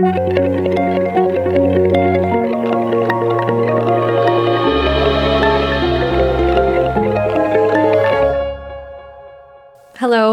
Hello, 0.00 0.08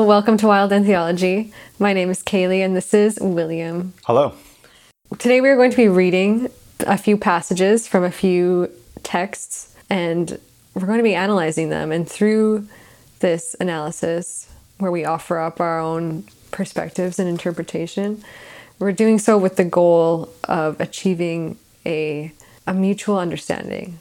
welcome 0.04 0.38
to 0.38 0.48
Wild 0.48 0.72
and 0.72 0.86
Theology. 0.86 1.52
My 1.80 1.92
name 1.92 2.10
is 2.10 2.24
Kaylee 2.24 2.64
and 2.64 2.78
this 2.78 2.94
is 2.94 3.20
William. 3.20 3.94
Hello. 4.06 4.36
Today 5.18 5.42
we 5.42 5.50
are 5.50 5.58
going 5.58 5.72
to 5.72 5.78
be 5.78 5.90
reading 5.90 6.50
a 6.80 6.98
few 6.98 7.18
passages 7.18 7.90
from 7.90 8.06
a 8.06 8.12
few 8.12 8.72
texts 9.04 9.76
and 9.90 10.40
we're 10.76 10.88
going 10.88 11.00
to 11.00 11.04
be 11.04 11.16
analyzing 11.16 11.68
them. 11.68 11.92
And 11.92 12.10
through 12.10 12.70
this 13.20 13.54
analysis, 13.60 14.50
where 14.78 14.92
we 14.92 15.04
offer 15.04 15.40
up 15.40 15.60
our 15.60 15.78
own 15.78 16.24
perspectives 16.52 17.20
and 17.20 17.28
interpretation, 17.28 18.24
we're 18.80 18.92
doing 18.92 19.20
so 19.20 19.38
with 19.38 19.56
the 19.56 19.64
goal 19.64 20.34
of 20.46 20.80
achieving 20.80 21.58
a, 21.86 22.32
a 22.66 22.74
mutual 22.74 23.18
understanding 23.18 24.00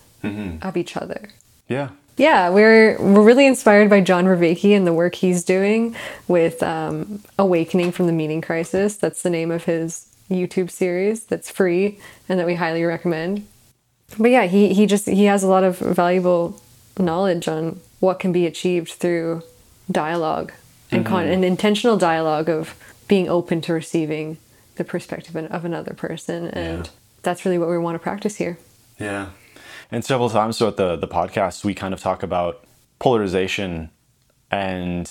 of 0.62 0.77
each 0.77 0.96
other. 0.96 1.28
Yeah. 1.69 1.91
Yeah, 2.16 2.48
we're 2.48 2.98
we're 2.98 3.23
really 3.23 3.47
inspired 3.47 3.91
by 3.91 4.00
John 4.00 4.24
Vervaeke 4.24 4.74
and 4.74 4.86
the 4.86 4.92
work 4.92 5.14
he's 5.14 5.45
doing 5.45 5.95
with 6.27 6.62
um, 6.62 7.23
Awakening 7.38 7.92
from 7.92 8.06
the 8.06 8.12
Meaning 8.12 8.41
Crisis. 8.41 8.97
That's 8.97 9.23
the 9.23 9.28
name 9.30 9.50
of 9.50 9.64
his 9.64 10.06
YouTube 10.30 10.70
series. 10.70 11.27
That's 11.27 11.50
free 11.50 11.98
and 12.28 12.41
that 12.41 12.47
we 12.47 12.55
highly 12.55 12.84
recommend. 12.84 13.47
But 14.19 14.30
yeah, 14.30 14.47
he 14.47 14.72
he 14.72 14.86
just 14.86 15.06
he 15.06 15.24
has 15.24 15.42
a 15.42 15.48
lot 15.48 15.62
of 15.62 15.78
valuable 15.78 16.61
knowledge 16.98 17.48
on 17.48 17.80
what 18.00 18.19
can 18.19 18.33
be 18.33 18.47
achieved 18.47 18.92
through 18.92 19.42
dialogue 19.91 20.52
and 20.91 21.05
con- 21.05 21.27
an 21.27 21.45
intentional 21.45 21.97
dialogue 21.97 22.48
of 22.48 22.74
being 23.08 23.28
open 23.28 23.61
to 23.61 23.72
receiving 23.72 24.38
the 24.76 24.84
perspective 24.84 25.34
of 25.36 25.64
another 25.64 25.94
person, 25.94 26.48
and 26.48 26.86
Yeah. 26.86 26.92
that's 27.22 27.44
really 27.44 27.58
what 27.58 27.68
we 27.68 27.78
want 27.78 27.94
to 27.94 27.98
practice 27.98 28.36
here. 28.36 28.58
Yeah. 28.98 29.26
And 29.91 30.05
several 30.05 30.30
times 30.30 30.58
throughout 30.58 30.77
the, 30.77 30.96
the 30.96 31.08
podcast, 31.08 31.64
we 31.64 31.74
kind 31.74 31.94
of 31.94 32.00
talk 32.00 32.22
about 32.22 32.64
polarization 32.98 33.91
and 34.50 35.10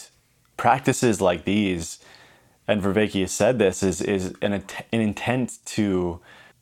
practices 0.57 1.21
like 1.21 1.45
these. 1.45 1.99
And 2.67 2.81
Vervaeke 2.81 3.21
has 3.21 3.31
said 3.31 3.59
this 3.59 3.83
is, 3.83 4.01
is 4.01 4.33
an, 4.41 4.53
an 4.53 4.63
intent 4.91 5.59
to 5.65 6.19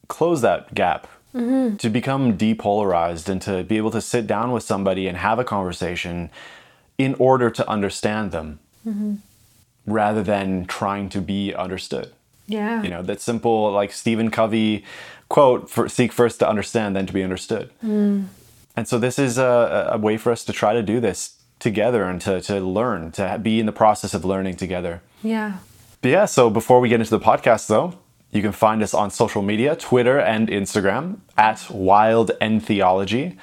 close 0.09 0.41
that 0.41 0.75
gap, 0.75 1.07
mm-hmm. 1.33 1.77
to 1.77 1.89
become 1.89 2.37
depolarized 2.37 3.29
and 3.29 3.41
to 3.41 3.63
be 3.63 3.77
able 3.77 3.91
to 3.91 4.01
sit 4.01 4.27
down 4.27 4.51
with 4.51 4.63
somebody 4.63 5.07
and 5.07 5.17
have 5.17 5.39
a 5.39 5.43
conversation 5.43 6.29
in 6.97 7.15
order 7.15 7.49
to 7.49 7.67
understand 7.67 8.31
them 8.31 8.59
mm-hmm. 8.85 9.15
rather 9.87 10.21
than 10.21 10.65
trying 10.65 11.09
to 11.09 11.21
be 11.21 11.53
understood. 11.53 12.11
Yeah, 12.47 12.83
You 12.83 12.89
know, 12.89 13.01
that 13.03 13.21
simple, 13.21 13.71
like 13.71 13.91
Stephen 13.93 14.29
Covey 14.29 14.83
quote, 15.29 15.69
for, 15.69 15.87
seek 15.89 16.11
first 16.11 16.39
to 16.39 16.47
understand, 16.47 16.95
then 16.95 17.05
to 17.05 17.13
be 17.13 17.23
understood. 17.23 17.71
Hmm. 17.81 18.23
And 18.75 18.87
so 18.87 18.99
this 18.99 19.17
is 19.17 19.37
a, 19.37 19.89
a 19.93 19.97
way 19.97 20.17
for 20.17 20.31
us 20.31 20.43
to 20.45 20.53
try 20.53 20.73
to 20.73 20.83
do 20.83 20.99
this 20.99 21.37
together 21.59 22.03
and 22.03 22.19
to, 22.21 22.41
to 22.41 22.59
learn, 22.59 23.11
to 23.13 23.39
be 23.41 23.59
in 23.59 23.65
the 23.65 23.71
process 23.71 24.13
of 24.13 24.25
learning 24.25 24.57
together. 24.57 25.01
yeah. 25.21 25.57
But 26.01 26.11
yeah, 26.11 26.25
so 26.25 26.49
before 26.49 26.81
we 26.81 26.89
get 26.89 26.99
into 26.99 27.17
the 27.17 27.23
podcast 27.23 27.67
though, 27.67 27.97
you 28.31 28.41
can 28.41 28.51
find 28.51 28.83
us 28.83 28.93
on 28.93 29.09
social 29.09 29.41
media, 29.41 29.75
Twitter 29.75 30.19
and 30.19 30.49
Instagram 30.49 31.19
at 31.37 31.69
Wild 31.69 32.31
and 32.41 32.61
Theology. 32.61 33.37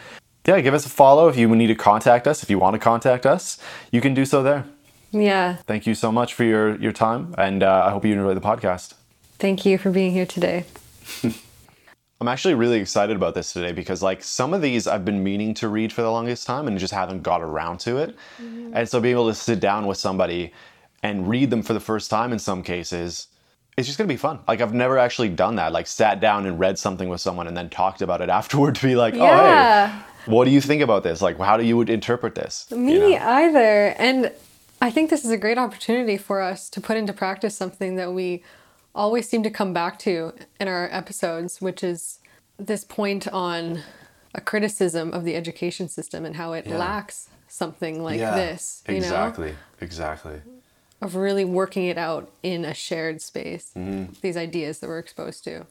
Yeah, 0.46 0.60
give 0.60 0.74
us 0.74 0.84
a 0.84 0.90
follow 0.90 1.28
if 1.28 1.36
you 1.38 1.48
need 1.56 1.68
to 1.68 1.74
contact 1.74 2.26
us. 2.26 2.42
If 2.42 2.50
you 2.50 2.58
want 2.58 2.74
to 2.74 2.78
contact 2.78 3.24
us, 3.24 3.58
you 3.90 4.00
can 4.02 4.12
do 4.12 4.26
so 4.26 4.42
there. 4.42 4.64
Yeah. 5.12 5.56
Thank 5.66 5.86
you 5.86 5.94
so 5.94 6.12
much 6.12 6.34
for 6.34 6.44
your, 6.44 6.76
your 6.76 6.92
time, 6.92 7.34
and 7.38 7.62
uh, 7.62 7.84
I 7.86 7.90
hope 7.90 8.04
you 8.04 8.12
enjoy 8.12 8.34
the 8.34 8.40
podcast. 8.40 8.94
Thank 9.38 9.64
you 9.64 9.78
for 9.78 9.90
being 9.90 10.12
here 10.12 10.26
today. 10.26 10.64
I'm 12.20 12.28
actually 12.28 12.52
really 12.52 12.78
excited 12.78 13.16
about 13.16 13.34
this 13.34 13.54
today 13.54 13.72
because 13.72 14.02
like 14.02 14.22
some 14.22 14.52
of 14.52 14.60
these 14.60 14.86
I've 14.86 15.06
been 15.06 15.24
meaning 15.24 15.54
to 15.54 15.68
read 15.68 15.90
for 15.90 16.02
the 16.02 16.10
longest 16.10 16.46
time 16.46 16.68
and 16.68 16.78
just 16.78 16.92
haven't 16.92 17.22
got 17.22 17.40
around 17.40 17.80
to 17.80 17.96
it. 17.96 18.14
And 18.38 18.86
so 18.86 19.00
being 19.00 19.14
able 19.14 19.28
to 19.28 19.34
sit 19.34 19.58
down 19.58 19.86
with 19.86 19.96
somebody 19.96 20.52
and 21.02 21.26
read 21.26 21.48
them 21.48 21.62
for 21.62 21.72
the 21.72 21.80
first 21.80 22.10
time 22.10 22.32
in 22.32 22.38
some 22.38 22.62
cases, 22.62 23.28
it's 23.78 23.86
just 23.86 23.96
gonna 23.96 24.06
be 24.08 24.18
fun. 24.18 24.40
Like 24.46 24.60
I've 24.60 24.74
never 24.74 24.98
actually 24.98 25.30
done 25.30 25.56
that. 25.56 25.72
Like 25.72 25.86
sat 25.86 26.20
down 26.20 26.44
and 26.44 26.60
read 26.60 26.78
something 26.78 27.08
with 27.08 27.22
someone 27.22 27.46
and 27.46 27.56
then 27.56 27.70
talked 27.70 28.02
about 28.02 28.20
it 28.20 28.28
afterward 28.40 28.74
to 28.74 28.86
be 28.86 28.96
like, 28.96 29.14
oh 29.14 29.24
hey, 29.24 29.90
what 30.26 30.44
do 30.44 30.50
you 30.50 30.60
think 30.60 30.82
about 30.82 31.02
this? 31.02 31.22
Like 31.22 31.38
how 31.38 31.56
do 31.56 31.64
you 31.64 31.78
would 31.78 31.88
interpret 31.88 32.34
this? 32.34 32.70
Me 32.70 32.92
You 32.92 32.98
know? 32.98 33.16
either. 33.16 33.94
And 33.98 34.30
I 34.80 34.90
think 34.90 35.10
this 35.10 35.24
is 35.24 35.30
a 35.30 35.36
great 35.36 35.58
opportunity 35.58 36.16
for 36.16 36.40
us 36.40 36.70
to 36.70 36.80
put 36.80 36.96
into 36.96 37.12
practice 37.12 37.56
something 37.56 37.96
that 37.96 38.12
we 38.12 38.42
always 38.94 39.28
seem 39.28 39.42
to 39.42 39.50
come 39.50 39.72
back 39.72 39.98
to 40.00 40.32
in 40.58 40.68
our 40.68 40.88
episodes, 40.90 41.60
which 41.60 41.84
is 41.84 42.18
this 42.58 42.84
point 42.84 43.28
on 43.28 43.80
a 44.34 44.40
criticism 44.40 45.12
of 45.12 45.24
the 45.24 45.36
education 45.36 45.88
system 45.88 46.24
and 46.24 46.36
how 46.36 46.52
it 46.52 46.66
Yeah. 46.66 46.78
lacks 46.78 47.28
something 47.48 48.02
like 48.02 48.18
Yeah, 48.20 48.34
this, 48.36 48.82
you 48.88 48.94
know, 48.94 48.98
exactly. 49.00 49.54
Exactly. 49.80 50.40
of 51.02 51.14
really 51.16 51.44
working 51.46 51.86
it 51.86 51.96
out 51.96 52.30
in 52.42 52.62
a 52.64 52.74
shared 52.74 53.20
space, 53.22 53.72
Mm-hmm. 53.76 54.12
these 54.20 54.36
ideas 54.36 54.78
that 54.80 54.88
we're 54.88 54.98
exposed 54.98 55.42
to. 55.44 55.64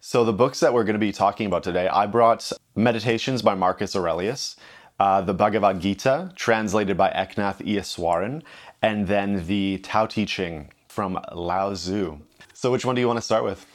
So, 0.00 0.24
the 0.24 0.32
books 0.32 0.60
that 0.60 0.72
we're 0.72 0.84
going 0.84 0.94
to 0.94 0.98
be 1.00 1.10
talking 1.12 1.46
about 1.46 1.62
today, 1.64 1.88
I 1.88 2.06
brought 2.06 2.52
Meditations 2.76 3.42
by 3.42 3.54
Marcus 3.54 3.96
Aurelius, 3.96 4.56
uh, 5.00 5.20
the 5.22 5.34
Bhagavad 5.34 5.80
Gita, 5.80 6.30
translated 6.36 6.96
by 6.96 7.10
Eknath 7.10 7.58
Easwaran, 7.66 8.42
and 8.82 9.06
then 9.08 9.46
the 9.46 9.78
Tao 9.82 10.06
Te 10.06 10.26
Ching 10.26 10.70
from 10.88 11.18
Lao 11.32 11.72
Tzu. 11.74 12.18
So, 12.52 12.70
which 12.70 12.84
one 12.84 12.94
do 12.94 13.00
you 13.00 13.06
want 13.06 13.16
to 13.16 13.22
start 13.22 13.42
with? 13.42 13.66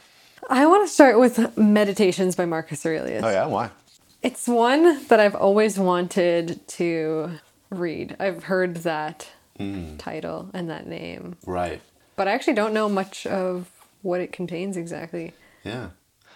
I 0.49 0.67
want 0.67 0.87
to 0.87 0.93
start 0.93 1.19
with 1.19 1.57
Meditations 1.57 2.35
by 2.35 2.45
Marcus 2.45 2.85
Aurelius. 2.85 3.23
Oh, 3.23 3.29
yeah, 3.29 3.47
why? 3.47 3.71
It's 4.21 4.47
one 4.47 5.03
that 5.07 5.19
I've 5.19 5.35
always 5.35 5.79
wanted 5.79 6.65
to 6.69 7.31
read. 7.71 8.15
I've 8.19 8.43
heard 8.43 8.77
that 8.77 9.27
title 9.97 10.49
and 10.53 10.69
that 10.69 10.85
name, 10.85 11.37
Right. 11.45 11.81
but 12.15 12.27
I 12.27 12.31
actually 12.31 12.53
don't 12.53 12.73
know 12.73 12.89
much 12.89 13.25
of 13.25 13.69
what 14.03 14.21
it 14.21 14.31
contains 14.31 14.77
exactly. 14.77 15.33
Yeah. 15.63 15.89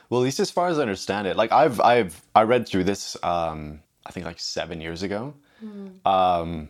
Well, 0.09 0.21
at 0.21 0.23
least 0.23 0.39
as 0.39 0.49
far 0.49 0.69
as 0.69 0.79
I 0.79 0.81
understand 0.81 1.27
it, 1.27 1.35
like 1.35 1.51
I've 1.51 1.79
I've 1.81 2.21
I 2.33 2.41
read 2.43 2.67
through 2.67 2.85
this 2.85 3.15
um 3.21 3.81
I 4.05 4.11
think 4.11 4.25
like 4.25 4.39
7 4.39 4.81
years 4.81 5.03
ago. 5.03 5.33
Um 6.05 6.69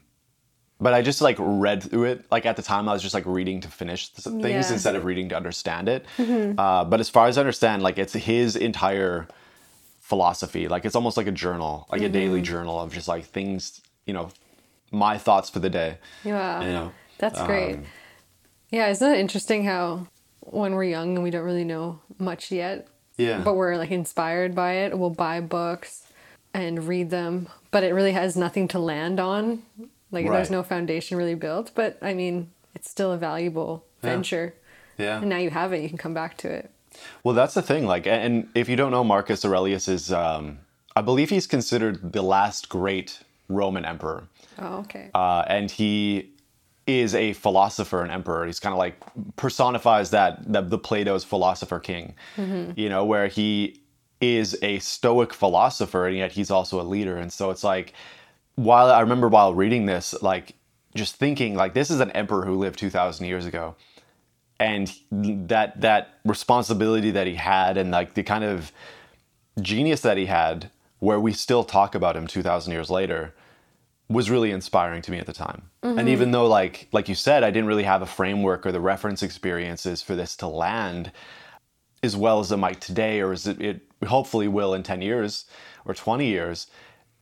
but 0.82 0.94
I 0.94 1.02
just 1.02 1.22
like 1.22 1.36
read 1.40 1.84
through 1.84 2.06
it. 2.06 2.26
Like 2.32 2.46
at 2.46 2.56
the 2.56 2.62
time 2.62 2.88
I 2.88 2.94
was 2.94 3.02
just 3.02 3.14
like 3.14 3.26
reading 3.26 3.60
to 3.62 3.68
finish 3.68 4.10
th- 4.10 4.42
things 4.42 4.68
Yeah. 4.68 4.74
instead 4.74 4.96
of 4.96 5.04
reading 5.06 5.30
to 5.30 5.36
understand 5.36 5.90
it. 5.90 6.06
Uh 6.58 6.86
but 6.86 7.00
as 7.00 7.10
far 7.10 7.28
as 7.28 7.38
I 7.38 7.42
understand, 7.42 7.84
like 7.84 7.98
it's 7.98 8.14
his 8.14 8.56
entire 8.56 9.28
philosophy. 10.00 10.68
Like 10.68 10.86
it's 10.86 10.96
almost 10.96 11.18
like 11.18 11.28
a 11.28 11.32
journal, 11.32 11.88
like 11.92 12.02
a 12.02 12.10
daily 12.10 12.42
journal 12.42 12.80
of 12.80 12.94
just 12.94 13.08
like 13.08 13.26
things, 13.26 13.82
you 14.06 14.14
know, 14.14 14.30
my 14.92 15.18
thoughts 15.18 15.50
for 15.50 15.60
the 15.60 15.70
day. 15.70 15.98
Yeah, 16.24 16.62
You 16.62 16.72
know. 16.72 16.92
that's 17.20 17.42
great. 17.44 17.76
um, 17.76 17.84
yeah, 18.72 18.88
isn't 18.90 19.12
it 19.14 19.20
interesting 19.20 19.66
how 19.66 20.08
when 20.42 20.74
we're 20.74 20.84
young 20.86 21.16
and 21.16 21.24
we 21.24 21.30
don't 21.30 21.44
really 21.46 21.64
know 21.64 22.00
much 22.18 22.52
yet, 22.52 22.88
Yeah. 23.18 23.40
but 23.44 23.56
we're 23.56 23.76
like 23.78 23.92
inspired 23.92 24.56
by 24.56 24.74
it, 24.74 24.98
we'll 24.98 25.12
buy 25.12 25.42
books 25.42 26.08
and 26.54 26.88
read 26.88 27.10
them, 27.10 27.48
but 27.72 27.84
it 27.84 27.94
really 27.94 28.12
has 28.14 28.36
nothing 28.36 28.68
to 28.70 28.80
land 28.80 29.20
on. 29.20 29.64
Like 30.12 30.26
there's 30.28 30.50
no 30.50 30.64
foundation 30.64 31.18
really 31.18 31.36
built, 31.36 31.72
but 31.76 31.98
I 32.02 32.14
mean, 32.14 32.50
it's 32.76 32.90
still 32.90 33.12
a 33.12 33.18
valuable 33.18 33.86
Yeah. 34.04 34.10
venture. 34.12 34.54
yeah. 34.98 35.20
And 35.20 35.30
now 35.30 35.38
you 35.38 35.50
have 35.52 35.72
it, 35.74 35.82
you 35.82 35.90
can 35.90 35.98
come 35.98 36.14
back 36.14 36.38
to 36.38 36.50
it. 36.50 36.72
Well, 37.24 37.36
that's 37.36 37.54
the 37.54 37.62
thing. 37.62 37.86
Like, 37.86 38.08
and 38.08 38.50
if 38.56 38.68
you 38.68 38.76
don't 38.76 38.92
know, 38.92 39.04
Marcus 39.04 39.46
Aurelius 39.46 39.88
is, 39.88 40.12
um, 40.12 40.60
I 40.96 41.02
believe 41.02 41.30
he's 41.30 41.46
considered 41.48 42.12
the 42.14 42.22
last 42.24 42.68
great 42.70 43.20
Roman 43.48 43.86
emperor, 43.86 44.24
Oh, 44.58 44.78
okay. 44.80 45.10
uh, 45.14 45.44
and 45.48 45.70
he 45.72 46.32
is 46.88 47.14
a 47.14 47.34
philosopher 47.34 48.02
and 48.02 48.12
emperor. 48.12 48.46
He's 48.48 48.60
kind 48.60 48.74
of 48.74 48.80
like 48.80 48.96
personifies 49.36 50.10
that, 50.10 50.52
that 50.52 50.70
the 50.70 50.78
Plato's 50.80 51.24
philosopher 51.24 51.80
king, 51.80 52.16
you 52.76 52.90
know, 52.90 53.06
where 53.06 53.28
he 53.28 53.80
is 54.22 54.58
a 54.62 54.80
stoic 54.80 55.34
philosopher 55.34 56.08
and 56.08 56.18
yet 56.18 56.32
he's 56.32 56.52
also 56.52 56.82
a 56.82 56.84
leader. 56.84 57.18
And 57.18 57.32
so 57.32 57.52
it's 57.52 57.64
like, 57.64 57.94
while 58.56 58.92
I 58.92 59.00
remember 59.02 59.28
while 59.28 59.54
reading 59.54 59.86
this, 59.86 60.14
like 60.22 60.56
just 60.96 61.16
thinking 61.16 61.56
like 61.56 61.74
this 61.74 61.90
is 61.90 62.00
an 62.00 62.12
emperor 62.12 62.46
who 62.46 62.56
lived 62.56 62.80
2000 62.80 63.26
years 63.26 63.46
ago. 63.46 63.76
And 64.60 64.94
that 65.12 65.80
that 65.80 66.20
responsibility 66.26 67.12
that 67.12 67.28
he 67.28 67.36
had 67.36 67.78
and 67.78 67.92
like 67.92 68.14
the 68.14 68.24
kind 68.24 68.44
of 68.44 68.74
genius 69.62 70.02
that 70.02 70.18
he 70.18 70.26
had 70.26 70.70
where 71.00 71.20
we 71.20 71.32
still 71.32 71.64
talk 71.64 71.96
about 71.96 72.18
him 72.18 72.28
2000 72.28 72.74
years 72.74 72.90
later 72.90 73.34
was 74.10 74.30
really 74.30 74.52
inspiring 74.52 75.02
to 75.04 75.12
me 75.12 75.20
at 75.20 75.28
the 75.28 75.34
time. 75.34 75.70
And 75.82 76.00
mm-hmm. 76.00 76.08
even 76.10 76.32
though 76.32 76.46
like 76.46 76.90
like 76.92 77.08
you 77.08 77.16
said 77.16 77.44
i 77.44 77.52
didn't 77.52 77.68
really 77.68 77.84
have 77.84 78.02
a 78.02 78.06
framework 78.06 78.66
or 78.66 78.74
the 78.74 78.82
reference 78.82 79.24
experiences 79.24 80.02
for 80.02 80.16
this 80.16 80.36
to 80.38 80.48
land 80.48 81.14
as 82.04 82.16
well 82.16 82.40
as 82.40 82.52
it 82.52 82.58
might 82.58 82.82
today 82.82 83.20
or 83.20 83.32
as 83.32 83.48
it, 83.48 83.62
it 83.62 83.82
hopefully 84.08 84.48
will 84.48 84.74
in 84.74 84.84
10 84.84 85.02
years 85.02 85.46
or 85.86 85.94
20 85.94 86.26
years 86.26 86.68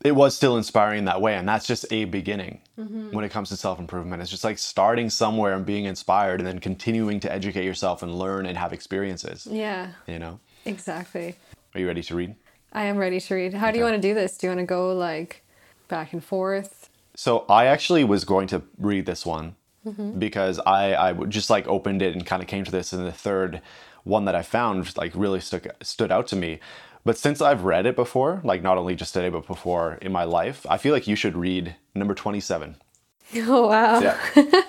it 0.03 0.15
was 0.15 0.35
still 0.35 0.57
inspiring 0.57 0.99
in 0.99 1.05
that 1.05 1.21
way. 1.21 1.35
And 1.35 1.47
that's 1.47 1.65
just 1.65 1.85
a 1.91 2.05
beginning 2.05 2.61
mm-hmm. 2.77 3.11
when 3.11 3.25
it 3.25 3.29
comes 3.29 3.49
to 3.49 3.57
self 3.57 3.79
improvement. 3.79 4.21
It's 4.21 4.31
just 4.31 4.43
like 4.43 4.57
starting 4.57 5.09
somewhere 5.09 5.53
and 5.53 5.65
being 5.65 5.85
inspired 5.85 6.39
and 6.39 6.47
then 6.47 6.59
continuing 6.59 7.19
to 7.21 7.31
educate 7.31 7.65
yourself 7.65 8.03
and 8.03 8.17
learn 8.17 8.45
and 8.45 8.57
have 8.57 8.73
experiences. 8.73 9.47
Yeah, 9.49 9.91
You 10.05 10.19
know? 10.19 10.39
exactly. 10.65 11.35
Are 11.73 11.79
you 11.79 11.87
ready 11.87 12.03
to 12.03 12.15
read? 12.15 12.35
I 12.73 12.83
am 12.85 12.97
ready 12.97 13.19
to 13.19 13.35
read. 13.35 13.53
How 13.53 13.71
do 13.71 13.77
you 13.77 13.83
want 13.83 13.95
to 13.95 14.01
do 14.01 14.13
this? 14.13 14.37
Do 14.37 14.47
you 14.47 14.51
want 14.51 14.59
to 14.59 14.65
go 14.65 14.93
like 14.93 15.43
back 15.87 16.13
and 16.13 16.23
forth? 16.23 16.89
So 17.15 17.45
I 17.49 17.65
actually 17.65 18.03
was 18.03 18.23
going 18.23 18.47
to 18.49 18.61
read 18.77 19.07
this 19.07 19.25
one 19.25 19.55
mm-hmm. 19.85 20.19
because 20.19 20.59
I 20.59 20.95
I 20.95 21.13
just 21.13 21.49
like 21.49 21.67
opened 21.67 22.01
it 22.01 22.13
and 22.13 22.25
kind 22.25 22.41
of 22.43 22.47
came 22.47 22.63
to 22.65 22.71
this, 22.71 22.93
in 22.93 23.03
the 23.03 23.11
third 23.11 23.61
one 24.07 24.25
that 24.25 24.35
I 24.35 24.41
found 24.41 24.95
like 24.97 25.11
really 25.15 25.39
stuck 25.39 25.67
stood 25.81 26.11
out 26.11 26.27
to 26.27 26.35
me. 26.35 26.59
But 27.05 27.17
since 27.17 27.41
I've 27.41 27.63
read 27.63 27.85
it 27.85 27.95
before, 27.95 28.41
like 28.43 28.61
not 28.61 28.77
only 28.77 28.95
just 28.95 29.13
today 29.13 29.29
but 29.29 29.47
before 29.47 29.97
in 30.01 30.11
my 30.11 30.23
life, 30.23 30.65
I 30.69 30.77
feel 30.77 30.93
like 30.93 31.07
you 31.07 31.15
should 31.15 31.35
read 31.37 31.75
number 31.95 32.13
twenty 32.15 32.39
seven. 32.39 32.75
Oh 33.35 33.67
wow. 33.67 33.99
Yeah. 33.99 34.17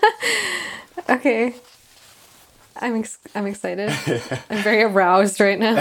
Okay. 1.08 1.54
I'm 2.80 2.96
ex- 2.96 3.18
I'm 3.34 3.46
excited. 3.46 3.88
I'm 4.50 4.62
very 4.62 4.82
aroused 4.82 5.40
right 5.40 5.58
now. 5.58 5.78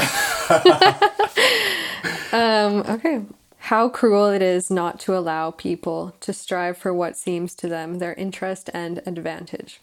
um, 2.31 2.83
okay. 2.89 3.23
How 3.57 3.89
cruel 3.89 4.27
it 4.29 4.41
is 4.41 4.71
not 4.71 4.99
to 5.01 5.17
allow 5.17 5.51
people 5.51 6.15
to 6.21 6.31
strive 6.31 6.77
for 6.77 6.93
what 6.93 7.17
seems 7.17 7.53
to 7.55 7.67
them 7.67 7.99
their 7.99 8.13
interest 8.13 8.69
and 8.73 9.01
advantage. 9.05 9.81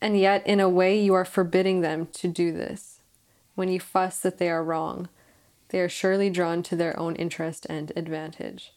And 0.00 0.18
yet, 0.18 0.46
in 0.46 0.60
a 0.60 0.68
way, 0.68 1.00
you 1.00 1.14
are 1.14 1.24
forbidding 1.24 1.80
them 1.80 2.08
to 2.14 2.28
do 2.28 2.52
this. 2.52 2.93
When 3.54 3.68
you 3.68 3.80
fuss 3.80 4.18
that 4.20 4.38
they 4.38 4.50
are 4.50 4.64
wrong, 4.64 5.08
they 5.68 5.80
are 5.80 5.88
surely 5.88 6.30
drawn 6.30 6.62
to 6.64 6.76
their 6.76 6.98
own 6.98 7.16
interest 7.16 7.66
and 7.68 7.92
advantage. 7.96 8.72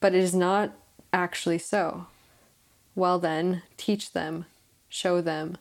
But 0.00 0.14
it 0.14 0.22
is 0.22 0.34
not 0.34 0.72
actually 1.12 1.58
so. 1.58 2.06
Well, 2.94 3.18
then, 3.18 3.62
teach 3.76 4.12
them, 4.12 4.46
show 4.88 5.20
them, 5.20 5.58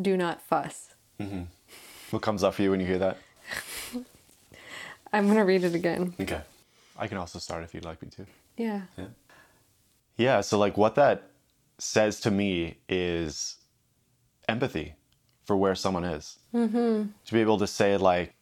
do 0.00 0.16
not 0.16 0.40
fuss. 0.40 0.94
Mm-hmm. 1.20 1.42
what 2.10 2.22
comes 2.22 2.42
up 2.42 2.54
for 2.54 2.62
you 2.62 2.70
when 2.70 2.80
you 2.80 2.86
hear 2.86 2.98
that? 2.98 3.18
I'm 5.12 5.26
going 5.26 5.36
to 5.36 5.44
read 5.44 5.62
it 5.62 5.74
again. 5.74 6.14
Okay. 6.18 6.40
I 6.98 7.06
can 7.06 7.18
also 7.18 7.38
start 7.38 7.64
if 7.64 7.74
you'd 7.74 7.84
like 7.84 8.02
me 8.02 8.08
to. 8.10 8.26
Yeah. 8.56 8.82
Yeah, 10.16 10.40
so 10.40 10.58
like 10.58 10.76
what 10.76 10.94
that 10.94 11.30
says 11.78 12.20
to 12.20 12.30
me 12.30 12.76
is 12.88 13.56
empathy 14.48 14.94
for 15.44 15.56
where 15.56 15.74
someone 15.74 16.04
is. 16.04 16.38
Mm-hmm. 16.54 17.04
To 17.24 17.32
be 17.32 17.40
able 17.40 17.58
to 17.58 17.66
say 17.66 17.96
like 17.96 18.34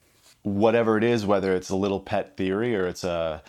whatever 0.43 0.97
it 0.97 1.05
is, 1.05 1.26
whether 1.26 1.55
it's 1.55 1.70
a 1.70 1.76
little 1.76 2.00
pet 2.00 2.37
theory 2.37 2.75
or 2.76 2.87
it's 2.87 3.05
a 3.05 3.43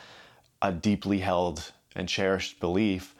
a 0.61 0.71
deeply 0.71 1.19
held 1.19 1.71
and 1.95 2.07
cherished 2.07 2.59
belief. 2.59 3.15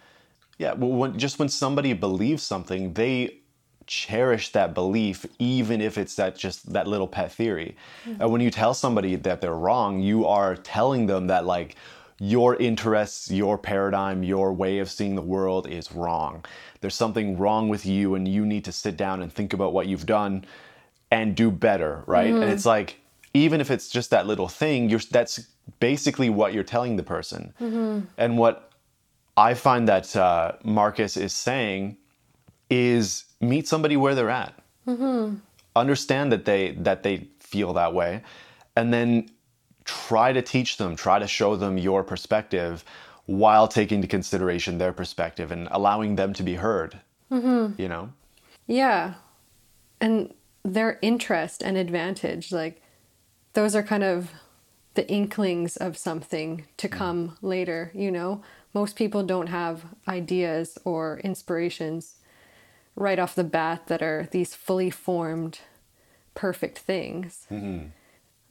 Yeah, 0.57 0.73
when, 0.73 1.17
just 1.17 1.39
when 1.39 1.49
somebody 1.49 1.93
believes 1.93 2.43
something, 2.43 2.93
they 2.93 3.39
cherish 3.87 4.51
that 4.51 4.73
belief, 4.73 5.25
even 5.39 5.81
if 5.81 5.97
it's 5.97 6.15
that 6.15 6.37
just 6.37 6.71
that 6.73 6.87
little 6.87 7.07
pet 7.07 7.31
theory. 7.31 7.75
And 8.19 8.31
when 8.31 8.41
you 8.41 8.51
tell 8.51 8.73
somebody 8.73 9.15
that 9.15 9.41
they're 9.41 9.55
wrong, 9.55 9.99
you 9.99 10.27
are 10.27 10.55
telling 10.55 11.07
them 11.07 11.27
that 11.27 11.45
like 11.45 11.75
your 12.23 12.55
interests, 12.57 13.31
your 13.31 13.57
paradigm, 13.57 14.21
your 14.21 14.53
way 14.53 14.77
of 14.77 14.91
seeing 14.91 15.15
the 15.15 15.23
world 15.23 15.67
is 15.67 15.91
wrong. 15.91 16.45
There's 16.79 16.93
something 16.93 17.35
wrong 17.35 17.67
with 17.67 17.83
you, 17.83 18.13
and 18.13 18.27
you 18.27 18.45
need 18.45 18.63
to 18.65 18.71
sit 18.71 18.95
down 18.95 19.23
and 19.23 19.33
think 19.33 19.53
about 19.53 19.73
what 19.73 19.87
you've 19.87 20.05
done 20.05 20.45
and 21.09 21.35
do 21.35 21.49
better, 21.49 22.03
right? 22.05 22.27
And 22.27 22.43
mm-hmm. 22.43 22.51
it's 22.51 22.65
like 22.65 22.99
even 23.33 23.59
if 23.59 23.71
it's 23.71 23.89
just 23.89 24.11
that 24.11 24.27
little 24.27 24.47
thing, 24.47 24.87
you're 24.87 24.99
that's 24.99 25.47
basically 25.79 26.29
what 26.29 26.53
you're 26.53 26.63
telling 26.63 26.95
the 26.95 27.01
person. 27.01 27.55
Mm-hmm. 27.59 28.05
And 28.19 28.37
what 28.37 28.71
I 29.35 29.55
find 29.55 29.87
that 29.87 30.15
uh, 30.15 30.53
Marcus 30.63 31.17
is 31.17 31.33
saying 31.33 31.97
is 32.69 33.25
meet 33.39 33.67
somebody 33.67 33.97
where 33.97 34.13
they're 34.13 34.29
at. 34.29 34.53
Mm-hmm. 34.87 35.37
Understand 35.75 36.31
that 36.31 36.45
they 36.45 36.73
that 36.73 37.01
they 37.01 37.29
feel 37.39 37.73
that 37.73 37.95
way, 37.95 38.21
and 38.75 38.93
then 38.93 39.29
try 39.85 40.33
to 40.33 40.41
teach 40.41 40.77
them, 40.77 40.95
try 40.95 41.19
to 41.19 41.27
show 41.27 41.55
them 41.55 41.77
your 41.77 42.03
perspective, 42.03 42.83
while 43.25 43.67
taking 43.67 43.97
into 43.97 44.07
consideration 44.07 44.77
their 44.77 44.93
perspective 44.93 45.51
and 45.51 45.67
allowing 45.71 46.15
them 46.15 46.33
to 46.33 46.43
be 46.43 46.55
heard. 46.55 46.99
Mm-hmm. 47.31 47.81
You 47.81 47.87
know. 47.87 48.13
Yeah. 48.67 49.15
And 49.99 50.33
their 50.63 50.99
interest 51.01 51.61
and 51.63 51.77
advantage, 51.77 52.51
like, 52.51 52.81
those 53.53 53.75
are 53.75 53.83
kind 53.83 54.03
of 54.03 54.31
the 54.93 55.07
inklings 55.09 55.77
of 55.77 55.97
something 55.97 56.65
to 56.77 56.87
mm. 56.87 56.91
come 56.91 57.37
later, 57.41 57.91
you 57.93 58.11
know? 58.11 58.41
Most 58.73 58.95
people 58.95 59.23
don't 59.23 59.47
have 59.47 59.85
ideas 60.07 60.77
or 60.83 61.19
inspirations 61.23 62.15
right 62.95 63.19
off 63.19 63.35
the 63.35 63.43
bat 63.43 63.87
that 63.87 64.01
are 64.01 64.27
these 64.31 64.55
fully 64.55 64.89
formed, 64.89 65.59
perfect 66.35 66.79
things. 66.79 67.47
Mm-hmm. 67.51 67.87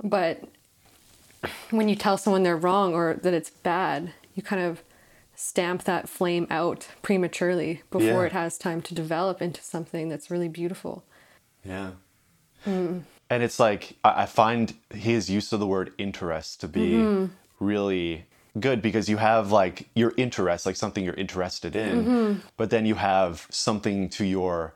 But 0.03 0.45
when 1.71 1.89
you 1.89 1.97
tell 1.97 2.19
someone 2.19 2.43
they're 2.43 2.57
wrong 2.57 2.95
or 2.95 3.15
that 3.23 3.35
it's 3.35 3.51
bad, 3.51 4.13
you 4.35 4.43
kind 4.43 4.63
of 4.63 4.83
stamp 5.35 5.85
that 5.85 6.09
flame 6.09 6.47
out 6.51 6.89
prematurely 7.01 7.83
before 7.91 8.23
Yeah. 8.23 8.27
it 8.27 8.33
has 8.33 8.59
time 8.59 8.83
to 8.83 8.95
develop 8.95 9.41
into 9.41 9.63
something 9.63 10.09
that's 10.09 10.31
really 10.31 10.49
beautiful. 10.49 11.03
Yeah. 11.65 11.93
Mm. 12.67 13.05
And 13.31 13.43
it's 13.43 13.59
like 13.59 13.97
I 14.05 14.23
I 14.23 14.27
find 14.27 14.75
his 14.93 15.31
use 15.31 15.53
of 15.53 15.61
the 15.61 15.67
word 15.67 15.93
interest 15.97 16.61
to 16.61 16.69
be 16.69 16.93
mm-hmm. 16.93 17.33
really 17.59 18.27
good 18.59 18.83
because 18.83 19.09
you 19.09 19.17
have 19.17 19.51
like 19.53 19.89
your 19.95 20.13
interest, 20.17 20.67
like 20.67 20.77
something 20.77 21.05
you're 21.05 21.15
interested 21.15 21.75
in, 21.75 22.05
mm-hmm. 22.05 22.39
but 22.57 22.69
then 22.69 22.85
you 22.85 22.97
have 22.97 23.47
something 23.51 24.09
to 24.11 24.25
your 24.25 24.75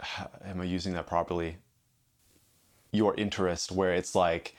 am 0.44 0.60
I 0.60 0.64
using 0.64 0.92
that 0.94 1.06
properly? 1.06 1.56
Your 2.90 3.14
interest 3.16 3.72
where 3.72 3.94
it's 3.94 4.14
like 4.14 4.54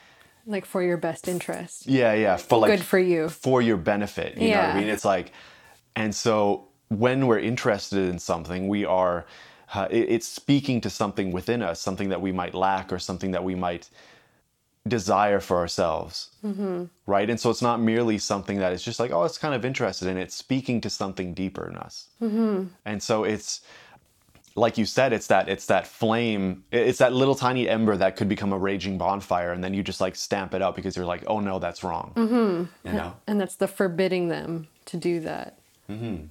Like 0.45 0.65
for 0.65 0.83
your 0.83 0.97
best 0.97 1.27
interest. 1.27 1.87
yeah, 1.87 2.13
yeah, 2.13 2.37
for 2.37 2.59
like 2.59 2.71
Good 2.71 2.81
for 2.85 2.99
you. 2.99 3.29
for 3.29 3.61
your 3.61 3.77
benefit. 3.77 4.37
You 4.37 4.51
know 4.51 4.57
what 4.57 4.69
I 4.75 4.79
mean? 4.79 4.89
It's 4.89 5.05
like, 5.05 5.31
and 5.95 6.13
so 6.13 6.67
when 6.89 7.27
we're 7.27 7.39
interested 7.39 8.09
in 8.09 8.19
something, 8.19 8.67
we 8.67 8.83
are, 8.85 9.25
uh, 9.73 9.87
it- 9.89 10.09
it's 10.09 10.27
speaking 10.27 10.81
to 10.81 10.89
something 10.89 11.31
within 11.31 11.61
us, 11.61 11.79
something 11.79 12.09
that 12.09 12.21
we 12.21 12.31
might 12.31 12.53
lack 12.53 12.91
or 12.91 12.99
something 12.99 13.31
that 13.31 13.43
we 13.43 13.55
might 13.55 13.89
desire 14.87 15.39
for 15.39 15.57
ourselves. 15.57 16.31
Mm-hmm. 16.45 16.85
Right. 17.05 17.29
And 17.29 17.39
so 17.39 17.49
it's 17.49 17.61
not 17.61 17.79
merely 17.81 18.17
something 18.17 18.59
that 18.59 18.73
is 18.73 18.83
just 18.83 18.99
like, 18.99 19.11
oh, 19.11 19.23
it's 19.23 19.37
kind 19.37 19.55
of 19.55 19.63
interested 19.63 20.07
in. 20.09 20.17
It's 20.17 20.35
speaking 20.35 20.81
to 20.81 20.89
something 20.89 21.33
deeper 21.33 21.69
in 21.69 21.77
us. 21.77 22.07
Mm-hmm. 22.21 22.65
And 22.85 23.01
so 23.01 23.23
it's, 23.23 23.61
like 24.55 24.77
you 24.77 24.85
said, 24.85 25.13
it's 25.13 25.27
that 25.27 25.49
it's 25.49 25.65
that 25.67 25.87
flame, 25.87 26.63
it's 26.71 26.99
that 26.99 27.13
little 27.13 27.35
tiny 27.35 27.67
ember 27.67 27.97
that 27.97 28.15
could 28.15 28.29
become 28.29 28.53
a 28.53 28.57
raging 28.57 28.97
bonfire, 28.97 29.51
and 29.51 29.63
then 29.63 29.73
you 29.73 29.81
just 29.83 29.99
like 29.99 30.15
stamp 30.15 30.53
it 30.53 30.61
out 30.61 30.75
because 30.75 30.95
you're 30.95 31.05
like, 31.05 31.23
oh 31.27 31.39
no, 31.39 31.59
that's 31.59 31.83
wrong. 31.83 32.13
Mm-hmm. 32.15 32.87
You 32.87 32.93
know, 32.93 33.15
And 33.27 33.41
that's 33.41 33.55
the 33.55 33.67
forbidding 33.67 34.27
them 34.27 34.67
to 34.85 34.97
do 34.97 35.19
that. 35.21 35.57
Mm-hmm. 35.89 36.27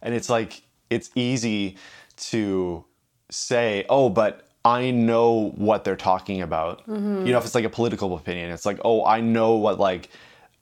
and 0.00 0.14
it's 0.14 0.30
like 0.30 0.62
it's 0.88 1.10
easy 1.14 1.76
to 2.16 2.84
say, 3.30 3.84
oh, 3.90 4.08
but 4.08 4.48
I 4.64 4.90
know 4.90 5.52
what 5.56 5.84
they're 5.84 5.96
talking 5.96 6.40
about. 6.40 6.82
You 6.86 6.94
know, 6.94 7.38
if 7.38 7.44
it's 7.44 7.54
like 7.54 7.64
a 7.64 7.70
political 7.70 8.16
opinion, 8.16 8.50
it's 8.50 8.64
like, 8.64 8.80
oh, 8.84 9.04
I 9.04 9.20
know 9.20 9.56
what 9.56 9.78
like. 9.78 10.10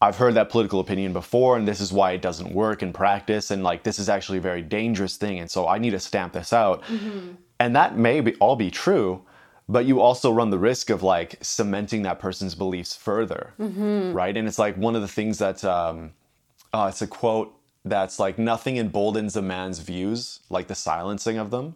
I've 0.00 0.16
heard 0.16 0.34
that 0.34 0.50
political 0.50 0.80
opinion 0.80 1.14
before, 1.14 1.56
and 1.56 1.66
this 1.66 1.80
is 1.80 1.90
why 1.90 2.12
it 2.12 2.20
doesn't 2.20 2.52
work 2.52 2.82
in 2.82 2.92
practice. 2.92 3.50
And 3.50 3.62
like, 3.62 3.82
this 3.82 3.98
is 3.98 4.08
actually 4.08 4.38
a 4.38 4.42
very 4.42 4.60
dangerous 4.60 5.16
thing. 5.16 5.38
And 5.38 5.50
so 5.50 5.66
I 5.66 5.78
need 5.78 5.92
to 5.92 5.98
stamp 6.00 6.34
this 6.34 6.52
out. 6.52 6.84
And 7.58 7.74
that 7.74 7.96
may 7.96 8.20
be, 8.20 8.34
all 8.34 8.56
be 8.56 8.70
true, 8.70 9.22
but 9.68 9.86
you 9.86 10.00
also 10.00 10.30
run 10.30 10.50
the 10.50 10.58
risk 10.58 10.90
of 10.90 11.02
like 11.02 11.38
cementing 11.40 12.02
that 12.02 12.18
person's 12.18 12.54
beliefs 12.54 12.94
further. 12.94 13.54
Right. 14.12 14.36
And 14.36 14.46
it's 14.46 14.58
like 14.58 14.76
one 14.76 14.94
of 14.94 15.00
the 15.00 15.08
things 15.08 15.38
that, 15.38 15.64
um, 15.64 16.12
uh, 16.74 16.88
it's 16.90 17.00
a 17.00 17.06
quote 17.06 17.54
that's 17.84 18.18
like, 18.18 18.38
nothing 18.38 18.76
emboldens 18.76 19.34
a 19.34 19.42
man's 19.42 19.78
views 19.78 20.40
like 20.50 20.66
the 20.66 20.74
silencing 20.74 21.38
of 21.38 21.50
them. 21.50 21.74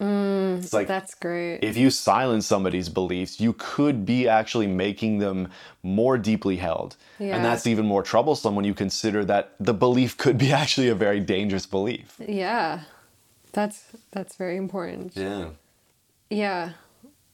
Mm, 0.00 0.58
it's 0.58 0.72
like, 0.72 0.88
That's 0.88 1.14
great. 1.14 1.60
if 1.62 1.76
you 1.76 1.88
silence 1.90 2.46
somebody's 2.46 2.88
beliefs, 2.88 3.40
you 3.40 3.54
could 3.56 4.04
be 4.04 4.28
actually 4.28 4.66
making 4.66 5.18
them 5.18 5.48
more 5.82 6.18
deeply 6.18 6.56
held. 6.56 6.96
Yeah. 7.18 7.36
And 7.36 7.44
that's 7.44 7.66
even 7.66 7.86
more 7.86 8.02
troublesome 8.02 8.56
when 8.56 8.64
you 8.64 8.74
consider 8.74 9.24
that 9.26 9.52
the 9.60 9.72
belief 9.74 10.16
could 10.16 10.36
be 10.36 10.52
actually 10.62 10.88
a 10.88 10.94
very 10.94 11.20
dangerous 11.20 11.66
belief. 11.66 12.16
yeah. 12.26 12.80
That's 13.52 13.84
that's 14.10 14.34
very 14.34 14.56
important. 14.56 15.12
Yeah. 15.16 15.50
Yeah. 16.28 16.70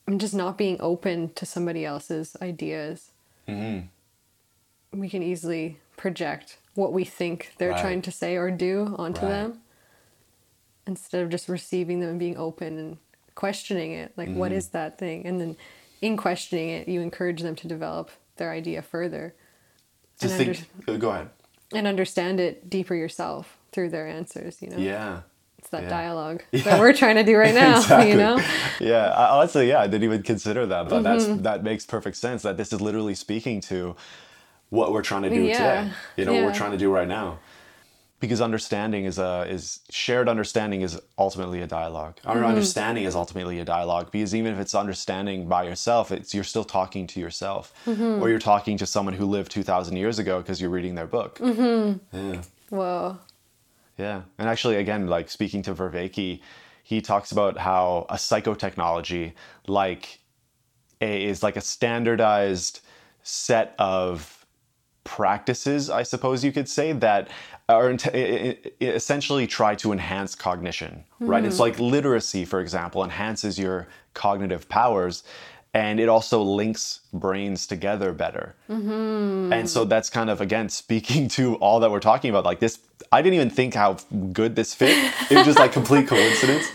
I'm 0.07 0.19
just 0.19 0.35
not 0.35 0.59
being 0.59 0.77
open 0.81 1.31
to 1.35 1.47
somebody 1.47 1.87
else's 1.87 2.37
ideas. 2.43 3.11
Mm-hmm. 3.49 5.01
We 5.01 5.09
can 5.09 5.23
easily 5.23 5.79
project 5.97 6.59
what 6.75 6.93
we 6.93 7.05
think 7.05 7.55
they're 7.57 7.71
Right. 7.71 7.81
trying 7.81 8.03
to 8.03 8.11
say 8.13 8.37
or 8.37 8.51
do 8.51 8.95
onto 8.99 9.23
Right. 9.23 9.29
them 9.31 9.61
instead 10.91 11.23
of 11.23 11.31
just 11.31 11.49
receiving 11.49 12.01
them 12.01 12.11
and 12.11 12.19
being 12.19 12.37
open 12.37 12.79
and 12.79 12.99
questioning 13.35 13.93
it. 13.93 14.13
Like, 14.17 14.29
what 14.35 14.53
is 14.53 14.69
that 14.69 14.99
thing? 14.99 15.25
And 15.25 15.41
then 15.41 15.57
in 16.03 16.17
questioning 16.17 16.69
it, 16.69 16.89
you 16.89 17.01
encourage 17.01 17.41
them 17.43 17.57
to 17.57 17.69
develop 17.69 18.11
their 18.37 18.51
idea 18.51 18.83
further. 18.83 19.35
To 20.19 20.27
And 20.29 20.37
think, 20.57 20.69
uh, 20.89 20.97
go 20.97 21.11
ahead. 21.11 21.31
and 21.73 21.87
understand 21.87 22.41
it 22.41 22.69
deeper 22.69 22.95
yourself 22.95 23.57
through 23.73 23.91
their 23.91 24.07
answers. 24.07 24.61
You 24.61 24.71
know. 24.71 24.77
Yeah. 24.77 25.21
It's 25.59 25.69
that 25.71 25.85
Yeah. 25.85 25.89
dialogue 25.91 26.43
Yeah. 26.53 26.63
that 26.65 26.81
we're 26.81 26.93
trying 26.93 27.17
to 27.17 27.23
do 27.25 27.37
right 27.37 27.55
now. 27.65 27.77
Exactly. 27.79 28.11
You 28.11 28.17
know. 28.17 28.41
Yeah, 28.81 29.07
I, 29.11 29.37
honestly, 29.39 29.69
yeah, 29.69 29.81
I 29.81 29.87
didn't 29.87 30.05
even 30.05 30.23
consider 30.23 30.67
that, 30.67 30.89
but 30.89 31.03
Mm-hmm. 31.03 31.03
that's 31.35 31.43
that 31.43 31.63
makes 31.63 31.87
perfect 31.87 32.17
sense. 32.17 32.43
That 32.43 32.57
this 32.57 32.73
is 32.73 32.81
literally 32.81 33.15
speaking 33.15 33.61
to 33.63 33.95
what 34.71 34.93
we're 34.93 35.03
trying 35.03 35.23
to 35.23 35.31
do 35.31 35.43
Yeah, 35.43 35.53
today. 35.85 35.93
You 36.17 36.25
know, 36.27 36.35
what 36.35 36.45
we're 36.45 36.55
trying 36.55 36.73
to 36.73 36.79
do 36.79 36.91
right 36.93 37.09
now. 37.09 37.39
Because 38.21 38.43
understanding 38.43 39.07
is 39.07 39.19
a 39.19 39.47
is 39.49 39.81
shared 39.91 40.29
understanding 40.29 40.83
is 40.83 41.01
ultimately 41.17 41.63
a 41.63 41.67
dialogue. 41.67 42.19
Our 42.25 42.37
Mm-hmm. 42.37 42.45
understanding 42.45 43.05
is 43.05 43.15
ultimately 43.15 43.61
a 43.61 43.65
dialogue. 43.65 44.11
Because 44.13 44.35
even 44.35 44.53
if 44.53 44.61
it's 44.61 44.75
understanding 44.75 45.49
by 45.49 45.65
yourself, 45.65 46.13
it's 46.13 46.35
you're 46.35 46.45
still 46.45 46.65
talking 46.65 47.07
to 47.09 47.21
yourself, 47.21 47.73
Mm-hmm. 47.87 48.23
or 48.23 48.29
you're 48.29 48.39
talking 48.39 48.77
to 48.79 48.87
someone 48.87 49.15
who 49.15 49.25
lived 49.25 49.51
two 49.51 49.63
thousand 49.63 49.97
years 49.97 50.19
ago 50.19 50.41
because 50.41 50.61
you're 50.61 50.71
reading 50.71 50.95
their 50.97 51.07
book. 51.07 51.39
Mm-hmm. 51.39 52.33
Yeah. 52.35 52.43
Whoa. 52.69 53.19
Yeah. 53.97 54.23
And 54.39 54.49
actually, 54.49 54.77
again, 54.77 55.07
like 55.09 55.31
speaking 55.31 55.63
to 55.63 55.75
Vervaeke, 55.75 56.41
he 56.83 57.01
talks 57.01 57.33
about 57.33 57.57
how 57.59 58.05
a 58.11 58.17
psychotechnology 58.17 59.33
like 59.67 60.19
a, 61.01 61.25
is 61.25 61.43
like 61.43 61.57
a 61.57 61.61
standardized 61.61 62.81
set 63.23 63.75
of 63.79 64.37
practices, 65.05 65.91
I 65.91 66.03
suppose 66.03 66.45
you 66.45 66.53
could 66.53 66.69
say, 66.69 66.93
that 66.93 67.29
are 67.73 67.91
int- 67.91 68.07
i- 68.15 68.57
i- 68.81 68.85
essentially 68.85 69.47
try 69.47 69.75
to 69.77 69.93
enhance 69.93 70.35
cognition, 70.35 71.05
right? 71.21 71.45
It's 71.45 71.57
hmm. 71.57 71.63
like 71.63 71.79
literacy, 71.79 72.45
for 72.45 72.61
example, 72.61 73.03
enhances 73.05 73.59
your 73.59 73.89
cognitive 74.15 74.69
powers. 74.69 75.23
And 75.73 76.01
it 76.01 76.09
also 76.09 76.43
links 76.43 77.01
brains 77.13 77.65
together 77.65 78.13
better. 78.13 78.57
Mm-hmm. 78.69 79.53
And 79.53 79.71
so 79.71 79.85
that's 79.85 80.11
kind 80.11 80.29
of 80.29 80.41
again 80.41 80.69
speaking 80.69 81.29
to 81.29 81.55
all 81.57 81.79
that 81.81 81.93
we're 81.93 82.01
talking 82.01 82.29
about. 82.31 82.45
Like 82.45 82.59
this, 82.59 82.81
I 83.13 83.23
didn't 83.23 83.35
even 83.35 83.51
think 83.51 83.75
how 83.75 83.99
good 84.33 84.57
this 84.57 84.75
fit. 84.75 84.97
It 85.31 85.37
was 85.37 85.47
just 85.47 85.61
like 85.61 85.73
complete 85.73 86.09
coincidence. 86.15 86.67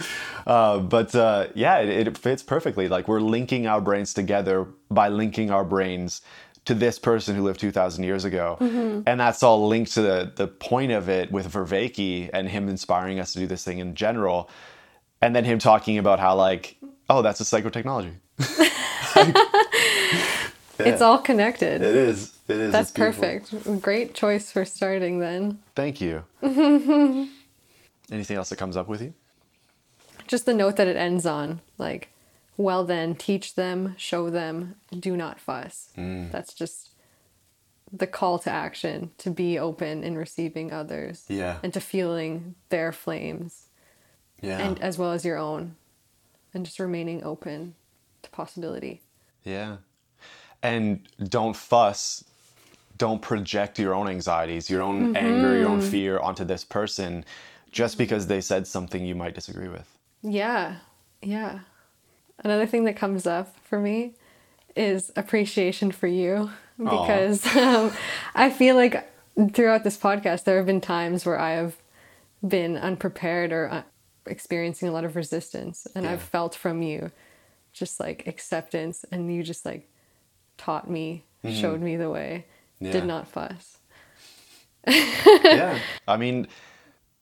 Uh, 0.47 0.79
but 0.79 1.13
uh, 1.15 1.47
yeah, 1.55 1.79
it, 1.79 2.07
it 2.07 2.17
fits 2.17 2.43
perfectly. 2.43 2.87
Like 2.87 3.07
we're 3.07 3.19
linking 3.19 3.67
our 3.67 3.81
brains 3.81 4.13
together 4.13 4.67
by 4.89 5.09
linking 5.09 5.51
our 5.51 5.65
brains 5.65 6.21
to 6.65 6.73
this 6.73 6.99
person 6.99 7.35
who 7.35 7.43
lived 7.43 7.59
2,000 7.59 8.03
years 8.03 8.25
ago. 8.25 8.57
Mm-hmm. 8.59 9.01
And 9.05 9.19
that's 9.19 9.43
all 9.43 9.67
linked 9.67 9.93
to 9.93 10.01
the, 10.01 10.31
the 10.35 10.47
point 10.47 10.91
of 10.91 11.09
it 11.09 11.31
with 11.31 11.51
Vervaeke 11.51 12.29
and 12.33 12.49
him 12.49 12.67
inspiring 12.69 13.19
us 13.19 13.33
to 13.33 13.39
do 13.39 13.47
this 13.47 13.63
thing 13.63 13.79
in 13.79 13.95
general. 13.95 14.49
And 15.21 15.35
then 15.35 15.45
him 15.45 15.59
talking 15.59 15.97
about 15.97 16.19
how, 16.19 16.35
like, 16.35 16.77
oh, 17.09 17.21
that's 17.21 17.39
a 17.39 17.43
psychotechnology. 17.43 18.15
It's 20.79 21.01
all 21.01 21.19
connected. 21.19 21.81
It 21.81 21.95
is. 21.95 22.37
It 22.47 22.57
is. 22.57 22.71
That's 22.71 22.91
perfect. 22.91 23.81
Great 23.81 24.13
choice 24.13 24.51
for 24.51 24.65
starting 24.65 25.19
then. 25.19 25.59
Thank 25.75 26.01
you. 26.01 26.23
Anything 26.41 28.37
else 28.37 28.49
that 28.49 28.57
comes 28.57 28.77
up 28.77 28.87
with 28.87 29.01
you? 29.01 29.13
Just 30.27 30.45
the 30.45 30.53
note 30.53 30.75
that 30.75 30.87
it 30.87 30.97
ends 30.97 31.25
on, 31.25 31.61
like, 31.77 32.09
well 32.57 32.83
then, 32.85 33.15
teach 33.15 33.55
them, 33.55 33.95
show 33.97 34.29
them, 34.29 34.75
do 34.97 35.15
not 35.17 35.39
fuss. 35.39 35.89
Mm. 35.97 36.31
That's 36.31 36.53
just 36.53 36.89
the 37.91 38.07
call 38.07 38.39
to 38.39 38.49
action 38.51 39.11
to 39.19 39.29
be 39.29 39.57
open 39.59 40.03
in 40.03 40.17
receiving 40.17 40.73
others 40.73 41.25
Yeah. 41.29 41.57
and 41.63 41.73
to 41.73 41.79
feeling 41.79 42.55
their 42.69 42.91
flames 42.91 43.67
Yeah. 44.41 44.57
and 44.59 44.81
as 44.81 44.97
well 44.97 45.11
as 45.11 45.23
your 45.23 45.37
own 45.37 45.75
and 46.53 46.65
just 46.65 46.79
remaining 46.79 47.23
open 47.23 47.75
to 48.23 48.29
possibility. 48.31 49.01
yeah. 49.43 49.77
And 50.63 51.07
don't 51.29 51.55
fuss. 51.55 52.23
Don't 52.97 53.21
project 53.21 53.77
your 53.77 53.93
own 53.93 54.07
anxieties, 54.07 54.67
your 54.67 54.81
own 54.81 55.15
anger, 55.15 55.55
your 55.57 55.67
own 55.69 55.79
fear 55.81 56.17
onto 56.17 56.43
this 56.43 56.63
person 56.63 57.23
just 57.71 57.99
because 57.99 58.25
they 58.25 58.41
said 58.41 58.65
something 58.65 59.05
you 59.05 59.13
might 59.13 59.35
disagree 59.35 59.67
with. 59.67 59.87
Yeah, 60.23 60.77
yeah. 61.21 61.59
Another 62.45 62.67
thing 62.67 62.83
that 62.83 62.95
comes 62.95 63.25
up 63.25 63.55
for 63.63 63.79
me 63.79 64.13
is 64.75 65.11
appreciation 65.15 65.91
for 65.91 66.05
you 66.05 66.51
because 66.77 67.43
um, 67.55 67.91
I 68.35 68.51
feel 68.51 68.75
like 68.75 69.09
throughout 69.53 69.83
this 69.83 69.97
podcast 69.97 70.43
there 70.43 70.57
have 70.57 70.67
been 70.67 70.79
times 70.79 71.25
where 71.25 71.39
I 71.39 71.53
have 71.53 71.75
been 72.47 72.77
unprepared 72.77 73.51
or 73.51 73.67
uh, 73.71 73.81
experiencing 74.27 74.87
a 74.87 74.91
lot 74.91 75.05
of 75.05 75.15
resistance, 75.15 75.87
and 75.95 76.05
Yeah. 76.05 76.11
I've 76.11 76.21
felt 76.21 76.53
from 76.53 76.83
you 76.83 77.11
just 77.73 77.99
like 77.99 78.27
acceptance, 78.27 79.03
and 79.11 79.33
you 79.33 79.41
just 79.41 79.65
like 79.65 79.89
taught 80.57 80.87
me, 80.87 81.23
showed 81.51 81.81
me 81.81 81.95
the 81.97 82.11
way, 82.11 82.45
Yeah. 82.79 82.91
did 82.91 83.05
not 83.05 83.27
fuss. 83.27 83.79
yeah. 84.87 85.79
I 86.07 86.17
mean, 86.17 86.47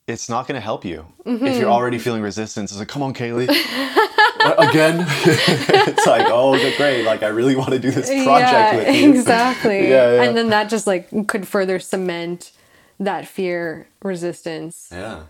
it's 0.06 0.28
not 0.28 0.48
going 0.50 0.56
to 0.56 0.62
help 0.62 0.84
you 0.84 1.06
if 1.26 1.58
you're 1.58 1.70
already 1.72 1.98
feeling 1.98 2.22
resistance. 2.22 2.72
It's 2.72 2.80
like, 2.80 2.90
come 2.90 3.02
on, 3.04 3.14
Kaylee. 3.14 3.48
Uh, 4.44 4.56
Again? 4.70 5.06
it's 5.26 6.06
like, 6.06 6.28
oh, 6.30 6.58
great. 6.78 7.04
Like, 7.06 7.24
I 7.24 7.28
really 7.28 7.56
want 7.56 7.72
to 7.72 7.80
do 7.80 7.92
this 7.92 8.08
project 8.10 8.52
yeah, 8.52 8.76
with 8.76 8.96
you. 8.96 9.10
exactly. 9.12 9.88
Yeah, 9.90 10.14
yeah. 10.16 10.24
And 10.24 10.38
then 10.38 10.50
that 10.50 10.70
just 10.70 10.88
like 10.88 11.10
could 11.28 11.48
further 11.48 11.80
cement 11.80 12.52
that 13.00 13.28
fear, 13.28 13.88
resistance, 14.02 14.90
Yeah. 14.92 15.24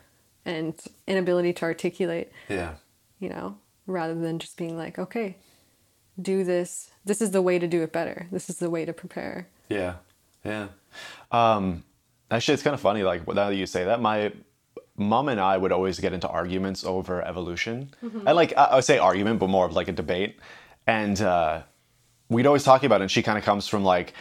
and 0.45 0.73
inability 1.07 1.53
to 1.53 1.65
articulate, 1.65 2.31
Yeah. 2.49 2.73
you 3.19 3.29
know, 3.29 3.57
rather 3.87 4.15
than 4.15 4.39
just 4.39 4.57
being 4.57 4.77
like, 4.77 4.99
okay, 4.99 5.37
do 6.21 6.43
this. 6.43 6.91
This 7.05 7.21
is 7.21 7.31
the 7.31 7.41
way 7.41 7.59
to 7.59 7.67
do 7.67 7.81
it 7.81 7.91
better. 7.91 8.27
This 8.31 8.49
is 8.49 8.57
the 8.57 8.69
way 8.69 8.85
to 8.85 8.93
prepare. 8.93 9.47
Yeah, 9.69 9.95
yeah. 10.45 10.67
Um, 11.31 11.83
actually, 12.29 12.53
it's 12.53 12.63
kind 12.63 12.73
of 12.73 12.81
funny. 12.81 13.03
Like 13.03 13.27
now 13.27 13.49
that 13.49 13.55
you 13.55 13.65
say 13.65 13.85
that, 13.85 13.99
my 14.01 14.31
mom 14.97 15.29
and 15.29 15.39
I 15.39 15.57
would 15.57 15.71
always 15.71 15.99
get 15.99 16.13
into 16.13 16.27
arguments 16.27 16.83
over 16.83 17.21
evolution, 17.21 17.93
and 18.01 18.35
like 18.35 18.53
I, 18.57 18.65
I 18.65 18.75
would 18.75 18.83
say 18.83 18.97
argument, 18.97 19.39
but 19.39 19.49
more 19.49 19.65
of 19.65 19.73
like 19.73 19.87
a 19.87 19.91
debate. 19.93 20.39
And 20.85 21.19
uh, 21.21 21.63
we'd 22.29 22.45
always 22.45 22.63
talk 22.63 22.83
about 22.83 23.01
it. 23.01 23.05
And 23.05 23.11
she 23.11 23.23
kind 23.23 23.37
of 23.37 23.43
comes 23.43 23.67
from 23.67 23.83
like 23.83 24.13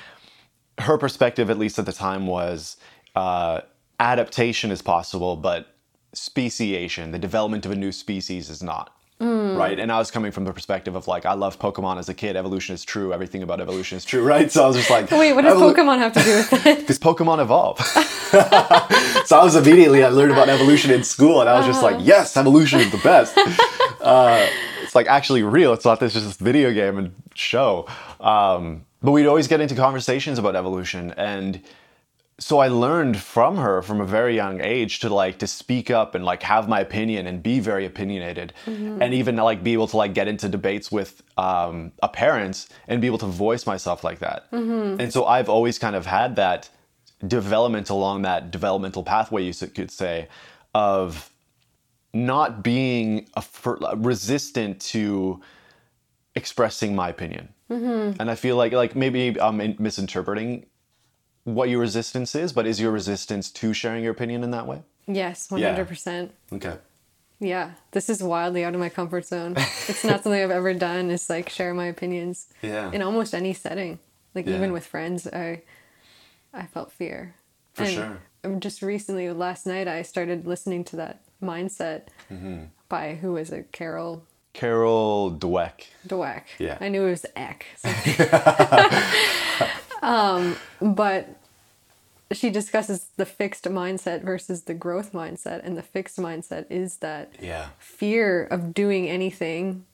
her 0.78 0.96
perspective, 0.98 1.50
at 1.50 1.58
least 1.58 1.78
at 1.78 1.86
the 1.86 1.92
time, 1.92 2.26
was 2.26 2.76
uh, 3.14 3.62
adaptation 3.98 4.70
is 4.70 4.82
possible, 4.82 5.36
but 5.36 5.74
speciation, 6.14 7.10
the 7.10 7.18
development 7.18 7.66
of 7.66 7.72
a 7.72 7.76
new 7.76 7.92
species, 7.92 8.50
is 8.50 8.62
not. 8.62 8.96
Right. 9.22 9.78
And 9.78 9.92
I 9.92 9.98
was 9.98 10.10
coming 10.10 10.32
from 10.32 10.44
the 10.44 10.52
perspective 10.52 10.94
of 10.96 11.06
like, 11.06 11.24
I 11.26 11.34
loved 11.34 11.60
Pokemon 11.60 11.98
as 11.98 12.08
a 12.08 12.14
kid. 12.14 12.34
Evolution 12.36 12.74
is 12.74 12.84
true. 12.84 13.12
Everything 13.12 13.42
about 13.42 13.60
evolution 13.60 13.96
is 13.96 14.04
true. 14.04 14.22
Right. 14.32 14.50
So 14.50 14.64
I 14.64 14.66
was 14.66 14.76
just 14.76 14.90
like, 14.90 15.10
Wait, 15.10 15.32
what 15.32 15.42
does 15.42 15.54
evolu- 15.54 15.74
Pokemon 15.74 15.98
have 15.98 16.12
to 16.14 16.22
do 16.22 16.36
with 16.36 16.66
it? 16.66 16.78
because 16.80 16.98
Pokemon 17.08 17.40
evolve. 17.40 17.78
so 19.26 19.38
I 19.38 19.44
was 19.44 19.56
immediately 19.56 20.02
I 20.04 20.08
learned 20.08 20.32
about 20.32 20.48
evolution 20.48 20.90
in 20.90 21.04
school, 21.04 21.40
and 21.40 21.48
I 21.48 21.56
was 21.58 21.66
just 21.66 21.82
like, 21.82 21.96
yes, 22.00 22.36
evolution 22.36 22.80
is 22.80 22.90
the 22.90 22.98
best. 22.98 23.36
uh, 24.00 24.46
it's 24.82 24.94
like 24.94 25.06
actually 25.06 25.42
real. 25.42 25.72
It's 25.72 25.84
not 25.84 26.00
this 26.00 26.14
just 26.14 26.38
video 26.38 26.72
game 26.72 26.98
and 26.98 27.14
show. 27.34 27.86
Um, 28.20 28.84
but 29.02 29.12
we'd 29.12 29.26
always 29.26 29.48
get 29.48 29.60
into 29.60 29.74
conversations 29.74 30.38
about 30.38 30.56
evolution, 30.56 31.12
and 31.16 31.60
so 32.38 32.58
I 32.58 32.68
learned 32.68 33.18
from 33.18 33.56
her 33.56 33.82
from 33.82 34.00
a 34.00 34.04
very 34.04 34.34
young 34.34 34.60
age 34.60 35.00
to 35.00 35.14
like 35.14 35.38
to 35.38 35.46
speak 35.46 35.90
up 35.90 36.14
and 36.14 36.24
like 36.24 36.42
have 36.42 36.68
my 36.68 36.80
opinion 36.80 37.26
and 37.26 37.42
be 37.42 37.60
very 37.60 37.86
opinionated, 37.86 38.52
mm-hmm. 38.66 39.00
and 39.00 39.14
even 39.14 39.36
like 39.36 39.62
be 39.62 39.72
able 39.72 39.86
to 39.88 39.96
like 39.96 40.14
get 40.14 40.28
into 40.28 40.48
debates 40.48 40.90
with 40.90 41.22
um, 41.36 41.92
a 42.02 42.08
parents 42.08 42.68
and 42.88 43.00
be 43.00 43.06
able 43.06 43.18
to 43.18 43.26
voice 43.26 43.66
myself 43.66 44.02
like 44.02 44.18
that. 44.18 44.50
Mm-hmm. 44.50 45.00
And 45.00 45.12
so 45.12 45.26
I've 45.26 45.48
always 45.48 45.78
kind 45.78 45.94
of 45.94 46.06
had 46.06 46.36
that 46.36 46.68
development 47.26 47.90
along 47.90 48.22
that 48.22 48.50
developmental 48.50 49.04
pathway, 49.04 49.44
you 49.44 49.54
could 49.54 49.90
say, 49.90 50.28
of 50.74 51.30
not 52.12 52.62
being 52.62 53.28
a, 53.34 53.42
for, 53.42 53.78
resistant 53.96 54.80
to 54.80 55.40
expressing 56.34 56.94
my 56.94 57.08
opinion. 57.08 57.48
Mm-hmm. 57.70 58.20
And 58.20 58.30
I 58.30 58.34
feel 58.34 58.56
like 58.56 58.72
like 58.72 58.96
maybe 58.96 59.40
I'm 59.40 59.76
misinterpreting 59.78 60.66
what 61.44 61.68
your 61.68 61.80
resistance 61.80 62.34
is, 62.34 62.52
but 62.52 62.66
is 62.66 62.80
your 62.80 62.92
resistance 62.92 63.50
to 63.50 63.74
sharing 63.74 64.02
your 64.04 64.12
opinion 64.12 64.44
in 64.44 64.50
that 64.52 64.66
way? 64.66 64.82
yes, 65.06 65.48
100%. 65.48 66.30
Okay. 66.52 66.76
Yeah, 67.40 67.72
this 67.90 68.08
is 68.08 68.22
wildly 68.22 68.64
out 68.64 68.72
of 68.74 68.80
my 68.80 68.88
comfort 68.88 69.26
zone. 69.26 69.56
It's 69.88 70.04
not 70.04 70.22
something 70.22 70.40
I've 70.40 70.52
ever 70.52 70.72
done. 70.74 71.10
Is 71.10 71.28
like 71.28 71.48
share 71.48 71.74
my 71.74 71.86
opinions 71.86 72.46
Yeah. 72.62 72.92
in 72.92 73.02
almost 73.02 73.34
any 73.34 73.52
setting. 73.52 73.98
Like 74.34 74.46
Yeah. 74.46 74.54
even 74.56 74.72
with 74.72 74.86
friends, 74.86 75.26
I 75.26 75.62
I 76.54 76.66
felt 76.66 76.92
fear. 76.92 77.34
For 77.74 77.86
sure. 77.86 78.18
um, 78.44 78.60
Just 78.60 78.80
recently, 78.82 79.28
last 79.32 79.66
night, 79.66 79.88
I 79.88 80.02
started 80.02 80.46
listening 80.46 80.84
to 80.84 80.96
that 80.96 81.22
mindset 81.42 82.02
Mm-hmm. 82.30 82.64
by 82.88 83.16
who 83.16 83.32
was 83.32 83.50
it? 83.50 83.72
Carol 83.72 84.22
Carol 84.52 85.32
Dweck. 85.36 85.86
Dweck. 86.06 86.44
Yeah. 86.60 86.78
I 86.80 86.88
knew 86.90 87.06
it 87.06 87.10
was 87.10 87.26
Eck. 87.34 87.66
um, 90.02 90.56
but 90.80 91.28
she 92.32 92.48
discusses 92.50 93.08
the 93.16 93.26
fixed 93.26 93.64
mindset 93.64 94.22
versus 94.22 94.62
the 94.62 94.74
growth 94.74 95.12
mindset, 95.12 95.60
and 95.64 95.76
the 95.76 95.82
fixed 95.82 96.18
mindset 96.18 96.66
is 96.70 96.96
that 96.98 97.32
Yeah. 97.40 97.68
fear 97.78 98.44
of 98.44 98.72
doing 98.74 99.08
anything 99.08 99.84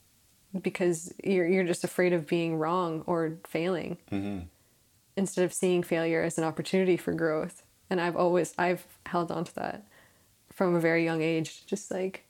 because 0.63 1.13
you're 1.23 1.47
you're 1.47 1.65
just 1.65 1.85
afraid 1.85 2.13
of 2.13 2.27
being 2.27 2.57
wrong 2.57 3.03
or 3.07 3.35
failing 3.47 3.99
Mm-hmm. 4.11 4.47
instead 5.17 5.45
of 5.45 5.53
seeing 5.53 5.83
failure 5.83 6.23
as 6.23 6.39
an 6.39 6.45
opportunity 6.45 6.97
for 6.97 7.13
growth 7.13 7.63
and 7.91 8.01
I've 8.01 8.17
always 8.17 8.55
I've 8.57 8.87
held 9.07 9.31
on 9.31 9.45
to 9.45 9.55
that 9.57 9.85
from 10.53 10.75
a 10.75 10.81
very 10.81 11.05
young 11.05 11.21
age. 11.23 11.67
Just 11.67 11.91
like 11.91 12.25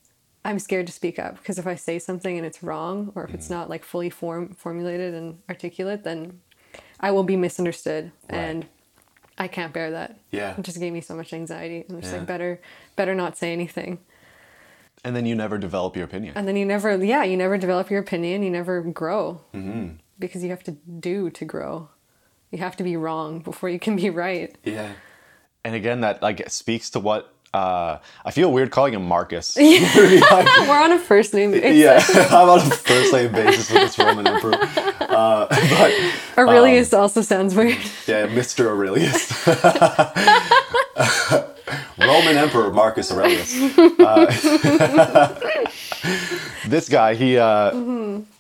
I'm 0.45 0.59
scared 0.59 0.87
to 0.89 0.93
speak 0.93 1.19
up 1.19 1.39
because 1.39 1.59
if 1.59 1.67
I 1.67 1.75
say 1.77 1.99
something 2.01 2.37
and 2.37 2.47
it's 2.47 2.63
wrong 2.63 3.13
or 3.15 3.25
if 3.25 3.35
it's 3.35 3.51
not 3.51 3.69
like 3.71 3.85
fully 3.85 4.11
form 4.11 4.49
formulated 4.55 5.15
and 5.15 5.39
articulate, 5.49 6.03
then 6.05 6.41
I 7.01 7.11
will 7.11 7.25
be 7.25 7.37
misunderstood 7.37 8.13
Right. 8.31 8.39
and 8.39 8.67
I 9.39 9.47
can't 9.49 9.73
bear 9.73 9.91
that. 9.93 10.19
Yeah. 10.31 10.55
It 10.59 10.63
just 10.65 10.81
gave 10.81 10.93
me 10.93 11.01
so 11.01 11.15
much 11.15 11.33
anxiety. 11.33 11.85
I'm 11.89 12.01
just 12.01 12.13
Yeah. 12.13 12.19
like 12.19 12.27
better 12.27 12.61
better 12.97 13.15
not 13.15 13.37
say 13.39 13.53
anything. 13.53 13.99
And 15.05 15.15
then 15.15 15.27
you 15.27 15.35
never 15.37 15.59
develop 15.59 15.95
your 15.95 16.05
opinion. 16.07 16.33
And 16.37 16.49
then 16.49 16.57
you 16.57 16.67
never 16.67 16.97
yeah, 17.03 17.23
you 17.25 17.37
never 17.37 17.57
develop 17.57 17.91
your 17.91 18.01
opinion, 18.01 18.43
you 18.43 18.51
never 18.51 18.81
grow. 18.83 19.41
Mm-hmm. 19.55 19.97
Because 20.19 20.43
you 20.43 20.51
have 20.51 20.65
to 20.65 20.73
do 20.73 21.31
to 21.31 21.45
grow. 21.45 21.89
You 22.51 22.59
have 22.59 22.77
to 22.77 22.83
be 22.85 22.97
wrong 22.97 23.39
before 23.41 23.69
you 23.69 23.79
can 23.79 23.95
be 23.95 24.11
right. 24.11 24.57
Yeah. 24.65 24.91
And 25.65 25.75
again, 25.77 26.01
that 26.01 26.21
like 26.23 26.49
speaks 26.51 26.91
to 26.91 27.01
what 27.01 27.33
uh, 27.55 27.99
I 28.25 28.31
feel 28.31 28.53
weird 28.53 28.71
calling 28.71 28.93
him 28.95 29.05
Marcus. 29.07 29.57
Yeah, 29.61 30.69
We're 30.69 30.83
on 30.83 30.93
a 30.93 30.99
first 30.99 31.33
name 31.33 31.53
basis. 31.53 31.77
yeah, 31.77 32.27
I'm 32.37 32.49
on 32.49 32.59
a 32.59 32.71
first 32.71 33.13
name 33.13 33.33
basis 33.33 33.71
with 33.71 33.83
this 33.83 33.99
Roman 33.99 34.27
emperor. 34.27 34.59
Uh, 35.09 35.47
but 36.37 36.39
Aurelius 36.39 36.93
also 36.93 37.23
sounds 37.23 37.55
weird. 37.55 37.79
yeah, 38.07 38.27
Mr. 38.27 38.67
Aurelius. 38.67 39.33
Roman 41.99 42.37
Emperor 42.37 42.73
Marcus 42.73 43.13
Aurelius. 43.13 43.55
Uh, 43.99 44.27
this 46.67 46.89
guy, 46.89 47.15
he 47.15 47.39
uh, 47.39 47.73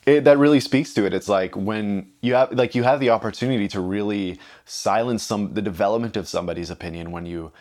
it, 0.06 0.24
that 0.24 0.38
really 0.38 0.60
speaks 0.60 0.94
to 0.94 1.06
it. 1.06 1.14
It's 1.14 1.28
like 1.28 1.56
when 1.56 2.10
you 2.20 2.34
have 2.34 2.52
like 2.52 2.74
you 2.74 2.82
have 2.84 3.00
the 3.00 3.10
opportunity 3.10 3.68
to 3.68 3.80
really 3.80 4.38
silence 4.64 5.22
some 5.22 5.54
the 5.54 5.62
development 5.62 6.16
of 6.16 6.28
somebody's 6.28 6.70
opinion 6.70 7.10
when 7.10 7.26
you 7.26 7.52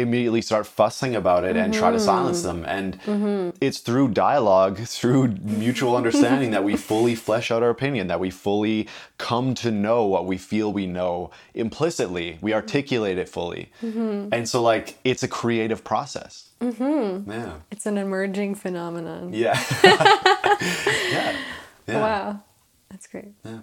immediately 0.00 0.42
start 0.42 0.66
fussing 0.66 1.14
about 1.14 1.44
it 1.44 1.56
and 1.56 1.72
try 1.72 1.90
to 1.90 2.00
silence 2.00 2.38
mm-hmm. 2.42 2.62
them. 2.62 2.64
And 2.66 3.00
mm-hmm. 3.02 3.56
it's 3.60 3.78
through 3.78 4.08
dialogue 4.08 4.78
through 4.86 5.28
mutual 5.42 5.96
understanding 5.96 6.50
that 6.52 6.64
we 6.64 6.76
fully 6.76 7.14
flesh 7.14 7.50
out 7.50 7.62
our 7.62 7.70
opinion 7.70 8.08
that 8.08 8.20
we 8.20 8.30
fully 8.30 8.88
come 9.18 9.54
to 9.54 9.70
know 9.70 10.04
what 10.04 10.26
we 10.26 10.38
feel 10.38 10.72
we 10.72 10.86
know 10.86 11.30
implicitly. 11.54 12.38
We 12.40 12.54
articulate 12.54 13.18
it 13.18 13.28
fully. 13.28 13.72
Mm-hmm. 13.82 14.28
And 14.32 14.48
so 14.48 14.62
like 14.62 14.98
it's 15.04 15.22
a 15.22 15.28
creative 15.28 15.84
process. 15.84 16.48
Yeah. 16.60 17.54
It's 17.70 17.86
an 17.86 17.98
emerging 17.98 18.54
phenomenon. 18.56 19.32
yeah. 19.32 19.58
Yeah. 21.10 21.36
Yeah. 21.86 22.00
Wow. 22.00 22.42
That's 22.90 23.06
great. 23.06 23.32
yeah. 23.44 23.60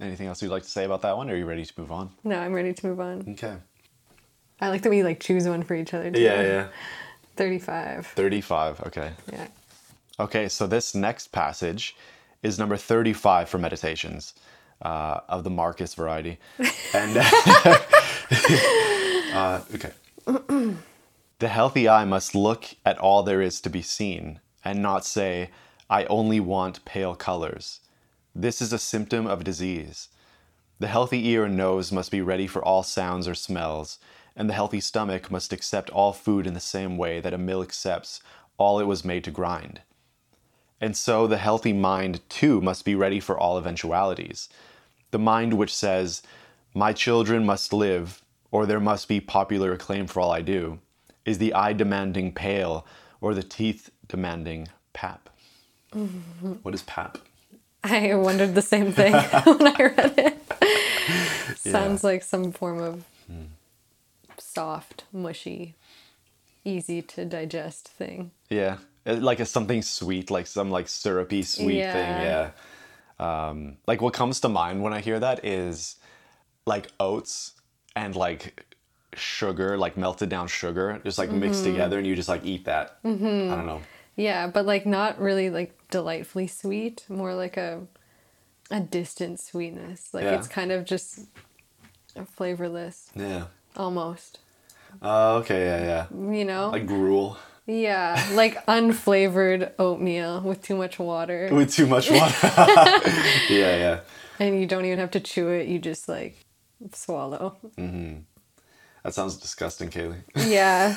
Anything 0.00 0.26
else 0.26 0.42
you'd 0.42 0.50
like 0.50 0.64
to 0.64 0.68
say 0.68 0.84
about 0.84 1.02
that 1.02 1.16
one 1.16 1.30
or 1.30 1.34
are 1.34 1.36
you 1.36 1.46
ready 1.46 1.64
to 1.64 1.72
move 1.78 1.90
on? 1.90 2.10
No, 2.24 2.38
I'm 2.38 2.52
ready 2.52 2.72
to 2.72 2.86
move 2.86 3.00
on. 3.00 3.24
okay 3.30 3.56
I 4.60 4.68
like 4.68 4.82
that 4.82 4.90
we 4.90 5.02
like 5.02 5.20
choose 5.20 5.46
one 5.48 5.62
for 5.62 5.74
each 5.74 5.94
other. 5.94 6.10
Too. 6.10 6.20
yeah 6.20 6.42
yeah 6.42 6.68
35. 7.36 8.06
35 8.08 8.80
okay 8.86 9.12
Yeah. 9.32 9.46
Okay, 10.20 10.48
so 10.48 10.66
this 10.66 10.96
next 10.96 11.30
passage 11.30 11.94
is 12.42 12.58
number 12.58 12.76
35 12.76 13.48
for 13.48 13.58
meditations 13.58 14.34
uh, 14.82 15.20
of 15.28 15.44
the 15.44 15.50
Marcus 15.50 15.94
variety. 15.94 16.38
And 16.94 17.16
uh, 19.32 19.60
okay. 19.74 19.92
the 21.38 21.48
healthy 21.48 21.88
eye 21.88 22.04
must 22.04 22.34
look 22.34 22.64
at 22.84 22.98
all 22.98 23.22
there 23.22 23.42
is 23.42 23.60
to 23.60 23.70
be 23.70 23.82
seen 23.82 24.40
and 24.64 24.82
not 24.82 25.04
say, 25.04 25.50
I 25.90 26.04
only 26.06 26.40
want 26.40 26.84
pale 26.84 27.14
colors. 27.14 27.80
This 28.34 28.60
is 28.62 28.72
a 28.72 28.78
symptom 28.78 29.26
of 29.26 29.44
disease. 29.44 30.08
The 30.80 30.88
healthy 30.88 31.28
ear 31.28 31.44
and 31.44 31.56
nose 31.56 31.92
must 31.92 32.10
be 32.10 32.22
ready 32.22 32.46
for 32.46 32.64
all 32.64 32.82
sounds 32.82 33.28
or 33.28 33.34
smells, 33.34 33.98
and 34.38 34.48
the 34.48 34.54
healthy 34.54 34.80
stomach 34.80 35.32
must 35.32 35.52
accept 35.52 35.90
all 35.90 36.12
food 36.12 36.46
in 36.46 36.54
the 36.54 36.60
same 36.60 36.96
way 36.96 37.20
that 37.20 37.34
a 37.34 37.38
mill 37.38 37.60
accepts 37.60 38.20
all 38.56 38.78
it 38.78 38.86
was 38.86 39.04
made 39.04 39.24
to 39.24 39.32
grind. 39.32 39.80
And 40.80 40.96
so 40.96 41.26
the 41.26 41.38
healthy 41.38 41.72
mind, 41.72 42.20
too, 42.30 42.60
must 42.60 42.84
be 42.84 42.94
ready 42.94 43.18
for 43.18 43.36
all 43.36 43.58
eventualities. 43.58 44.48
The 45.10 45.18
mind 45.18 45.54
which 45.54 45.74
says, 45.74 46.22
My 46.72 46.92
children 46.92 47.44
must 47.44 47.72
live, 47.72 48.22
or 48.52 48.64
there 48.64 48.78
must 48.78 49.08
be 49.08 49.20
popular 49.20 49.72
acclaim 49.72 50.06
for 50.06 50.20
all 50.20 50.30
I 50.30 50.40
do, 50.40 50.78
is 51.24 51.38
the 51.38 51.52
eye 51.52 51.72
demanding 51.72 52.32
pale, 52.32 52.86
or 53.20 53.34
the 53.34 53.42
teeth 53.42 53.90
demanding 54.06 54.68
pap. 54.92 55.28
What 56.62 56.74
is 56.74 56.82
pap? 56.82 57.18
I 57.82 58.14
wondered 58.14 58.54
the 58.54 58.62
same 58.62 58.92
thing 58.92 59.12
when 59.44 59.66
I 59.66 59.92
read 59.96 60.14
it. 60.16 61.56
Sounds 61.58 62.04
like 62.04 62.22
some 62.22 62.52
form 62.52 62.80
of 62.80 63.04
soft, 64.40 65.04
mushy, 65.12 65.74
easy 66.64 67.02
to 67.02 67.24
digest 67.24 67.88
thing. 67.88 68.30
Yeah, 68.50 68.78
like 69.06 69.40
a 69.40 69.46
something 69.46 69.82
sweet, 69.82 70.30
like 70.30 70.46
some 70.46 70.70
like 70.70 70.88
syrupy 70.88 71.42
sweet 71.42 71.78
Yeah. 71.78 71.92
thing. 71.92 72.22
Yeah. 72.22 72.50
Um, 73.50 73.76
like 73.86 74.00
what 74.00 74.14
comes 74.14 74.40
to 74.40 74.48
mind 74.48 74.82
when 74.82 74.92
I 74.92 75.00
hear 75.00 75.18
that 75.20 75.44
is 75.44 75.96
like 76.66 76.88
oats 77.00 77.52
and 77.96 78.14
like 78.14 78.64
sugar, 79.14 79.76
like 79.76 79.96
melted 79.96 80.28
down 80.28 80.46
sugar, 80.46 81.00
just 81.04 81.18
like 81.18 81.30
mixed 81.32 81.64
together, 81.64 81.98
and 81.98 82.06
you 82.06 82.14
just 82.14 82.28
like 82.28 82.44
eat 82.44 82.64
that. 82.66 82.98
I 83.04 83.08
don't 83.08 83.66
know. 83.66 83.80
Yeah, 84.16 84.46
but 84.48 84.66
like 84.66 84.86
not 84.86 85.18
really 85.20 85.50
like 85.50 85.76
delightfully 85.90 86.46
sweet, 86.46 87.04
more 87.08 87.34
like 87.34 87.56
a 87.56 87.86
a 88.70 88.80
distant 88.80 89.40
sweetness. 89.40 90.12
Like 90.12 90.24
Yeah. 90.24 90.34
it's 90.34 90.46
kind 90.48 90.70
of 90.70 90.84
just 90.84 91.20
flavorless 92.36 93.10
Yeah. 93.14 93.46
Almost. 93.78 94.40
Oh, 95.00 95.36
okay. 95.38 95.64
Yeah, 95.64 96.06
yeah. 96.10 96.32
You 96.32 96.44
know? 96.44 96.70
Like 96.70 96.86
gruel 96.86 97.38
yeah, 97.68 98.26
like 98.32 98.64
unflavored 98.66 99.72
oatmeal 99.78 100.40
with 100.40 100.62
too 100.62 100.74
much 100.74 100.98
water. 100.98 101.50
with 101.52 101.72
too 101.72 101.86
much 101.86 102.10
water. 102.10 102.34
yeah, 103.50 103.76
yeah. 103.76 104.00
And 104.40 104.58
you 104.58 104.66
don't 104.66 104.86
even 104.86 104.98
have 104.98 105.10
to 105.12 105.20
chew 105.20 105.48
it, 105.48 105.68
you 105.68 105.78
just 105.78 106.08
like 106.08 106.44
swallow. 106.92 107.58
Mm-hmm. 107.76 108.20
That 109.04 109.14
sounds 109.14 109.36
disgusting, 109.36 109.90
Kaylee. 109.90 110.22
Yeah. 110.34 110.96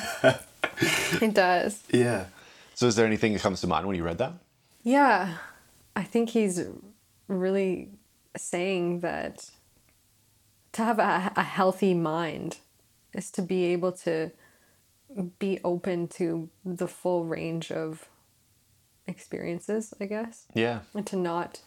it 1.20 1.34
does. 1.34 1.82
yeah. 1.90 2.26
So, 2.74 2.86
is 2.86 2.96
there 2.96 3.06
anything 3.06 3.34
that 3.34 3.42
comes 3.42 3.60
to 3.60 3.66
mind 3.66 3.86
when 3.86 3.96
you 3.96 4.02
read 4.02 4.18
that? 4.18 4.32
Yeah. 4.82 5.36
I 5.94 6.04
think 6.04 6.30
he's 6.30 6.64
really 7.28 7.90
saying 8.36 9.00
that 9.00 9.50
to 10.72 10.82
have 10.82 10.98
a, 10.98 11.32
a 11.36 11.42
healthy 11.42 11.92
mind 11.92 12.56
is 13.12 13.30
to 13.32 13.42
be 13.42 13.64
able 13.66 13.92
to 13.92 14.30
be 15.38 15.60
open 15.64 16.08
to 16.08 16.48
the 16.64 16.88
full 16.88 17.24
range 17.24 17.70
of 17.70 18.08
experiences, 19.06 19.92
I 20.00 20.06
guess, 20.06 20.46
Yeah. 20.54 20.80
and 20.94 21.06
to 21.08 21.16
not 21.16 21.60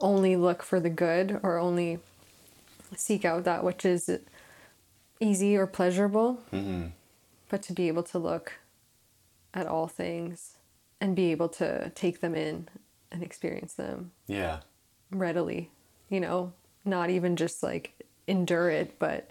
only 0.00 0.36
look 0.36 0.62
for 0.62 0.78
the 0.80 0.90
good 0.90 1.40
or 1.42 1.58
only 1.58 1.98
seek 2.96 3.24
out 3.24 3.44
that 3.44 3.64
which 3.64 3.84
is 3.84 4.10
easy 5.20 5.56
or 5.56 5.66
pleasurable, 5.66 6.40
mm-hmm. 6.52 6.88
but 7.48 7.62
to 7.62 7.72
be 7.72 7.88
able 7.88 8.02
to 8.04 8.18
look 8.18 8.54
at 9.54 9.66
all 9.66 9.86
things 9.86 10.56
and 11.00 11.16
be 11.16 11.30
able 11.30 11.48
to 11.48 11.90
take 11.94 12.20
them 12.20 12.34
in 12.34 12.68
and 13.10 13.22
experience 13.22 13.74
them 13.74 14.12
Yeah. 14.26 14.60
readily, 15.10 15.70
you 16.08 16.20
know, 16.20 16.52
not 16.84 17.10
even 17.10 17.36
just 17.36 17.62
like 17.62 17.92
endure 18.26 18.70
it, 18.70 18.98
but 18.98 19.30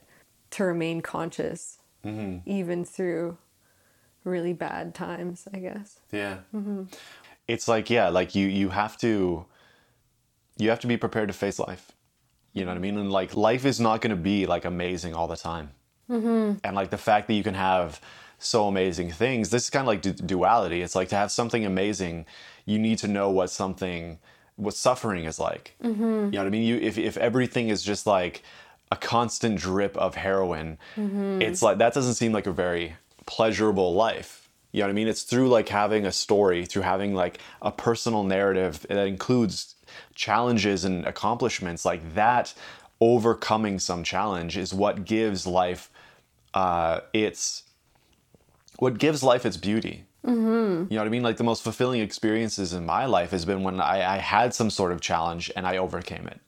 to 0.52 0.64
remain 0.64 1.02
conscious 1.02 1.80
mm-hmm. 2.06 2.38
even 2.50 2.86
through 2.86 3.38
really 4.24 4.54
bad 4.54 4.94
times, 4.94 5.48
I 5.54 5.60
guess. 5.60 6.00
Yeah. 6.12 6.38
Mm-hmm. 6.54 6.84
It's 7.48 7.68
like 7.68 7.90
yeah, 7.90 8.10
like 8.10 8.36
you 8.36 8.48
you 8.48 8.70
have 8.70 8.98
to 9.00 9.46
you 10.58 10.70
have 10.70 10.80
to 10.82 10.88
be 10.88 10.98
prepared 10.98 11.28
to 11.30 11.34
face 11.34 11.60
life. 11.60 11.92
You 12.54 12.66
know 12.66 12.72
what 12.72 12.78
I 12.78 12.82
mean? 12.82 12.98
And 12.98 13.12
like 13.12 13.36
life 13.36 13.66
is 13.66 13.80
not 13.80 14.02
going 14.02 14.16
to 14.16 14.22
be 14.22 14.46
like 14.46 14.66
amazing 14.66 15.16
all 15.16 15.28
the 15.28 15.38
time. 15.38 15.72
Mm-hmm. 16.10 16.58
And 16.64 16.76
like 16.76 16.90
the 16.90 16.98
fact 16.98 17.28
that 17.28 17.34
you 17.34 17.44
can 17.44 17.54
have 17.54 18.02
so 18.40 18.68
amazing 18.68 19.12
things, 19.12 19.50
this 19.50 19.64
is 19.64 19.70
kind 19.70 19.84
of 19.84 19.88
like 19.88 20.02
du- 20.02 20.14
duality. 20.14 20.82
It's 20.82 20.96
like 20.96 21.10
to 21.10 21.16
have 21.16 21.32
something 21.32 21.66
amazing, 21.66 22.26
you 22.66 22.78
need 22.78 22.98
to 23.00 23.08
know 23.08 23.30
what 23.30 23.50
something 23.50 24.20
what 24.58 24.74
suffering 24.76 25.26
is 25.26 25.40
like. 25.40 25.76
You 25.82 26.32
know 26.32 26.40
what 26.40 26.48
I 26.48 26.50
mean? 26.50 26.64
You 26.64 26.78
if 26.78 26.98
if 26.98 27.18
everything 27.18 27.70
is 27.70 27.82
just 27.82 28.06
like 28.06 28.44
a 28.92 28.96
constant 28.96 29.58
drip 29.58 29.96
of 29.98 30.16
heroin, 30.16 30.78
it's 31.42 31.62
like 31.62 31.78
that 31.78 31.94
doesn't 31.94 32.16
seem 32.16 32.32
like 32.32 32.48
a 32.48 32.52
very 32.52 32.96
pleasurable 33.26 33.94
life. 33.94 34.50
You 34.72 34.82
know 34.82 34.88
what 34.88 34.92
I 34.92 34.94
mean? 34.94 35.08
It's 35.08 35.24
through 35.24 35.50
like 35.50 35.70
having 35.70 36.06
a 36.06 36.12
story, 36.12 36.66
through 36.66 36.84
having 36.84 37.14
like 37.14 37.40
a 37.62 37.72
personal 37.72 38.24
narrative 38.24 38.86
that 38.90 39.08
includes 39.08 39.76
challenges 40.16 40.86
and 40.86 41.06
accomplishments 41.06 41.84
like 41.84 42.14
that 42.16 42.54
overcoming 43.02 43.80
some 43.80 44.04
challenge 44.04 44.56
is 44.56 44.74
what 44.74 45.04
gives 45.04 45.46
life 45.48 45.90
uh, 46.54 47.02
its 47.14 47.64
what 48.78 48.98
gives 48.98 49.24
life 49.24 49.46
its 49.46 49.58
beauty. 49.58 50.06
Mm-hmm. 50.26 50.92
You 50.92 50.96
know 50.96 51.02
what 51.02 51.08
I 51.08 51.10
mean? 51.10 51.24
Like 51.24 51.38
the 51.38 51.44
most 51.44 51.64
fulfilling 51.64 52.02
experiences 52.02 52.74
in 52.74 52.86
my 52.86 53.06
life 53.06 53.32
has 53.32 53.44
been 53.44 53.64
when 53.64 53.80
I, 53.82 54.16
I 54.16 54.18
had 54.18 54.54
some 54.54 54.70
sort 54.70 54.92
of 54.92 55.02
challenge 55.02 55.52
and 55.56 55.68
I 55.68 55.78
overcame 55.78 56.28
it. 56.28 56.40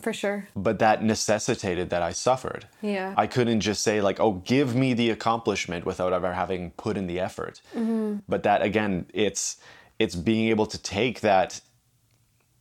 For 0.00 0.12
sure. 0.12 0.48
but 0.56 0.78
that 0.78 1.02
necessitated 1.02 1.90
that 1.90 2.02
I 2.02 2.12
suffered. 2.12 2.66
Yeah. 2.82 3.14
I 3.16 3.26
couldn't 3.26 3.60
just 3.60 3.82
say 3.82 4.00
like, 4.00 4.20
"Oh, 4.20 4.32
give 4.44 4.74
me 4.74 4.94
the 4.94 5.10
accomplishment" 5.10 5.84
without 5.86 6.12
ever 6.12 6.32
having 6.32 6.70
put 6.72 6.96
in 6.96 7.06
the 7.06 7.20
effort. 7.20 7.60
Mm-hmm. 7.74 8.16
But 8.28 8.42
that 8.42 8.62
again, 8.62 9.06
it's 9.12 9.56
it's 9.98 10.14
being 10.14 10.48
able 10.48 10.66
to 10.66 10.78
take 10.78 11.20
that, 11.20 11.60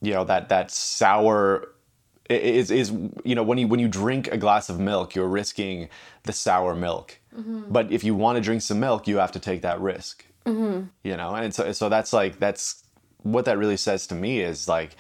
you 0.02 0.14
know, 0.14 0.24
that 0.26 0.50
that 0.50 0.72
sour 0.72 1.70
is 2.30 2.72
is 2.72 2.92
you 3.24 3.36
know 3.36 3.44
when 3.44 3.58
you 3.58 3.68
when 3.68 3.80
you 3.80 3.88
drink 3.88 4.28
a 4.32 4.38
glass 4.38 4.70
of 4.70 4.80
milk, 4.80 5.16
you're 5.16 5.28
risking 5.28 5.90
the 6.24 6.34
sour 6.34 6.76
milk. 6.76 7.20
Mm-hmm. 7.38 7.64
But 7.70 7.92
if 7.92 8.04
you 8.04 8.16
want 8.16 8.38
to 8.38 8.42
drink 8.42 8.62
some 8.62 8.80
milk, 8.80 9.08
you 9.08 9.18
have 9.18 9.32
to 9.34 9.40
take 9.40 9.62
that 9.64 9.82
risk. 9.82 10.26
Mm-hmm. 10.46 10.88
You 11.04 11.18
know, 11.18 11.36
and 11.36 11.54
so 11.54 11.72
so 11.72 11.90
that's 11.90 12.14
like 12.14 12.40
that's 12.40 12.84
what 13.24 13.46
that 13.46 13.58
really 13.58 13.78
says 13.78 14.08
to 14.08 14.16
me 14.16 14.42
is 14.42 14.68
like 14.68 14.96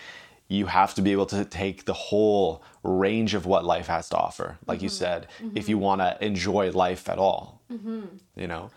you 0.53 0.65
have 0.67 0.93
to 0.93 1.01
be 1.01 1.11
able 1.11 1.25
to 1.25 1.43
take 1.45 1.85
the 1.85 1.93
whole 1.93 2.61
range 2.83 3.33
of 3.33 3.45
what 3.45 3.65
life 3.65 3.87
has 3.87 4.09
to 4.09 4.17
offer 4.17 4.57
like 4.67 4.81
you 4.81 4.89
mm-hmm. 4.89 4.95
said 4.95 5.27
if 5.55 5.67
you 5.69 5.75
mm-hmm. 5.75 5.85
want 5.85 6.01
to 6.01 6.25
enjoy 6.25 6.69
life 6.71 7.09
at 7.09 7.17
all 7.17 7.61
mm-hmm. 7.71 8.03
you 8.35 8.47
know 8.47 8.69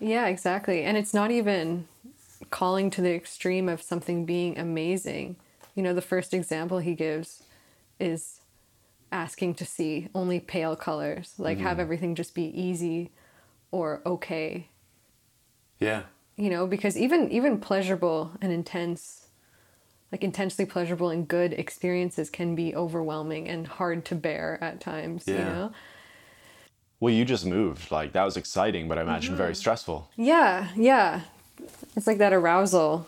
Yeah, 0.00 0.26
exactly. 0.26 0.82
And 0.82 0.96
it's 0.96 1.14
not 1.14 1.30
even 1.30 1.86
calling 2.48 2.90
to 2.90 3.02
the 3.02 3.14
extreme 3.14 3.68
of 3.68 3.82
something 3.82 4.24
being 4.24 4.58
amazing. 4.58 5.36
You 5.74 5.82
know, 5.82 5.94
the 5.94 6.02
first 6.02 6.32
example 6.32 6.78
he 6.78 6.94
gives 6.94 7.42
is 8.00 8.40
asking 9.12 9.54
to 9.56 9.66
see 9.66 10.08
only 10.14 10.40
pale 10.40 10.74
colors, 10.74 11.34
like 11.36 11.58
have 11.58 11.76
mm. 11.76 11.80
everything 11.80 12.14
just 12.14 12.34
be 12.34 12.44
easy 12.58 13.10
or 13.70 14.00
okay. 14.06 14.68
yeah 15.78 16.04
You 16.36 16.48
know, 16.48 16.66
because 16.66 16.96
even 16.96 17.30
even 17.30 17.60
pleasurable 17.60 18.32
and 18.40 18.52
intense 18.52 19.19
like 20.12 20.24
intensely 20.24 20.64
pleasurable 20.66 21.10
and 21.10 21.28
good 21.28 21.52
experiences 21.52 22.30
can 22.30 22.54
be 22.54 22.74
overwhelming 22.74 23.48
and 23.48 23.66
hard 23.66 24.04
to 24.06 24.14
bear 24.14 24.58
at 24.60 24.80
times, 24.80 25.26
you 25.26 25.34
Yeah. 25.34 25.44
know. 25.44 25.72
well 26.98 27.14
you 27.14 27.24
just 27.24 27.46
moved 27.46 27.90
like 27.90 28.12
that 28.12 28.24
was 28.24 28.36
exciting 28.36 28.86
but 28.86 28.98
i 28.98 29.00
imagine 29.02 29.34
very 29.34 29.52
mm-hmm. 29.52 29.58
stressful 29.58 30.10
Yeah, 30.16 30.68
yeah. 30.76 31.22
It's 31.96 32.06
like 32.06 32.18
that 32.18 32.32
arousal. 32.32 33.06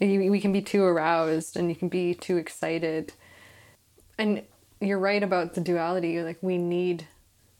We 0.00 0.40
can 0.40 0.52
be 0.52 0.60
too 0.62 0.84
aroused 0.84 1.56
and 1.56 1.68
you 1.70 1.74
can 1.76 1.88
be 1.88 2.14
too 2.14 2.36
excited. 2.36 3.12
And 4.18 4.42
you're 4.80 4.98
right 4.98 5.22
about 5.22 5.54
the 5.54 5.60
duality. 5.60 6.22
Like, 6.22 6.38
we 6.42 6.58
need 6.58 7.06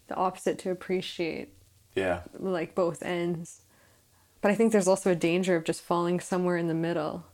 the 0.09 0.14
opposite 0.14 0.59
to 0.61 0.70
appreciate, 0.70 1.55
yeah 1.94 2.20
like, 2.38 2.74
both 2.74 3.02
ends. 3.02 3.62
But 4.42 4.50
I 4.50 4.55
think 4.55 4.72
there's 4.72 4.88
also 4.88 5.11
a 5.12 5.14
danger 5.16 5.57
of 5.57 5.64
just 5.64 5.81
falling 5.83 6.20
somewhere 6.20 6.57
in 6.59 6.68
the 6.68 6.74
middle. 6.74 7.24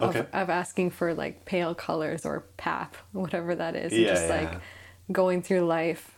Of, 0.00 0.16
Okay. 0.16 0.26
of 0.32 0.48
asking 0.50 0.90
for 0.90 1.12
like 1.14 1.44
pale 1.44 1.74
colors 1.74 2.24
or 2.24 2.40
pap, 2.56 2.96
whatever 3.12 3.54
that 3.54 3.76
is. 3.76 3.92
and 3.92 4.02
Yeah, 4.02 4.08
just 4.08 4.28
yeah. 4.28 4.34
like 4.40 4.60
going 5.12 5.42
through 5.42 5.60
life 5.62 6.16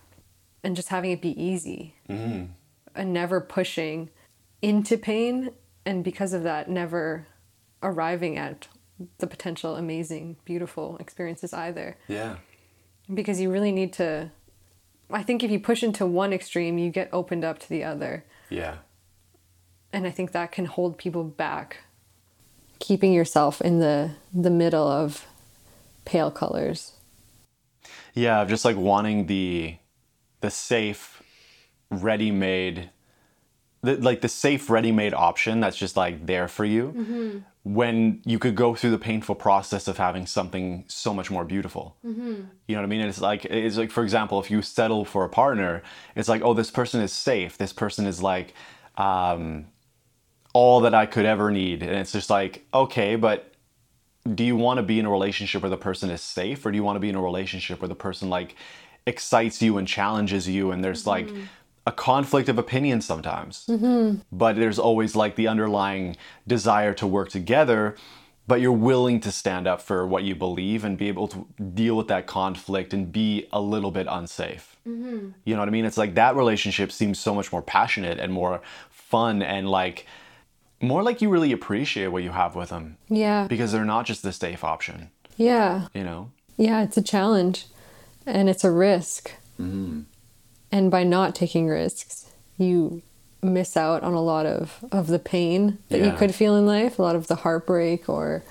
and 0.65 0.77
just 0.77 0.89
having 0.89 1.11
it 1.11 1.21
be 1.21 1.41
easy 1.43 1.95
Mm-hmm. 2.09 2.45
and 2.95 3.13
never 3.13 3.41
pushing 3.41 4.11
into 4.61 4.97
pain 4.97 5.51
and 5.85 6.05
because 6.05 6.33
of 6.33 6.43
that 6.45 6.71
never 6.71 7.27
arriving 7.83 8.39
at 8.39 8.69
the 9.19 9.27
potential 9.27 9.75
amazing 9.75 10.37
beautiful 10.45 10.97
experiences 10.99 11.53
either 11.53 11.97
yeah 12.07 12.37
because 13.13 13.41
you 13.41 13.51
really 13.51 13.73
need 13.73 13.93
to 13.95 14.31
i 15.11 15.23
think 15.25 15.43
if 15.43 15.51
you 15.51 15.59
push 15.59 15.83
into 15.83 16.07
one 16.07 16.33
extreme 16.33 16.79
you 16.79 16.91
get 16.91 17.09
opened 17.13 17.43
up 17.45 17.59
to 17.59 17.69
the 17.69 17.83
other 17.83 18.25
yeah 18.51 18.77
and 19.93 20.07
i 20.07 20.11
think 20.11 20.31
that 20.31 20.53
can 20.53 20.67
hold 20.67 20.97
people 20.97 21.25
back 21.25 21.79
keeping 22.83 23.13
yourself 23.13 23.61
in 23.63 23.79
the 23.79 24.11
the 24.35 24.51
middle 24.51 24.89
of 24.89 25.25
pale 26.05 26.31
colors. 26.31 26.93
Yeah 28.13 28.43
of 28.43 28.49
just 28.49 28.65
like 28.65 28.77
wanting 28.77 29.27
the 29.27 29.77
the 30.41 30.51
safe 30.51 31.23
ready-made 31.91 32.91
the, 33.83 33.97
like 33.97 34.21
the 34.21 34.29
safe 34.29 34.69
ready-made 34.69 35.15
option 35.15 35.61
that's 35.61 35.77
just 35.77 35.97
like 35.97 36.27
there 36.27 36.49
for 36.49 36.65
you 36.65 37.45
when 37.65 38.21
you 38.25 38.39
could 38.39 38.57
go 38.57 38.75
through 38.75 38.91
the 38.91 38.99
painful 38.99 39.37
process 39.37 39.87
of 39.87 39.97
having 39.99 40.27
something 40.27 40.85
so 40.89 41.15
much 41.15 41.31
more 41.31 41.45
beautiful. 41.45 41.97
You 42.67 42.75
know 42.75 42.81
what 42.81 42.83
i 42.83 42.87
mean? 42.87 43.01
It's 43.03 43.21
like 43.21 43.45
it's 43.45 43.77
like 43.77 43.93
for 43.93 44.03
example 44.03 44.41
if 44.41 44.51
you 44.51 44.61
settle 44.63 45.05
for 45.05 45.25
a 45.25 45.29
partner 45.29 45.83
it's 46.17 46.29
like 46.29 46.43
oh 46.43 46.55
this 46.55 46.71
person 46.71 47.01
is 47.01 47.13
safe. 47.13 47.57
This 47.59 47.73
person 47.73 48.07
is 48.07 48.21
like 48.21 48.55
um 48.97 49.67
all 50.53 50.81
that 50.81 50.95
i 50.95 51.07
could 51.07 51.25
ever 51.25 51.51
need. 51.51 51.83
And 51.83 51.93
it's 51.93 52.13
just 52.13 52.31
like 52.31 52.65
okay 52.73 53.17
but 53.17 53.53
do 54.35 54.45
you 54.45 54.57
want 54.57 54.79
to 54.79 54.83
be 54.83 54.99
in 54.99 55.07
a 55.07 55.11
relationship 55.11 55.63
where 55.63 55.71
the 55.71 55.77
person 55.77 56.09
is 56.11 56.23
safe 56.23 56.65
or 56.65 56.71
do 56.71 56.77
you 56.77 56.85
want 56.85 56.97
to 56.97 57.01
be 57.01 57.09
in 57.09 57.17
a 57.17 57.21
relationship 57.23 57.81
where 57.81 57.89
the 57.89 57.95
person 57.95 58.31
like 58.31 58.55
excites 59.07 59.61
you 59.61 59.79
and 59.79 59.89
challenges 59.89 60.49
you 60.49 60.71
and 60.71 60.85
there's 60.85 61.07
like 61.07 61.27
mm-hmm. 61.27 61.43
a 61.87 61.93
conflict 61.93 62.49
of 62.49 62.59
opinion 62.59 63.01
sometimes? 63.01 63.67
Mm-hmm. 63.69 64.21
But 64.31 64.57
there's 64.57 64.79
always 64.79 65.17
like 65.17 65.35
the 65.35 65.49
underlying 65.49 66.17
desire 66.47 66.95
to 66.95 67.07
work 67.07 67.31
together 67.31 67.97
but 68.47 68.61
you're 68.61 68.73
willing 68.73 69.21
to 69.21 69.31
stand 69.31 69.67
up 69.67 69.81
for 69.81 70.07
what 70.07 70.25
you 70.25 70.35
believe 70.35 70.85
and 70.85 70.99
be 70.99 71.09
able 71.09 71.29
to 71.29 71.47
deal 71.75 71.97
with 71.97 72.09
that 72.09 72.27
conflict 72.27 72.93
and 72.93 73.13
be 73.13 73.47
a 73.53 73.61
little 73.61 73.91
bit 73.91 74.07
unsafe. 74.11 74.77
Mm-hmm. 74.87 75.31
You 75.45 75.55
know 75.55 75.61
what 75.61 75.69
i 75.69 75.73
mean? 75.73 75.85
It's 75.85 75.97
like 75.97 76.15
that 76.15 76.35
relationship 76.35 76.91
seems 76.91 77.19
so 77.19 77.35
much 77.35 77.53
more 77.53 77.63
passionate 77.63 78.19
and 78.19 78.33
more 78.33 78.61
fun 78.91 79.43
and 79.43 79.71
like 79.71 80.07
more 80.83 81.03
like 81.03 81.23
you 81.23 81.31
really 81.31 81.53
appreciate 81.53 82.09
what 82.09 82.23
you 82.23 82.31
have 82.31 82.55
with 82.55 82.71
them 82.71 82.97
yeah 83.09 83.47
because 83.49 83.73
they're 83.73 83.85
not 83.85 84.05
just 84.05 84.23
the 84.23 84.33
safe 84.33 84.65
option, 84.65 85.11
yeah 85.37 85.87
you 85.95 86.05
know? 86.05 86.31
Yeah, 86.57 86.83
it's 86.83 86.97
a 86.97 87.03
challenge 87.03 87.67
and 88.27 88.49
it's 88.49 88.65
a 88.65 88.71
risk. 88.71 89.33
Mm-hmm. 89.61 90.03
And 90.71 90.91
by 90.91 91.05
not 91.05 91.35
taking 91.35 91.67
risks, 91.67 92.31
you 92.57 93.03
miss 93.43 93.77
out 93.77 94.03
on 94.03 94.15
a 94.15 94.23
lot 94.23 94.47
of, 94.47 94.85
of 94.93 95.09
the 95.09 95.19
pain 95.19 95.79
that 95.89 96.01
you 96.01 96.13
could 96.13 96.35
feel 96.35 96.57
in 96.57 96.67
life, 96.67 96.99
a 96.99 97.03
lot 97.03 97.17
of 97.17 97.27
the 97.27 97.37
heartbreak 97.37 98.09
or 98.09 98.45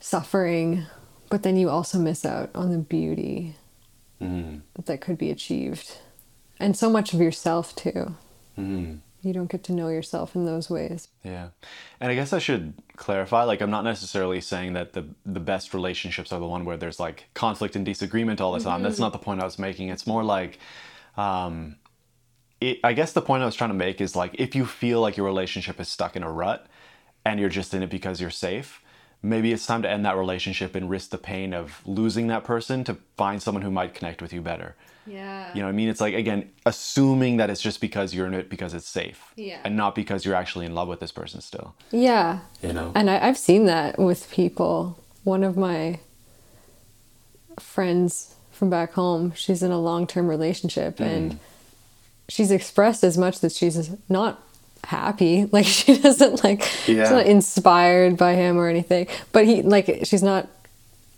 suffering. 0.00 0.86
But 1.28 1.42
then 1.42 1.56
you 1.56 1.68
also 1.68 1.98
miss 1.98 2.24
out 2.24 2.50
on 2.54 2.70
the 2.70 2.78
beauty 2.78 3.56
mm-hmm. 4.22 4.58
that 4.82 5.00
could 5.00 5.18
be 5.18 5.30
achieved. 5.30 5.98
And 6.60 6.76
so 6.76 6.88
much 6.88 7.12
of 7.12 7.20
yourself, 7.20 7.74
too. 7.74 8.14
Mm-hmm. 8.58 8.96
You 9.22 9.32
don't 9.32 9.50
get 9.50 9.64
to 9.64 9.72
know 9.72 9.88
yourself 9.88 10.36
in 10.36 10.44
those 10.44 10.70
ways. 10.70 11.08
Yeah. 11.24 11.48
And 12.00 12.10
I 12.12 12.14
guess 12.14 12.32
I 12.32 12.38
should 12.38 12.74
clarify 12.96 13.44
like 13.44 13.60
I'm 13.60 13.70
not 13.70 13.84
necessarily 13.84 14.40
saying 14.40 14.74
that 14.74 14.92
the 14.92 15.06
the 15.26 15.40
best 15.40 15.74
relationships 15.74 16.32
are 16.32 16.38
the 16.38 16.46
one 16.46 16.64
where 16.64 16.76
there's 16.76 17.00
like 17.00 17.26
conflict 17.34 17.74
and 17.76 17.84
disagreement 17.84 18.40
all 18.40 18.52
the 18.52 18.60
time. 18.60 18.82
That's 18.82 18.98
not 18.98 19.12
the 19.12 19.18
point 19.18 19.40
I 19.40 19.44
was 19.44 19.58
making. 19.58 19.88
It's 19.88 20.06
more 20.06 20.22
like 20.22 20.58
um 21.16 21.76
it, 22.60 22.80
I 22.82 22.92
guess 22.92 23.12
the 23.12 23.22
point 23.22 23.42
I 23.42 23.46
was 23.46 23.54
trying 23.54 23.70
to 23.70 23.74
make 23.74 24.00
is 24.00 24.16
like 24.16 24.34
if 24.34 24.54
you 24.54 24.66
feel 24.66 25.00
like 25.00 25.16
your 25.16 25.26
relationship 25.26 25.80
is 25.80 25.88
stuck 25.88 26.16
in 26.16 26.22
a 26.22 26.30
rut 26.30 26.66
and 27.24 27.38
you're 27.38 27.48
just 27.48 27.74
in 27.74 27.82
it 27.82 27.90
because 27.90 28.20
you're 28.20 28.30
safe, 28.30 28.82
maybe 29.22 29.52
it's 29.52 29.66
time 29.66 29.82
to 29.82 29.90
end 29.90 30.04
that 30.04 30.16
relationship 30.16 30.74
and 30.74 30.90
risk 30.90 31.10
the 31.10 31.18
pain 31.18 31.52
of 31.52 31.82
losing 31.86 32.28
that 32.28 32.44
person 32.44 32.84
to 32.84 32.96
find 33.16 33.42
someone 33.42 33.62
who 33.62 33.70
might 33.70 33.94
connect 33.94 34.22
with 34.22 34.32
you 34.32 34.40
better. 34.40 34.76
Yeah. 35.08 35.50
You 35.54 35.60
know 35.60 35.66
what 35.66 35.72
I 35.72 35.76
mean? 35.76 35.88
It's 35.88 36.00
like 36.00 36.14
again, 36.14 36.50
assuming 36.66 37.38
that 37.38 37.50
it's 37.50 37.62
just 37.62 37.80
because 37.80 38.14
you're 38.14 38.26
in 38.26 38.34
it 38.34 38.48
because 38.48 38.74
it's 38.74 38.88
safe. 38.88 39.32
Yeah. 39.36 39.60
And 39.64 39.76
not 39.76 39.94
because 39.94 40.24
you're 40.24 40.34
actually 40.34 40.66
in 40.66 40.74
love 40.74 40.88
with 40.88 41.00
this 41.00 41.12
person 41.12 41.40
still. 41.40 41.74
Yeah. 41.90 42.40
You 42.62 42.72
know? 42.72 42.92
And 42.94 43.10
I, 43.10 43.26
I've 43.26 43.38
seen 43.38 43.66
that 43.66 43.98
with 43.98 44.30
people. 44.30 44.98
One 45.24 45.42
of 45.44 45.56
my 45.56 46.00
friends 47.58 48.34
from 48.50 48.70
back 48.70 48.92
home, 48.92 49.32
she's 49.34 49.62
in 49.62 49.70
a 49.70 49.80
long 49.80 50.06
term 50.06 50.28
relationship 50.28 50.98
hmm. 50.98 51.04
and 51.04 51.38
she's 52.28 52.50
expressed 52.50 53.04
as 53.04 53.16
much 53.16 53.40
that 53.40 53.52
she's 53.52 53.90
not 54.08 54.42
happy. 54.84 55.48
Like 55.52 55.66
she 55.66 55.98
doesn't 55.98 56.44
like 56.44 56.62
she's 56.62 56.96
Yeah. 56.96 57.10
not 57.10 57.26
inspired 57.26 58.16
by 58.16 58.34
him 58.34 58.58
or 58.58 58.68
anything. 58.68 59.06
But 59.32 59.46
he 59.46 59.62
like 59.62 60.00
she's 60.04 60.22
not 60.22 60.48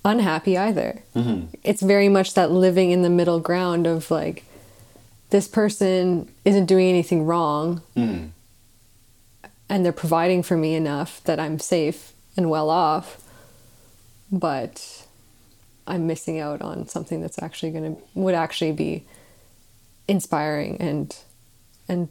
unhappy 0.04 0.56
either. 0.56 1.02
Mm-hmm. 1.14 1.54
It's 1.62 1.82
very 1.82 2.08
much 2.08 2.34
that 2.34 2.50
living 2.50 2.90
in 2.90 3.02
the 3.02 3.10
middle 3.10 3.40
ground 3.40 3.86
of 3.86 4.10
like 4.10 4.44
this 5.30 5.46
person 5.46 6.28
isn't 6.44 6.66
doing 6.66 6.88
anything 6.88 7.24
wrong 7.24 7.82
mm-hmm. 7.96 8.26
and 9.68 9.84
they're 9.84 9.92
providing 9.92 10.42
for 10.42 10.56
me 10.56 10.74
enough 10.74 11.22
that 11.24 11.38
I'm 11.38 11.58
safe 11.58 12.12
and 12.36 12.50
well 12.50 12.70
off, 12.70 13.22
but 14.30 15.06
I'm 15.86 16.06
missing 16.06 16.38
out 16.38 16.62
on 16.62 16.86
something 16.88 17.20
that's 17.20 17.42
actually 17.42 17.72
going 17.72 17.96
to 17.96 18.02
would 18.14 18.34
actually 18.34 18.72
be 18.72 19.04
inspiring 20.08 20.76
and 20.80 21.16
and 21.88 22.08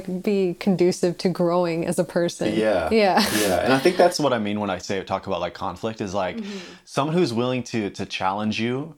be 0.00 0.56
conducive 0.58 1.18
to 1.18 1.28
growing 1.28 1.86
as 1.86 1.98
a 1.98 2.04
person. 2.04 2.54
Yeah. 2.54 2.88
Yeah. 2.90 3.24
Yeah. 3.38 3.64
And 3.64 3.72
I 3.72 3.78
think 3.78 3.96
that's 3.96 4.18
what 4.18 4.32
I 4.32 4.38
mean 4.38 4.60
when 4.60 4.70
I 4.70 4.78
say 4.78 5.02
talk 5.04 5.26
about 5.26 5.40
like 5.40 5.54
conflict 5.54 6.00
is 6.00 6.14
like 6.14 6.38
someone 6.84 7.16
who's 7.16 7.32
willing 7.32 7.62
to 7.64 7.90
to 7.90 8.06
challenge 8.06 8.60
you 8.60 8.94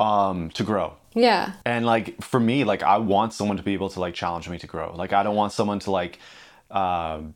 um 0.00 0.50
to 0.50 0.62
grow. 0.64 0.94
Yeah. 1.14 1.52
And 1.64 1.86
like 1.86 2.22
for 2.22 2.40
me, 2.40 2.64
like 2.64 2.82
I 2.82 2.98
want 2.98 3.32
someone 3.32 3.56
to 3.56 3.62
be 3.62 3.74
able 3.74 3.88
to 3.90 4.00
like 4.00 4.14
challenge 4.14 4.48
me 4.48 4.58
to 4.58 4.66
grow. 4.66 4.94
Like 4.94 5.12
I 5.12 5.22
don't 5.22 5.36
want 5.36 5.52
someone 5.52 5.78
to 5.80 5.90
like 5.90 6.18
um 6.70 7.34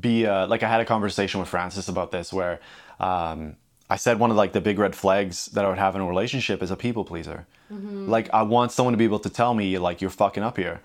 be 0.00 0.24
a, 0.24 0.46
like 0.46 0.62
I 0.62 0.68
had 0.68 0.80
a 0.80 0.84
conversation 0.84 1.40
with 1.40 1.48
Francis 1.48 1.88
about 1.88 2.10
this 2.10 2.32
where 2.32 2.60
um 3.00 3.56
I 3.90 3.96
said 3.96 4.18
one 4.18 4.30
of 4.30 4.36
like 4.36 4.52
the 4.52 4.60
big 4.60 4.78
red 4.78 4.94
flags 4.94 5.46
that 5.46 5.64
I 5.64 5.68
would 5.68 5.78
have 5.78 5.94
in 5.94 6.00
a 6.00 6.06
relationship 6.06 6.62
is 6.62 6.70
a 6.70 6.76
people 6.76 7.04
pleaser. 7.04 7.46
Like 7.70 8.28
I 8.34 8.42
want 8.42 8.70
someone 8.72 8.92
to 8.92 8.98
be 8.98 9.04
able 9.04 9.20
to 9.20 9.30
tell 9.30 9.54
me 9.54 9.78
like 9.78 10.02
you're 10.02 10.10
fucking 10.10 10.42
up 10.42 10.58
here, 10.58 10.82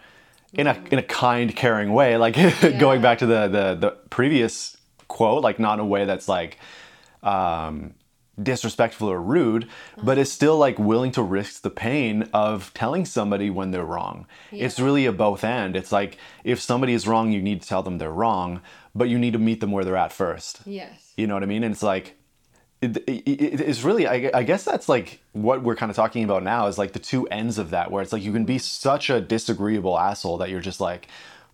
in 0.53 0.67
a 0.67 0.81
in 0.91 0.99
a 0.99 1.03
kind, 1.03 1.55
caring 1.55 1.93
way. 1.93 2.17
Like 2.17 2.35
going 2.79 3.01
back 3.01 3.19
to 3.19 3.25
the 3.25 3.47
the 3.47 3.75
the 3.75 3.91
previous 4.09 4.77
quote, 5.07 5.43
like 5.43 5.59
not 5.59 5.75
in 5.75 5.79
a 5.79 5.85
way 5.85 6.05
that's 6.05 6.27
like 6.27 6.57
um, 7.23 7.93
disrespectful 8.41 9.09
or 9.09 9.21
rude, 9.21 9.67
but 10.01 10.17
is 10.17 10.31
still 10.31 10.57
like 10.57 10.77
willing 10.77 11.11
to 11.11 11.23
risk 11.23 11.61
the 11.61 11.69
pain 11.69 12.29
of 12.33 12.73
telling 12.73 13.05
somebody 13.05 13.49
when 13.49 13.71
they're 13.71 13.85
wrong. 13.85 14.27
It's 14.51 14.79
really 14.79 15.05
a 15.05 15.11
both 15.11 15.43
and. 15.43 15.75
It's 15.75 15.91
like 15.91 16.17
if 16.43 16.59
somebody 16.59 16.93
is 16.93 17.07
wrong, 17.07 17.31
you 17.31 17.41
need 17.41 17.61
to 17.61 17.67
tell 17.67 17.83
them 17.83 17.97
they're 17.97 18.11
wrong, 18.11 18.61
but 18.93 19.09
you 19.09 19.17
need 19.17 19.33
to 19.33 19.39
meet 19.39 19.59
them 19.59 19.71
where 19.71 19.83
they're 19.83 19.97
at 19.97 20.13
first. 20.13 20.61
Yes. 20.65 21.13
You 21.17 21.27
know 21.27 21.33
what 21.33 21.43
I 21.43 21.47
mean? 21.47 21.63
And 21.63 21.73
it's 21.73 21.83
like, 21.83 22.16
it, 22.81 22.97
it, 22.97 23.09
it- 23.27 23.61
it's 23.61 23.83
really, 23.83 24.07
I, 24.07 24.29
I 24.33 24.43
guess 24.43 24.63
that's 24.63 24.87
like 24.87 25.19
what 25.33 25.63
we're 25.63 25.75
kind 25.75 25.89
of 25.89 25.95
talking 25.95 26.23
about 26.23 26.43
now 26.43 26.67
is 26.67 26.77
like 26.77 26.93
the 26.93 26.99
two 26.99 27.27
ends 27.27 27.57
of 27.57 27.69
that, 27.71 27.91
where 27.91 28.01
it's 28.03 28.13
like 28.13 28.23
you 28.23 28.31
can 28.33 28.45
be 28.45 28.57
such 28.57 29.09
a 29.09 29.19
disagreeable 29.19 29.97
asshole 29.97 30.37
that 30.37 30.49
you're 30.49 30.61
just 30.61 30.79
like, 30.79 31.07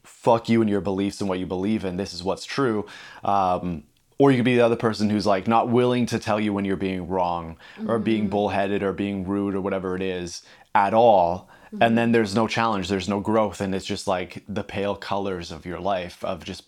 fuck 0.03 0.49
you 0.49 0.61
and 0.61 0.69
your 0.69 0.81
beliefs 0.81 1.19
and 1.21 1.29
what 1.29 1.39
you 1.39 1.45
believe 1.45 1.85
in. 1.85 1.97
This 1.97 2.13
is 2.13 2.23
what's 2.23 2.45
true. 2.45 2.85
Um, 3.23 3.83
or 4.19 4.31
you 4.31 4.37
could 4.37 4.45
be 4.45 4.55
the 4.55 4.61
other 4.65 4.75
person 4.75 5.09
who's 5.09 5.25
like 5.25 5.47
not 5.47 5.69
willing 5.69 6.05
to 6.07 6.19
tell 6.19 6.39
you 6.39 6.53
when 6.53 6.65
you're 6.65 6.75
being 6.77 7.07
wrong 7.07 7.57
or 7.87 7.99
being 7.99 8.27
bullheaded 8.29 8.83
or 8.83 8.93
being 8.93 9.25
rude 9.27 9.55
or 9.55 9.61
whatever 9.61 9.95
it 9.95 10.01
is 10.01 10.43
at 10.75 10.93
all. 10.93 11.49
And 11.81 11.97
then 11.97 12.11
there's 12.11 12.35
no 12.35 12.47
challenge, 12.47 12.87
there's 12.87 13.09
no 13.09 13.19
growth, 13.19 13.59
and 13.59 13.73
it's 13.73 13.85
just 13.85 14.05
like 14.07 14.43
the 14.47 14.63
pale 14.63 14.95
colors 14.95 15.51
of 15.51 15.65
your 15.65 15.79
life 15.79 16.23
of 16.23 16.43
just 16.45 16.65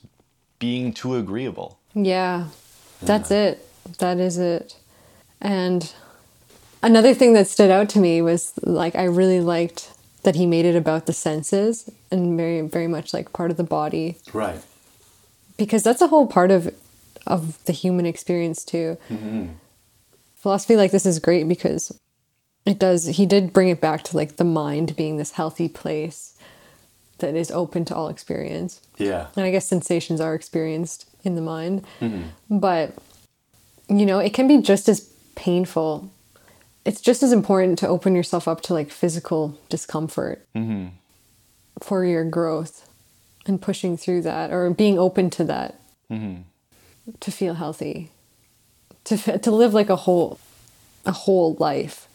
being 0.58 0.92
too 0.94 1.16
agreeable. 1.16 1.78
Yeah, 1.94 2.48
that's 3.04 3.30
it. 3.30 3.68
That 4.00 4.20
is 4.20 4.38
it. 4.38 4.76
And 5.42 5.94
another 6.82 7.14
thing 7.14 7.34
that 7.34 7.48
stood 7.48 7.72
out 7.72 7.90
to 7.90 8.00
me 8.00 8.22
was 8.22 8.54
like 8.64 8.96
I 8.96 9.04
really 9.04 9.42
liked 9.42 9.92
that 10.24 10.36
he 10.36 10.46
made 10.46 10.66
it 10.66 10.76
about 10.76 11.06
the 11.06 11.14
senses 11.14 11.90
and 12.12 12.36
very 12.38 12.62
very 12.62 12.88
much 12.88 13.14
like 13.14 13.32
part 13.34 13.52
of 13.52 13.58
the 13.58 13.64
body 13.64 14.18
Right. 14.34 14.60
because 15.58 15.84
that's 15.84 16.02
a 16.02 16.08
whole 16.08 16.26
part 16.28 16.52
of 16.52 16.74
of 17.28 17.64
the 17.66 17.74
human 17.74 18.06
experience 18.06 18.64
too. 18.64 18.98
Mm-hmm. 19.10 19.48
Philosophy 20.36 20.76
like 20.76 20.92
this 20.92 21.06
is 21.06 21.20
great 21.20 21.48
because 21.48 21.92
it 22.66 22.80
does 22.80 23.06
he 23.06 23.26
did 23.26 23.54
bring 23.54 23.70
it 23.70 23.82
back 23.82 24.04
to 24.04 24.18
like 24.18 24.38
the 24.38 24.44
mind 24.44 24.96
being 24.96 25.18
this 25.18 25.32
healthy 25.32 25.68
place 25.68 26.36
that 27.20 27.36
is 27.36 27.50
open 27.52 27.86
to 27.86 27.96
all 27.96 28.10
experience. 28.10 28.82
Yeah. 28.98 29.28
And 29.36 29.46
I 29.46 29.52
guess 29.52 29.68
sensations 29.68 30.20
are 30.20 30.34
experienced 30.36 31.08
in 31.24 31.36
the 31.36 31.42
mind. 31.42 31.86
Mm-hmm. 32.02 32.58
But, 32.60 32.94
you 33.88 34.06
know, 34.06 34.20
it 34.20 34.34
can 34.34 34.48
be 34.48 34.62
just 34.62 34.88
as 34.90 35.10
painful. 35.36 36.10
It's 36.86 37.02
just 37.02 37.24
as 37.24 37.32
important 37.32 37.80
to 37.80 37.88
open 37.88 38.16
yourself 38.16 38.48
up 38.48 38.62
to 38.62 38.74
like 38.74 38.92
physical 38.92 39.58
discomfort 39.70 40.46
for 41.82 42.06
your 42.06 42.24
growth 42.24 42.88
and 43.48 43.62
pushing 43.62 43.98
through 43.98 44.22
that 44.24 44.52
or 44.52 44.70
being 44.70 44.98
open 45.00 45.30
to 45.32 45.44
that 45.46 45.80
to 47.20 47.32
feel 47.32 47.56
healthy, 47.56 48.10
to, 49.06 49.38
to 49.40 49.52
live 49.52 49.74
like 49.74 49.90
a 49.90 49.96
whole, 49.96 50.40
a 51.06 51.12
whole 51.12 51.56
life. 51.60 52.08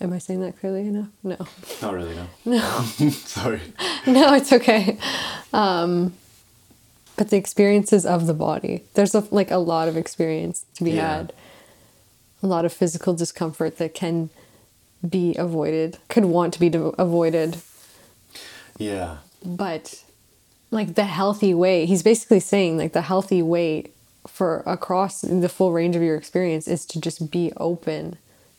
Am 0.00 0.12
I 0.12 0.18
saying 0.18 0.40
that 0.42 0.58
clearly 0.60 0.86
enough? 0.86 1.08
No. 1.24 1.36
Not 1.82 1.94
really, 1.94 2.14
no. 2.14 2.26
No. 2.44 2.60
Sorry. 3.10 3.60
no, 4.06 4.34
it's 4.34 4.52
okay. 4.52 4.96
Um, 5.52 6.14
but 7.18 7.30
the 7.30 7.36
experiences 7.36 8.06
of 8.06 8.26
the 8.26 8.32
body, 8.32 8.84
there's 8.94 9.14
a, 9.14 9.24
like 9.30 9.50
a 9.50 9.58
lot 9.58 9.88
of 9.88 9.96
experience 9.96 10.64
to 10.76 10.84
be 10.84 10.92
Yeah. 10.92 11.16
had, 11.16 11.32
a 12.42 12.46
lot 12.46 12.64
of 12.64 12.72
physical 12.72 13.12
discomfort 13.12 13.76
that 13.78 13.92
can 13.92 14.30
be 15.06 15.34
avoided, 15.36 15.98
could 16.08 16.24
want 16.24 16.54
to 16.54 16.60
be 16.60 16.68
de- 16.70 16.80
avoided, 16.80 17.58
Yeah. 18.78 19.18
but 19.44 20.04
like 20.70 20.94
the 20.94 21.04
healthy 21.04 21.52
way, 21.52 21.86
he's 21.86 22.02
basically 22.04 22.40
saying 22.40 22.78
like 22.78 22.92
the 22.92 23.02
healthy 23.02 23.42
way 23.42 23.90
for 24.26 24.62
across 24.66 25.22
the 25.22 25.48
full 25.48 25.72
range 25.72 25.96
of 25.96 26.02
your 26.02 26.16
experience 26.16 26.68
is 26.68 26.86
to 26.86 27.00
just 27.00 27.30
be 27.30 27.52
open 27.56 28.16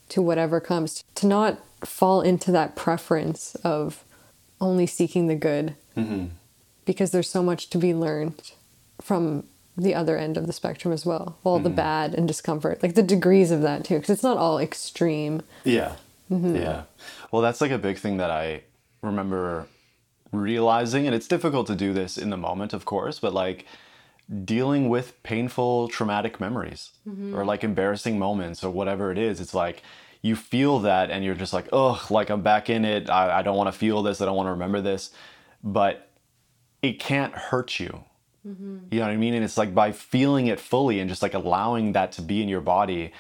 to 0.10 0.22
whatever 0.22 0.60
comes, 0.60 1.04
to 1.16 1.28
not 1.28 1.60
fall 1.86 2.22
into 2.22 2.52
that 2.52 2.76
preference 2.76 3.56
of 3.64 4.04
only 4.60 4.86
seeking 4.88 5.28
the 5.28 5.36
good 5.36 5.76
mm-hmm. 5.96 6.26
Because 6.90 7.12
there's 7.12 7.30
so 7.30 7.44
much 7.44 7.70
to 7.70 7.78
be 7.78 7.94
learned 7.94 8.52
from 9.00 9.44
the 9.78 9.94
other 9.96 10.18
end 10.18 10.36
of 10.38 10.48
the 10.48 10.54
spectrum 10.54 10.92
as 10.92 11.06
well 11.06 11.38
all 11.44 11.60
the 11.60 11.70
mm-hmm. 11.70 11.76
bad 11.76 12.16
and 12.16 12.28
discomfort 12.28 12.82
like 12.84 12.96
the 12.96 13.04
degrees 13.04 13.52
of 13.52 13.62
that 13.62 13.86
too 13.86 13.96
because 13.96 14.10
it's 14.10 14.24
not 14.24 14.38
all 14.38 14.58
extreme 14.60 15.42
Yeah. 15.64 15.96
Mm-hmm. 16.32 16.56
Yeah. 16.56 16.84
Well, 17.32 17.42
that's 17.42 17.62
like 17.62 17.72
a 17.72 17.78
big 17.78 17.98
thing 17.98 18.18
that 18.18 18.32
I 18.32 18.62
remember 19.02 19.68
realizing, 20.32 21.08
and 21.08 21.16
it's 21.16 21.28
difficult 21.28 21.68
to 21.68 21.76
do 21.76 21.94
this 21.94 22.18
in 22.18 22.30
the 22.30 22.38
moment, 22.38 22.74
of 22.74 22.86
course, 22.86 23.20
but 23.20 23.34
like 23.34 23.66
dealing 24.46 24.90
with 24.90 25.22
painful, 25.24 25.88
traumatic 25.88 26.40
memories 26.40 26.92
mm-hmm. 27.08 27.36
or 27.36 27.44
like 27.44 27.64
embarrassing 27.64 28.20
moments 28.20 28.64
or 28.64 28.70
whatever 28.70 29.12
it 29.12 29.18
is, 29.18 29.42
it's 29.42 29.56
like 29.56 29.82
you 30.22 30.36
feel 30.36 30.80
that 30.80 31.10
and 31.10 31.24
you're 31.24 31.36
just 31.36 31.54
like, 31.54 31.68
oh, 31.72 32.06
like 32.10 32.30
I'm 32.30 32.42
back 32.42 32.70
in 32.70 32.86
it. 32.86 33.10
I, 33.10 33.40
I 33.40 33.42
don't 33.42 33.58
want 33.58 33.72
to 33.72 33.78
feel 33.78 34.04
this. 34.04 34.22
I 34.22 34.26
don't 34.26 34.36
want 34.36 34.48
to 34.48 34.52
remember 34.52 34.82
this. 34.82 35.12
But 35.64 36.09
it 36.82 37.00
can't 37.00 37.34
hurt 37.34 37.80
you. 37.80 38.04
Mm-hmm. 38.48 38.78
You 38.92 39.00
know 39.00 39.06
what 39.06 39.12
I 39.12 39.18
mean? 39.18 39.34
And 39.34 39.44
it's 39.44 39.58
like 39.58 39.76
by 39.76 39.92
feeling 39.92 40.48
it 40.48 40.60
fully 40.60 41.00
and 41.00 41.10
just 41.10 41.22
like 41.22 41.34
allowing 41.34 41.92
that 41.94 42.12
to 42.14 42.22
be 42.22 42.42
in 42.42 42.50
your 42.50 42.62
body, 42.62 43.12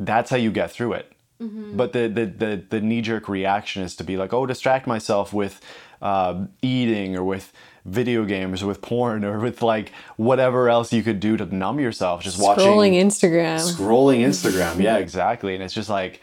that's 0.00 0.30
how 0.30 0.36
you 0.36 0.50
get 0.50 0.70
through 0.70 0.94
it. 0.94 1.12
Mm-hmm. 1.40 1.76
But 1.76 1.92
the 1.92 2.08
the 2.08 2.26
the, 2.26 2.64
the 2.68 2.80
knee 2.80 3.02
jerk 3.02 3.28
reaction 3.28 3.82
is 3.82 3.96
to 3.96 4.04
be 4.04 4.16
like, 4.16 4.32
oh, 4.32 4.46
distract 4.46 4.86
myself 4.86 5.32
with 5.32 5.60
uh, 6.00 6.46
eating 6.62 7.16
or 7.16 7.24
with 7.24 7.52
video 7.84 8.24
games 8.24 8.62
or 8.62 8.68
with 8.68 8.80
porn 8.80 9.24
or 9.24 9.38
with 9.40 9.60
like 9.60 9.92
whatever 10.16 10.68
else 10.68 10.92
you 10.92 11.02
could 11.02 11.18
do 11.18 11.36
to 11.36 11.44
numb 11.54 11.80
yourself. 11.80 12.22
Just 12.22 12.40
watching 12.40 12.64
scrolling 12.64 12.92
instagram 12.94 13.58
scrolling 13.58 14.20
Instagram. 14.20 14.80
Yeah, 14.80 14.94
mm-hmm. 14.94 15.02
exactly. 15.02 15.54
And 15.54 15.62
it's 15.62 15.74
just 15.74 15.90
like 15.90 16.20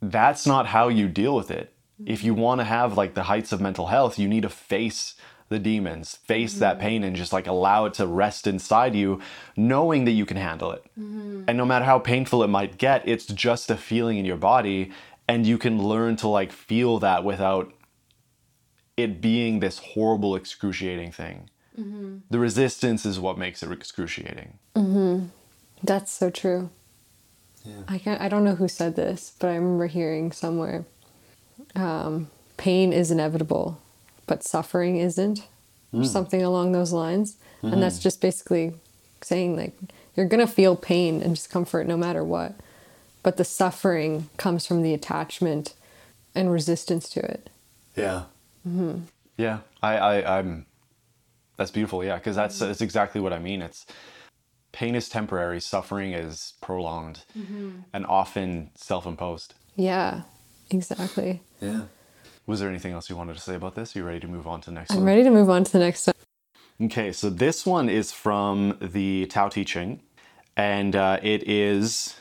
that's 0.00 0.46
not 0.46 0.66
how 0.66 0.88
you 0.88 1.08
deal 1.08 1.34
with 1.34 1.50
it. 1.50 1.72
If 2.04 2.24
you 2.24 2.34
want 2.34 2.60
to 2.60 2.64
have 2.64 2.96
like 2.96 3.14
the 3.14 3.24
heights 3.24 3.52
of 3.52 3.60
mental 3.60 3.86
health, 3.86 4.18
you 4.18 4.28
need 4.28 4.42
to 4.42 4.48
face 4.48 5.14
the 5.52 5.58
demons, 5.58 6.16
face 6.16 6.54
that 6.54 6.74
mm-hmm. 6.74 6.86
pain 6.86 7.04
and 7.04 7.14
just 7.14 7.32
like 7.32 7.46
allow 7.46 7.84
it 7.84 7.94
to 7.94 8.06
rest 8.06 8.46
inside 8.46 8.94
you, 8.94 9.20
knowing 9.56 10.04
that 10.04 10.12
you 10.12 10.26
can 10.26 10.36
handle 10.36 10.72
it. 10.72 10.84
Mm-hmm. 10.98 11.44
And 11.46 11.56
no 11.56 11.64
matter 11.64 11.84
how 11.84 11.98
painful 11.98 12.42
it 12.42 12.48
might 12.48 12.78
get, 12.78 13.06
it's 13.06 13.26
just 13.26 13.70
a 13.70 13.76
feeling 13.76 14.18
in 14.18 14.24
your 14.24 14.36
body 14.36 14.90
and 15.28 15.46
you 15.46 15.58
can 15.58 15.82
learn 15.82 16.16
to 16.16 16.28
like 16.28 16.52
feel 16.52 16.98
that 16.98 17.24
without 17.24 17.72
it 18.96 19.20
being 19.20 19.60
this 19.60 19.78
horrible 19.78 20.34
excruciating 20.34 21.12
thing. 21.12 21.48
Mm-hmm. 21.78 22.18
The 22.30 22.38
resistance 22.38 23.06
is 23.06 23.18
what 23.18 23.38
makes 23.38 23.62
it 23.62 23.72
excruciating. 23.72 24.58
That's 25.82 26.12
so 26.12 26.30
true. 26.30 26.70
I 27.88 27.98
can't. 27.98 28.20
I 28.20 28.28
don't 28.28 28.44
know 28.44 28.56
who 28.56 28.68
said 28.68 28.96
this, 28.96 29.32
but 29.38 29.48
I 29.48 29.54
remember 29.54 29.86
hearing 29.86 30.32
somewhere. 30.32 30.84
Um, 31.74 32.30
pain 32.56 32.92
is 32.92 33.10
inevitable, 33.10 33.80
but 34.26 34.42
suffering 34.42 34.96
isn't, 34.96 35.40
or 35.92 36.00
hmm. 36.00 36.04
something 36.04 36.42
along 36.42 36.72
those 36.72 36.92
lines. 36.92 37.36
And 37.62 37.80
that's 37.82 37.98
hmm. 37.98 38.02
just 38.02 38.20
basically 38.20 38.74
saying 39.20 39.56
like 39.56 39.74
you're 40.16 40.26
gonna 40.26 40.46
feel 40.46 40.76
pain 40.76 41.22
and 41.22 41.34
discomfort 41.34 41.86
no 41.86 41.96
matter 41.96 42.24
what, 42.24 42.54
but 43.22 43.36
the 43.36 43.44
suffering 43.44 44.28
comes 44.36 44.66
from 44.66 44.82
the 44.82 44.94
attachment 44.94 45.74
and 46.34 46.50
resistance 46.50 47.08
to 47.10 47.20
it. 47.20 47.50
Yeah. 47.96 48.24
Mm-hmm. 48.66 49.00
Yeah. 49.36 49.58
I, 49.82 49.96
I, 49.96 50.38
I'm, 50.38 50.66
that's 51.56 51.70
beautiful. 51.70 52.02
Yeah. 52.04 52.18
Cause 52.18 52.34
that's, 52.34 52.56
mm-hmm. 52.56 52.66
that's 52.66 52.80
exactly 52.80 53.20
what 53.20 53.32
I 53.32 53.38
mean. 53.38 53.62
It's 53.62 53.86
pain 54.72 54.94
is 54.94 55.08
temporary. 55.08 55.60
Suffering 55.60 56.12
is 56.12 56.54
prolonged 56.60 57.24
mm-hmm. 57.38 57.80
and 57.92 58.06
often 58.06 58.70
self-imposed. 58.74 59.54
Yeah, 59.76 60.22
exactly. 60.70 61.42
Yeah. 61.60 61.82
Was 62.46 62.60
there 62.60 62.68
anything 62.68 62.92
else 62.92 63.08
you 63.08 63.16
wanted 63.16 63.34
to 63.34 63.40
say 63.40 63.54
about 63.54 63.74
this? 63.74 63.94
Are 63.94 64.00
you 64.00 64.04
ready 64.04 64.20
to 64.20 64.26
move 64.28 64.46
on 64.46 64.60
to 64.62 64.70
the 64.70 64.74
next 64.74 64.90
I'm 64.90 64.98
one? 64.98 65.06
ready 65.06 65.22
to 65.22 65.30
move 65.30 65.48
on 65.48 65.64
to 65.64 65.72
the 65.72 65.78
next 65.78 66.06
one. 66.06 66.14
Okay. 66.82 67.12
So 67.12 67.30
this 67.30 67.64
one 67.64 67.88
is 67.88 68.12
from 68.12 68.76
the 68.80 69.26
Tao 69.26 69.48
Te 69.48 69.64
Ching 69.64 70.00
and 70.56 70.96
uh, 70.96 71.18
it 71.22 71.48
is 71.48 72.16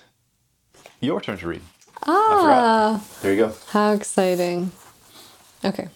your 0.99 1.19
turn 1.21 1.37
to 1.37 1.47
read. 1.47 1.61
Ah. 2.03 3.03
There 3.21 3.33
you 3.33 3.37
go. 3.39 3.53
How 3.69 3.93
exciting. 3.93 4.71
Okay. 5.65 5.89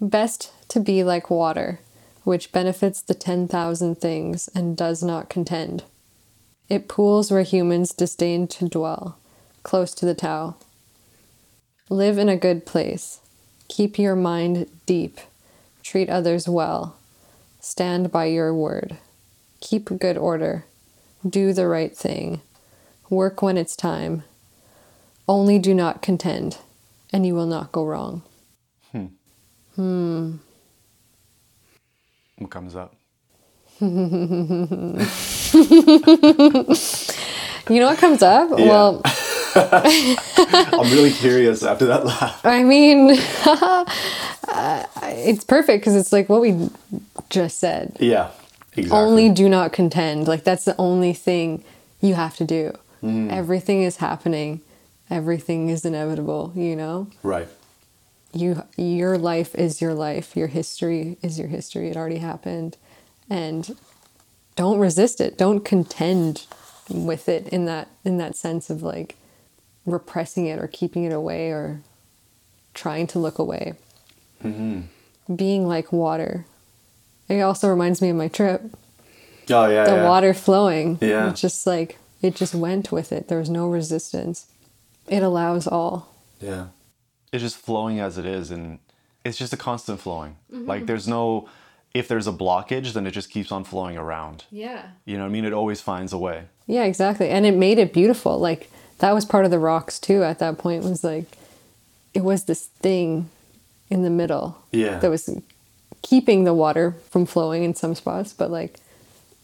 Best 0.00 0.52
to 0.68 0.80
be 0.80 1.02
like 1.02 1.30
water, 1.30 1.80
which 2.24 2.52
benefits 2.52 3.00
the 3.00 3.14
10,000 3.14 3.96
things 4.00 4.48
and 4.54 4.76
does 4.76 5.02
not 5.02 5.28
contend. 5.30 5.84
It 6.68 6.88
pools 6.88 7.30
where 7.30 7.42
humans 7.42 7.92
disdain 7.94 8.46
to 8.48 8.68
dwell, 8.68 9.18
close 9.62 9.94
to 9.94 10.06
the 10.06 10.14
Tao. 10.14 10.56
Live 11.90 12.18
in 12.18 12.28
a 12.28 12.36
good 12.36 12.66
place. 12.66 13.20
Keep 13.68 13.98
your 13.98 14.14
mind 14.14 14.68
deep. 14.84 15.18
Treat 15.82 16.10
others 16.10 16.46
well. 16.48 16.96
Stand 17.60 18.12
by 18.12 18.26
your 18.26 18.54
word. 18.54 18.98
Keep 19.60 19.98
good 19.98 20.18
order. 20.18 20.66
Do 21.26 21.52
the 21.52 21.66
right 21.66 21.96
thing. 21.96 22.42
Work 23.08 23.40
when 23.40 23.56
it's 23.56 23.74
time. 23.74 24.22
Only 25.26 25.58
do 25.58 25.74
not 25.74 26.02
contend, 26.02 26.58
and 27.12 27.26
you 27.26 27.34
will 27.34 27.46
not 27.46 27.72
go 27.72 27.84
wrong. 27.84 28.22
Hmm. 28.92 29.06
Hmm. 29.74 30.36
What 32.36 32.50
comes 32.50 32.76
up? 32.76 32.94
You 37.70 37.80
know 37.80 37.88
what 37.88 37.98
comes 37.98 38.22
up? 38.22 38.48
Well, 38.50 39.02
I'm 40.36 40.90
really 40.90 41.12
curious 41.12 41.62
after 41.62 41.86
that 41.86 42.04
laugh. 42.04 42.40
I 42.44 42.62
mean, 42.62 43.10
uh, 43.46 43.84
it's 45.02 45.44
perfect 45.44 45.82
because 45.82 45.96
it's 45.96 46.12
like 46.12 46.28
what 46.28 46.40
we 46.40 46.70
just 47.30 47.58
said. 47.58 47.96
Yeah, 48.00 48.30
exactly. 48.72 48.90
Only 48.90 49.28
do 49.30 49.48
not 49.48 49.72
contend. 49.72 50.28
Like 50.28 50.44
that's 50.44 50.64
the 50.64 50.76
only 50.78 51.12
thing 51.12 51.64
you 52.00 52.14
have 52.14 52.36
to 52.36 52.44
do. 52.44 52.76
Everything 53.02 53.82
is 53.82 53.98
happening. 53.98 54.60
Everything 55.08 55.68
is 55.68 55.84
inevitable, 55.84 56.52
you 56.56 56.74
know? 56.74 57.08
right. 57.22 57.48
You 58.32 58.64
your 58.76 59.16
life 59.16 59.54
is 59.54 59.80
your 59.80 59.94
life. 59.94 60.36
Your 60.36 60.48
history 60.48 61.16
is 61.22 61.38
your 61.38 61.48
history. 61.48 61.88
It 61.88 61.96
already 61.96 62.18
happened. 62.18 62.76
And 63.30 63.76
don't 64.56 64.78
resist 64.78 65.20
it. 65.20 65.38
Don't 65.38 65.64
contend 65.64 66.46
with 66.90 67.28
it 67.28 67.48
in 67.48 67.64
that 67.66 67.88
in 68.04 68.18
that 68.18 68.36
sense 68.36 68.68
of 68.68 68.82
like 68.82 69.16
repressing 69.90 70.46
it 70.46 70.58
or 70.58 70.66
keeping 70.66 71.04
it 71.04 71.12
away 71.12 71.50
or 71.50 71.80
trying 72.74 73.06
to 73.08 73.18
look 73.18 73.38
away. 73.38 73.74
Being 74.42 75.66
like 75.66 75.92
water. 75.92 76.46
It 77.28 77.40
also 77.40 77.68
reminds 77.68 78.00
me 78.00 78.08
of 78.08 78.16
my 78.16 78.28
trip 78.28 78.62
Oh 79.50 79.68
yeah. 79.68 79.84
the 79.84 79.96
yeah. 79.96 80.08
water 80.08 80.34
flowing. 80.34 80.98
Yeah. 81.00 81.30
It's 81.30 81.40
just 81.40 81.66
like 81.66 81.98
it 82.22 82.34
just 82.34 82.54
went 82.54 82.92
with 82.92 83.12
it. 83.12 83.28
There 83.28 83.38
was 83.38 83.50
no 83.50 83.68
resistance. 83.68 84.46
It 85.06 85.22
allows 85.22 85.66
all. 85.66 86.14
Yeah. 86.40 86.68
It's 87.32 87.42
just 87.42 87.56
flowing 87.56 88.00
as 88.00 88.18
it 88.18 88.26
is, 88.26 88.50
and 88.50 88.78
it's 89.24 89.38
just 89.38 89.52
a 89.52 89.56
constant 89.56 90.00
flowing. 90.00 90.36
Mm-hmm. 90.52 90.66
Like 90.66 90.86
there's 90.86 91.06
no, 91.06 91.48
if 91.94 92.08
there's 92.08 92.26
a 92.26 92.32
blockage, 92.32 92.92
then 92.92 93.06
it 93.06 93.10
just 93.12 93.30
keeps 93.30 93.52
on 93.52 93.64
flowing 93.64 93.96
around. 93.96 94.44
Yeah. 94.50 94.86
You 95.04 95.16
know 95.16 95.24
what 95.24 95.30
I 95.30 95.32
mean? 95.32 95.44
It 95.44 95.52
always 95.52 95.80
finds 95.80 96.12
a 96.12 96.18
way. 96.18 96.44
Yeah, 96.66 96.84
exactly. 96.84 97.28
And 97.28 97.46
it 97.46 97.54
made 97.54 97.78
it 97.78 97.92
beautiful. 97.92 98.38
Like 98.38 98.70
that 98.98 99.14
was 99.14 99.24
part 99.24 99.44
of 99.44 99.50
the 99.50 99.58
rocks 99.58 99.98
too 99.98 100.22
at 100.22 100.38
that 100.38 100.58
point 100.58 100.84
was 100.84 101.04
like 101.04 101.26
it 102.14 102.24
was 102.24 102.44
this 102.44 102.66
thing 102.66 103.30
in 103.90 104.02
the 104.02 104.10
middle 104.10 104.58
Yeah. 104.72 104.98
that 104.98 105.10
was 105.10 105.30
keeping 106.02 106.44
the 106.44 106.54
water 106.54 106.96
from 107.10 107.26
flowing 107.26 107.64
in 107.64 107.74
some 107.74 107.94
spots, 107.94 108.32
but 108.32 108.50
like 108.50 108.80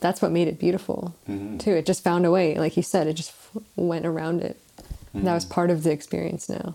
that's 0.00 0.20
what 0.20 0.32
made 0.32 0.48
it 0.48 0.58
beautiful 0.58 1.14
mm-hmm. 1.28 1.58
too. 1.58 1.72
It 1.72 1.86
just 1.86 2.02
found 2.02 2.26
a 2.26 2.30
way, 2.30 2.56
like 2.56 2.76
you 2.76 2.82
said, 2.82 3.06
it 3.06 3.14
just 3.14 3.30
f- 3.30 3.62
went 3.76 4.06
around 4.06 4.42
it. 4.42 4.60
And 5.12 5.26
that 5.26 5.34
was 5.34 5.44
mm-hmm. 5.44 5.54
part 5.54 5.70
of 5.70 5.84
the 5.84 5.92
experience 5.92 6.48
now. 6.48 6.74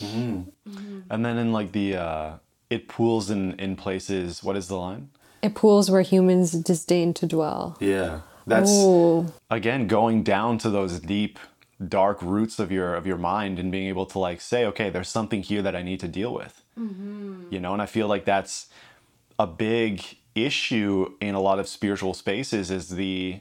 Mm-hmm. 0.00 1.00
And 1.08 1.24
then 1.24 1.38
in 1.38 1.52
like 1.52 1.72
the, 1.72 1.96
uh, 1.96 2.32
it 2.68 2.88
pools 2.88 3.30
in 3.30 3.54
in 3.54 3.76
places. 3.76 4.42
What 4.42 4.56
is 4.56 4.68
the 4.68 4.76
line? 4.76 5.10
It 5.42 5.54
pools 5.54 5.90
where 5.90 6.02
humans 6.02 6.52
disdain 6.52 7.14
to 7.14 7.26
dwell. 7.26 7.76
Yeah. 7.80 8.20
That's 8.46 8.70
Oh, 8.70 9.32
again 9.50 9.86
going 9.86 10.22
down 10.22 10.58
to 10.58 10.70
those 10.70 11.00
deep 11.00 11.38
dark 11.88 12.22
roots 12.22 12.58
of 12.58 12.72
your 12.72 12.94
of 12.94 13.06
your 13.06 13.18
mind 13.18 13.58
and 13.58 13.70
being 13.70 13.88
able 13.88 14.06
to 14.06 14.18
like 14.18 14.40
say 14.40 14.64
okay 14.64 14.88
there's 14.88 15.08
something 15.08 15.42
here 15.42 15.60
that 15.60 15.76
i 15.76 15.82
need 15.82 16.00
to 16.00 16.08
deal 16.08 16.32
with. 16.32 16.62
Mm-hmm. 16.78 17.48
You 17.50 17.60
know 17.60 17.72
and 17.72 17.82
i 17.82 17.86
feel 17.86 18.08
like 18.08 18.24
that's 18.24 18.68
a 19.38 19.46
big 19.46 20.02
issue 20.34 21.12
in 21.20 21.34
a 21.34 21.40
lot 21.40 21.58
of 21.58 21.68
spiritual 21.68 22.14
spaces 22.14 22.70
is 22.70 22.90
the 22.90 23.40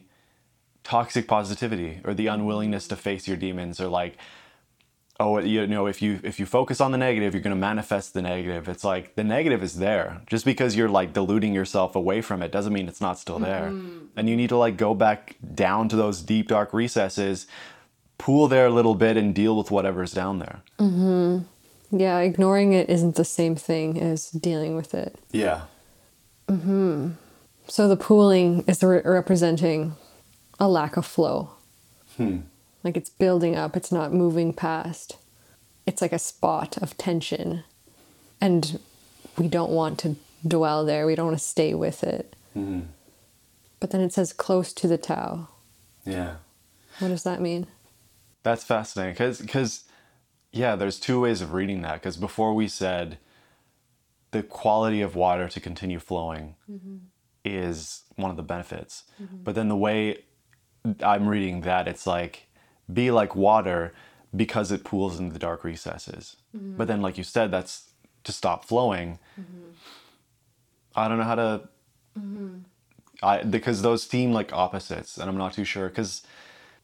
toxic 0.84 1.28
positivity 1.28 2.00
or 2.04 2.14
the 2.14 2.28
unwillingness 2.28 2.88
to 2.88 2.96
face 2.96 3.28
your 3.28 3.38
demons 3.38 3.80
or 3.80 3.88
like 3.88 4.18
oh 5.20 5.40
you 5.40 5.66
know 5.68 5.88
if 5.88 6.02
you 6.02 6.20
if 6.24 6.40
you 6.40 6.46
focus 6.46 6.82
on 6.82 6.92
the 6.92 6.98
negative 6.98 7.34
you're 7.34 7.42
going 7.42 7.56
to 7.56 7.60
manifest 7.60 8.14
the 8.14 8.22
negative. 8.22 8.68
It's 8.68 8.84
like 8.84 9.16
the 9.16 9.24
negative 9.24 9.64
is 9.64 9.78
there. 9.78 10.22
Just 10.28 10.46
because 10.46 10.76
you're 10.76 10.90
like 10.90 11.14
deluding 11.14 11.54
yourself 11.54 11.96
away 11.96 12.22
from 12.22 12.42
it 12.42 12.52
doesn't 12.52 12.74
mean 12.74 12.88
it's 12.88 13.02
not 13.02 13.18
still 13.20 13.40
there. 13.40 13.70
Mm-hmm. 13.72 14.06
And 14.18 14.30
you 14.30 14.36
need 14.36 14.50
to 14.50 14.58
like 14.58 14.78
go 14.78 14.94
back 14.94 15.36
down 15.54 15.90
to 15.90 15.96
those 15.96 16.22
deep 16.22 16.48
dark 16.50 16.74
recesses 16.74 17.48
pool 18.18 18.48
there 18.48 18.66
a 18.68 18.72
little 18.72 18.96
bit 18.96 19.18
and 19.18 19.36
deal 19.36 19.58
with 19.58 19.72
whatever's 19.72 20.14
down 20.14 20.40
there. 20.40 20.62
Mm-hmm. 20.80 21.98
Yeah, 21.98 22.20
ignoring 22.20 22.74
it 22.74 22.90
isn't 22.90 23.16
the 23.16 23.26
same 23.26 23.56
thing 23.56 24.02
as 24.02 24.30
dealing 24.32 24.76
with 24.76 24.94
it. 24.94 25.18
yeah. 25.32 25.62
Hmm. 26.50 27.12
So 27.68 27.88
the 27.88 27.98
pooling 27.98 28.64
is 28.68 28.84
re- 28.84 29.02
representing 29.04 29.96
a 30.60 30.68
lack 30.68 30.98
of 30.98 31.06
flow. 31.06 31.50
Hmm. 32.18 32.42
Like 32.86 32.96
it's 32.96 33.10
building 33.10 33.56
up, 33.56 33.76
it's 33.76 33.92
not 33.92 34.14
moving 34.14 34.54
past. 34.54 35.18
It's 35.88 36.04
like 36.04 36.14
a 36.14 36.20
spot 36.20 36.78
of 36.78 36.96
tension. 36.98 37.64
And 38.40 38.80
we 39.40 39.48
don't 39.48 39.72
want 39.72 39.98
to 40.02 40.18
dwell 40.48 40.86
there, 40.86 41.08
we 41.08 41.16
don't 41.16 41.26
want 41.26 41.38
to 41.40 41.44
stay 41.44 41.74
with 41.74 42.04
it. 42.04 42.36
Mm-hmm. 42.56 42.82
But 43.80 43.90
then 43.90 44.02
it 44.02 44.14
says 44.14 44.32
close 44.34 44.72
to 44.74 44.88
the 44.88 45.00
Tao. 45.00 45.50
yeah 46.06 46.36
What 47.00 47.08
does 47.08 47.24
that 47.24 47.42
mean? 47.42 47.66
That's 48.44 48.64
fascinating 48.64 49.14
because 49.14 49.42
because 49.42 49.86
yeah, 50.52 50.76
there's 50.76 51.00
two 51.00 51.20
ways 51.20 51.42
of 51.42 51.54
reading 51.54 51.82
that. 51.82 51.96
Because 51.96 52.18
before 52.18 52.54
we 52.54 52.68
said 52.68 53.18
the 54.30 54.44
quality 54.44 55.02
of 55.02 55.16
water 55.16 55.50
to 55.50 55.60
continue 55.60 55.98
flowing 55.98 56.54
mm-hmm. 56.72 56.98
is 57.44 58.04
one 58.16 58.30
of 58.30 58.38
the 58.38 58.44
benefits, 58.44 59.06
mm-hmm. 59.20 59.38
but 59.44 59.56
then 59.56 59.70
the 59.70 59.76
way 59.76 60.24
I'm 61.02 61.28
reading 61.28 61.62
that, 61.62 61.88
it's 61.88 62.06
like 62.06 62.46
be 62.92 63.12
like 63.12 63.36
water 63.36 63.94
because 64.36 64.72
it 64.72 64.84
pools 64.84 65.20
in 65.20 65.30
the 65.30 65.40
dark 65.40 65.64
recesses. 65.64 66.36
Mm-hmm. 66.56 66.78
But 66.78 66.88
then, 66.88 67.02
like 67.02 67.18
you 67.18 67.24
said, 67.24 67.52
that's 67.52 67.90
to 68.24 68.32
stop 68.32 68.66
flowing. 68.66 69.20
Mm-hmm. 69.40 69.72
I 70.96 71.08
don't 71.08 71.18
know 71.18 71.24
how 71.24 71.36
to. 71.36 71.62
Mm-hmm. 72.18 72.58
I 73.24 73.44
because 73.44 73.82
those 73.82 74.04
seem 74.04 74.34
like 74.34 74.52
opposites, 74.54 75.18
and 75.18 75.30
I'm 75.30 75.38
not 75.38 75.54
too 75.54 75.64
sure 75.64 75.90
because 75.90 76.24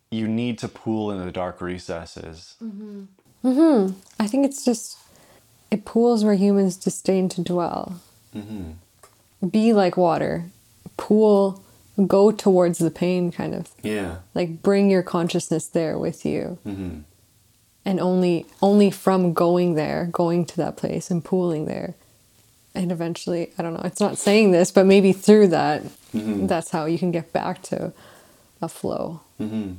you 0.10 0.28
need 0.28 0.58
to 0.60 0.68
pool 0.68 1.12
in 1.12 1.26
the 1.26 1.32
dark 1.32 1.62
recesses. 1.62 2.56
I 4.20 4.28
think 4.28 4.46
it's 4.46 4.64
just, 4.64 4.98
it 5.72 5.84
pools 5.86 6.24
where 6.24 6.36
humans 6.36 6.76
disdain 6.78 7.28
to 7.30 7.42
dwell. 7.42 8.00
Be 9.50 9.74
like 9.74 9.98
water. 9.98 10.52
Pool, 10.98 11.64
go 12.08 12.32
towards 12.32 12.80
the 12.80 12.92
pain, 12.92 13.32
kind 13.32 13.54
of. 13.54 13.70
Yeah. 13.84 14.18
Like 14.34 14.62
bring 14.62 14.90
your 14.90 15.04
consciousness 15.04 15.68
there 15.68 15.98
with 15.98 16.26
you. 16.26 16.58
And 17.84 18.00
only 18.00 18.46
only 18.62 18.92
from 18.92 19.34
going 19.34 19.76
there, 19.76 20.10
going 20.12 20.46
to 20.46 20.58
that 20.58 20.78
place 20.78 21.10
and 21.10 21.24
pooling 21.26 21.66
there. 21.66 21.96
And 22.74 22.92
eventually, 22.92 23.52
I 23.58 23.64
don't 23.64 23.74
know, 23.74 23.82
it's 23.84 24.00
not 24.00 24.18
saying 24.18 24.52
this, 24.52 24.72
but 24.72 24.86
maybe 24.86 25.12
through 25.14 25.48
that, 25.50 25.84
that's 26.14 26.70
how 26.70 26.86
you 26.86 26.98
can 26.98 27.12
get 27.12 27.34
back 27.34 27.62
to 27.64 27.92
a 28.62 28.70
flow. 28.70 29.22
mm-hmm. 29.40 29.74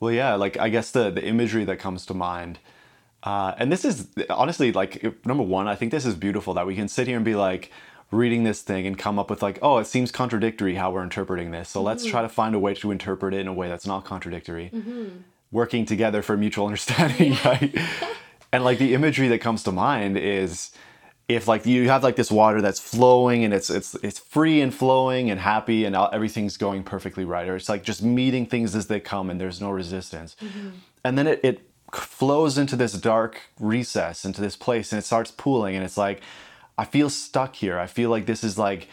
Well, 0.00 0.12
yeah, 0.12 0.34
like 0.34 0.56
I 0.58 0.68
guess 0.68 0.90
the 0.92 1.10
the 1.10 1.24
imagery 1.24 1.64
that 1.64 1.78
comes 1.78 2.06
to 2.06 2.14
mind, 2.14 2.58
uh, 3.24 3.54
and 3.58 3.72
this 3.72 3.84
is 3.84 4.06
honestly 4.30 4.70
like 4.70 5.02
number 5.26 5.42
one. 5.42 5.66
I 5.66 5.74
think 5.74 5.90
this 5.90 6.06
is 6.06 6.14
beautiful 6.14 6.54
that 6.54 6.66
we 6.66 6.76
can 6.76 6.88
sit 6.88 7.08
here 7.08 7.16
and 7.16 7.24
be 7.24 7.34
like 7.34 7.72
reading 8.10 8.44
this 8.44 8.62
thing 8.62 8.86
and 8.86 8.98
come 8.98 9.18
up 9.18 9.28
with 9.28 9.42
like, 9.42 9.58
oh, 9.60 9.78
it 9.78 9.86
seems 9.86 10.10
contradictory 10.10 10.76
how 10.76 10.90
we're 10.90 11.02
interpreting 11.02 11.50
this. 11.50 11.68
So 11.68 11.82
let's 11.82 12.02
mm-hmm. 12.02 12.10
try 12.10 12.22
to 12.22 12.28
find 12.28 12.54
a 12.54 12.58
way 12.58 12.74
to 12.74 12.90
interpret 12.90 13.34
it 13.34 13.40
in 13.40 13.48
a 13.48 13.52
way 13.52 13.68
that's 13.68 13.86
not 13.86 14.04
contradictory, 14.04 14.70
mm-hmm. 14.72 15.18
working 15.50 15.84
together 15.84 16.22
for 16.22 16.36
mutual 16.36 16.66
understanding, 16.66 17.36
right? 17.44 17.76
and 18.52 18.64
like 18.64 18.78
the 18.78 18.94
imagery 18.94 19.28
that 19.28 19.40
comes 19.40 19.62
to 19.64 19.72
mind 19.72 20.16
is 20.16 20.70
if 21.28 21.46
like 21.46 21.66
you 21.66 21.88
have 21.90 22.02
like 22.02 22.16
this 22.16 22.30
water 22.30 22.62
that's 22.62 22.80
flowing 22.80 23.44
and 23.44 23.52
it's 23.52 23.68
it's 23.68 23.94
it's 23.96 24.18
free 24.18 24.62
and 24.62 24.74
flowing 24.74 25.30
and 25.30 25.38
happy 25.38 25.84
and 25.84 25.94
everything's 25.94 26.56
going 26.56 26.82
perfectly 26.82 27.24
right 27.24 27.48
or 27.48 27.56
it's 27.56 27.68
like 27.68 27.82
just 27.82 28.02
meeting 28.02 28.46
things 28.46 28.74
as 28.74 28.86
they 28.86 28.98
come 28.98 29.28
and 29.28 29.38
there's 29.38 29.60
no 29.60 29.70
resistance. 29.70 30.36
Mm-hmm. 30.40 30.70
And 31.04 31.18
then 31.18 31.26
it, 31.26 31.40
it 31.42 31.60
flows 31.92 32.56
into 32.56 32.76
this 32.76 32.94
dark 32.94 33.42
recess 33.60 34.24
into 34.24 34.40
this 34.40 34.56
place 34.56 34.92
and 34.92 34.98
it 34.98 35.04
starts 35.04 35.30
pooling 35.30 35.76
and 35.76 35.84
it's 35.84 35.98
like 35.98 36.22
i 36.78 36.84
feel 36.84 37.10
stuck 37.10 37.56
here. 37.56 37.78
I 37.78 37.86
feel 37.86 38.08
like 38.08 38.24
this 38.24 38.42
is 38.42 38.56
like 38.56 38.88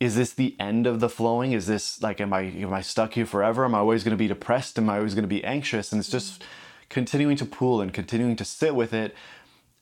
is 0.00 0.16
this 0.16 0.32
the 0.32 0.56
end 0.58 0.88
of 0.88 0.98
the 0.98 1.08
flowing? 1.08 1.52
Is 1.52 1.68
this 1.68 2.02
like 2.02 2.20
am 2.20 2.32
i 2.32 2.42
am 2.42 2.72
i 2.74 2.82
stuck 2.82 3.14
here 3.14 3.24
forever? 3.24 3.64
Am 3.64 3.74
i 3.74 3.78
always 3.78 4.02
going 4.02 4.10
to 4.10 4.16
be 4.16 4.28
depressed? 4.28 4.76
Am 4.78 4.90
i 4.90 4.96
always 4.96 5.14
going 5.14 5.22
to 5.22 5.28
be 5.28 5.44
anxious? 5.44 5.92
And 5.92 6.00
it's 6.00 6.10
just 6.10 6.42
continuing 6.88 7.36
to 7.36 7.46
pool 7.46 7.80
and 7.80 7.92
continuing 7.92 8.36
to 8.36 8.44
sit 8.44 8.74
with 8.74 8.92
it. 8.92 9.14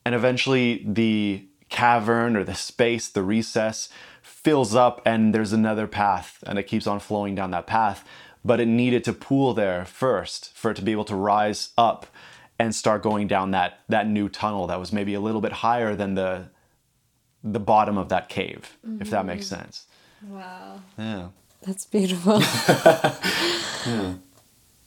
And 0.04 0.14
eventually 0.14 0.84
the 0.86 1.46
cavern 1.70 2.36
or 2.36 2.44
the 2.44 2.54
space, 2.54 3.08
the 3.08 3.22
recess 3.22 3.88
fills 4.22 4.74
up 4.74 5.00
and 5.06 5.34
there's 5.34 5.52
another 5.52 5.86
path 5.86 6.44
and 6.46 6.58
it 6.58 6.64
keeps 6.64 6.86
on 6.86 7.00
flowing 7.00 7.34
down 7.34 7.50
that 7.52 7.66
path. 7.66 8.06
But 8.44 8.60
it 8.60 8.68
needed 8.68 9.04
to 9.04 9.12
pool 9.12 9.54
there 9.54 9.84
first 9.86 10.52
for 10.54 10.70
it 10.70 10.74
to 10.74 10.82
be 10.82 10.92
able 10.92 11.04
to 11.06 11.16
rise 11.16 11.70
up 11.78 12.06
and 12.58 12.74
start 12.74 13.02
going 13.02 13.26
down 13.26 13.52
that 13.52 13.80
that 13.88 14.06
new 14.06 14.28
tunnel 14.28 14.66
that 14.66 14.78
was 14.78 14.92
maybe 14.92 15.14
a 15.14 15.20
little 15.20 15.40
bit 15.40 15.52
higher 15.52 15.96
than 15.96 16.14
the 16.14 16.50
the 17.42 17.60
bottom 17.60 17.96
of 17.96 18.08
that 18.10 18.28
cave, 18.28 18.76
if 19.00 19.10
that 19.10 19.24
makes 19.24 19.46
mm-hmm. 19.46 19.62
sense. 19.62 19.86
Wow. 20.28 20.80
Yeah. 20.98 21.28
That's 21.62 21.86
beautiful. 21.86 22.40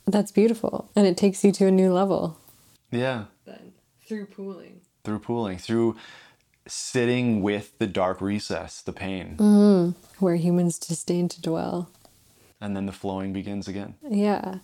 That's 0.07 0.31
beautiful. 0.31 0.89
And 0.95 1.07
it 1.07 1.17
takes 1.17 1.43
you 1.43 1.51
to 1.53 1.67
a 1.67 1.71
new 1.71 1.91
level. 1.93 2.37
Yeah. 2.91 3.25
Then 3.45 3.73
through 4.07 4.27
pooling. 4.27 4.81
Through 5.03 5.19
pooling, 5.19 5.57
through 5.57 5.95
sitting 6.67 7.41
with 7.41 7.77
the 7.79 7.87
dark 7.87 8.21
recess, 8.21 8.81
the 8.81 8.93
pain. 8.93 9.35
Mm-hmm. 9.37 10.23
Where 10.23 10.35
humans 10.35 10.79
disdain 10.79 11.27
to 11.29 11.41
dwell. 11.41 11.89
And 12.61 12.75
then 12.75 12.85
the 12.85 12.91
flowing 12.91 13.33
begins 13.33 13.67
again. 13.67 13.95
Yeah. 14.07 14.59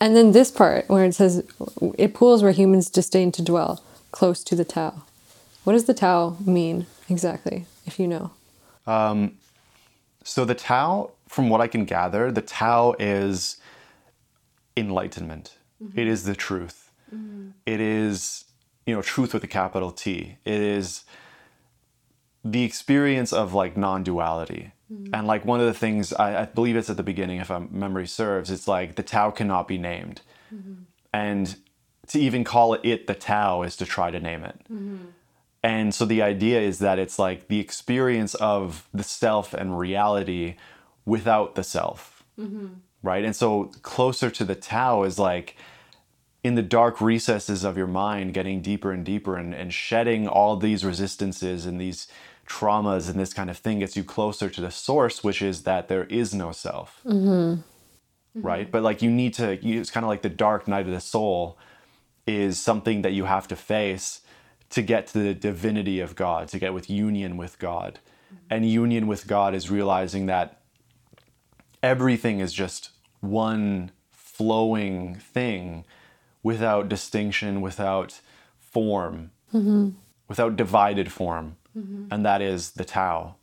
And 0.00 0.14
then 0.14 0.32
this 0.32 0.50
part 0.50 0.88
where 0.88 1.04
it 1.04 1.14
says 1.14 1.42
it 1.98 2.14
pools 2.14 2.42
where 2.42 2.52
humans 2.52 2.90
disdain 2.90 3.32
to 3.32 3.42
dwell, 3.42 3.82
close 4.12 4.44
to 4.44 4.54
the 4.54 4.64
Tao. 4.64 5.02
What 5.64 5.72
does 5.72 5.86
the 5.86 5.94
Tao 5.94 6.36
mean 6.44 6.86
exactly, 7.08 7.66
if 7.86 7.98
you 7.98 8.08
know? 8.08 8.30
Um, 8.86 9.38
so 10.24 10.44
the 10.44 10.54
Tao, 10.54 11.12
from 11.28 11.48
what 11.48 11.60
I 11.60 11.66
can 11.66 11.84
gather, 11.84 12.30
the 12.32 12.42
Tao 12.42 12.94
is 12.98 13.58
enlightenment. 14.76 15.56
Mm-hmm. 15.82 15.98
It 15.98 16.06
is 16.06 16.24
the 16.24 16.34
truth. 16.34 16.90
Mm-hmm. 17.14 17.50
It 17.66 17.80
is, 17.80 18.44
you 18.86 18.94
know, 18.94 19.02
truth 19.02 19.34
with 19.34 19.44
a 19.44 19.48
capital 19.48 19.90
T. 19.90 20.36
It 20.44 20.60
is 20.60 21.04
the 22.44 22.62
experience 22.62 23.32
of 23.32 23.54
like 23.54 23.76
non-duality. 23.76 24.72
Mm-hmm. 24.92 25.14
And 25.14 25.26
like 25.26 25.44
one 25.44 25.60
of 25.60 25.66
the 25.66 25.74
things 25.74 26.12
I, 26.12 26.42
I 26.42 26.44
believe 26.44 26.76
it's 26.76 26.88
at 26.88 26.96
the 26.96 27.02
beginning, 27.02 27.40
if 27.40 27.50
my 27.50 27.58
memory 27.58 28.06
serves, 28.06 28.50
it's 28.50 28.68
like 28.68 28.94
the 28.94 29.02
Tao 29.02 29.30
cannot 29.30 29.66
be 29.66 29.78
named. 29.78 30.20
And 31.12 31.56
to 32.08 32.20
even 32.20 32.44
call 32.44 32.74
it, 32.74 32.82
it 32.84 33.06
the 33.06 33.14
Tao 33.14 33.62
is 33.62 33.76
to 33.78 33.86
try 33.86 34.10
to 34.10 34.20
name 34.20 34.44
it. 34.44 34.60
And 35.66 35.92
so 35.92 36.04
the 36.04 36.22
idea 36.22 36.60
is 36.60 36.78
that 36.78 37.00
it's 37.00 37.18
like 37.18 37.48
the 37.48 37.58
experience 37.58 38.36
of 38.36 38.86
the 38.94 39.02
self 39.02 39.52
and 39.52 39.76
reality 39.76 40.54
without 41.04 41.56
the 41.56 41.64
self. 41.64 42.22
Mm-hmm. 42.38 42.66
Right. 43.02 43.24
And 43.24 43.34
so 43.34 43.72
closer 43.82 44.30
to 44.30 44.44
the 44.44 44.54
Tao 44.54 45.02
is 45.02 45.18
like 45.18 45.56
in 46.44 46.54
the 46.54 46.62
dark 46.62 47.00
recesses 47.00 47.64
of 47.64 47.76
your 47.76 47.88
mind, 47.88 48.32
getting 48.32 48.62
deeper 48.62 48.92
and 48.92 49.04
deeper 49.04 49.36
and, 49.36 49.52
and 49.52 49.74
shedding 49.74 50.28
all 50.28 50.56
these 50.56 50.84
resistances 50.84 51.66
and 51.66 51.80
these 51.80 52.06
traumas 52.46 53.10
and 53.10 53.18
this 53.18 53.34
kind 53.34 53.50
of 53.50 53.58
thing 53.58 53.80
gets 53.80 53.96
you 53.96 54.04
closer 54.04 54.48
to 54.48 54.60
the 54.60 54.70
source, 54.70 55.24
which 55.24 55.42
is 55.42 55.64
that 55.64 55.88
there 55.88 56.04
is 56.04 56.32
no 56.32 56.52
self. 56.52 57.00
Mm-hmm. 57.04 57.60
Right. 58.40 58.66
Mm-hmm. 58.66 58.70
But 58.70 58.84
like 58.84 59.02
you 59.02 59.10
need 59.10 59.34
to, 59.34 59.56
you, 59.56 59.80
it's 59.80 59.90
kind 59.90 60.04
of 60.04 60.08
like 60.08 60.22
the 60.22 60.28
dark 60.28 60.68
night 60.68 60.86
of 60.86 60.92
the 60.92 61.00
soul 61.00 61.58
is 62.24 62.56
something 62.60 63.02
that 63.02 63.14
you 63.14 63.24
have 63.24 63.48
to 63.48 63.56
face 63.56 64.20
to 64.70 64.82
get 64.82 65.06
to 65.08 65.18
the 65.18 65.34
divinity 65.34 66.00
of 66.00 66.14
God, 66.14 66.48
to 66.48 66.58
get 66.58 66.74
with 66.74 66.90
union 66.90 67.36
with 67.36 67.58
God. 67.58 67.98
And 68.50 68.68
union 68.68 69.06
with 69.06 69.26
God 69.26 69.54
is 69.54 69.70
realizing 69.70 70.26
that 70.26 70.60
everything 71.82 72.40
is 72.40 72.52
just 72.52 72.90
one 73.20 73.90
flowing 74.12 75.14
thing 75.14 75.84
without 76.42 76.88
distinction, 76.88 77.60
without 77.60 78.20
form, 78.60 79.30
without 80.28 80.56
divided 80.56 81.10
form. 81.12 81.56
And 82.10 82.24
that 82.24 82.40
is 82.42 82.72
the 82.72 82.84
Tao. 82.84 83.34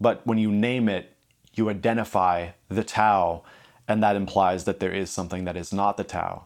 But 0.00 0.26
when 0.26 0.38
you 0.38 0.50
name 0.52 0.88
it, 0.88 1.14
you 1.54 1.68
identify 1.70 2.50
the 2.68 2.84
Tao, 2.84 3.42
and 3.88 4.02
that 4.02 4.16
implies 4.16 4.64
that 4.64 4.78
there 4.80 4.92
is 4.92 5.10
something 5.10 5.44
that 5.44 5.56
is 5.56 5.72
not 5.72 5.96
the 5.96 6.04
Tao. 6.04 6.44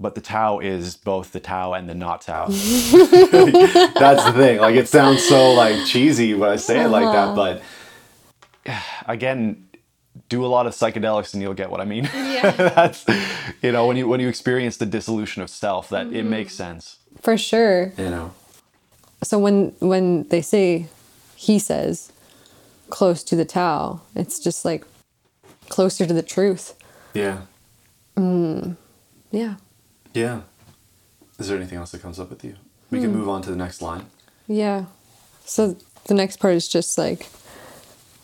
But 0.00 0.14
the 0.14 0.20
Tao 0.20 0.60
is 0.60 0.96
both 0.96 1.32
the 1.32 1.40
Tao 1.40 1.72
and 1.72 1.88
the 1.88 1.94
not 1.94 2.20
Tao. 2.20 2.46
That's 2.48 4.24
the 4.24 4.32
thing. 4.32 4.58
Like 4.60 4.76
it 4.76 4.88
sounds 4.88 5.24
so 5.24 5.52
like 5.54 5.86
cheesy 5.86 6.34
when 6.34 6.50
I 6.50 6.56
say 6.56 6.84
it 6.84 6.88
like 6.88 7.04
that, 7.04 7.28
uh-huh. 7.28 7.60
but 8.64 8.74
again, 9.06 9.68
do 10.28 10.44
a 10.44 10.46
lot 10.46 10.66
of 10.66 10.72
psychedelics 10.72 11.32
and 11.32 11.42
you'll 11.42 11.54
get 11.54 11.70
what 11.70 11.80
I 11.80 11.84
mean. 11.84 12.04
Yeah. 12.14 12.50
That's 12.56 13.04
you 13.62 13.72
know 13.72 13.86
when 13.86 13.96
you 13.96 14.08
when 14.08 14.20
you 14.20 14.28
experience 14.28 14.76
the 14.76 14.86
dissolution 14.86 15.42
of 15.42 15.50
self, 15.50 15.88
that 15.90 16.06
it 16.08 16.12
mm-hmm. 16.12 16.30
makes 16.30 16.54
sense. 16.54 16.98
For 17.20 17.36
sure. 17.36 17.92
You 17.96 18.10
know. 18.10 18.34
So 19.22 19.38
when 19.38 19.74
when 19.80 20.28
they 20.28 20.42
say 20.42 20.86
he 21.34 21.58
says 21.58 22.12
close 22.90 23.22
to 23.24 23.36
the 23.36 23.44
Tao, 23.44 24.02
it's 24.14 24.38
just 24.38 24.64
like 24.64 24.84
closer 25.68 26.06
to 26.06 26.14
the 26.14 26.22
truth. 26.22 26.74
Yeah. 27.14 27.42
Mm, 28.16 28.76
yeah. 29.30 29.56
Yeah. 30.14 30.42
Is 31.38 31.48
there 31.48 31.56
anything 31.56 31.78
else 31.78 31.92
that 31.92 32.02
comes 32.02 32.18
up 32.18 32.30
with 32.30 32.44
you? 32.44 32.56
We 32.90 33.00
can 33.00 33.12
move 33.12 33.28
on 33.28 33.42
to 33.42 33.50
the 33.50 33.56
next 33.56 33.82
line. 33.82 34.06
Yeah. 34.46 34.86
So 35.44 35.76
the 36.06 36.14
next 36.14 36.38
part 36.38 36.54
is 36.54 36.68
just 36.68 36.96
like 36.98 37.26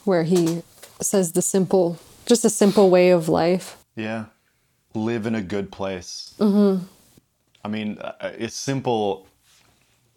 where 0.04 0.24
he 0.24 0.62
says 1.00 1.32
the 1.32 1.42
simple, 1.42 1.98
just 2.26 2.44
a 2.44 2.50
simple 2.50 2.90
way 2.90 3.10
of 3.10 3.28
life. 3.28 3.76
Yeah. 3.94 4.26
Live 4.94 5.26
in 5.26 5.34
a 5.34 5.42
good 5.42 5.70
place. 5.70 6.34
Mm-hmm. 6.38 6.84
I 7.64 7.68
mean, 7.68 7.98
uh, 7.98 8.32
it's 8.38 8.56
simple. 8.56 9.26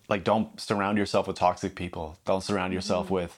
Like, 0.09 0.23
don't 0.23 0.59
surround 0.59 0.97
yourself 0.97 1.27
with 1.27 1.37
toxic 1.37 1.75
people. 1.75 2.17
Don't 2.25 2.43
surround 2.43 2.73
yourself 2.73 3.09
with 3.09 3.37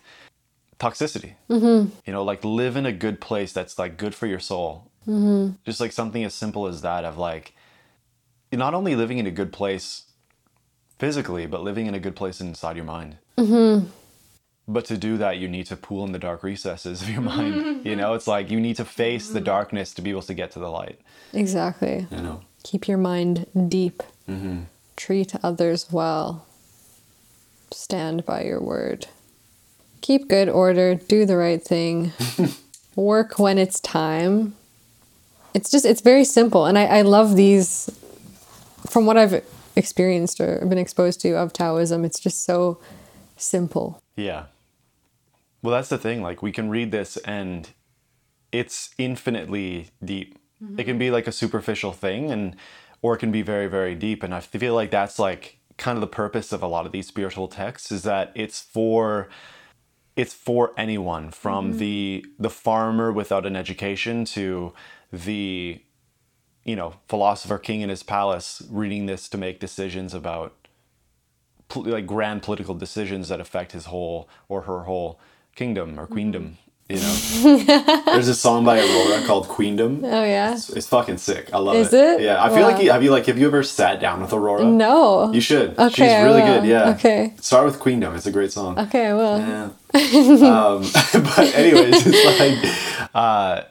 toxicity. 0.80 1.34
Mm-hmm. 1.50 1.90
You 2.06 2.14
know, 2.14 2.24
like 2.24 2.44
live 2.44 2.76
in 2.76 2.86
a 2.86 2.92
good 2.92 3.20
place 3.20 3.52
that's 3.52 3.80
like 3.80 3.98
good 3.98 4.14
for 4.14 4.28
your 4.28 4.40
soul. 4.40 4.92
Mm-hmm. 5.08 5.56
Just 5.66 5.80
like 5.80 5.92
something 5.92 6.24
as 6.24 6.34
simple 6.34 6.68
as 6.68 6.82
that 6.82 7.04
of 7.04 7.18
like, 7.18 7.54
you're 7.54 7.59
not 8.52 8.74
only 8.74 8.96
living 8.96 9.18
in 9.18 9.28
a 9.28 9.32
good 9.32 9.54
place 9.54 10.04
physically, 10.98 11.46
but 11.46 11.62
living 11.62 11.86
in 11.86 11.94
a 11.94 12.00
good 12.00 12.16
place 12.16 12.42
inside 12.42 12.76
your 12.76 12.86
mind. 12.86 13.18
Mm-hmm. 13.38 13.88
But 14.68 14.86
to 14.86 14.98
do 14.98 15.18
that, 15.18 15.38
you 15.38 15.48
need 15.48 15.66
to 15.68 15.76
pool 15.76 16.06
in 16.06 16.12
the 16.12 16.20
dark 16.20 16.44
recesses 16.44 17.02
of 17.02 17.10
your 17.10 17.22
mind. 17.22 17.56
Mm-hmm. 17.56 17.88
You 17.88 17.96
know, 17.96 18.14
it's 18.14 18.28
like 18.28 18.52
you 18.52 18.60
need 18.60 18.76
to 18.76 18.86
face 18.86 19.30
the 19.30 19.42
darkness 19.42 19.94
to 19.96 20.02
be 20.02 20.12
able 20.12 20.22
to 20.24 20.34
get 20.34 20.52
to 20.52 20.60
the 20.60 20.70
light. 20.70 21.00
Exactly. 21.34 22.06
You 22.12 22.18
know? 22.18 22.42
Keep 22.64 22.88
your 22.88 22.98
mind 22.98 23.48
deep. 23.68 24.04
Mm-hmm. 24.30 24.62
Treat 24.96 25.34
others 25.42 25.92
well. 25.92 26.46
Stand 27.72 28.26
by 28.26 28.44
your 28.44 28.62
word. 28.62 29.08
Keep 30.02 30.28
good 30.28 30.50
order. 30.50 30.96
Do 30.96 31.26
the 31.26 31.38
right 31.38 31.64
thing. 31.64 32.12
Work 32.96 33.40
when 33.40 33.58
it's 33.58 33.80
time. 33.80 34.56
It's 35.54 35.72
just, 35.72 35.86
it's 35.86 36.02
very 36.02 36.26
simple. 36.26 36.66
And 36.66 36.78
I, 36.78 36.86
I 36.86 37.02
love 37.02 37.36
these, 37.36 37.90
from 38.90 39.06
what 39.06 39.18
I've 39.18 39.44
experienced 39.76 40.42
or 40.42 40.66
been 40.66 40.78
exposed 40.78 41.22
to 41.22 41.38
of 41.38 41.54
Taoism, 41.54 42.04
it's 42.04 42.20
just 42.20 42.44
so 42.44 42.80
simple. 43.38 44.02
Yeah. 44.16 44.46
Well, 45.62 45.74
that's 45.74 45.90
the 45.90 45.98
thing. 45.98 46.22
Like, 46.22 46.42
we 46.42 46.52
can 46.52 46.70
read 46.70 46.92
this 46.92 47.18
and 47.18 47.70
it's 48.52 48.90
infinitely 48.98 49.90
deep. 50.04 50.40
It 50.78 50.84
can 50.84 50.98
be 50.98 51.10
like 51.10 51.26
a 51.26 51.32
superficial 51.32 51.94
thing, 51.94 52.32
and 52.32 52.56
or 53.02 53.16
it 53.16 53.20
can 53.20 53.32
be 53.32 53.42
very, 53.42 53.68
very 53.68 53.96
deep. 53.96 54.24
And 54.24 54.36
I 54.36 54.42
feel 54.42 54.74
like 54.74 54.92
that's 54.92 55.18
like 55.18 55.58
kind 55.78 55.96
of 55.96 56.02
the 56.02 56.08
purpose 56.08 56.52
of 56.52 56.62
a 56.62 56.68
lot 56.68 56.86
of 56.86 56.92
these 56.92 57.08
spiritual 57.08 57.48
texts 57.48 57.92
is 57.92 58.04
that 58.04 58.34
it's 58.36 58.60
for 58.60 59.30
it's 60.18 60.34
for 60.34 60.74
anyone 60.76 61.32
from 61.32 61.70
mm-hmm. 61.70 61.78
the 61.78 62.26
the 62.38 62.50
farmer 62.50 63.10
without 63.10 63.46
an 63.46 63.56
education 63.56 64.26
to 64.26 64.74
the 65.14 65.82
you 66.64 66.76
know 66.76 66.94
philosopher 67.08 67.58
king 67.58 67.82
in 67.82 67.90
his 67.90 68.04
palace 68.04 68.62
reading 68.70 69.06
this 69.06 69.28
to 69.30 69.38
make 69.38 69.60
decisions 69.60 70.14
about 70.14 70.54
like 71.76 72.08
grand 72.08 72.42
political 72.42 72.74
decisions 72.76 73.30
that 73.30 73.40
affect 73.40 73.72
his 73.74 73.86
whole 73.86 74.28
or 74.48 74.62
her 74.62 74.82
whole 74.84 75.20
kingdom 75.56 76.00
or 76.00 76.08
queendom. 76.08 76.58
You 76.92 76.96
know, 76.96 77.58
there's 78.08 78.28
a 78.28 78.34
song 78.34 78.66
by 78.66 78.80
Aurora 78.80 79.24
called 79.28 79.48
Queendom. 79.48 80.04
Oh, 80.04 80.24
yeah? 80.24 80.54
It's, 80.56 80.72
it's 80.72 80.88
fucking 80.88 81.20
sick. 81.20 81.54
I 81.54 81.60
love 81.60 81.76
Is 81.76 81.94
it. 81.94 82.22
it? 82.22 82.22
Yeah, 82.24 82.44
I 82.44 82.50
feel 82.50 82.62
Wow. 82.62 82.72
like 82.72 82.82
you, 82.84 82.90
have 82.92 83.04
you 83.04 83.12
like 83.12 83.28
have 83.28 83.38
you 83.38 83.46
ever 83.46 83.62
sat 83.62 84.00
down 84.00 84.22
with 84.22 84.34
Aurora? 84.34 84.64
No. 84.66 85.32
You 85.32 85.40
should. 85.40 85.78
Okay, 85.78 85.90
She's 85.94 86.12
I 86.12 86.24
really 86.24 86.42
will. 86.42 86.62
good. 86.62 86.68
Yeah. 86.68 86.90
Okay. 86.96 87.36
Start 87.40 87.66
with 87.68 87.80
Queendom. 87.80 88.16
It's 88.16 88.26
a 88.26 88.32
great 88.32 88.52
song. 88.52 88.80
Okay, 88.80 89.06
I 89.06 89.14
will. 89.14 89.38
Yeah. 89.38 89.66
um, 89.94 90.82
but 91.14 91.54
anyways, 91.54 92.08
it's 92.08 92.40
like, 92.40 93.10
uh, 93.14 93.62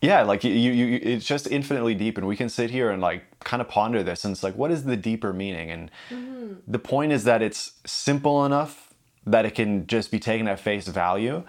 yeah, 0.00 0.22
like 0.22 0.44
you, 0.44 0.52
you, 0.52 0.72
you, 0.72 1.00
it's 1.02 1.24
just 1.24 1.50
infinitely 1.50 1.94
deep, 1.94 2.18
and 2.18 2.26
we 2.26 2.36
can 2.36 2.48
sit 2.48 2.70
here 2.70 2.90
and 2.90 3.00
like 3.00 3.24
kind 3.40 3.60
of 3.60 3.68
ponder 3.68 4.02
this, 4.02 4.24
and 4.24 4.32
it's 4.32 4.42
like, 4.42 4.56
what 4.56 4.70
is 4.70 4.84
the 4.84 4.96
deeper 4.96 5.32
meaning? 5.32 5.70
And 5.70 5.90
mm-hmm. 6.10 6.54
the 6.66 6.78
point 6.78 7.12
is 7.12 7.24
that 7.24 7.42
it's 7.42 7.72
simple 7.86 8.44
enough 8.44 8.94
that 9.26 9.44
it 9.44 9.54
can 9.54 9.86
just 9.86 10.10
be 10.10 10.20
taken 10.20 10.46
at 10.48 10.60
face 10.60 10.86
value, 10.86 11.42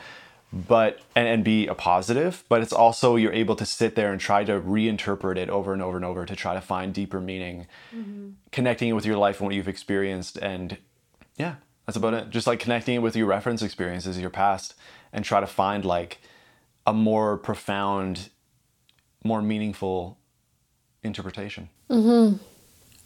but 0.52 1.00
and, 1.16 1.28
and 1.28 1.44
be 1.44 1.68
a 1.68 1.76
positive. 1.76 2.44
But 2.48 2.62
it's 2.62 2.74
also 2.74 3.18
you're 3.18 3.34
able 3.34 3.56
to 3.58 3.66
sit 3.66 3.96
there 3.96 4.12
and 4.12 4.20
try 4.20 4.44
to 4.46 4.60
reinterpret 4.60 5.38
it 5.38 5.50
over 5.50 5.74
and 5.74 5.82
over 5.82 5.98
and 5.98 6.06
over 6.06 6.26
to 6.26 6.36
try 6.36 6.54
to 6.54 6.62
find 6.62 6.94
deeper 6.94 7.20
meaning, 7.20 7.68
mm-hmm. 7.94 8.30
connecting 8.52 8.90
it 8.90 8.94
with 8.94 9.06
your 9.06 9.18
life 9.18 9.40
and 9.40 9.48
what 9.48 9.56
you've 9.56 9.68
experienced, 9.68 10.38
and 10.38 10.78
yeah, 11.38 11.56
that's 11.86 11.98
about 11.98 12.14
it. 12.14 12.30
Just 12.30 12.48
like 12.48 12.60
connecting 12.60 12.96
it 12.96 13.00
with 13.00 13.16
your 13.16 13.28
reference 13.28 13.62
experiences, 13.62 14.18
your 14.20 14.30
past, 14.30 14.74
and 15.12 15.24
try 15.24 15.40
to 15.40 15.48
find 15.48 15.86
like 15.86 16.20
a 16.86 16.94
more 16.94 17.38
profound, 17.38 18.30
more 19.28 19.42
meaningful 19.42 20.18
interpretation. 21.04 21.70
Mm-hmm. 21.90 22.38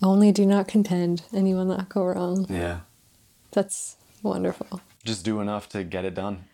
Only 0.03 0.31
do 0.31 0.45
not 0.45 0.67
contend, 0.67 1.23
and 1.33 1.47
you 1.49 1.55
will 1.55 1.65
not 1.65 1.89
go 1.89 2.03
wrong. 2.05 2.45
Yeah. 2.49 2.81
That's 3.51 3.97
wonderful. 4.23 4.81
Just 5.03 5.25
do 5.25 5.41
enough 5.41 5.67
to 5.69 5.83
get 5.83 6.05
it 6.05 6.15
done. 6.15 6.45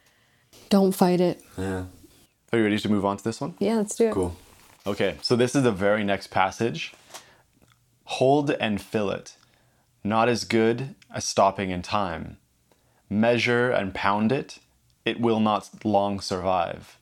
Don't 0.70 0.94
fight 0.94 1.22
it. 1.22 1.42
Yeah. 1.58 1.86
Are 2.52 2.58
you 2.58 2.64
ready 2.64 2.80
to 2.80 2.90
move 2.90 3.06
on 3.06 3.18
to 3.18 3.24
this 3.24 3.40
one? 3.40 3.56
Yeah, 3.60 3.76
let's 3.76 3.96
do 3.96 4.08
it. 4.08 4.14
Cool. 4.14 4.36
Okay, 4.86 5.18
so 5.22 5.36
this 5.36 5.54
is 5.54 5.64
the 5.64 5.72
very 5.72 6.04
next 6.04 6.28
passage. 6.28 6.94
Hold 8.06 8.52
and 8.52 8.82
fill 8.82 9.12
it, 9.12 9.36
not 10.04 10.30
as 10.30 10.46
good 10.46 10.96
as 11.14 11.26
stopping 11.26 11.72
in 11.72 11.82
time. 11.82 12.38
Measure 13.10 13.70
and 13.70 13.94
pound 13.94 14.32
it, 14.32 14.60
it 15.04 15.20
will 15.20 15.42
not 15.42 15.70
long 15.84 16.22
survive. 16.22 16.98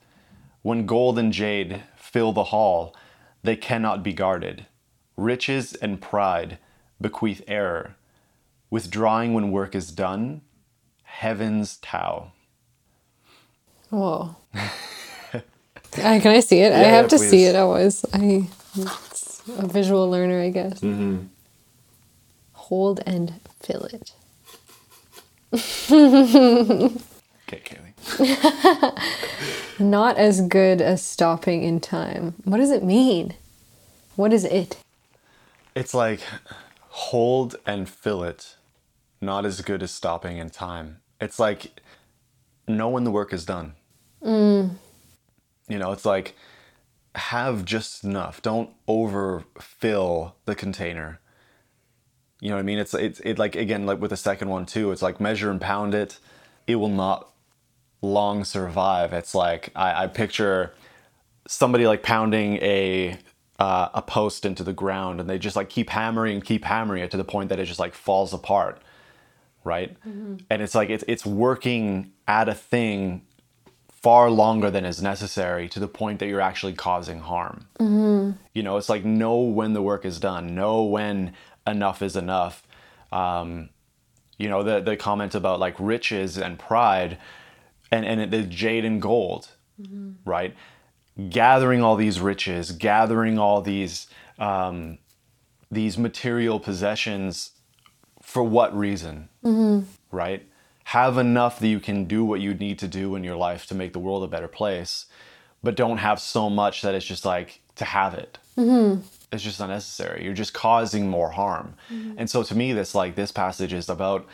When 0.63 0.87
gold 0.87 1.19
and 1.19 1.31
jade 1.31 1.83
fill 2.15 2.31
the 2.31 2.45
hall, 2.45 2.95
they 3.43 3.57
cannot 3.57 4.01
be 4.01 4.13
guarded. 4.13 4.65
Riches 5.17 5.73
and 5.75 5.99
pride 5.99 6.59
bequeath 7.01 7.43
error. 7.45 7.97
Withdrawing 8.69 9.33
when 9.33 9.51
work 9.51 9.75
is 9.75 9.91
done, 9.91 10.39
heaven's 11.03 11.75
Tao. 11.75 12.31
Whoa. 13.89 14.37
I, 14.53 16.19
can 16.21 16.27
I 16.27 16.39
see 16.39 16.59
it? 16.61 16.71
I 16.71 16.83
Yeah, 16.83 16.89
have 16.91 17.09
to 17.09 17.17
please. 17.17 17.29
see 17.29 17.43
it 17.43 17.57
always. 17.57 18.05
I 18.13 18.47
it's 18.77 19.41
a 19.57 19.67
visual 19.67 20.09
learner, 20.09 20.41
I 20.41 20.51
guess. 20.51 20.79
Mm-hmm. 20.79 21.17
Hold 22.53 23.01
and 23.05 23.41
fill 23.61 23.89
it. 23.91 24.13
Okay. 27.47 27.84
Not 29.79 30.17
as 30.17 30.41
good 30.41 30.81
as 30.81 31.03
stopping 31.03 31.63
in 31.63 31.79
time. 31.79 32.35
What 32.43 32.57
does 32.57 32.71
it 32.71 32.83
mean? 32.83 33.33
What 34.15 34.31
is 34.31 34.45
it? 34.45 34.77
It's 35.75 35.93
like 35.93 36.21
hold 36.89 37.57
and 37.65 37.89
fill 37.89 38.23
it, 38.23 38.55
not 39.19 39.45
as 39.45 39.59
good 39.59 39.83
as 39.83 39.91
stopping 39.91 40.37
in 40.37 40.49
time. 40.49 41.01
It's 41.19 41.39
like 41.39 41.81
know 42.67 42.87
when 42.87 43.03
the 43.03 43.11
work 43.11 43.33
is 43.33 43.45
done. 43.45 43.73
Mm. 44.23 44.75
You 45.67 45.77
know, 45.77 45.91
it's 45.91 46.05
like 46.05 46.35
have 47.15 47.65
just 47.65 48.05
enough. 48.05 48.41
Don't 48.41 48.69
overfill 48.87 50.35
the 50.45 50.55
container. 50.55 51.19
You 52.39 52.49
know 52.49 52.55
what 52.55 52.61
I 52.61 52.63
mean? 52.63 52.79
It's 52.79 52.93
it's 52.93 53.19
it 53.21 53.37
like 53.37 53.57
again 53.57 53.85
like 53.85 53.99
with 53.99 54.11
the 54.11 54.17
second 54.17 54.49
one 54.49 54.65
too. 54.65 54.91
It's 54.91 55.01
like 55.01 55.19
measure 55.19 55.51
and 55.51 55.59
pound 55.59 55.93
it. 55.93 56.19
It 56.67 56.75
will 56.75 56.87
not 56.87 57.29
long 58.05 58.43
survive. 58.43 59.13
It's 59.13 59.35
like 59.35 59.71
I, 59.75 60.03
I 60.03 60.07
picture 60.07 60.73
somebody 61.47 61.87
like 61.87 62.03
pounding 62.03 62.57
a 62.57 63.17
uh, 63.59 63.89
a 63.93 64.01
post 64.01 64.45
into 64.45 64.63
the 64.63 64.73
ground, 64.73 65.19
and 65.19 65.29
they 65.29 65.37
just 65.37 65.55
like 65.55 65.69
keep 65.69 65.89
hammering, 65.89 66.41
keep 66.41 66.65
hammering 66.65 67.03
it 67.03 67.11
to 67.11 67.17
the 67.17 67.23
point 67.23 67.49
that 67.49 67.59
it 67.59 67.65
just 67.65 67.79
like 67.79 67.93
falls 67.93 68.33
apart, 68.33 68.81
right? 69.63 69.95
And 70.49 70.61
it's 70.61 70.75
like 70.75 70.89
it's 70.89 71.03
it's 71.07 71.25
working 71.25 72.11
at 72.27 72.49
a 72.49 72.53
thing 72.53 73.21
far 73.89 74.29
longer 74.29 74.69
than 74.69 74.85
is 74.85 75.01
necessary 75.01 75.67
to 75.69 75.79
the 75.79 75.87
point 75.87 76.19
that 76.19 76.27
you're 76.27 76.41
actually 76.41 76.73
causing 76.73 77.19
harm. 77.19 77.67
You 78.53 78.63
know, 78.63 78.77
it's 78.77 78.89
like 78.89 79.03
know 79.05 79.37
when 79.39 79.73
the 79.73 79.81
work 79.81 80.05
is 80.05 80.19
done, 80.19 80.53
know 80.53 80.83
when 80.83 81.33
enough 81.65 82.01
is 82.01 82.15
enough. 82.15 82.67
Um, 83.11 83.69
you 84.37 84.49
know, 84.49 84.63
the 84.63 84.81
the 84.81 84.97
comment 84.97 85.33
about 85.33 85.59
like 85.59 85.75
riches 85.79 86.37
and 86.37 86.59
pride, 86.59 87.17
and 87.95 88.05
and 88.21 88.31
the 88.31 88.43
jade 88.43 88.85
and 88.85 89.01
gold, 89.01 89.49
right? 90.25 90.53
Gathering 91.29 91.81
all 91.81 91.95
these 91.95 92.19
riches, 92.19 92.71
gathering 92.71 93.39
all 93.39 93.61
these 93.61 94.07
um, 94.37 94.97
these 95.71 95.97
material 95.97 96.59
possessions, 96.59 97.51
for 98.21 98.43
what 98.43 98.75
reason? 98.77 99.29
Right? 100.11 100.45
Have 100.85 101.17
enough 101.17 101.59
that 101.59 101.67
you 101.67 101.79
can 101.79 102.05
do 102.05 102.23
what 102.23 102.41
you 102.41 102.53
need 102.53 102.77
to 102.79 102.87
do 102.87 103.15
in 103.15 103.23
your 103.23 103.35
life 103.35 103.65
to 103.67 103.75
make 103.75 103.93
the 103.93 103.99
world 103.99 104.23
a 104.23 104.27
better 104.27 104.47
place, 104.47 105.05
but 105.63 105.75
don't 105.75 105.97
have 105.97 106.19
so 106.19 106.49
much 106.49 106.81
that 106.83 106.93
it's 106.95 107.05
just 107.05 107.25
like 107.25 107.61
to 107.75 107.85
have 107.85 108.13
it 108.13 108.37
it's 109.33 109.43
just 109.43 109.59
unnecessary 109.59 110.23
you're 110.23 110.33
just 110.33 110.53
causing 110.53 111.09
more 111.09 111.31
harm 111.31 111.73
and 112.17 112.29
so 112.29 112.41
to 112.43 112.55
me 112.55 112.71
this 112.71 112.95
like 112.95 113.15
this 113.15 113.31
passage 113.33 113.73
is 113.73 113.89
about 113.89 114.25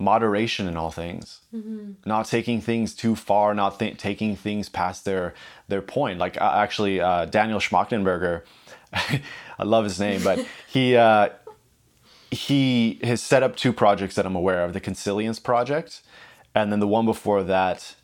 moderation 0.00 0.66
in 0.66 0.76
all 0.76 0.90
things 0.90 1.40
not 2.06 2.26
taking 2.26 2.60
things 2.60 2.94
too 2.94 3.14
far 3.14 3.54
not 3.54 3.78
th- 3.78 3.96
taking 3.98 4.34
things 4.36 4.68
past 4.68 5.04
their 5.04 5.34
their 5.68 5.82
point 5.82 6.18
like 6.18 6.40
uh, 6.40 6.52
actually 6.56 7.00
uh, 7.00 7.26
daniel 7.26 7.60
schmachtenberger 7.60 8.42
i 8.92 9.64
love 9.64 9.84
his 9.84 10.00
name 10.00 10.22
but 10.22 10.44
he 10.66 10.96
uh, 10.96 11.28
he 12.30 12.98
has 13.02 13.20
set 13.22 13.42
up 13.42 13.56
two 13.56 13.72
projects 13.72 14.14
that 14.14 14.24
i'm 14.26 14.36
aware 14.36 14.64
of 14.64 14.72
the 14.72 14.80
consilience 14.80 15.38
project 15.38 16.02
and 16.54 16.72
then 16.72 16.80
the 16.80 16.88
one 16.88 17.04
before 17.04 17.42
that 17.42 17.94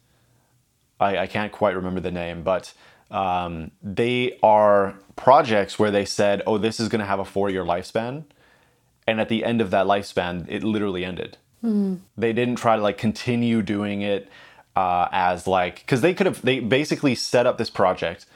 I, 1.00 1.18
I 1.18 1.26
can't 1.26 1.52
quite 1.52 1.74
remember 1.74 2.00
the 2.00 2.10
name, 2.10 2.42
but 2.42 2.72
um, 3.10 3.70
they 3.82 4.38
are 4.42 4.94
projects 5.14 5.78
where 5.78 5.90
they 5.90 6.04
said, 6.04 6.42
oh, 6.46 6.58
this 6.58 6.80
is 6.80 6.88
going 6.88 7.00
to 7.00 7.06
have 7.06 7.20
a 7.20 7.24
four 7.24 7.50
year 7.50 7.64
lifespan. 7.64 8.24
And 9.06 9.20
at 9.20 9.28
the 9.28 9.44
end 9.44 9.60
of 9.60 9.70
that 9.70 9.86
lifespan, 9.86 10.46
it 10.48 10.64
literally 10.64 11.04
ended. 11.04 11.38
They 12.16 12.32
didn't 12.32 12.56
try 12.56 12.76
to 12.76 12.82
like 12.82 12.98
continue 12.98 13.62
doing 13.62 14.02
it 14.02 14.28
uh, 14.74 15.08
as 15.12 15.46
like, 15.46 15.76
because 15.76 16.00
they 16.00 16.14
could 16.14 16.26
have, 16.26 16.42
they 16.42 16.60
basically 16.60 17.14
set 17.14 17.46
up 17.46 17.58
this 17.58 17.70
project. 17.70 18.26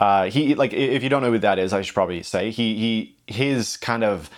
Uh, 0.00 0.30
he 0.30 0.54
like 0.54 0.72
if 0.72 1.02
you 1.02 1.08
don't 1.10 1.22
know 1.22 1.30
who 1.30 1.38
that 1.38 1.58
is, 1.58 1.72
I 1.72 1.82
should 1.82 1.94
probably 1.94 2.22
say 2.22 2.50
he 2.50 2.74
he 2.76 3.16
his 3.26 3.76
kind 3.76 4.02
of 4.02 4.30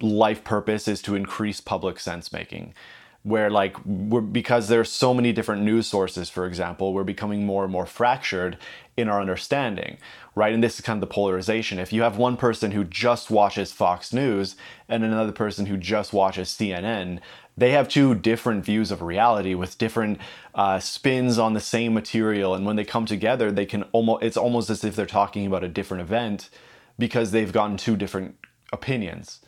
life 0.00 0.44
purpose 0.44 0.86
is 0.86 1.02
to 1.02 1.16
increase 1.16 1.60
public 1.60 1.98
sense 1.98 2.32
making 2.32 2.74
where 3.22 3.50
like 3.50 3.76
we're 3.84 4.20
because 4.20 4.68
there's 4.68 4.90
so 4.90 5.12
many 5.12 5.30
different 5.30 5.62
news 5.62 5.86
sources 5.86 6.30
for 6.30 6.46
example 6.46 6.94
we're 6.94 7.04
becoming 7.04 7.44
more 7.44 7.64
and 7.64 7.72
more 7.72 7.84
fractured 7.84 8.56
in 8.96 9.10
our 9.10 9.20
understanding 9.20 9.98
right? 10.34 10.54
And 10.54 10.62
this 10.62 10.76
is 10.76 10.80
kind 10.80 10.96
of 10.96 11.00
the 11.06 11.12
polarization. 11.12 11.78
If 11.78 11.92
you 11.92 12.02
have 12.02 12.16
one 12.16 12.36
person 12.36 12.70
who 12.70 12.84
just 12.84 13.30
watches 13.30 13.72
fox 13.72 14.12
news 14.12 14.56
and 14.88 15.04
another 15.04 15.32
person 15.32 15.66
who 15.66 15.76
just 15.76 16.12
watches 16.12 16.48
cnn 16.48 17.20
they 17.60 17.70
have 17.72 17.88
two 17.88 18.14
different 18.14 18.64
views 18.64 18.90
of 18.90 19.02
reality 19.02 19.54
with 19.54 19.78
different 19.78 20.18
uh, 20.54 20.78
spins 20.78 21.38
on 21.38 21.52
the 21.54 21.60
same 21.60 21.94
material. 21.94 22.54
And 22.54 22.66
when 22.66 22.76
they 22.76 22.84
come 22.84 23.06
together 23.06 23.50
they 23.52 23.66
can 23.66 23.82
almost 23.92 24.22
it's 24.22 24.36
almost 24.36 24.70
as 24.70 24.84
if 24.84 24.96
they're 24.96 25.06
talking 25.06 25.46
about 25.46 25.62
a 25.64 25.68
different 25.68 26.00
event 26.02 26.50
because 26.98 27.30
they've 27.30 27.52
gotten 27.52 27.76
two 27.76 27.96
different 27.96 28.36
opinions 28.72 29.40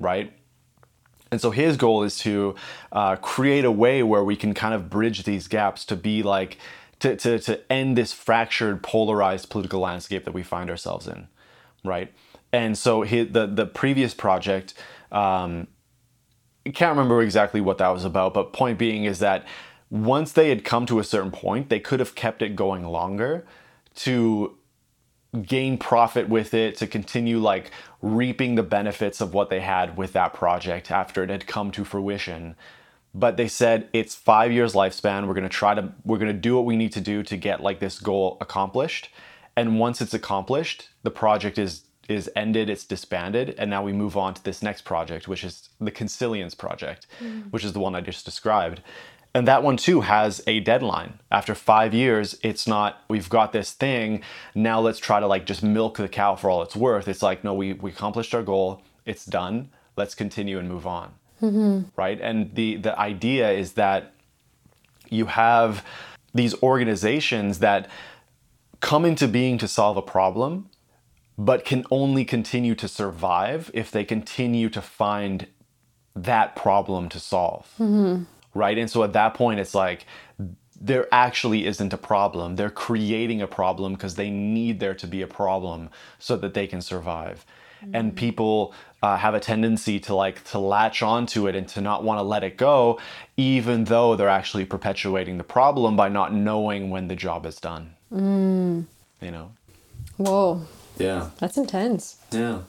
right? 0.00 0.32
And 1.30 1.40
so 1.40 1.50
his 1.52 1.76
goal 1.76 2.02
is 2.02 2.18
to 2.18 2.56
uh, 2.90 3.16
create 3.16 3.64
a 3.64 3.70
way 3.70 4.02
where 4.02 4.24
we 4.24 4.34
can 4.34 4.52
kind 4.52 4.74
of 4.74 4.90
bridge 4.90 5.22
these 5.22 5.46
gaps 5.46 5.84
to 5.86 5.96
be 5.96 6.22
like, 6.22 6.58
to, 7.00 7.14
to, 7.16 7.38
to 7.38 7.72
end 7.72 7.96
this 7.96 8.12
fractured, 8.12 8.82
polarized 8.82 9.48
political 9.48 9.80
landscape 9.80 10.24
that 10.24 10.34
we 10.34 10.42
find 10.42 10.68
ourselves 10.68 11.06
in, 11.06 11.28
right? 11.84 12.12
And 12.52 12.76
so 12.76 13.02
he, 13.02 13.22
the, 13.22 13.46
the 13.46 13.66
previous 13.66 14.12
project, 14.12 14.74
um, 15.12 15.68
can't 16.66 16.90
remember 16.90 17.22
exactly 17.22 17.60
what 17.60 17.78
that 17.78 17.88
was 17.88 18.04
about, 18.04 18.34
but 18.34 18.52
point 18.52 18.78
being 18.78 19.04
is 19.04 19.18
that 19.20 19.46
once 19.90 20.32
they 20.32 20.50
had 20.50 20.64
come 20.64 20.86
to 20.86 20.98
a 20.98 21.04
certain 21.04 21.30
point, 21.30 21.68
they 21.68 21.80
could 21.80 22.00
have 22.00 22.14
kept 22.14 22.42
it 22.42 22.54
going 22.54 22.84
longer 22.84 23.44
to 23.96 24.56
gain 25.42 25.78
profit 25.78 26.28
with 26.28 26.54
it 26.54 26.76
to 26.76 26.86
continue 26.86 27.38
like 27.38 27.70
reaping 28.02 28.56
the 28.56 28.62
benefits 28.62 29.20
of 29.20 29.32
what 29.32 29.48
they 29.48 29.60
had 29.60 29.96
with 29.96 30.12
that 30.12 30.34
project 30.34 30.90
after 30.90 31.22
it 31.22 31.30
had 31.30 31.46
come 31.46 31.70
to 31.70 31.84
fruition. 31.84 32.56
But 33.14 33.36
they 33.36 33.48
said 33.48 33.88
it's 33.92 34.14
five 34.14 34.52
years 34.52 34.74
lifespan. 34.74 35.26
We're 35.26 35.34
to 35.42 35.48
try 35.48 35.74
to 35.74 35.92
we're 36.04 36.18
to 36.18 36.32
do 36.32 36.56
what 36.56 36.64
we 36.64 36.76
need 36.76 36.92
to 36.92 37.00
do 37.00 37.22
to 37.24 37.36
get 37.36 37.60
like 37.60 37.80
this 37.80 37.98
goal 37.98 38.38
accomplished. 38.40 39.10
And 39.56 39.78
once 39.78 40.00
it's 40.00 40.14
accomplished 40.14 40.88
the 41.02 41.10
project 41.10 41.58
is 41.58 41.82
is 42.08 42.30
ended 42.34 42.68
it's 42.68 42.84
disbanded 42.84 43.54
and 43.58 43.70
now 43.70 43.82
we 43.82 43.92
move 43.92 44.16
on 44.16 44.34
to 44.34 44.42
this 44.42 44.62
next 44.62 44.82
project 44.82 45.28
which 45.28 45.44
is 45.44 45.68
the 45.80 45.90
consilience 45.90 46.54
project 46.54 47.06
mm. 47.20 47.50
which 47.52 47.64
is 47.64 47.72
the 47.72 47.80
one 47.80 47.94
i 47.94 48.00
just 48.00 48.24
described. 48.24 48.82
And 49.32 49.46
that 49.46 49.62
one 49.62 49.76
too 49.76 50.00
has 50.00 50.42
a 50.48 50.58
deadline. 50.58 51.20
After 51.30 51.54
five 51.54 51.94
years 51.94 52.36
it's 52.42 52.66
not 52.66 53.02
we've 53.08 53.28
got 53.28 53.52
this 53.52 53.72
thing 53.72 54.22
now 54.54 54.80
let's 54.80 54.98
try 54.98 55.20
to 55.20 55.26
like 55.26 55.46
just 55.46 55.62
milk 55.62 55.98
the 55.98 56.08
cow 56.08 56.34
for 56.34 56.50
all 56.50 56.62
it's 56.62 56.76
worth. 56.76 57.06
It's 57.06 57.22
like 57.22 57.44
no 57.44 57.54
we, 57.54 57.74
we 57.74 57.90
accomplished 57.90 58.34
our 58.34 58.42
goal 58.42 58.82
it's 59.06 59.24
done 59.24 59.70
let's 59.96 60.14
continue 60.14 60.58
and 60.58 60.68
move 60.68 60.86
on. 60.86 61.12
Mm-hmm. 61.40 61.88
Right? 61.96 62.20
And 62.20 62.54
the 62.54 62.76
the 62.76 62.98
idea 62.98 63.50
is 63.52 63.74
that 63.74 64.12
you 65.08 65.26
have 65.26 65.84
these 66.34 66.54
organizations 66.62 67.58
that 67.58 67.88
come 68.80 69.04
into 69.04 69.28
being 69.28 69.58
to 69.58 69.68
solve 69.68 69.96
a 69.96 70.02
problem 70.02 70.70
but 71.44 71.64
can 71.64 71.84
only 71.90 72.24
continue 72.24 72.74
to 72.74 72.86
survive 72.86 73.70
if 73.72 73.90
they 73.90 74.04
continue 74.04 74.68
to 74.68 74.80
find 74.80 75.46
that 76.14 76.54
problem 76.56 77.08
to 77.08 77.20
solve 77.20 77.66
mm-hmm. 77.78 78.22
right 78.54 78.78
and 78.78 78.90
so 78.90 79.02
at 79.02 79.12
that 79.12 79.34
point 79.34 79.60
it's 79.60 79.74
like 79.74 80.06
there 80.80 81.06
actually 81.12 81.66
isn't 81.66 81.92
a 81.92 81.98
problem. 81.98 82.56
They're 82.56 82.70
creating 82.70 83.42
a 83.42 83.46
problem 83.46 83.92
because 83.92 84.14
they 84.14 84.30
need 84.30 84.80
there 84.80 84.94
to 84.94 85.06
be 85.06 85.20
a 85.20 85.26
problem 85.26 85.90
so 86.18 86.36
that 86.38 86.54
they 86.54 86.66
can 86.66 86.80
survive. 86.80 87.44
Mm. 87.84 87.90
And 87.92 88.16
people 88.16 88.74
uh, 89.02 89.18
have 89.18 89.34
a 89.34 89.40
tendency 89.40 90.00
to 90.00 90.14
like 90.14 90.42
to 90.44 90.58
latch 90.58 91.02
onto 91.02 91.46
it 91.46 91.54
and 91.54 91.68
to 91.68 91.82
not 91.82 92.02
want 92.02 92.18
to 92.18 92.22
let 92.22 92.42
it 92.42 92.56
go, 92.56 92.98
even 93.36 93.84
though 93.84 94.16
they're 94.16 94.28
actually 94.28 94.64
perpetuating 94.64 95.36
the 95.36 95.44
problem 95.44 95.96
by 95.96 96.08
not 96.08 96.32
knowing 96.32 96.88
when 96.88 97.08
the 97.08 97.16
job 97.16 97.44
is 97.44 97.56
done. 97.56 97.94
Mm. 98.10 98.86
You 99.20 99.30
know? 99.30 99.52
Whoa, 100.16 100.62
Yeah. 101.00 101.30
that's 101.38 101.56
intense. 101.56 102.16
Yeah. 102.30 102.60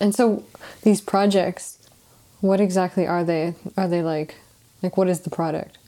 And 0.00 0.14
so 0.14 0.44
these 0.82 1.00
projects, 1.00 1.78
what 2.40 2.60
exactly 2.60 3.06
are 3.06 3.24
they? 3.24 3.54
Are 3.76 3.88
they 3.88 4.02
like, 4.02 4.36
like 4.82 4.96
what 4.96 5.08
is 5.08 5.20
the 5.20 5.30
product? 5.30 5.78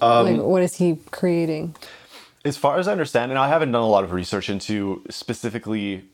like 0.00 0.38
what 0.38 0.62
is 0.62 0.76
he 0.76 0.98
creating? 1.10 1.74
As 2.44 2.56
far 2.56 2.78
as 2.78 2.88
I 2.88 2.92
understand, 2.92 3.32
and 3.32 3.38
I 3.38 3.48
haven't 3.48 3.72
done 3.72 3.82
a 3.82 3.88
lot 3.88 4.04
of 4.04 4.12
research 4.12 4.48
into 4.48 5.02
specifically 5.10 6.04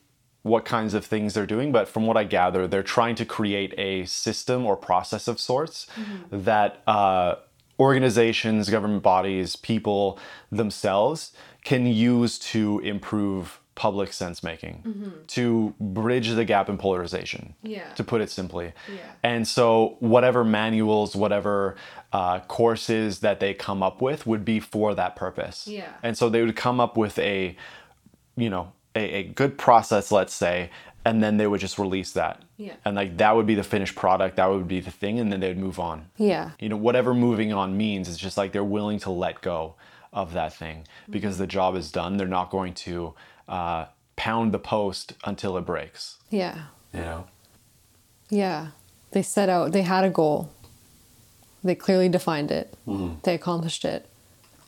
what 0.42 0.64
kinds 0.64 0.94
of 0.94 1.04
things 1.04 1.34
they're 1.34 1.46
doing, 1.46 1.72
but 1.72 1.88
from 1.88 2.06
what 2.06 2.16
I 2.16 2.24
gather, 2.24 2.66
they're 2.66 2.82
trying 2.82 3.16
to 3.16 3.24
create 3.24 3.74
a 3.76 4.04
system 4.06 4.64
or 4.64 4.76
process 4.76 5.28
of 5.28 5.40
sorts 5.40 5.86
that 6.30 6.82
uh, 6.86 7.34
organizations, 7.78 8.70
government 8.70 9.02
bodies, 9.02 9.56
people 9.56 10.18
themselves 10.50 11.32
can 11.64 11.86
use 11.86 12.38
to 12.38 12.78
improve 12.80 13.60
public 13.76 14.12
sense 14.12 14.42
making, 14.42 15.22
to 15.28 15.72
bridge 15.78 16.30
the 16.30 16.44
gap 16.44 16.68
in 16.68 16.76
polarization, 16.78 17.54
Yeah. 17.62 17.88
to 17.94 18.02
put 18.02 18.20
it 18.20 18.30
simply. 18.30 18.72
Yeah. 18.92 18.98
And 19.22 19.46
so, 19.46 19.96
whatever 20.00 20.42
manuals, 20.42 21.14
whatever 21.14 21.76
uh, 22.12 22.40
courses 22.40 23.20
that 23.20 23.38
they 23.38 23.54
come 23.54 23.82
up 23.84 24.02
with 24.02 24.26
would 24.26 24.44
be 24.44 24.58
for 24.58 24.94
that 24.96 25.14
purpose. 25.14 25.68
Yeah. 25.68 25.92
And 26.02 26.18
so, 26.18 26.28
they 26.28 26.42
would 26.42 26.56
come 26.56 26.80
up 26.80 26.96
with 26.96 27.18
a, 27.20 27.54
you 28.36 28.50
know, 28.50 28.72
a, 28.96 29.04
a 29.18 29.22
good 29.22 29.56
process, 29.58 30.10
let's 30.10 30.34
say, 30.34 30.70
and 31.04 31.22
then 31.22 31.36
they 31.36 31.46
would 31.46 31.60
just 31.60 31.78
release 31.78 32.12
that. 32.12 32.42
Yeah. 32.56 32.74
And 32.84 32.96
like 32.96 33.18
that 33.18 33.36
would 33.36 33.46
be 33.46 33.54
the 33.54 33.62
finished 33.62 33.94
product, 33.94 34.36
that 34.36 34.46
would 34.46 34.66
be 34.66 34.80
the 34.80 34.90
thing, 34.90 35.20
and 35.20 35.30
then 35.30 35.40
they'd 35.40 35.58
move 35.58 35.78
on. 35.78 36.06
Yeah. 36.16 36.50
You 36.58 36.68
know, 36.70 36.76
whatever 36.76 37.14
moving 37.14 37.52
on 37.52 37.76
means, 37.76 38.08
it's 38.08 38.16
just 38.18 38.36
like 38.36 38.52
they're 38.52 38.64
willing 38.64 38.98
to 39.00 39.10
let 39.10 39.42
go 39.42 39.74
of 40.12 40.32
that 40.32 40.54
thing 40.54 40.86
because 41.10 41.36
the 41.36 41.46
job 41.46 41.76
is 41.76 41.92
done. 41.92 42.16
They're 42.16 42.26
not 42.26 42.50
going 42.50 42.72
to 42.74 43.14
uh, 43.48 43.86
pound 44.16 44.52
the 44.52 44.58
post 44.58 45.14
until 45.24 45.56
it 45.56 45.62
breaks. 45.62 46.16
Yeah. 46.30 46.64
You 46.92 47.00
know? 47.00 47.26
Yeah. 48.28 48.68
They 49.12 49.22
set 49.22 49.48
out, 49.48 49.72
they 49.72 49.82
had 49.82 50.04
a 50.04 50.10
goal. 50.10 50.52
They 51.62 51.74
clearly 51.74 52.08
defined 52.08 52.50
it. 52.50 52.74
They 53.22 53.34
accomplished 53.34 53.84
it. 53.84 54.08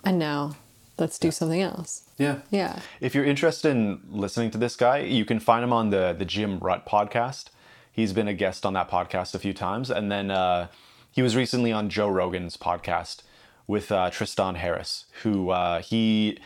And 0.05 0.19
now 0.19 0.57
let's 0.99 1.19
do 1.19 1.31
something 1.31 1.61
else. 1.61 2.03
Yeah. 2.19 2.41
Yeah. 2.51 2.81
If 3.01 3.15
you're 3.15 3.25
interested 3.25 3.71
in 3.71 4.01
listening 4.11 4.51
to 4.53 4.59
this 4.59 4.75
guy, 4.75 4.99
you 4.99 5.25
can 5.25 5.39
find 5.39 5.63
him 5.63 5.73
on 5.73 5.91
the 5.91 6.15
the 6.19 6.25
Jim 6.25 6.59
Rutt 6.59 6.87
podcast. 6.87 7.47
He's 7.93 8.13
been 8.13 8.29
a 8.29 8.35
guest 8.35 8.65
on 8.67 8.73
that 8.75 8.91
podcast 8.91 9.35
a 9.35 9.39
few 9.39 9.53
times, 9.53 9.91
and 9.91 10.11
then 10.11 10.31
uh, 10.31 10.69
he 11.11 11.23
was 11.23 11.37
recently 11.37 11.73
on 11.73 11.89
Joe 11.89 12.09
Rogan's 12.09 12.57
podcast 12.57 13.23
with 13.67 13.93
uh, 13.93 14.11
Tristan 14.11 14.55
Harris, 14.57 15.05
who 15.23 15.51
uh, 15.51 15.83
he 15.83 16.39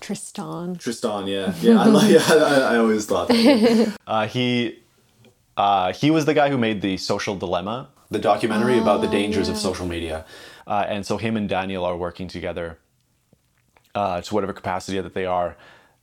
Tristan. 0.00 0.76
Tristan, 0.76 1.26
yeah, 1.26 1.54
yeah, 1.60 1.80
I, 1.80 1.86
like, 1.86 2.10
yeah, 2.16 2.22
I, 2.28 2.74
I 2.74 2.76
always 2.78 3.06
thought 3.06 3.28
that. 3.28 3.96
uh, 4.06 4.26
he 4.26 4.78
uh, 5.56 5.92
he 5.92 6.10
was 6.10 6.24
the 6.24 6.34
guy 6.34 6.48
who 6.50 6.58
made 6.58 6.82
the 6.82 6.96
Social 6.96 7.34
Dilemma, 7.36 7.88
the 8.10 8.18
documentary 8.18 8.78
about 8.78 9.00
the 9.00 9.08
dangers 9.08 9.48
of 9.48 9.56
social 9.56 9.86
media, 9.86 10.24
uh, 10.66 10.84
and 10.88 11.06
so 11.06 11.16
him 11.16 11.36
and 11.36 11.48
Daniel 11.48 11.84
are 11.84 11.96
working 11.96 12.28
together 12.28 12.78
uh, 13.94 14.20
to 14.20 14.34
whatever 14.34 14.52
capacity 14.52 15.00
that 15.00 15.14
they 15.14 15.24
are 15.26 15.56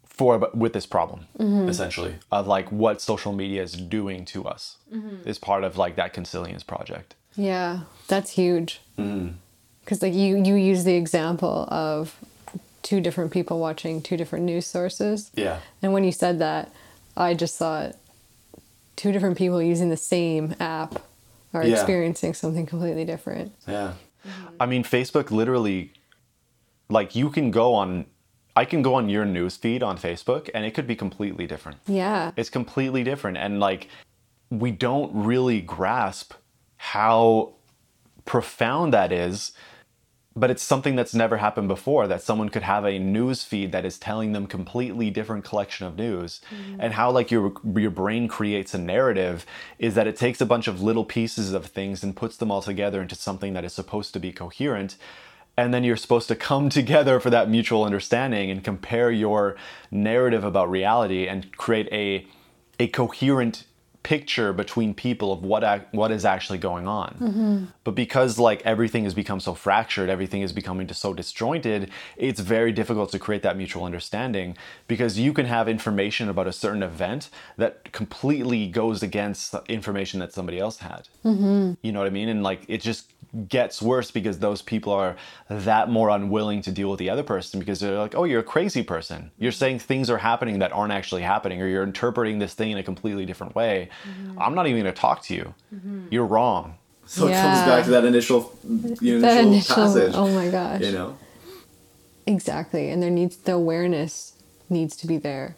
for 0.05 0.49
with 0.53 0.73
this 0.73 0.85
problem 0.85 1.25
essentially 1.67 2.13
of 2.31 2.45
like 2.45 2.71
what 2.71 3.01
social 3.01 3.33
media 3.33 3.63
is 3.63 3.73
doing 3.73 4.25
to 4.25 4.45
us 4.45 4.77
is 5.25 5.39
part 5.39 5.63
of 5.63 5.75
like 5.75 5.95
that 5.95 6.13
consilience 6.13 6.61
project 6.61 7.15
Yeah. 7.35 7.79
That's 8.07 8.31
huge. 8.31 8.79
Because 8.95 10.01
like 10.03 10.13
you, 10.13 10.37
you 10.43 10.53
use 10.53 10.83
the 10.83 10.93
example 10.95 11.67
of 11.69 12.15
two 12.83 13.01
different 13.01 13.31
people 13.31 13.59
watching 13.59 14.01
two 14.01 14.17
different 14.17 14.45
news 14.45 14.67
sources. 14.67 15.31
yeah 15.33 15.59
And 15.81 15.93
when 15.93 16.03
you 16.03 16.11
said 16.11 16.39
that, 16.39 16.71
I 17.17 17.33
just 17.33 17.57
thought 17.57 17.95
two 18.95 19.11
different 19.11 19.37
people 19.37 19.61
using 19.61 19.89
the 19.89 19.97
same 19.97 20.53
app 20.59 21.01
are 21.53 21.63
Yeah. 21.63 21.73
experiencing 21.73 22.33
something 22.35 22.65
completely 22.65 23.05
different. 23.05 23.53
Yeah. 23.67 23.93
Mm-hmm. 24.27 24.55
I 24.59 24.65
mean, 24.65 24.83
Facebook 24.83 25.31
literally, 25.31 25.93
like, 26.89 27.15
you 27.15 27.29
can 27.29 27.51
go 27.51 27.73
on, 27.73 28.05
I 28.55 28.65
can 28.65 28.81
go 28.81 28.93
on 28.95 29.09
your 29.09 29.25
news 29.25 29.55
feed 29.57 29.81
on 29.81 29.97
Facebook 29.97 30.49
and 30.53 30.65
it 30.65 30.71
could 30.75 30.87
be 30.87 30.95
completely 30.95 31.47
different. 31.47 31.79
Yeah. 31.87 32.31
It's 32.35 32.49
completely 32.49 33.03
different. 33.03 33.37
And, 33.37 33.59
like, 33.59 33.87
we 34.49 34.71
don't 34.71 35.11
really 35.13 35.61
grasp 35.61 36.33
how 36.77 37.53
profound 38.25 38.93
that 38.93 39.11
is. 39.11 39.51
But 40.35 40.49
it's 40.49 40.63
something 40.63 40.95
that's 40.95 41.13
never 41.13 41.37
happened 41.37 41.67
before 41.67 42.07
that 42.07 42.23
someone 42.23 42.49
could 42.49 42.63
have 42.63 42.85
a 42.85 42.97
news 42.97 43.43
feed 43.43 43.71
that 43.71 43.85
is 43.85 43.99
telling 43.99 44.31
them 44.31 44.47
completely 44.47 45.11
different 45.11 45.43
collection 45.43 45.85
of 45.85 45.95
news. 45.95 46.41
Mm-hmm. 46.49 46.81
And 46.81 46.93
how 46.93 47.11
like 47.11 47.29
your 47.29 47.53
your 47.75 47.91
brain 47.91 48.27
creates 48.27 48.73
a 48.73 48.79
narrative 48.79 49.45
is 49.77 49.93
that 49.95 50.07
it 50.07 50.17
takes 50.17 50.41
a 50.41 50.45
bunch 50.45 50.67
of 50.67 50.81
little 50.81 51.05
pieces 51.05 51.53
of 51.53 51.67
things 51.67 52.03
and 52.03 52.15
puts 52.15 52.37
them 52.37 52.49
all 52.49 52.61
together 52.61 53.01
into 53.01 53.15
something 53.15 53.53
that 53.53 53.63
is 53.63 53.73
supposed 53.73 54.13
to 54.13 54.19
be 54.19 54.31
coherent. 54.31 54.97
And 55.55 55.71
then 55.71 55.83
you're 55.83 55.97
supposed 55.97 56.27
to 56.29 56.35
come 56.35 56.69
together 56.81 57.19
for 57.19 57.29
that 57.29 57.49
mutual 57.49 57.83
understanding 57.83 58.49
and 58.49 58.63
compare 58.63 59.11
your 59.11 59.55
narrative 59.91 60.43
about 60.43 60.69
reality 60.69 61.27
and 61.27 61.55
create 61.57 61.87
a 61.91 62.25
a 62.79 62.87
coherent 62.87 63.65
picture 64.03 64.51
between 64.51 64.93
people 64.93 65.31
of 65.31 65.43
what 65.43 65.63
ac- 65.63 65.85
what 65.91 66.11
is 66.11 66.25
actually 66.25 66.59
going 66.59 66.87
on. 66.87 67.15
Mm-hmm. 67.19 67.65
But 67.83 67.95
because 67.95 68.37
like 68.37 68.61
everything 68.65 69.05
has 69.05 69.13
become 69.13 69.39
so 69.39 69.53
fractured, 69.53 70.09
everything 70.09 70.41
is 70.41 70.51
becoming 70.51 70.87
just 70.87 71.01
so 71.01 71.13
disjointed, 71.13 71.89
it's 72.17 72.41
very 72.41 72.71
difficult 72.71 73.11
to 73.11 73.19
create 73.19 73.41
that 73.43 73.57
mutual 73.57 73.85
understanding 73.85 74.57
because 74.87 75.17
you 75.17 75.33
can 75.33 75.45
have 75.45 75.69
information 75.69 76.29
about 76.29 76.47
a 76.47 76.53
certain 76.53 76.83
event 76.83 77.29
that 77.57 77.91
completely 77.93 78.67
goes 78.67 79.01
against 79.01 79.51
the 79.53 79.63
information 79.69 80.19
that 80.19 80.33
somebody 80.33 80.59
else 80.59 80.79
had. 80.79 81.07
Mm-hmm. 81.23 81.73
You 81.81 81.91
know 81.91 81.99
what 81.99 82.07
I 82.07 82.11
mean? 82.11 82.29
And 82.29 82.43
like 82.43 82.63
it 82.67 82.81
just 82.81 83.13
gets 83.47 83.81
worse 83.81 84.11
because 84.11 84.39
those 84.39 84.61
people 84.61 84.93
are 84.93 85.15
that 85.49 85.89
more 85.89 86.09
unwilling 86.09 86.61
to 86.61 86.71
deal 86.71 86.89
with 86.89 86.99
the 86.99 87.09
other 87.09 87.23
person 87.23 87.59
because 87.59 87.79
they're 87.79 87.97
like, 87.97 88.15
"Oh, 88.15 88.25
you're 88.25 88.41
a 88.41 88.43
crazy 88.43 88.83
person. 88.83 89.31
You're 89.39 89.51
saying 89.51 89.79
things 89.79 90.09
are 90.09 90.19
happening 90.19 90.59
that 90.59 90.71
aren't 90.71 90.93
actually 90.93 91.23
happening 91.23 91.61
or 91.61 91.67
you're 91.67 91.83
interpreting 91.83 92.39
this 92.39 92.53
thing 92.53 92.71
in 92.71 92.77
a 92.77 92.83
completely 92.83 93.25
different 93.25 93.55
way. 93.55 93.89
Mm-hmm. 94.03 94.41
I'm 94.41 94.55
not 94.55 94.67
even 94.67 94.81
going 94.81 94.93
to 94.93 94.99
talk 94.99 95.23
to 95.23 95.33
you. 95.35 95.53
Mm-hmm. 95.73 96.07
You're 96.11 96.25
wrong." 96.25 96.75
So 97.05 97.27
it 97.27 97.33
comes 97.33 97.59
back 97.67 97.83
to 97.85 97.91
that 97.91 98.05
initial, 98.05 98.53
the 98.63 98.77
initial, 98.77 99.19
That 99.21 99.43
initial, 99.43 99.75
passage. 99.75 100.13
oh 100.15 100.33
my 100.33 100.49
gosh. 100.49 100.81
You 100.81 100.91
know, 100.93 101.17
Exactly. 102.25 102.89
And 102.89 103.03
there 103.03 103.09
needs 103.09 103.35
the 103.37 103.53
awareness 103.53 104.33
needs 104.69 104.95
to 104.97 105.07
be 105.07 105.17
there 105.17 105.55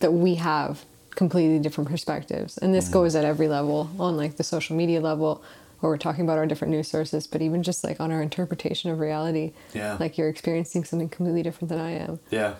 that 0.00 0.12
we 0.12 0.34
have 0.34 0.84
completely 1.14 1.58
different 1.58 1.88
perspectives. 1.88 2.58
And 2.58 2.74
this 2.74 2.86
mm-hmm. 2.86 2.94
goes 2.94 3.14
at 3.14 3.24
every 3.24 3.48
level 3.48 3.90
on 3.98 4.16
like 4.16 4.36
the 4.36 4.44
social 4.44 4.76
media 4.76 5.00
level 5.00 5.42
where 5.80 5.90
we're 5.90 5.98
talking 5.98 6.24
about 6.24 6.38
our 6.38 6.46
different 6.46 6.72
news 6.72 6.88
sources, 6.88 7.26
but 7.26 7.42
even 7.42 7.62
just 7.62 7.84
like 7.84 8.00
on 8.00 8.10
our 8.10 8.22
interpretation 8.22 8.90
of 8.90 8.98
reality. 8.98 9.52
Yeah. 9.72 9.96
Like 10.00 10.18
you're 10.18 10.28
experiencing 10.28 10.84
something 10.84 11.08
completely 11.08 11.42
different 11.42 11.68
than 11.68 11.78
I 11.78 11.92
am. 11.92 12.18
yeah, 12.30 12.54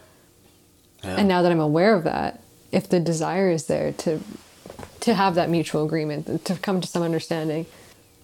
yeah, 1.03 1.17
And 1.17 1.29
now 1.29 1.43
that 1.43 1.51
I'm 1.51 1.61
aware 1.61 1.95
of 1.95 2.05
that, 2.05 2.43
if 2.71 2.89
the 2.89 3.01
desire 3.01 3.51
is 3.51 3.67
there 3.67 3.93
to 3.93 4.21
to 5.05 5.15
have 5.15 5.35
that 5.35 5.51
mutual 5.51 5.85
agreement, 5.85 6.45
to 6.47 6.55
come 6.57 6.81
to 6.81 6.89
some 6.89 7.03
understanding, 7.03 7.67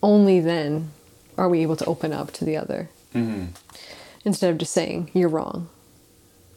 only 0.03 0.41
then 0.41 0.91
are 1.37 1.49
we 1.49 1.61
able 1.61 1.77
to 1.77 1.85
open 1.85 2.11
up 2.13 2.33
to 2.33 2.45
the 2.45 2.57
other. 2.57 2.89
Mm-hmm. 3.15 3.47
Instead 4.25 4.51
of 4.51 4.57
just 4.59 4.73
saying 4.73 5.11
you're 5.13 5.29
wrong 5.29 5.69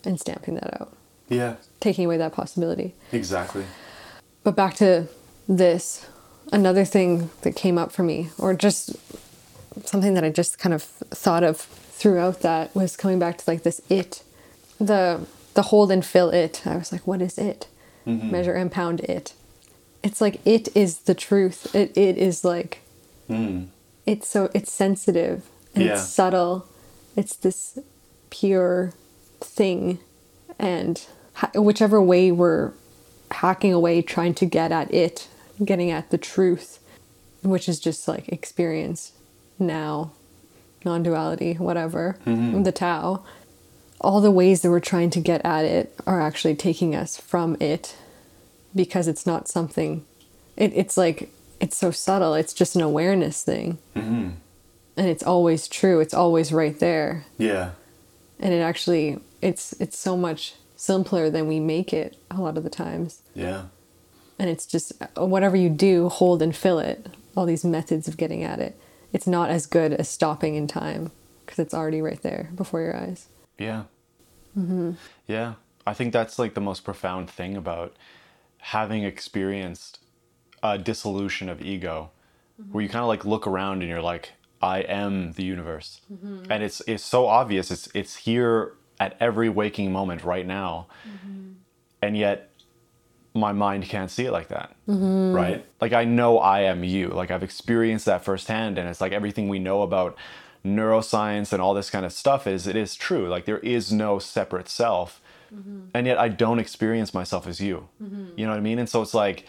and 0.06 0.18
stamping 0.20 0.56
that 0.56 0.82
out, 0.82 0.94
Yeah, 1.28 1.56
taking 1.82 2.06
away 2.06 2.18
that 2.18 2.34
possibility. 2.34 2.94
exactly. 3.12 3.66
But 4.44 4.56
back 4.56 4.76
to 4.76 5.08
this, 5.48 6.06
another 6.52 6.86
thing 6.86 7.30
that 7.42 7.56
came 7.56 7.78
up 7.78 7.92
for 7.92 8.04
me, 8.04 8.30
or 8.38 8.54
just 8.54 8.96
something 9.86 10.14
that 10.14 10.24
I 10.24 10.30
just 10.30 10.58
kind 10.58 10.74
of 10.74 10.84
thought 10.84 11.44
of 11.44 11.58
throughout 11.60 12.42
that 12.42 12.74
was 12.76 12.96
coming 12.96 13.20
back 13.20 13.38
to 13.40 13.44
like 13.50 13.64
this 13.64 13.82
it, 13.90 14.24
the 14.80 15.26
the 15.54 15.64
hold 15.64 15.92
and 15.92 16.04
fill 16.06 16.30
it. 16.30 16.66
I 16.66 16.78
was 16.78 16.92
like, 16.92 17.06
what 17.08 17.22
is 17.22 17.38
it? 17.38 17.68
Mm-hmm. 18.08 18.32
Measure 18.32 18.54
and 18.54 18.72
pound 18.72 19.00
it. 19.02 19.34
It's 20.04 20.20
like 20.20 20.40
it 20.46 20.70
is 20.76 21.00
the 21.00 21.16
truth. 21.16 21.74
It 21.74 21.98
it 21.98 22.18
is 22.18 22.44
like 22.44 22.82
hmm. 23.28 23.64
it's 24.06 24.28
so 24.28 24.50
it's 24.54 24.72
sensitive 24.72 25.50
and 25.74 25.86
Yeah. 25.86 25.94
it's 25.94 26.10
subtle. 26.10 26.68
It's 27.16 27.36
this 27.36 27.80
pure 28.30 28.94
thing, 29.40 30.00
and 30.58 31.06
ha- 31.34 31.52
whichever 31.56 32.02
way 32.02 32.32
we're 32.32 32.72
hacking 33.32 33.74
away, 33.74 34.02
trying 34.02 34.34
to 34.36 34.46
get 34.46 34.72
at 34.72 34.94
it, 34.94 35.28
getting 35.64 35.92
at 35.92 36.10
the 36.10 36.18
truth, 36.18 36.80
which 37.44 37.70
is 37.70 37.80
just 37.80 38.08
like 38.08 38.28
experience 38.30 39.12
now, 39.60 40.12
non-duality, 40.84 41.54
whatever, 41.54 42.18
mm-hmm. 42.26 42.64
the 42.64 42.72
Tao, 42.72 43.24
all 44.02 44.22
the 44.22 44.32
ways 44.32 44.62
that 44.62 44.70
we're 44.70 44.80
trying 44.80 45.10
to 45.12 45.20
get 45.20 45.44
at 45.46 45.66
it 45.66 45.96
are 46.06 46.22
actually 46.22 46.56
taking 46.56 46.96
us 46.96 47.18
from 47.18 47.56
it 47.60 47.96
because 48.76 49.08
it's 49.08 49.26
not 49.26 49.48
something 49.48 50.06
it, 50.58 50.72
it's 50.76 50.98
like 50.98 51.30
it's 51.60 51.78
so 51.78 51.92
subtle 51.92 52.34
it's 52.34 52.54
just 52.54 52.76
an 52.76 52.82
awareness 52.82 53.44
thing 53.44 53.78
Mm-hmm. 53.96 54.30
and 54.98 55.08
it's 55.08 55.24
always 55.24 55.68
true 55.68 56.00
it's 56.00 56.14
always 56.14 56.52
right 56.52 56.80
there 56.80 57.26
Yeah. 57.38 57.72
and 58.40 58.54
it 58.54 58.60
actually 58.62 59.20
it's 59.42 59.74
it's 59.80 59.98
so 59.98 60.16
much 60.18 60.56
simpler 60.76 61.30
than 61.30 61.48
we 61.48 61.60
make 61.60 61.94
it 61.94 62.18
a 62.32 62.42
lot 62.42 62.58
of 62.58 62.64
the 62.64 62.70
times 62.70 63.22
Yeah. 63.34 63.64
and 64.40 64.50
it's 64.50 64.66
just 64.66 64.94
whatever 65.16 65.56
you 65.56 65.70
do 65.70 66.10
hold 66.10 66.42
and 66.42 66.56
fill 66.56 66.80
it 66.80 67.08
all 67.36 67.46
these 67.46 67.64
methods 67.66 68.08
of 68.08 68.18
getting 68.18 68.44
at 68.44 68.60
it 68.60 68.78
it's 69.12 69.28
not 69.28 69.50
as 69.50 69.66
good 69.66 69.94
as 69.94 70.10
stopping 70.10 70.56
in 70.56 70.68
time 70.68 71.12
because 71.46 71.60
it's 71.60 71.74
already 71.74 72.02
right 72.02 72.22
there 72.22 72.50
before 72.56 72.82
your 72.82 72.96
eyes 72.96 73.28
Yeah. 73.58 73.84
mm-hmm. 74.58 74.92
Yeah. 75.28 75.54
I 75.86 75.94
think 75.94 76.14
that's 76.14 76.40
like 76.40 76.54
the 76.54 76.62
most 76.62 76.84
profound 76.86 77.30
thing 77.30 77.58
about 77.58 77.94
having 78.64 79.04
experienced 79.04 80.00
a 80.62 80.78
dissolution 80.78 81.50
of 81.50 81.62
ego, 81.62 82.10
where 82.72 82.82
you 82.82 82.90
kind 82.90 83.02
of 83.02 83.10
like 83.10 83.26
look 83.26 83.46
around 83.46 83.82
and 83.82 83.90
you're 83.90 84.02
like, 84.02 84.32
I 84.62 84.80
am 84.80 85.34
the 85.34 85.44
universe. 85.44 86.00
Mm-hmm. 86.12 86.50
And 86.50 86.64
it's 86.64 86.82
it's 86.88 87.04
so 87.04 87.28
obvious. 87.28 87.70
It's 87.72 87.90
it's 87.94 88.16
here 88.16 88.76
at 89.00 89.18
every 89.20 89.50
waking 89.50 89.92
moment 89.92 90.24
right 90.24 90.48
now. 90.48 90.88
Mm-hmm. 91.06 91.52
And 92.02 92.18
yet 92.18 92.52
my 93.34 93.52
mind 93.52 93.84
can't 93.86 94.10
see 94.10 94.26
it 94.26 94.32
like 94.32 94.48
that. 94.48 94.74
Mm-hmm. 94.88 95.34
Right? 95.34 95.66
Like 95.82 95.92
I 95.92 96.06
know 96.06 96.40
I 96.40 96.62
am 96.62 96.86
you. 96.86 97.10
Like 97.10 97.32
I've 97.32 97.44
experienced 97.44 98.06
that 98.06 98.24
firsthand 98.24 98.78
and 98.78 98.88
it's 98.88 99.02
like 99.02 99.12
everything 99.12 99.50
we 99.50 99.60
know 99.60 99.82
about 99.82 100.18
neuroscience 100.66 101.52
and 101.52 101.62
all 101.62 101.74
this 101.74 101.90
kind 101.90 102.06
of 102.06 102.14
stuff 102.14 102.48
is 102.48 102.66
it 102.66 102.78
is 102.78 102.96
true. 102.96 103.28
Like 103.28 103.44
there 103.44 103.60
is 103.60 103.92
no 103.92 104.20
separate 104.20 104.70
self. 104.70 105.20
Mm-hmm. 105.54 105.80
And 105.94 106.08
yet 106.08 106.18
I 106.18 106.30
don't 106.30 106.60
experience 106.60 107.14
myself 107.14 107.48
as 107.48 107.60
you. 107.60 107.88
Mm-hmm. 108.02 108.38
You 108.38 108.46
know 108.46 108.52
what 108.52 108.58
I 108.58 108.62
mean? 108.62 108.80
And 108.80 108.90
so 108.90 109.02
it's 109.02 109.14
like 109.14 109.46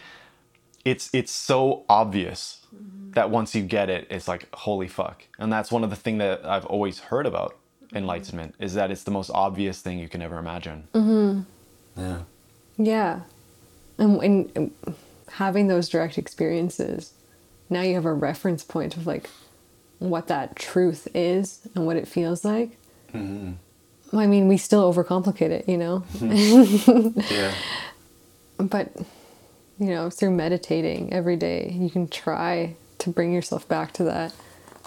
it's 0.83 1.09
it's 1.13 1.31
so 1.31 1.83
obvious 1.89 2.65
mm-hmm. 2.73 3.11
that 3.11 3.29
once 3.29 3.55
you 3.55 3.63
get 3.63 3.89
it, 3.89 4.07
it's 4.09 4.27
like 4.27 4.47
holy 4.53 4.87
fuck. 4.87 5.23
And 5.39 5.51
that's 5.51 5.71
one 5.71 5.83
of 5.83 5.89
the 5.89 5.95
things 5.95 6.19
that 6.19 6.45
I've 6.45 6.65
always 6.65 6.99
heard 6.99 7.25
about 7.25 7.57
enlightenment 7.93 8.55
is 8.59 8.73
that 8.75 8.91
it's 8.91 9.03
the 9.03 9.11
most 9.11 9.31
obvious 9.33 9.81
thing 9.81 9.99
you 9.99 10.09
can 10.09 10.21
ever 10.21 10.37
imagine. 10.37 10.87
Yeah. 11.97 12.21
Yeah. 12.77 13.21
And, 13.97 14.21
and 14.21 14.51
and 14.55 14.95
having 15.33 15.67
those 15.67 15.89
direct 15.89 16.17
experiences, 16.17 17.13
now 17.69 17.81
you 17.81 17.95
have 17.95 18.05
a 18.05 18.13
reference 18.13 18.63
point 18.63 18.97
of 18.97 19.07
like 19.07 19.29
what 19.99 20.27
that 20.27 20.55
truth 20.55 21.07
is 21.13 21.61
and 21.73 21.85
what 21.85 21.97
it 21.97 22.07
feels 22.07 22.43
like. 22.45 22.77
I 24.19 24.27
mean, 24.27 24.47
we 24.47 24.57
still 24.57 24.91
overcomplicate 24.91 25.49
it, 25.49 25.67
you 25.67 25.77
know? 25.77 26.03
Mm-hmm. 26.13 27.19
Yeah. 27.33 27.53
but, 28.57 28.91
you 29.79 29.87
know, 29.87 30.09
through 30.09 30.31
meditating 30.31 31.11
every 31.13 31.35
day, 31.35 31.75
you 31.77 31.89
can 31.89 32.07
try 32.07 32.75
to 32.99 33.09
bring 33.09 33.33
yourself 33.33 33.67
back 33.67 33.91
to 33.93 34.03
that. 34.05 34.33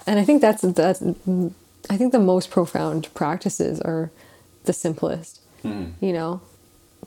And 0.07 0.19
I 0.19 0.25
think 0.25 0.41
that's, 0.41 0.61
that's, 0.61 1.01
I 1.01 1.97
think 1.97 2.11
the 2.11 2.19
most 2.19 2.49
profound 2.49 3.13
practices 3.13 3.79
are 3.81 4.11
the 4.63 4.73
simplest, 4.73 5.41
mm-hmm. 5.63 6.03
you 6.03 6.13
know? 6.13 6.41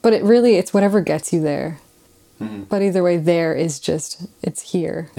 But 0.03 0.13
it 0.13 0.23
really, 0.23 0.57
it's 0.57 0.73
whatever 0.75 1.01
gets 1.01 1.33
you 1.33 1.41
there. 1.41 1.81
Mm-hmm. 2.41 2.65
But 2.65 2.83
either 2.83 3.03
way, 3.03 3.17
there 3.17 3.55
is 3.55 3.79
just, 3.79 4.27
it's 4.43 4.73
here. 4.73 5.11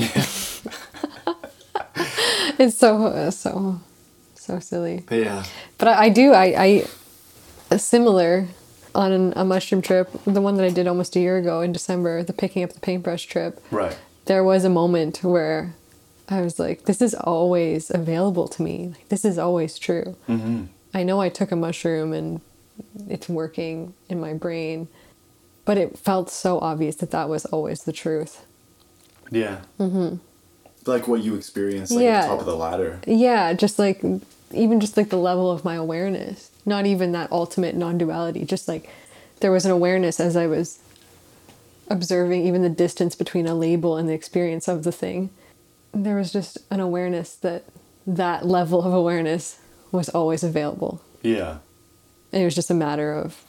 it's 2.57 2.77
so, 2.77 3.29
so, 3.29 3.81
so 4.43 4.59
silly. 4.59 5.03
Yeah. 5.09 5.43
But 5.77 5.87
I, 5.89 6.03
I 6.05 6.09
do. 6.09 6.33
I, 6.33 6.45
I 6.63 6.87
a 7.71 7.79
similar 7.79 8.47
on 8.95 9.11
an, 9.11 9.33
a 9.35 9.43
mushroom 9.43 9.81
trip, 9.81 10.09
the 10.25 10.41
one 10.41 10.55
that 10.55 10.65
I 10.65 10.69
did 10.69 10.87
almost 10.87 11.15
a 11.15 11.19
year 11.19 11.37
ago 11.37 11.61
in 11.61 11.71
December, 11.71 12.23
the 12.23 12.33
picking 12.33 12.63
up 12.63 12.73
the 12.73 12.79
paintbrush 12.79 13.25
trip. 13.25 13.59
Right. 13.71 13.97
There 14.25 14.43
was 14.43 14.63
a 14.63 14.69
moment 14.69 15.23
where 15.23 15.73
I 16.29 16.41
was 16.41 16.59
like, 16.59 16.85
"This 16.85 17.01
is 17.01 17.13
always 17.13 17.89
available 17.89 18.47
to 18.49 18.61
me. 18.61 18.93
Like, 18.95 19.09
this 19.09 19.25
is 19.25 19.37
always 19.37 19.77
true." 19.77 20.15
Mm-hmm. 20.29 20.65
I 20.93 21.03
know 21.03 21.19
I 21.19 21.29
took 21.29 21.51
a 21.51 21.55
mushroom 21.55 22.13
and 22.13 22.41
it's 23.09 23.27
working 23.27 23.93
in 24.09 24.19
my 24.19 24.33
brain, 24.33 24.87
but 25.65 25.77
it 25.77 25.97
felt 25.97 26.29
so 26.29 26.59
obvious 26.59 26.95
that 26.97 27.11
that 27.11 27.29
was 27.29 27.45
always 27.45 27.83
the 27.83 27.93
truth. 27.93 28.45
Yeah. 29.31 29.61
Mm-hmm. 29.79 30.17
Like 30.85 31.07
what 31.07 31.21
you 31.23 31.35
experience 31.35 31.91
like 31.91 32.03
Yeah. 32.03 32.19
at 32.19 32.21
the 32.23 32.27
top 32.29 32.39
of 32.41 32.45
the 32.45 32.55
ladder. 32.55 32.99
Yeah, 33.07 33.53
just 33.53 33.79
like 33.79 34.03
even 34.53 34.79
just 34.79 34.97
like 34.97 35.09
the 35.09 35.17
level 35.17 35.49
of 35.51 35.63
my 35.65 35.75
awareness, 35.75 36.49
not 36.65 36.85
even 36.85 37.11
that 37.13 37.31
ultimate 37.31 37.75
non-duality, 37.75 38.45
just 38.45 38.67
like 38.67 38.89
there 39.39 39.51
was 39.51 39.65
an 39.65 39.71
awareness 39.71 40.19
as 40.19 40.35
I 40.35 40.47
was 40.47 40.79
observing 41.89 42.45
even 42.45 42.61
the 42.61 42.69
distance 42.69 43.15
between 43.15 43.47
a 43.47 43.53
label 43.55 43.97
and 43.97 44.07
the 44.07 44.13
experience 44.13 44.67
of 44.67 44.83
the 44.83 44.91
thing. 44.91 45.29
There 45.93 46.15
was 46.15 46.31
just 46.31 46.57
an 46.71 46.79
awareness 46.79 47.35
that 47.35 47.63
that 48.07 48.45
level 48.45 48.83
of 48.83 48.93
awareness 48.93 49.59
was 49.91 50.09
always 50.09 50.43
available. 50.43 51.01
Yeah. 51.21 51.57
And 52.31 52.41
it 52.41 52.45
was 52.45 52.55
just 52.55 52.71
a 52.71 52.73
matter 52.73 53.13
of 53.13 53.43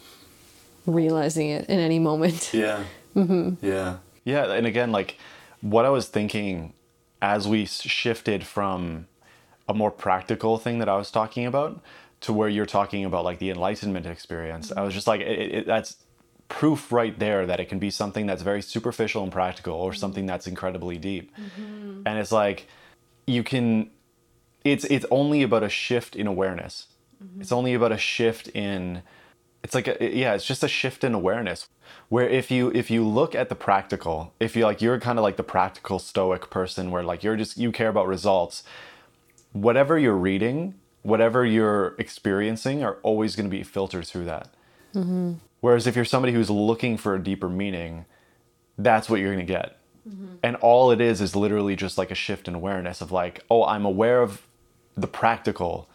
realizing 0.85 1.49
it 1.49 1.67
in 1.69 1.79
any 1.79 1.99
moment. 1.99 2.51
Yeah. 2.53 2.83
Mm-hmm. 3.15 3.65
Yeah. 3.65 3.99
Yeah, 4.25 4.51
and 4.51 4.67
again, 4.67 4.91
like 4.91 5.17
what 5.61 5.85
I 5.85 5.89
was 5.89 6.09
thinking 6.09 6.73
as 7.21 7.47
we 7.47 7.65
shifted 7.65 8.45
from 8.45 9.07
a 9.67 9.73
more 9.73 9.91
practical 9.91 10.57
thing 10.57 10.79
that 10.79 10.89
I 10.89 10.97
was 10.97 11.11
talking 11.11 11.45
about 11.45 11.81
to 12.21 12.33
where 12.33 12.49
you're 12.49 12.65
talking 12.65 13.05
about 13.05 13.23
like 13.23 13.39
the 13.39 13.49
enlightenment 13.49 14.05
experience, 14.05 14.71
I 14.71 14.81
was 14.81 14.93
just 14.93 15.07
like, 15.07 15.21
it, 15.21 15.55
it, 15.55 15.67
that's 15.67 15.97
proof 16.47 16.91
right 16.91 17.17
there 17.17 17.45
that 17.45 17.59
it 17.59 17.69
can 17.69 17.79
be 17.79 17.89
something 17.89 18.25
that's 18.25 18.43
very 18.43 18.61
superficial 18.61 19.23
and 19.23 19.31
practical 19.31 19.73
or 19.73 19.93
something 19.93 20.23
mm-hmm. 20.23 20.27
that's 20.27 20.47
incredibly 20.47 20.97
deep. 20.97 21.31
Mm-hmm. 21.35 22.01
And 22.05 22.19
it's 22.19 22.31
like 22.31 22.67
you 23.25 23.43
can 23.43 23.89
it's 24.63 24.85
it's 24.85 25.05
only 25.09 25.43
about 25.43 25.63
a 25.63 25.69
shift 25.69 26.15
in 26.15 26.27
awareness. 26.27 26.87
Mm-hmm. 27.23 27.41
It's 27.41 27.51
only 27.51 27.73
about 27.73 27.91
a 27.91 27.97
shift 27.97 28.47
in 28.49 29.01
it's 29.65 29.73
like 29.73 29.87
a, 29.87 30.15
yeah, 30.15 30.35
it's 30.35 30.45
just 30.45 30.63
a 30.63 30.67
shift 30.67 31.03
in 31.03 31.15
awareness 31.15 31.67
where 32.09 32.29
if 32.29 32.51
you 32.51 32.71
if 32.75 32.91
you 32.91 33.03
look 33.03 33.33
at 33.33 33.49
the 33.49 33.55
practical, 33.55 34.31
if 34.39 34.55
you 34.55 34.63
like 34.63 34.79
you're 34.79 34.99
kind 34.99 35.17
of 35.17 35.23
like 35.23 35.37
the 35.37 35.43
practical 35.43 35.97
stoic 35.97 36.51
person 36.51 36.91
where 36.91 37.01
like 37.01 37.23
you're 37.23 37.35
just 37.35 37.57
you 37.57 37.71
care 37.71 37.89
about 37.89 38.05
results, 38.05 38.61
whatever 39.53 39.97
you're 39.97 40.15
reading, 40.15 40.75
whatever 41.01 41.43
you're 41.43 41.95
experiencing 41.97 42.83
are 42.83 42.97
always 43.01 43.35
going 43.35 43.49
to 43.49 43.49
be 43.49 43.63
filtered 43.63 44.05
through 44.05 44.25
that. 44.25 44.49
Mm-hmm. 44.93 45.33
Whereas 45.61 45.87
if 45.87 45.95
you're 45.95 46.05
somebody 46.05 46.31
who's 46.31 46.51
looking 46.51 46.95
for 46.95 47.15
a 47.15 47.23
deeper 47.23 47.49
meaning, 47.49 48.05
that's 48.77 49.09
what 49.09 49.19
you're 49.19 49.33
going 49.33 49.47
to 49.47 49.51
get. 49.51 49.79
Mm-hmm. 50.07 50.35
And 50.43 50.57
all 50.57 50.91
it 50.91 51.01
is 51.01 51.21
is 51.21 51.35
literally 51.35 51.75
just 51.75 51.97
like 51.97 52.11
a 52.11 52.15
shift 52.15 52.47
in 52.47 52.53
awareness 52.53 53.01
of 53.01 53.11
like, 53.11 53.43
oh, 53.49 53.65
I'm 53.65 53.83
aware 53.83 54.21
of 54.21 54.45
the 54.95 55.07
practical 55.07 55.89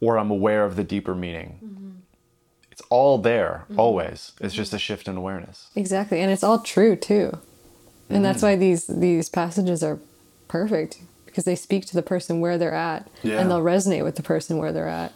or 0.00 0.18
I'm 0.18 0.30
aware 0.30 0.64
of 0.64 0.76
the 0.76 0.84
deeper 0.84 1.16
meaning. 1.16 1.58
Mm-hmm. 1.64 1.88
It's 2.78 2.86
all 2.90 3.18
there, 3.18 3.64
mm-hmm. 3.64 3.80
always. 3.80 4.32
It's 4.40 4.52
mm-hmm. 4.52 4.56
just 4.56 4.72
a 4.72 4.78
shift 4.78 5.08
in 5.08 5.16
awareness. 5.16 5.66
Exactly, 5.74 6.20
and 6.20 6.30
it's 6.30 6.44
all 6.44 6.60
true 6.60 6.94
too. 6.94 7.36
And 8.08 8.24
that's 8.24 8.38
mm-hmm. 8.38 8.46
why 8.46 8.56
these 8.56 8.86
these 8.86 9.28
passages 9.28 9.82
are 9.82 9.98
perfect 10.46 10.98
because 11.26 11.44
they 11.44 11.56
speak 11.56 11.86
to 11.86 11.94
the 11.94 12.02
person 12.02 12.38
where 12.38 12.56
they're 12.56 12.72
at 12.72 13.10
Yeah. 13.24 13.40
and 13.40 13.50
they'll 13.50 13.62
resonate 13.62 14.04
with 14.04 14.14
the 14.14 14.22
person 14.22 14.58
where 14.58 14.72
they're 14.72 14.88
at. 14.88 15.12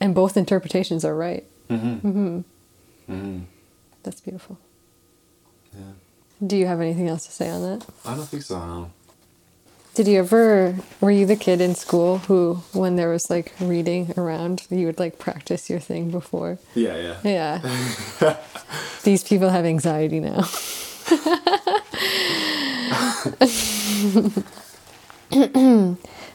And 0.00 0.14
both 0.14 0.36
interpretations 0.36 1.04
are 1.04 1.14
right. 1.14 1.44
Mm-hmm. 1.68 2.40
That's 4.04 4.20
beautiful. 4.20 4.58
Yeah. 5.72 6.46
Do 6.46 6.56
you 6.56 6.66
have 6.66 6.80
anything 6.80 7.08
else 7.08 7.26
to 7.26 7.32
say 7.32 7.50
on 7.50 7.62
that? 7.62 7.86
I 8.04 8.14
don't 8.14 8.28
think 8.28 8.44
so. 8.44 8.58
No. 8.58 8.90
Did 9.94 10.08
you 10.08 10.18
ever 10.18 10.74
were 11.00 11.12
you 11.12 11.24
the 11.24 11.36
kid 11.36 11.60
in 11.60 11.76
school 11.76 12.18
who 12.18 12.54
when 12.72 12.96
there 12.96 13.10
was 13.10 13.30
like 13.30 13.52
reading 13.60 14.12
around 14.16 14.66
you 14.68 14.86
would 14.86 14.98
like 14.98 15.20
practice 15.20 15.70
your 15.70 15.78
thing 15.78 16.10
before? 16.10 16.58
Yeah. 16.74 17.16
Yeah. 17.22 17.60
Yeah. 18.20 18.36
These 19.04 19.22
people 19.22 19.50
have 19.50 19.64
anxiety 19.64 20.18
now. 20.18 20.40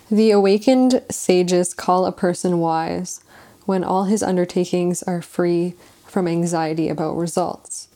the 0.10 0.32
awakened 0.32 1.04
sages 1.12 1.74
call 1.74 2.06
a 2.06 2.14
person 2.14 2.60
wise 2.60 3.22
when 3.66 3.84
all 3.84 4.06
his 4.06 4.24
undertakings 4.24 5.04
are 5.04 5.22
free 5.22 5.74
from 6.06 6.30
anxiety 6.30 6.88
about 6.88 7.18
results. 7.18 7.90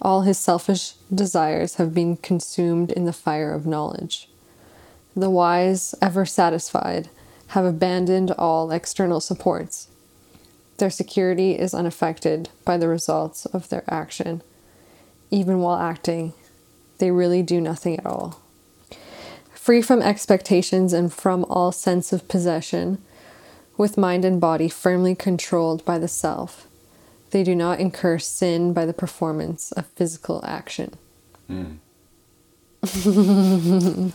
All 0.00 0.22
his 0.22 0.38
selfish 0.38 0.94
desires 1.14 1.74
have 1.74 1.92
been 1.92 2.16
consumed 2.16 2.90
in 2.90 3.04
the 3.04 3.12
fire 3.12 3.52
of 3.52 3.66
knowledge. 3.66 4.30
The 5.16 5.30
wise, 5.30 5.94
ever 6.02 6.24
satisfied, 6.26 7.08
have 7.48 7.64
abandoned 7.64 8.32
all 8.32 8.70
external 8.70 9.20
supports. 9.20 9.88
Their 10.78 10.90
security 10.90 11.52
is 11.52 11.72
unaffected 11.72 12.48
by 12.64 12.78
the 12.78 12.88
results 12.88 13.46
of 13.46 13.68
their 13.68 13.84
action. 13.88 14.42
Even 15.30 15.60
while 15.60 15.78
acting, 15.78 16.32
they 16.98 17.10
really 17.10 17.42
do 17.42 17.60
nothing 17.60 17.98
at 17.98 18.06
all. 18.06 18.40
free 19.54 19.80
from 19.80 20.02
expectations 20.02 20.92
and 20.92 21.10
from 21.10 21.42
all 21.48 21.72
sense 21.72 22.12
of 22.12 22.28
possession, 22.28 22.98
with 23.78 23.96
mind 23.96 24.22
and 24.24 24.38
body 24.38 24.68
firmly 24.68 25.14
controlled 25.14 25.82
by 25.86 25.98
the 25.98 26.08
self. 26.08 26.66
They 27.30 27.42
do 27.42 27.54
not 27.54 27.80
incur 27.80 28.18
sin 28.18 28.74
by 28.74 28.84
the 28.84 28.92
performance 28.92 29.72
of 29.72 29.86
physical 29.86 30.44
action. 30.44 30.94
Hmm. 31.46 31.76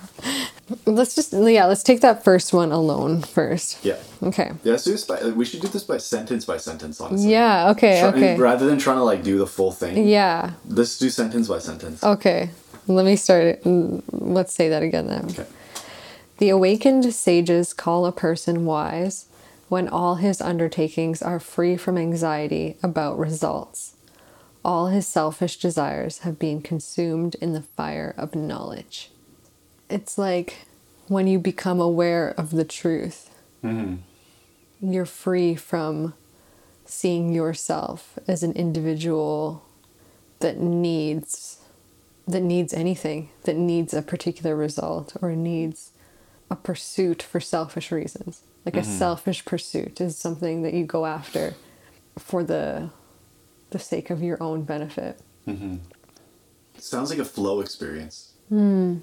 let's 0.86 1.15
just 1.15 1.34
yeah, 1.34 1.65
let's 1.65 1.84
take 1.84 2.01
that 2.01 2.24
first 2.24 2.53
one 2.53 2.72
alone 2.72 3.22
first. 3.22 3.84
Yeah. 3.84 3.97
Okay. 4.22 4.51
Yeah, 4.63 4.72
let's 4.72 4.84
do 4.84 4.91
this 4.91 5.05
by, 5.05 5.24
we 5.30 5.45
should 5.45 5.61
do 5.61 5.67
this 5.67 5.84
by 5.84 5.97
sentence 5.97 6.45
by 6.45 6.57
sentence, 6.57 6.99
honestly. 6.99 7.32
Yeah, 7.32 7.72
okay, 7.72 7.99
Try- 7.99 8.09
okay. 8.09 8.38
Rather 8.38 8.65
than 8.65 8.78
trying 8.78 8.97
to 8.97 9.03
like 9.03 9.24
do 9.24 9.38
the 9.38 9.47
full 9.47 9.72
thing. 9.72 10.07
Yeah. 10.07 10.53
Let's 10.67 10.97
do 10.97 11.09
sentence 11.09 11.47
by 11.47 11.59
sentence. 11.59 12.03
Okay. 12.03 12.49
Let 12.88 13.05
me 13.05 13.15
start 13.15 13.43
it. 13.43 13.63
Mm, 13.63 14.03
Let's 14.11 14.53
say 14.53 14.70
that 14.70 14.82
again 14.84 15.07
then. 15.07 15.26
Okay. 15.30 15.45
The 16.39 16.49
awakened 16.49 17.13
sages 17.13 17.74
call 17.74 18.05
a 18.05 18.11
person 18.11 18.65
wise 18.65 19.26
when 19.67 19.88
all 19.88 20.15
his 20.15 20.41
undertakings 20.41 21.22
are 21.22 21.39
free 21.39 21.78
from 21.78 21.97
anxiety 21.97 22.78
about 22.82 23.20
results. 23.20 23.93
All 24.65 24.88
his 24.88 25.07
selfish 25.07 25.57
desires 25.57 26.20
have 26.20 26.39
been 26.39 26.61
consumed 26.61 27.36
in 27.36 27.53
the 27.53 27.61
fire 27.61 28.13
of 28.17 28.36
knowledge. 28.36 29.11
It's 29.90 30.18
like 30.18 30.66
when 31.08 31.28
you 31.28 31.40
become 31.40 31.80
aware 31.80 32.30
of 32.38 32.52
the 32.52 32.64
truth, 32.64 33.36
mm-hmm. 33.64 33.96
you're 34.80 35.06
free 35.06 35.56
from 35.56 36.14
seeing 36.86 37.34
yourself 37.34 38.18
as 38.28 38.44
an 38.44 38.54
individual 38.54 39.66
that 40.40 40.60
needs 40.60 41.58
that 42.28 42.42
needs 42.42 42.74
anything, 42.74 43.30
that 43.44 43.56
needs 43.56 43.92
a 43.92 44.04
particular 44.04 44.56
result 44.56 45.18
or 45.20 45.32
needs 45.32 45.92
a 46.52 46.56
pursuit 46.56 47.24
for 47.24 47.40
selfish 47.40 47.92
reasons. 47.92 48.44
Like 48.66 48.76
a 48.76 48.82
mm-hmm. 48.82 48.98
selfish 48.98 49.46
pursuit 49.46 50.00
is 50.00 50.16
something 50.16 50.62
that 50.62 50.76
you 50.76 50.86
go 50.86 51.06
after 51.08 51.56
for 52.18 52.44
the 52.44 52.92
the 53.72 53.80
sake 53.80 54.10
of 54.10 54.22
your 54.22 54.42
own 54.42 54.64
benefit. 54.64 55.20
It 56.76 56.84
sounds 56.84 57.10
like 57.10 57.20
a 57.20 57.26
flow 57.26 57.62
experience. 57.62 58.34
Hmm. 58.50 58.98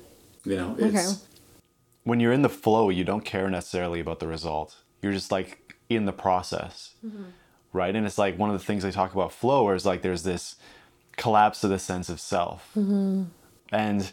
You 0.46 0.56
know, 0.56 0.76
it's 0.78 0.96
Okay. 0.96 1.18
when 2.04 2.20
you're 2.20 2.32
in 2.32 2.42
the 2.42 2.48
flow, 2.48 2.88
you 2.88 3.04
don't 3.04 3.24
care 3.24 3.50
necessarily 3.50 4.00
about 4.00 4.20
the 4.20 4.28
result. 4.28 4.76
You're 5.02 5.12
just 5.12 5.32
like 5.32 5.74
in 5.88 6.06
the 6.06 6.12
process, 6.12 6.94
mm-hmm. 7.04 7.24
right? 7.72 7.94
And 7.94 8.06
it's 8.06 8.18
like 8.18 8.38
one 8.38 8.50
of 8.50 8.58
the 8.58 8.64
things 8.64 8.84
I 8.84 8.90
talk 8.90 9.12
about 9.12 9.32
flow, 9.32 9.68
is 9.70 9.84
like 9.84 10.02
there's 10.02 10.22
this 10.22 10.56
collapse 11.16 11.64
of 11.64 11.70
the 11.70 11.78
sense 11.78 12.08
of 12.08 12.20
self, 12.20 12.70
mm-hmm. 12.76 13.24
and 13.72 14.12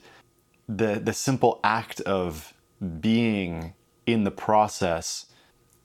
the 0.68 1.00
the 1.04 1.14
simple 1.14 1.60
act 1.64 2.02
of 2.02 2.54
being 3.00 3.74
in 4.06 4.24
the 4.24 4.32
process 4.32 5.28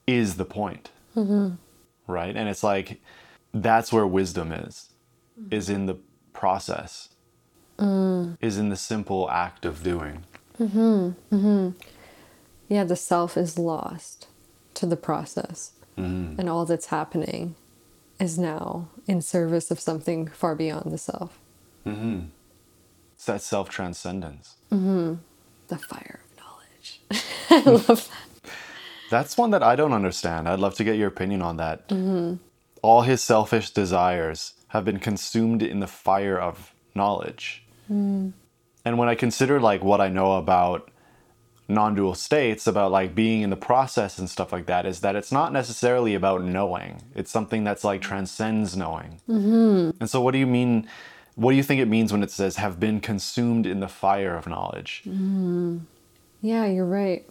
is 0.07 0.37
the 0.37 0.45
point, 0.45 0.91
mm-hmm. 1.15 1.55
right? 2.07 2.37
And 2.37 2.49
it's 2.49 2.63
like 2.63 3.01
that's 3.53 3.93
where 3.93 4.07
wisdom 4.07 4.53
is, 4.53 4.91
is 5.51 5.69
in 5.69 5.87
the 5.87 5.97
process, 6.33 7.11
mm. 7.79 8.37
is 8.41 8.59
in 8.59 8.69
the 8.69 8.77
simple 8.77 9.31
act 9.31 9.65
of 9.65 9.83
doing. 9.83 10.25
Yeah, 12.69 12.85
the 12.85 12.97
self 12.97 13.37
is 13.37 13.59
lost 13.59 14.29
to 14.75 14.87
the 14.87 14.97
process. 14.97 15.73
And 16.39 16.49
all 16.49 16.65
that's 16.65 16.87
happening 16.87 17.55
is 18.21 18.39
now 18.39 18.89
in 19.07 19.23
service 19.23 19.71
of 19.71 19.81
something 19.81 20.29
far 20.29 20.55
beyond 20.55 20.93
the 20.93 20.99
self. 20.99 21.39
Hmm. 21.85 22.21
It's 23.15 23.25
that 23.27 23.43
self 23.43 23.69
transcendence. 23.69 24.57
Hmm. 24.71 25.15
The 25.69 25.79
fire 25.79 26.21
of 26.25 26.37
knowledge. 26.45 27.01
I 27.51 27.61
love 27.71 27.87
that. 27.87 28.53
That's 29.11 29.39
one 29.39 29.51
that 29.51 29.63
I 29.63 29.75
don't 29.75 29.93
understand. 29.93 30.49
I'd 30.49 30.61
love 30.61 30.75
to 30.77 30.85
get 30.85 30.97
your 30.97 31.09
opinion 31.09 31.43
on 31.43 31.57
that. 31.57 31.85
Hmm. 31.89 32.35
All 32.83 33.03
his 33.03 33.23
selfish 33.23 33.71
desires 33.71 34.55
have 34.69 34.85
been 34.85 34.99
consumed 34.99 35.63
in 35.63 35.81
the 35.81 35.87
fire 35.87 36.39
of 36.39 36.75
knowledge. 36.95 37.65
And 38.89 38.99
when 38.99 39.09
I 39.09 39.15
consider 39.15 39.61
like 39.61 39.83
what 39.83 40.01
I 40.01 40.09
know 40.09 40.37
about 40.37 40.91
non-dual 41.69 42.15
states 42.15 42.67
about 42.67 42.91
like 42.91 43.15
being 43.15 43.43
in 43.43 43.51
the 43.51 43.57
process 43.57 44.19
and 44.19 44.31
stuff 44.31 44.53
like 44.53 44.65
that 44.67 44.87
is 44.87 45.01
that 45.01 45.15
it's 45.15 45.31
not 45.31 45.53
necessarily 45.53 46.15
about 46.15 46.43
knowing 46.43 47.03
it's 47.15 47.31
something 47.31 47.63
that's 47.63 47.85
like 47.85 48.01
transcends 48.01 48.75
knowing 48.75 49.21
mm-hmm. 49.29 49.91
and 50.01 50.09
so 50.09 50.19
what 50.19 50.33
do 50.33 50.39
you 50.39 50.47
mean 50.47 50.89
what 51.35 51.51
do 51.51 51.59
you 51.59 51.63
think 51.63 51.79
it 51.79 51.87
means 51.87 52.11
when 52.11 52.23
it 52.23 52.31
says 52.31 52.57
have 52.57 52.81
been 52.81 53.01
consumed 53.01 53.67
in 53.67 53.81
the 53.81 53.87
fire 53.87 54.35
of 54.35 54.47
knowledge 54.47 55.03
mm-hmm. 55.07 55.77
Yeah, 56.41 56.67
you're 56.67 56.85
right. 56.85 57.27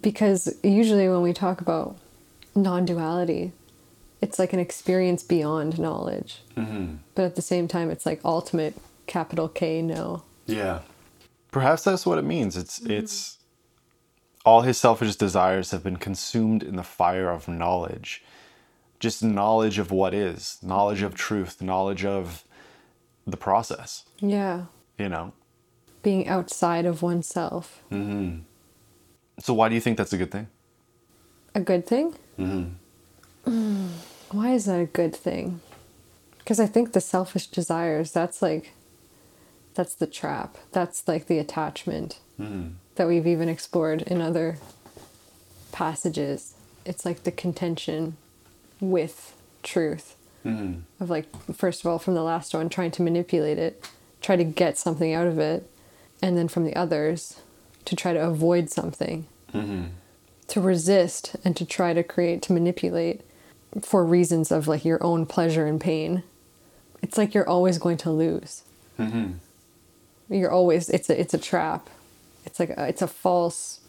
Because 0.00 0.54
usually 0.62 1.08
when 1.08 1.22
we 1.22 1.32
talk 1.32 1.60
about 1.60 1.96
non 2.54 2.84
duality, 2.84 3.52
it's 4.20 4.38
like 4.38 4.52
an 4.52 4.58
experience 4.58 5.22
beyond 5.22 5.78
knowledge. 5.78 6.40
Mm-hmm. 6.56 6.96
But 7.14 7.24
at 7.24 7.36
the 7.36 7.42
same 7.42 7.68
time, 7.68 7.90
it's 7.90 8.06
like 8.06 8.20
ultimate 8.24 8.76
capital 9.06 9.48
K 9.48 9.82
know. 9.82 10.22
Yeah. 10.48 10.80
Perhaps 11.50 11.84
that's 11.84 12.04
what 12.04 12.18
it 12.18 12.24
means. 12.24 12.56
It's 12.56 12.78
mm-hmm. 12.80 12.92
it's 12.92 13.38
all 14.44 14.62
his 14.62 14.78
selfish 14.78 15.16
desires 15.16 15.70
have 15.72 15.82
been 15.82 15.96
consumed 15.96 16.62
in 16.62 16.76
the 16.76 16.82
fire 16.82 17.30
of 17.30 17.48
knowledge. 17.48 18.22
Just 18.98 19.22
knowledge 19.22 19.78
of 19.78 19.90
what 19.90 20.14
is, 20.14 20.58
knowledge 20.62 21.02
of 21.02 21.14
truth, 21.14 21.62
knowledge 21.62 22.04
of 22.04 22.44
the 23.26 23.36
process, 23.36 24.04
Yeah. 24.20 24.64
you 24.98 25.08
know. 25.08 25.32
Being 26.02 26.26
outside 26.28 26.86
of 26.86 27.02
oneself. 27.02 27.82
Mm-hmm. 27.92 28.40
So 29.40 29.54
why 29.54 29.68
do 29.68 29.74
you 29.74 29.80
think 29.80 29.98
that's 29.98 30.12
a 30.12 30.16
good 30.16 30.32
thing? 30.32 30.48
A 31.54 31.60
good 31.60 31.86
thing? 31.86 32.14
Mm-hmm. 32.38 33.50
Mm, 33.50 33.88
why 34.30 34.52
is 34.52 34.64
that 34.64 34.80
a 34.80 34.86
good 34.86 35.14
thing? 35.14 35.60
Because 36.38 36.58
I 36.58 36.66
think 36.66 36.92
the 36.92 37.00
selfish 37.00 37.46
desires, 37.48 38.10
that's 38.12 38.40
like, 38.42 38.72
that's 39.78 39.94
the 39.94 40.08
trap. 40.08 40.58
That's 40.72 41.06
like 41.06 41.28
the 41.28 41.38
attachment 41.38 42.18
hmm. 42.36 42.70
that 42.96 43.06
we've 43.06 43.28
even 43.28 43.48
explored 43.48 44.02
in 44.02 44.20
other 44.20 44.58
passages. 45.70 46.54
It's 46.84 47.04
like 47.04 47.22
the 47.22 47.30
contention 47.30 48.16
with 48.80 49.36
truth. 49.62 50.16
Hmm. 50.42 50.78
Of 50.98 51.10
like, 51.10 51.26
first 51.54 51.78
of 51.78 51.86
all, 51.86 52.00
from 52.00 52.14
the 52.14 52.24
last 52.24 52.54
one, 52.54 52.68
trying 52.68 52.90
to 52.90 53.02
manipulate 53.02 53.56
it, 53.56 53.88
try 54.20 54.34
to 54.34 54.42
get 54.42 54.78
something 54.78 55.14
out 55.14 55.28
of 55.28 55.38
it, 55.38 55.70
and 56.20 56.36
then 56.36 56.48
from 56.48 56.64
the 56.64 56.74
others, 56.74 57.40
to 57.84 57.94
try 57.94 58.12
to 58.12 58.18
avoid 58.20 58.70
something 58.70 59.28
hmm. 59.52 59.84
to 60.48 60.60
resist 60.60 61.36
and 61.44 61.56
to 61.56 61.64
try 61.64 61.94
to 61.94 62.02
create 62.02 62.42
to 62.42 62.52
manipulate 62.52 63.20
for 63.80 64.04
reasons 64.04 64.50
of 64.50 64.66
like 64.66 64.84
your 64.84 65.00
own 65.04 65.24
pleasure 65.24 65.66
and 65.66 65.80
pain 65.80 66.24
it's 67.00 67.16
like 67.16 67.32
you're 67.32 67.48
always 67.48 67.78
going 67.78 67.96
to 67.96 68.10
lose 68.10 68.62
you're 70.28 70.50
always 70.50 70.88
it's 70.88 71.10
a 71.10 71.20
it's 71.20 71.34
a 71.34 71.38
trap 71.38 71.88
it's 72.44 72.60
like 72.60 72.70
a, 72.70 72.88
it's 72.88 73.02
a 73.02 73.06
false 73.06 73.80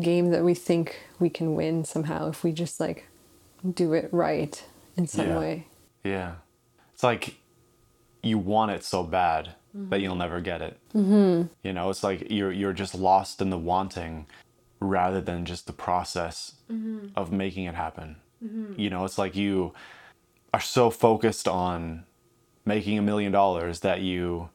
game 0.00 0.30
that 0.30 0.44
we 0.44 0.54
think 0.54 1.00
we 1.18 1.28
can 1.28 1.54
win 1.54 1.84
somehow 1.84 2.28
if 2.28 2.44
we 2.44 2.52
just 2.52 2.80
like 2.80 3.08
do 3.74 3.92
it 3.92 4.08
right 4.12 4.64
in 4.96 5.06
some 5.06 5.28
Yeah. 5.28 5.38
way 5.38 5.66
Yeah. 6.04 6.32
It's 6.94 7.02
like 7.02 7.36
you 8.22 8.38
want 8.38 8.70
it 8.70 8.84
so 8.84 9.02
bad 9.02 9.54
that 9.74 9.96
mm-hmm. 9.96 10.02
you'll 10.02 10.14
never 10.16 10.40
get 10.40 10.62
it. 10.62 10.78
Mm-hmm. 10.94 11.48
You 11.62 11.72
know, 11.72 11.90
it's 11.90 12.02
like 12.02 12.30
you're 12.30 12.52
you're 12.52 12.72
just 12.72 12.94
lost 12.94 13.40
in 13.40 13.50
the 13.50 13.58
wanting 13.58 14.26
rather 14.80 15.20
than 15.20 15.44
just 15.44 15.66
the 15.66 15.72
process 15.72 16.54
mm-hmm. 16.70 17.08
of 17.16 17.32
making 17.32 17.64
it 17.64 17.74
happen. 17.74 18.16
Mm-hmm. 18.44 18.80
You 18.80 18.90
know, 18.90 19.04
it's 19.04 19.18
like 19.18 19.34
you 19.34 19.72
are 20.52 20.60
so 20.60 20.90
focused 20.90 21.48
on 21.48 22.04
making 22.64 22.98
a 22.98 23.02
million 23.02 23.32
dollars 23.32 23.80
that 23.80 24.00
you 24.00 24.50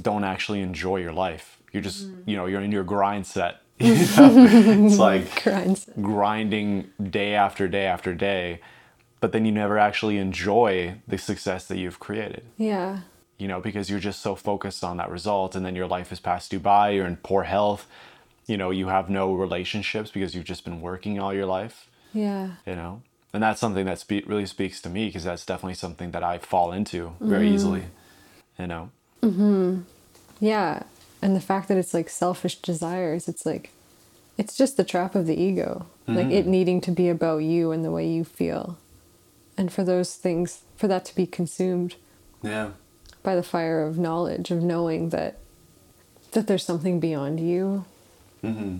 don't 0.00 0.24
actually 0.24 0.60
enjoy 0.60 0.96
your 0.96 1.12
life. 1.12 1.58
You're 1.72 1.82
just, 1.82 2.08
mm. 2.08 2.22
you 2.26 2.36
know, 2.36 2.46
you're 2.46 2.60
in 2.60 2.72
your 2.72 2.84
grind 2.84 3.26
set. 3.26 3.60
You 3.78 3.94
know? 3.94 4.04
it's 4.16 4.98
like 4.98 5.44
grinding 6.02 6.90
day 7.02 7.34
after 7.34 7.68
day 7.68 7.86
after 7.86 8.14
day, 8.14 8.60
but 9.20 9.32
then 9.32 9.44
you 9.44 9.52
never 9.52 9.78
actually 9.78 10.18
enjoy 10.18 10.96
the 11.06 11.18
success 11.18 11.66
that 11.66 11.78
you've 11.78 11.98
created, 11.98 12.44
yeah 12.56 13.00
you 13.40 13.48
know, 13.48 13.58
because 13.58 13.88
you're 13.88 13.98
just 13.98 14.20
so 14.20 14.34
focused 14.34 14.84
on 14.84 14.98
that 14.98 15.10
result. 15.10 15.56
And 15.56 15.64
then 15.64 15.74
your 15.74 15.86
life 15.86 16.10
has 16.10 16.20
passed 16.20 16.52
you 16.52 16.60
by, 16.60 16.90
you're 16.90 17.06
in 17.06 17.16
poor 17.16 17.44
health, 17.44 17.86
you 18.46 18.56
know, 18.56 18.70
you 18.70 18.88
have 18.88 19.08
no 19.08 19.32
relationships 19.32 20.10
because 20.10 20.34
you've 20.34 20.44
just 20.44 20.64
been 20.64 20.80
working 20.80 21.18
all 21.18 21.32
your 21.32 21.46
life, 21.46 21.88
yeah 22.12 22.50
you 22.66 22.76
know. 22.76 23.02
And 23.32 23.42
that's 23.42 23.60
something 23.60 23.86
that 23.86 23.98
spe- 23.98 24.26
really 24.26 24.46
speaks 24.46 24.82
to 24.82 24.88
me 24.90 25.06
because 25.06 25.24
that's 25.24 25.46
definitely 25.46 25.74
something 25.74 26.10
that 26.10 26.22
I 26.22 26.38
fall 26.38 26.72
into 26.72 27.14
very 27.20 27.48
mm. 27.48 27.54
easily, 27.54 27.84
you 28.58 28.66
know. 28.66 28.90
Yeah. 29.22 30.82
And 31.22 31.36
the 31.36 31.40
fact 31.40 31.68
that 31.68 31.76
it's 31.76 31.92
like 31.94 32.08
selfish 32.08 32.56
desires, 32.56 33.28
it's 33.28 33.44
like, 33.44 33.70
it's 34.38 34.56
just 34.56 34.76
the 34.76 34.84
trap 34.84 35.14
of 35.14 35.26
the 35.26 35.38
ego. 35.40 35.86
Like 36.08 36.30
it 36.32 36.44
needing 36.46 36.80
to 36.80 36.90
be 36.90 37.08
about 37.08 37.38
you 37.38 37.70
and 37.70 37.84
the 37.84 37.90
way 37.92 38.08
you 38.08 38.24
feel. 38.24 38.76
And 39.56 39.72
for 39.72 39.84
those 39.84 40.16
things, 40.16 40.62
for 40.76 40.88
that 40.88 41.04
to 41.04 41.14
be 41.14 41.24
consumed 41.24 41.94
Yeah. 42.42 42.70
by 43.22 43.36
the 43.36 43.44
fire 43.44 43.86
of 43.86 43.96
knowledge, 43.96 44.50
of 44.50 44.60
knowing 44.62 45.10
that 45.10 45.36
that 46.32 46.46
there's 46.46 46.64
something 46.64 46.98
beyond 47.00 47.38
you 47.40 47.84
Hmm. 48.40 48.78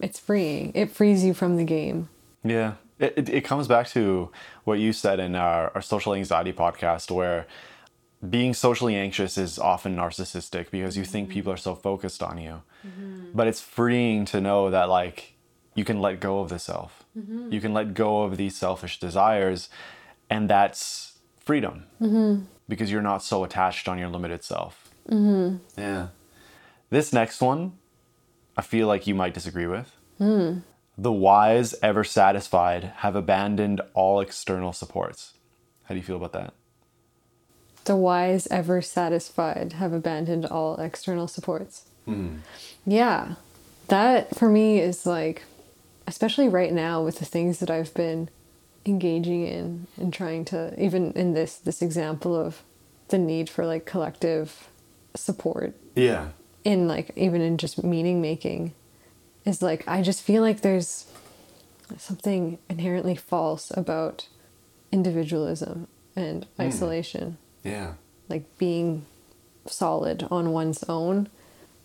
It's 0.00 0.20
freeing. 0.20 0.70
It 0.74 0.90
frees 0.92 1.24
you 1.24 1.34
from 1.34 1.56
the 1.56 1.64
game. 1.64 2.08
Yeah. 2.44 2.74
It, 3.00 3.14
it, 3.16 3.28
it 3.28 3.40
comes 3.44 3.66
back 3.66 3.88
to 3.88 4.30
what 4.64 4.78
you 4.78 4.92
said 4.92 5.18
in 5.18 5.34
our, 5.34 5.72
our 5.74 5.82
social 5.82 6.14
anxiety 6.14 6.52
podcast, 6.52 7.10
where 7.10 7.46
being 8.28 8.54
socially 8.54 8.96
anxious 8.96 9.38
is 9.38 9.58
often 9.58 9.96
narcissistic 9.96 10.70
because 10.70 10.96
you 10.96 11.04
think 11.04 11.28
people 11.28 11.52
are 11.52 11.56
so 11.56 11.72
mm-hmm. 11.72 11.82
focused 11.82 12.22
on 12.22 12.38
you. 12.38 12.62
Mm-hmm. 12.86 13.30
But 13.34 13.46
it's 13.46 13.60
freeing 13.60 14.24
to 14.26 14.40
know 14.40 14.70
that, 14.70 14.88
like, 14.88 15.34
you 15.74 15.84
can 15.84 16.00
let 16.00 16.18
go 16.18 16.40
of 16.40 16.48
the 16.48 16.58
self. 16.58 17.04
Mm-hmm. 17.16 17.52
You 17.52 17.60
can 17.60 17.72
let 17.72 17.94
go 17.94 18.22
of 18.22 18.36
these 18.36 18.56
selfish 18.56 18.98
desires, 18.98 19.68
and 20.28 20.50
that's 20.50 21.18
freedom 21.38 21.86
because 22.68 22.90
you're 22.90 23.02
not 23.02 23.22
so 23.22 23.44
attached 23.44 23.88
on 23.88 23.98
your 23.98 24.08
limited 24.08 24.42
self. 24.44 24.90
Yeah. 25.76 26.08
This 26.90 27.12
next 27.12 27.40
one, 27.40 27.78
I 28.56 28.62
feel 28.62 28.86
like 28.86 29.06
you 29.06 29.14
might 29.14 29.34
disagree 29.34 29.66
with. 29.66 29.94
Hmm. 30.18 30.58
The 30.96 31.12
wise, 31.12 31.76
ever 31.80 32.02
satisfied, 32.02 32.92
have 32.96 33.14
abandoned 33.14 33.80
all 33.94 34.20
external 34.20 34.72
supports. 34.72 35.34
How 35.84 35.94
do 35.94 36.00
you 36.00 36.04
feel 36.04 36.16
about 36.16 36.32
that? 36.32 36.54
The 37.88 37.96
wise, 37.96 38.46
ever 38.50 38.82
satisfied, 38.82 39.72
have 39.72 39.94
abandoned 39.94 40.44
all 40.44 40.76
external 40.76 41.26
supports. 41.26 41.86
Hmm. 42.04 42.40
Yeah. 42.84 43.36
That 43.86 44.36
for 44.36 44.50
me 44.50 44.78
is 44.78 45.06
like, 45.06 45.44
especially 46.06 46.50
right 46.50 46.70
now 46.70 47.02
with 47.02 47.18
the 47.18 47.24
things 47.24 47.60
that 47.60 47.70
I've 47.70 47.94
been 47.94 48.28
engaging 48.84 49.46
in 49.46 49.86
and 49.96 50.12
trying 50.12 50.44
to, 50.46 50.78
even 50.78 51.12
in 51.12 51.32
this 51.32 51.56
this 51.56 51.80
example 51.80 52.36
of 52.36 52.62
the 53.08 53.16
need 53.16 53.48
for 53.48 53.64
like 53.64 53.86
collective 53.86 54.68
support 55.16 55.74
Yeah. 55.94 56.28
in 56.64 56.88
like 56.88 57.12
even 57.16 57.40
in 57.40 57.56
just 57.56 57.82
meaning 57.82 58.20
making 58.20 58.74
is 59.46 59.62
like 59.62 59.82
I 59.88 60.02
just 60.02 60.22
feel 60.22 60.42
like 60.42 60.60
there's 60.60 61.06
something 61.96 62.58
inherently 62.68 63.16
false 63.16 63.72
about 63.74 64.28
individualism 64.92 65.88
and 66.14 66.44
hmm. 66.44 66.62
isolation 66.62 67.38
Yeah. 67.64 67.94
like 68.28 68.44
being 68.58 69.04
solid 69.66 70.26
on 70.30 70.52
one's 70.52 70.82
own 70.88 71.28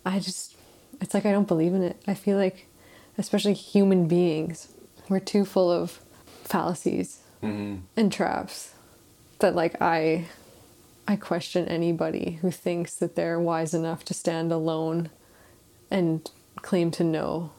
i 0.05 0.19
just 0.19 0.55
it's 1.01 1.13
like 1.13 1.25
i 1.25 1.31
don't 1.31 1.47
believe 1.47 1.73
in 1.73 1.83
it 1.83 2.01
i 2.07 2.13
feel 2.13 2.37
like 2.37 2.67
especially 3.17 3.53
human 3.53 4.07
beings 4.07 4.69
we're 5.09 5.19
too 5.19 5.43
full 5.43 5.69
of 5.71 5.99
fallacies 6.45 7.19
mm-hmm. 7.41 7.77
and 7.97 8.11
traps 8.13 8.73
that 9.39 9.53
like 9.55 9.81
i 9.81 10.25
i 11.07 11.15
question 11.17 11.67
anybody 11.67 12.39
who 12.41 12.51
thinks 12.51 12.95
that 12.95 13.15
they're 13.15 13.39
wise 13.39 13.73
enough 13.73 14.05
to 14.05 14.13
stand 14.13 14.51
alone 14.51 15.09
and 15.91 16.31
claim 16.61 16.89
to 16.91 17.03
know 17.03 17.51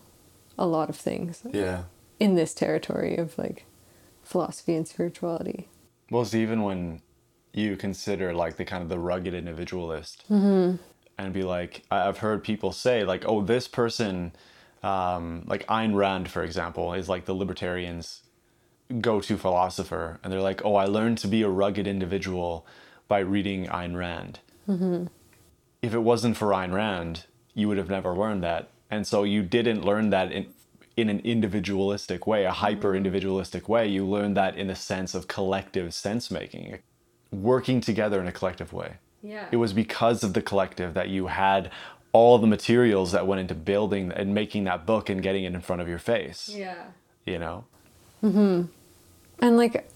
a 0.59 0.67
lot 0.67 0.89
of 0.89 0.97
things 0.97 1.43
Yeah. 1.53 1.85
in 2.19 2.35
this 2.35 2.55
territory 2.55 3.17
of 3.17 3.37
like 3.37 3.67
philosophy 4.23 4.75
and 4.75 4.89
spirituality 4.89 5.69
Well, 6.11 6.23
it's 6.23 6.35
even 6.35 6.63
when 6.63 7.03
you 7.55 7.77
consider 7.77 8.35
like 8.35 8.57
the 8.57 8.65
kind 8.65 8.83
of 8.83 8.89
the 8.89 8.99
rugged 8.99 9.33
individualist 9.35 10.25
and 11.17 11.33
be 11.33 11.43
like, 11.43 11.83
I've 11.91 12.19
heard 12.19 12.43
people 12.43 12.73
say 12.73 13.05
like, 13.05 13.25
oh, 13.27 13.43
this 13.43 13.69
person, 13.69 14.33
um, 14.83 15.45
like 15.47 15.67
Ayn 15.69 15.95
Rand, 15.95 16.29
for 16.31 16.43
example, 16.43 16.93
is 16.93 17.09
like 17.09 17.25
the 17.27 17.35
libertarians' 17.35 18.23
go-to 19.01 19.37
philosopher, 19.39 20.19
and 20.23 20.33
they're 20.33 20.41
like, 20.41 20.63
oh, 20.65 20.75
I 20.75 20.87
learned 20.87 21.19
to 21.19 21.29
be 21.29 21.43
a 21.43 21.49
rugged 21.49 21.87
individual 21.87 22.67
by 23.09 23.21
reading 23.21 23.67
Ayn 23.67 23.97
Rand. 23.97 24.41
If 25.81 25.95
it 25.95 26.01
wasn't 26.01 26.37
for 26.37 26.49
Ayn 26.49 26.73
Rand, 26.75 27.25
you 27.55 27.69
would 27.69 27.79
have 27.79 27.89
never 27.89 28.13
learned 28.15 28.43
that, 28.43 28.69
and 28.91 29.07
so 29.07 29.23
you 29.23 29.43
didn't 29.43 29.85
learn 29.85 30.11
that 30.11 30.33
in 30.33 30.47
in 30.97 31.09
an 31.09 31.21
individualistic 31.25 32.25
way, 32.27 32.45
a 32.45 32.53
hyper 32.53 32.95
individualistic 32.95 33.69
way. 33.69 33.87
You 33.89 34.07
learned 34.07 34.37
that 34.37 34.57
in 34.57 34.71
a 34.71 34.77
sense 34.77 35.15
of 35.15 35.27
collective 35.27 35.93
sense 35.93 36.31
making, 36.31 36.79
working 37.35 37.81
together 37.81 38.21
in 38.21 38.27
a 38.27 38.33
collective 38.33 38.73
way. 38.73 38.95
Yeah. 39.23 39.47
It 39.51 39.57
was 39.57 39.73
because 39.73 40.23
of 40.25 40.35
the 40.35 40.43
collective 40.43 40.95
that 40.95 41.09
you 41.09 41.27
had 41.29 41.71
all 42.13 42.39
the 42.39 42.47
materials 42.47 43.13
that 43.13 43.27
went 43.27 43.41
into 43.41 43.55
building 43.55 44.13
and 44.13 44.35
making 44.35 44.65
that 44.65 44.87
book 44.87 45.09
and 45.11 45.23
getting 45.23 45.45
it 45.45 45.55
in 45.55 45.61
front 45.61 45.83
of 45.83 45.89
your 45.89 45.99
face. 45.99 46.49
yeah 46.49 46.85
You 47.27 47.39
know? 47.39 47.65
Mm-hmm. 48.23 48.63
And 49.41 49.57
like 49.57 49.89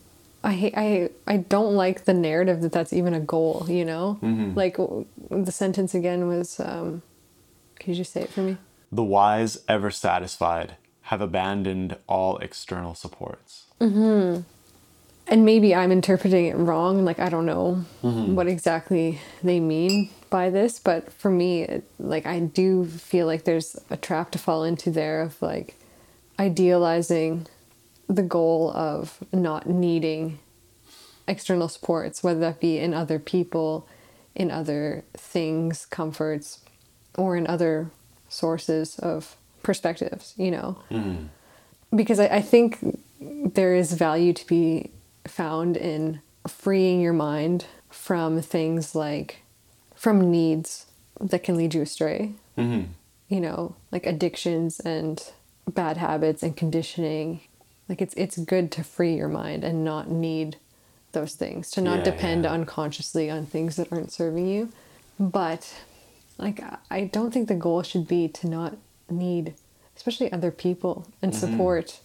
I 0.45 0.72
I 0.86 1.11
I 1.34 1.36
don't 1.39 1.74
like 1.74 2.05
the 2.05 2.14
narrative 2.14 2.61
that 2.62 2.72
that's 2.72 2.93
even 2.93 3.14
a 3.14 3.20
goal. 3.20 3.66
You 3.68 3.84
know, 3.84 4.18
Mm-hmm. 4.22 4.55
like 4.57 4.76
the 5.47 5.53
sentence 5.53 5.95
again 5.95 6.26
was. 6.28 6.59
um 6.61 7.03
Could 7.78 7.89
you 7.91 7.95
just 7.97 8.12
say 8.12 8.22
it 8.22 8.30
for 8.30 8.43
me? 8.43 8.57
The 8.91 9.05
wise, 9.05 9.59
ever 9.68 9.91
satisfied, 9.91 10.76
have 11.03 11.20
abandoned 11.20 11.97
all 12.09 12.39
external 12.39 12.95
supports. 12.95 13.66
And 15.31 15.45
maybe 15.45 15.74
I'm 15.74 15.93
interpreting 15.93 16.47
it 16.47 16.57
wrong. 16.57 17.05
Like 17.05 17.18
I 17.18 17.29
don't 17.29 17.47
know 17.47 17.85
mm-hmm. 18.03 18.35
what 18.35 18.47
exactly 18.47 19.20
they 19.43 19.61
mean 19.61 20.11
by 20.31 20.51
this, 20.51 20.79
but 20.79 21.12
for 21.12 21.31
me, 21.31 21.62
it, 21.62 21.85
like 21.99 22.26
I 22.26 22.41
do 22.41 22.87
feel 22.87 23.26
like 23.26 23.45
there's 23.45 23.76
a 23.91 23.97
trap 23.97 24.31
to 24.33 24.39
fall 24.39 24.64
into 24.64 24.91
there 24.91 25.20
of 25.20 25.41
like 25.43 25.76
idealizing 26.39 27.47
the 28.09 28.22
goal 28.22 28.70
of 28.72 29.18
not 29.33 29.68
needing 29.68 30.39
external 31.26 31.68
supports, 31.68 32.22
whether 32.22 32.41
that 32.41 32.61
be 32.61 32.79
in 32.79 32.95
other 32.95 33.18
people, 33.18 33.87
in 34.35 34.51
other 34.51 35.05
things, 35.14 35.85
comforts, 35.85 36.61
or 37.16 37.37
in 37.37 37.47
other 37.47 37.91
sources 38.31 38.99
of 38.99 39.37
perspectives, 39.62 40.33
you 40.37 40.51
know? 40.51 40.79
Mm-hmm. 40.91 41.26
Because 41.95 42.18
I, 42.18 42.26
I 42.26 42.41
think 42.43 42.79
there 43.20 43.74
is 43.74 43.93
value 43.93 44.33
to 44.33 44.47
be 44.47 44.91
found 45.31 45.76
in 45.76 46.20
freeing 46.47 47.01
your 47.01 47.12
mind 47.12 47.66
from 47.91 48.41
things 48.43 48.95
like, 48.95 49.43
from 49.95 50.31
needs 50.31 50.87
that 51.20 51.43
can 51.43 51.57
lead 51.57 51.74
you 51.74 51.83
astray, 51.83 52.33
mm-hmm. 52.57 52.91
you 53.29 53.41
know, 53.41 53.74
like 53.91 54.07
addictions 54.07 54.81
and 54.81 55.31
bad 55.68 55.97
habits 55.97 56.43
and 56.43 56.57
conditioning. 56.57 57.41
Like 57.89 58.03
it's 58.03 58.14
it's 58.14 58.39
good 58.39 58.70
to 58.72 58.85
free 58.85 59.14
your 59.14 59.29
mind 59.29 59.64
and 59.64 59.85
not 59.85 60.11
need 60.11 60.57
those 61.12 61.35
things, 61.35 61.70
to 61.72 61.81
not 61.81 61.99
Yeah, 61.99 62.05
depend 62.05 62.45
yeah. 62.45 62.53
unconsciously 62.53 63.31
on 63.31 63.47
things 63.47 63.76
that 63.76 63.91
aren't 63.91 64.12
serving 64.12 64.47
you. 64.47 64.70
But 65.18 65.74
like 66.37 66.62
I- 66.62 66.79
I 66.91 67.05
don't 67.05 67.33
think 67.33 67.49
the 67.49 67.55
goal 67.55 67.83
should 67.83 68.07
be 68.07 68.29
to 68.29 68.49
not 68.49 68.76
need 69.11 69.55
especially 69.97 70.31
other 70.31 70.53
people 70.53 71.07
and 71.20 71.33
mm-hmm. 71.33 71.51
support 71.51 72.01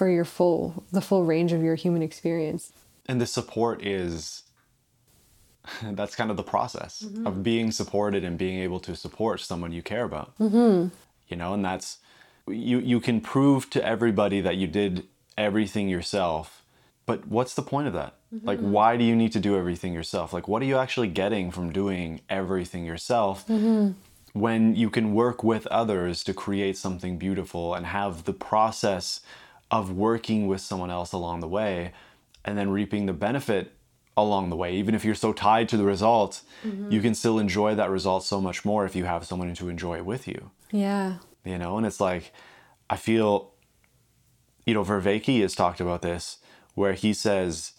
for 0.00 0.08
your 0.08 0.24
full 0.24 0.82
the 0.92 1.02
full 1.02 1.26
range 1.26 1.52
of 1.52 1.62
your 1.62 1.74
human 1.74 2.00
experience. 2.00 2.72
And 3.04 3.20
the 3.20 3.26
support 3.26 3.84
is 3.84 4.44
that's 5.82 6.16
kind 6.16 6.30
of 6.30 6.38
the 6.38 6.42
process 6.42 7.02
mm-hmm. 7.02 7.26
of 7.26 7.42
being 7.42 7.70
supported 7.70 8.24
and 8.24 8.38
being 8.38 8.60
able 8.60 8.80
to 8.80 8.96
support 8.96 9.42
someone 9.42 9.72
you 9.72 9.82
care 9.82 10.04
about. 10.04 10.38
Mm-hmm. 10.38 10.88
You 11.28 11.36
know, 11.36 11.52
and 11.52 11.62
that's 11.62 11.98
you 12.48 12.78
you 12.78 12.98
can 12.98 13.20
prove 13.20 13.68
to 13.70 13.84
everybody 13.84 14.40
that 14.40 14.56
you 14.56 14.66
did 14.66 15.06
everything 15.36 15.90
yourself, 15.90 16.64
but 17.04 17.26
what's 17.26 17.52
the 17.52 17.62
point 17.72 17.86
of 17.86 17.92
that? 17.92 18.14
Mm-hmm. 18.34 18.46
Like 18.46 18.60
why 18.60 18.96
do 18.96 19.04
you 19.04 19.14
need 19.14 19.32
to 19.32 19.40
do 19.40 19.54
everything 19.54 19.92
yourself? 19.92 20.32
Like 20.32 20.48
what 20.48 20.62
are 20.62 20.70
you 20.72 20.78
actually 20.78 21.08
getting 21.08 21.50
from 21.50 21.72
doing 21.72 22.22
everything 22.30 22.86
yourself? 22.86 23.46
Mm-hmm. 23.46 23.90
when 24.32 24.76
you 24.76 24.88
can 24.88 25.12
work 25.12 25.44
with 25.44 25.66
others 25.66 26.24
to 26.24 26.32
create 26.32 26.76
something 26.78 27.18
beautiful 27.18 27.74
and 27.74 27.84
have 27.84 28.24
the 28.24 28.32
process 28.32 29.20
of 29.70 29.92
working 29.92 30.46
with 30.46 30.60
someone 30.60 30.90
else 30.90 31.12
along 31.12 31.40
the 31.40 31.48
way 31.48 31.92
and 32.44 32.56
then 32.58 32.70
reaping 32.70 33.06
the 33.06 33.12
benefit 33.12 33.72
along 34.16 34.50
the 34.50 34.56
way. 34.56 34.74
Even 34.74 34.94
if 34.94 35.04
you're 35.04 35.14
so 35.14 35.32
tied 35.32 35.68
to 35.68 35.76
the 35.76 35.84
result 35.84 36.42
you 36.90 37.00
can 37.00 37.14
still 37.14 37.38
enjoy 37.38 37.74
that 37.74 37.88
result 37.90 38.24
so 38.24 38.40
much 38.40 38.64
more 38.64 38.84
if 38.84 38.94
you 38.94 39.04
have 39.04 39.24
someone 39.24 39.54
to 39.54 39.68
enjoy 39.68 39.96
it 39.96 40.04
with 40.04 40.26
you. 40.28 40.50
Yeah. 40.70 41.18
you 41.44 41.58
know 41.58 41.76
and 41.78 41.86
it's 41.86 42.00
like 42.00 42.32
i 42.90 42.96
feel 42.96 43.52
you 44.66 44.74
know 44.74 44.84
Vervaeke 44.84 45.40
has 45.40 45.54
talked 45.54 45.80
about 45.80 46.02
this 46.02 46.38
where 46.74 46.92
he 46.92 47.12
says 47.14 47.72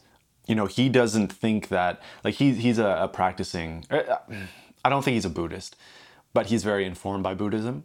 you 0.48 0.56
know 0.56 0.66
he 0.66 0.90
doesn't 0.90 1.32
think 1.32 1.68
that 1.70 2.02
like 2.24 2.36
he, 2.36 2.54
he's 2.54 2.80
a, 2.80 2.88
a 3.02 3.08
practicing 3.08 3.86
uh, 3.92 4.18
i 4.84 4.90
don't 4.90 5.04
think 5.04 5.14
he's 5.16 5.26
a 5.26 5.30
buddhist 5.30 5.76
but 6.34 6.48
he's 6.48 6.64
very 6.64 6.86
informed 6.86 7.24
by 7.24 7.34
buddhism. 7.34 7.84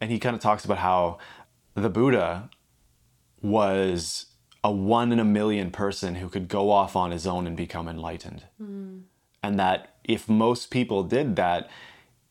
And 0.00 0.10
he 0.10 0.18
kind 0.18 0.34
of 0.34 0.42
talks 0.42 0.64
about 0.64 0.78
how 0.78 1.18
the 1.74 1.88
buddha 1.88 2.50
was 3.42 4.26
a 4.64 4.70
one 4.70 5.12
in 5.12 5.18
a 5.18 5.24
million 5.24 5.70
person 5.70 6.16
who 6.16 6.28
could 6.28 6.48
go 6.48 6.70
off 6.70 6.96
on 6.96 7.10
his 7.10 7.26
own 7.26 7.46
and 7.46 7.56
become 7.56 7.88
enlightened. 7.88 8.44
Hmm. 8.58 8.98
And 9.42 9.58
that 9.58 9.96
if 10.04 10.28
most 10.28 10.70
people 10.70 11.02
did 11.02 11.36
that 11.36 11.68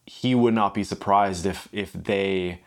he 0.06 0.36
would 0.36 0.54
not 0.54 0.74
be 0.74 0.84
surprised 0.84 1.46
if 1.46 1.68
if 1.72 1.92
they 1.94 2.62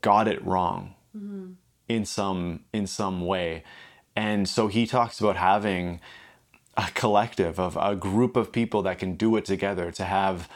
got 0.00 0.28
it 0.28 0.44
wrong 0.44 0.94
mm-hmm. 1.16 1.52
in 1.88 2.04
some 2.04 2.60
in 2.72 2.86
some 2.86 3.26
way. 3.26 3.62
And 4.16 4.48
so 4.48 4.68
he 4.68 4.86
talks 4.86 5.20
about 5.20 5.36
having 5.36 6.00
a 6.76 6.88
collective 6.94 7.58
of 7.58 7.76
a 7.80 7.94
group 7.94 8.36
of 8.36 8.52
people 8.52 8.82
that 8.82 8.98
can 8.98 9.14
do 9.14 9.36
it 9.36 9.44
together 9.44 9.90
to 9.92 10.04
have 10.04 10.48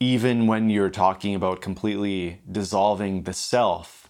even 0.00 0.46
when 0.46 0.68
you're 0.68 0.90
talking 0.90 1.34
about 1.34 1.60
completely 1.60 2.40
dissolving 2.50 3.22
the 3.22 3.32
self, 3.32 4.01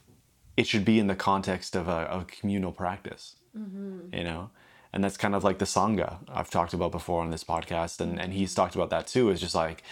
it 0.57 0.67
should 0.67 0.85
be 0.85 0.99
in 0.99 1.07
the 1.07 1.15
context 1.15 1.77
of 1.77 1.89
a, 1.89 2.07
a 2.11 2.25
communal 2.25 2.73
practice, 2.73 3.37
mm-hmm. 3.57 4.15
you 4.15 4.25
know? 4.25 4.51
And 4.93 5.03
that's 5.03 5.17
kind 5.17 5.35
of 5.35 5.43
like 5.43 5.59
the 5.59 5.65
Sangha 5.65 6.19
I've 6.29 6.51
talked 6.51 6.75
about 6.75 6.93
before 6.93 7.23
on 7.23 7.31
this 7.31 7.45
podcast. 7.45 8.01
And, 8.01 8.21
and 8.21 8.35
he's 8.35 8.55
talked 8.55 8.75
about 8.75 8.91
that 8.91 9.07
too. 9.07 9.31
Is 9.31 9.41
just 9.41 9.55
like, 9.55 9.83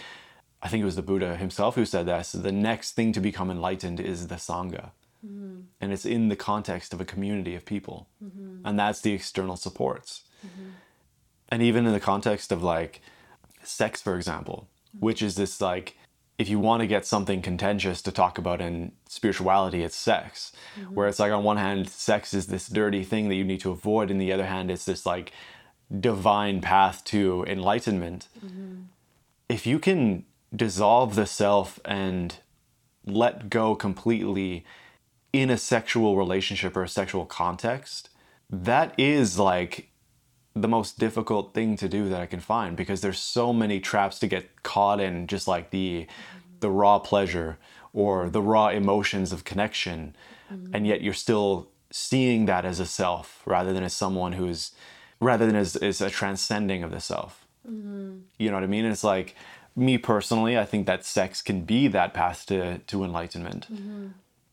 I 0.61 0.67
think 0.67 0.83
it 0.83 0.85
was 0.85 0.95
the 0.95 1.01
Buddha 1.01 1.35
himself 1.35 1.73
who 1.73 1.85
said 1.85 2.05
that. 2.05 2.27
So 2.27 2.37
the 2.37 2.51
next 2.51 2.91
thing 2.91 3.11
to 3.13 3.19
become 3.19 3.49
enlightened 3.49 3.99
is 3.99 4.27
the 4.27 4.35
Sangha. 4.35 4.91
Mm-hmm. 5.25 5.61
And 5.79 5.91
it's 5.91 6.05
in 6.05 6.29
the 6.29 6.35
context 6.35 6.93
of 6.93 7.01
a 7.01 7.05
community 7.05 7.55
of 7.55 7.65
people. 7.65 8.09
Mm-hmm. 8.23 8.65
And 8.65 8.77
that's 8.77 9.01
the 9.01 9.13
external 9.13 9.55
supports. 9.55 10.21
And 11.49 11.61
even 11.61 11.85
in 11.87 11.93
the 11.93 11.99
context 11.99 12.51
of 12.51 12.61
like 12.61 13.01
sex, 13.63 14.01
for 14.01 14.15
example, 14.15 14.67
which 14.99 15.21
is 15.21 15.35
this 15.35 15.59
like, 15.59 15.97
if 16.41 16.49
you 16.49 16.57
want 16.57 16.81
to 16.81 16.87
get 16.87 17.05
something 17.05 17.39
contentious 17.39 18.01
to 18.01 18.11
talk 18.11 18.39
about 18.39 18.61
in 18.61 18.93
spirituality, 19.07 19.83
it's 19.83 19.95
sex. 19.95 20.51
Mm-hmm. 20.75 20.95
Where 20.95 21.07
it's 21.07 21.19
like, 21.19 21.31
on 21.31 21.43
one 21.43 21.57
hand, 21.57 21.87
sex 21.87 22.33
is 22.33 22.47
this 22.47 22.67
dirty 22.67 23.03
thing 23.03 23.29
that 23.29 23.35
you 23.35 23.43
need 23.43 23.59
to 23.61 23.69
avoid, 23.69 24.09
and 24.09 24.19
the 24.19 24.33
other 24.33 24.47
hand, 24.47 24.71
it's 24.71 24.85
this 24.85 25.05
like 25.05 25.31
divine 25.99 26.59
path 26.59 27.03
to 27.05 27.45
enlightenment. 27.47 28.27
Mm-hmm. 28.43 28.81
If 29.49 29.67
you 29.67 29.77
can 29.77 30.25
dissolve 30.53 31.13
the 31.13 31.27
self 31.27 31.79
and 31.85 32.37
let 33.05 33.51
go 33.51 33.75
completely 33.75 34.65
in 35.31 35.51
a 35.51 35.57
sexual 35.57 36.17
relationship 36.17 36.75
or 36.75 36.81
a 36.83 36.89
sexual 36.89 37.27
context, 37.27 38.09
that 38.49 38.99
is 38.99 39.37
like 39.37 39.90
the 40.53 40.67
most 40.67 40.99
difficult 40.99 41.53
thing 41.53 41.77
to 41.77 41.87
do 41.87 42.09
that 42.09 42.21
I 42.21 42.25
can 42.25 42.39
find 42.39 42.75
because 42.75 43.01
there's 43.01 43.19
so 43.19 43.53
many 43.53 43.79
traps 43.79 44.19
to 44.19 44.27
get 44.27 44.63
caught 44.63 44.99
in 44.99 45.27
just 45.27 45.47
like 45.47 45.71
the 45.71 46.07
the 46.59 46.69
raw 46.69 46.99
pleasure 46.99 47.57
or 47.93 48.29
the 48.29 48.41
raw 48.41 48.67
emotions 48.67 49.31
of 49.31 49.43
connection. 49.43 50.15
Mm-hmm. 50.51 50.75
And 50.75 50.87
yet 50.87 51.01
you're 51.01 51.13
still 51.13 51.69
seeing 51.89 52.45
that 52.45 52.65
as 52.65 52.79
a 52.79 52.85
self 52.85 53.41
rather 53.45 53.73
than 53.73 53.83
as 53.83 53.93
someone 53.93 54.33
who's 54.33 54.71
rather 55.19 55.45
than 55.45 55.55
as, 55.55 55.75
as 55.75 56.01
a 56.01 56.09
transcending 56.09 56.83
of 56.83 56.91
the 56.91 56.99
self. 56.99 57.45
Mm-hmm. 57.69 58.19
You 58.37 58.49
know 58.49 58.55
what 58.55 58.63
i 58.63 58.67
mean? 58.67 58.85
And 58.85 58.93
it's 58.93 59.03
like 59.03 59.35
me 59.73 59.97
personally 59.97 60.57
i 60.57 60.65
think 60.65 60.85
that 60.85 61.05
sex 61.05 61.41
can 61.41 61.61
be 61.61 61.87
that 61.87 62.13
path 62.13 62.45
to, 62.47 62.79
to 62.79 63.03
enlightenment. 63.03 63.67
Mm-hmm. 63.71 64.07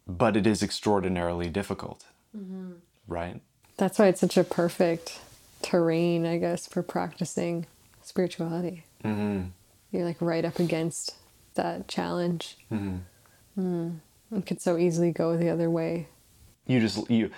But 0.07 0.37
it 0.37 0.47
is 0.47 0.63
extraordinarily 0.63 1.49
difficult. 1.51 2.05
Right? 3.07 3.41
That's 3.77 3.99
why 3.99 4.07
it's 4.07 4.21
such 4.21 4.37
a 4.37 4.45
perfect 4.45 5.21
terrain, 5.63 6.27
I 6.27 6.39
guess, 6.39 6.67
for 6.67 6.83
practicing 6.83 7.67
spirituality. 8.03 8.85
Mm-hmm. 9.05 9.49
You're 9.93 10.05
like 10.05 10.21
right 10.21 10.45
up 10.45 10.59
against 10.59 11.15
that 11.55 11.89
challenge. 11.89 12.57
Mm. 12.73 13.01
It 14.37 14.47
could 14.47 14.61
so 14.61 14.77
easily 14.77 15.11
go 15.11 15.37
the 15.37 15.49
other 15.51 15.71
way. 15.71 16.07
you 16.67 16.81
just 16.81 17.11
you 17.11 17.31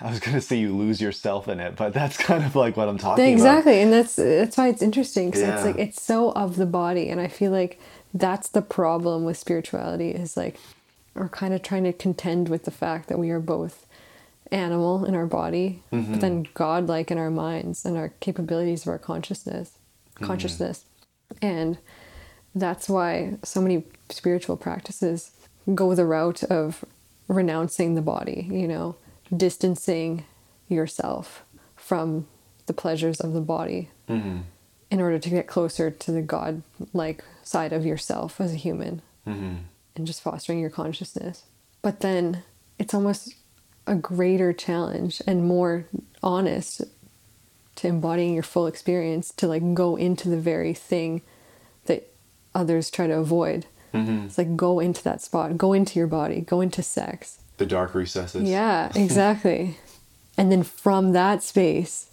i 0.00 0.08
was 0.08 0.20
going 0.20 0.34
to 0.34 0.40
say 0.40 0.56
you 0.56 0.74
lose 0.74 1.00
yourself 1.00 1.48
in 1.48 1.58
it 1.58 1.74
but 1.74 1.92
that's 1.92 2.16
kind 2.16 2.44
of 2.44 2.54
like 2.54 2.76
what 2.76 2.88
i'm 2.88 2.96
talking 2.98 3.24
about 3.24 3.32
exactly 3.32 3.80
and 3.82 3.92
that's 3.92 4.14
that's 4.14 4.56
why 4.56 4.68
it's 4.68 4.80
interesting 4.82 5.30
because 5.30 5.42
it's 5.42 5.64
like 5.64 5.76
it's 5.78 6.00
so 6.00 6.30
of 6.32 6.54
the 6.56 6.66
body 6.66 7.08
and 7.10 7.20
i 7.20 7.26
feel 7.26 7.50
like 7.50 7.80
that's 8.14 8.48
the 8.48 8.62
problem 8.62 9.24
with 9.24 9.36
spirituality 9.36 10.10
is 10.10 10.36
like 10.36 10.56
we're 11.14 11.28
kind 11.28 11.52
of 11.52 11.62
trying 11.62 11.82
to 11.84 11.92
contend 11.92 12.48
with 12.48 12.64
the 12.64 12.70
fact 12.70 13.08
that 13.08 13.18
we 13.18 13.30
are 13.30 13.40
both 13.40 13.83
animal 14.54 15.04
in 15.04 15.14
our 15.14 15.26
body 15.26 15.82
but 15.90 16.20
then 16.20 16.44
mm-hmm. 16.44 16.52
godlike 16.54 17.10
in 17.10 17.18
our 17.18 17.30
minds 17.30 17.84
and 17.84 17.96
our 17.96 18.10
capabilities 18.20 18.82
of 18.82 18.88
our 18.88 18.98
consciousness 18.98 19.78
mm-hmm. 20.14 20.26
consciousness. 20.26 20.84
And 21.42 21.78
that's 22.54 22.88
why 22.88 23.38
so 23.42 23.60
many 23.60 23.84
spiritual 24.10 24.56
practices 24.56 25.32
go 25.74 25.94
the 25.94 26.06
route 26.06 26.42
of 26.44 26.84
renouncing 27.28 27.94
the 27.94 28.02
body, 28.02 28.48
you 28.50 28.68
know, 28.68 28.96
distancing 29.34 30.24
yourself 30.68 31.44
from 31.76 32.26
the 32.66 32.72
pleasures 32.72 33.20
of 33.20 33.32
the 33.32 33.40
body 33.40 33.90
mm-hmm. 34.08 34.38
in 34.90 35.00
order 35.00 35.18
to 35.18 35.30
get 35.30 35.46
closer 35.46 35.90
to 35.90 36.12
the 36.12 36.22
God 36.22 36.62
like 36.92 37.24
side 37.42 37.72
of 37.72 37.84
yourself 37.84 38.40
as 38.40 38.52
a 38.52 38.56
human 38.56 39.02
and 39.96 40.06
just 40.06 40.22
fostering 40.22 40.60
your 40.60 40.70
consciousness. 40.70 41.44
But 41.82 42.00
then 42.00 42.42
it's 42.78 42.94
almost 42.94 43.34
a 43.86 43.94
greater 43.94 44.52
challenge 44.52 45.20
and 45.26 45.44
more 45.46 45.84
honest 46.22 46.82
to 47.76 47.88
embodying 47.88 48.34
your 48.34 48.42
full 48.42 48.66
experience 48.66 49.32
to 49.32 49.46
like 49.46 49.74
go 49.74 49.96
into 49.96 50.28
the 50.28 50.38
very 50.38 50.72
thing 50.72 51.22
that 51.86 52.08
others 52.54 52.90
try 52.90 53.06
to 53.06 53.14
avoid. 53.14 53.66
Mm-hmm. 53.92 54.26
It's 54.26 54.38
like 54.38 54.56
go 54.56 54.80
into 54.80 55.02
that 55.04 55.20
spot, 55.22 55.56
go 55.58 55.72
into 55.72 55.98
your 55.98 56.08
body, 56.08 56.40
go 56.40 56.60
into 56.60 56.82
sex. 56.82 57.38
the 57.58 57.66
dark 57.66 57.94
recesses 57.94 58.42
Yeah, 58.48 58.90
exactly. 58.96 59.78
and 60.38 60.50
then 60.50 60.62
from 60.62 61.12
that 61.12 61.42
space, 61.42 62.08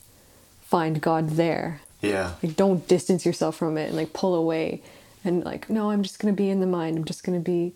find 0.61 1.01
God 1.01 1.31
there. 1.31 1.81
yeah 2.01 2.33
Like 2.43 2.55
don't 2.55 2.87
distance 2.87 3.25
yourself 3.25 3.55
from 3.55 3.77
it 3.77 3.87
and 3.87 3.95
like 3.97 4.13
pull 4.13 4.35
away 4.35 4.81
and 5.23 5.43
like, 5.43 5.69
no, 5.69 5.91
I'm 5.91 6.01
just 6.03 6.19
gonna 6.19 6.33
be 6.33 6.49
in 6.49 6.59
the 6.59 6.67
mind. 6.67 6.97
I'm 6.97 7.05
just 7.05 7.23
gonna 7.23 7.39
be 7.39 7.73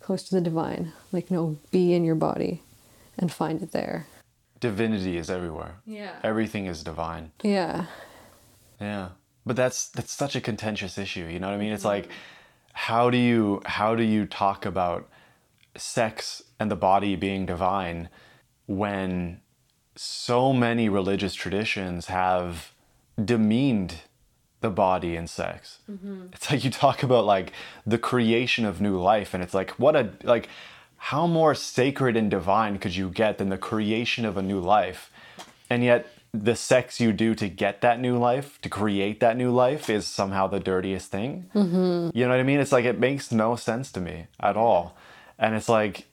close 0.00 0.22
to 0.24 0.34
the 0.36 0.40
divine. 0.40 0.92
Like, 1.12 1.30
no, 1.32 1.58
be 1.72 1.92
in 1.92 2.04
your 2.04 2.14
body 2.14 2.62
and 3.18 3.32
find 3.32 3.62
it 3.62 3.72
there. 3.72 4.06
divinity 4.60 5.16
is 5.18 5.28
everywhere 5.30 5.74
Yeah. 5.84 6.14
everything 6.22 6.66
is 6.66 6.82
divine 6.82 7.32
Yeah. 7.42 7.86
Yeah. 8.80 9.08
But 9.44 9.56
that's 9.56 9.88
that's 9.90 10.12
such 10.12 10.34
a 10.36 10.40
contentious 10.40 10.98
issue, 10.98 11.26
you 11.32 11.38
know 11.38 11.48
what 11.48 11.54
I 11.54 11.58
mean? 11.58 11.72
It's 11.72 11.84
like 11.84 12.08
how 12.72 13.10
do 13.10 13.16
you 13.18 13.60
how 13.64 13.94
do 13.94 14.02
you 14.02 14.26
talk 14.26 14.66
about 14.66 15.08
sex 15.76 16.42
and 16.58 16.70
the 16.70 16.76
body 16.76 17.16
being 17.16 17.46
divine 17.46 18.08
when 18.66 19.40
so 19.94 20.52
many 20.52 20.88
religious 20.88 21.34
traditions 21.34 22.06
have 22.06 22.72
demeaned 23.22 23.94
the 24.60 24.70
body 24.70 25.16
and 25.16 25.28
sex? 25.30 25.78
Mm-hmm. 25.90 26.26
It's 26.32 26.50
like 26.50 26.64
you 26.64 26.70
talk 26.70 27.02
about 27.02 27.24
like 27.24 27.52
the 27.86 27.98
creation 27.98 28.64
of 28.66 28.80
new 28.80 28.98
life 29.00 29.32
and 29.34 29.42
it's 29.42 29.54
like 29.54 29.70
what 29.78 29.94
a 29.96 30.10
like 30.22 30.48
how 30.96 31.26
more 31.26 31.54
sacred 31.54 32.16
and 32.16 32.30
divine 32.30 32.78
could 32.78 32.96
you 32.96 33.10
get 33.10 33.38
than 33.38 33.48
the 33.48 33.58
creation 33.58 34.24
of 34.24 34.36
a 34.36 34.42
new 34.42 34.60
life? 34.60 35.10
And 35.68 35.84
yet 35.84 36.06
the 36.32 36.56
sex 36.56 37.00
you 37.00 37.12
do 37.12 37.34
to 37.34 37.48
get 37.48 37.80
that 37.80 38.00
new 38.00 38.18
life, 38.18 38.60
to 38.62 38.68
create 38.68 39.20
that 39.20 39.36
new 39.36 39.50
life, 39.50 39.88
is 39.88 40.06
somehow 40.06 40.46
the 40.46 40.60
dirtiest 40.60 41.10
thing. 41.10 41.50
Mm-hmm. 41.54 42.16
You 42.16 42.24
know 42.24 42.30
what 42.30 42.40
I 42.40 42.42
mean? 42.42 42.60
It's 42.60 42.72
like 42.72 42.84
it 42.84 42.98
makes 42.98 43.32
no 43.32 43.56
sense 43.56 43.90
to 43.92 44.00
me 44.00 44.26
at 44.40 44.56
all. 44.56 44.96
And 45.38 45.54
it's 45.54 45.68
like 45.68 46.06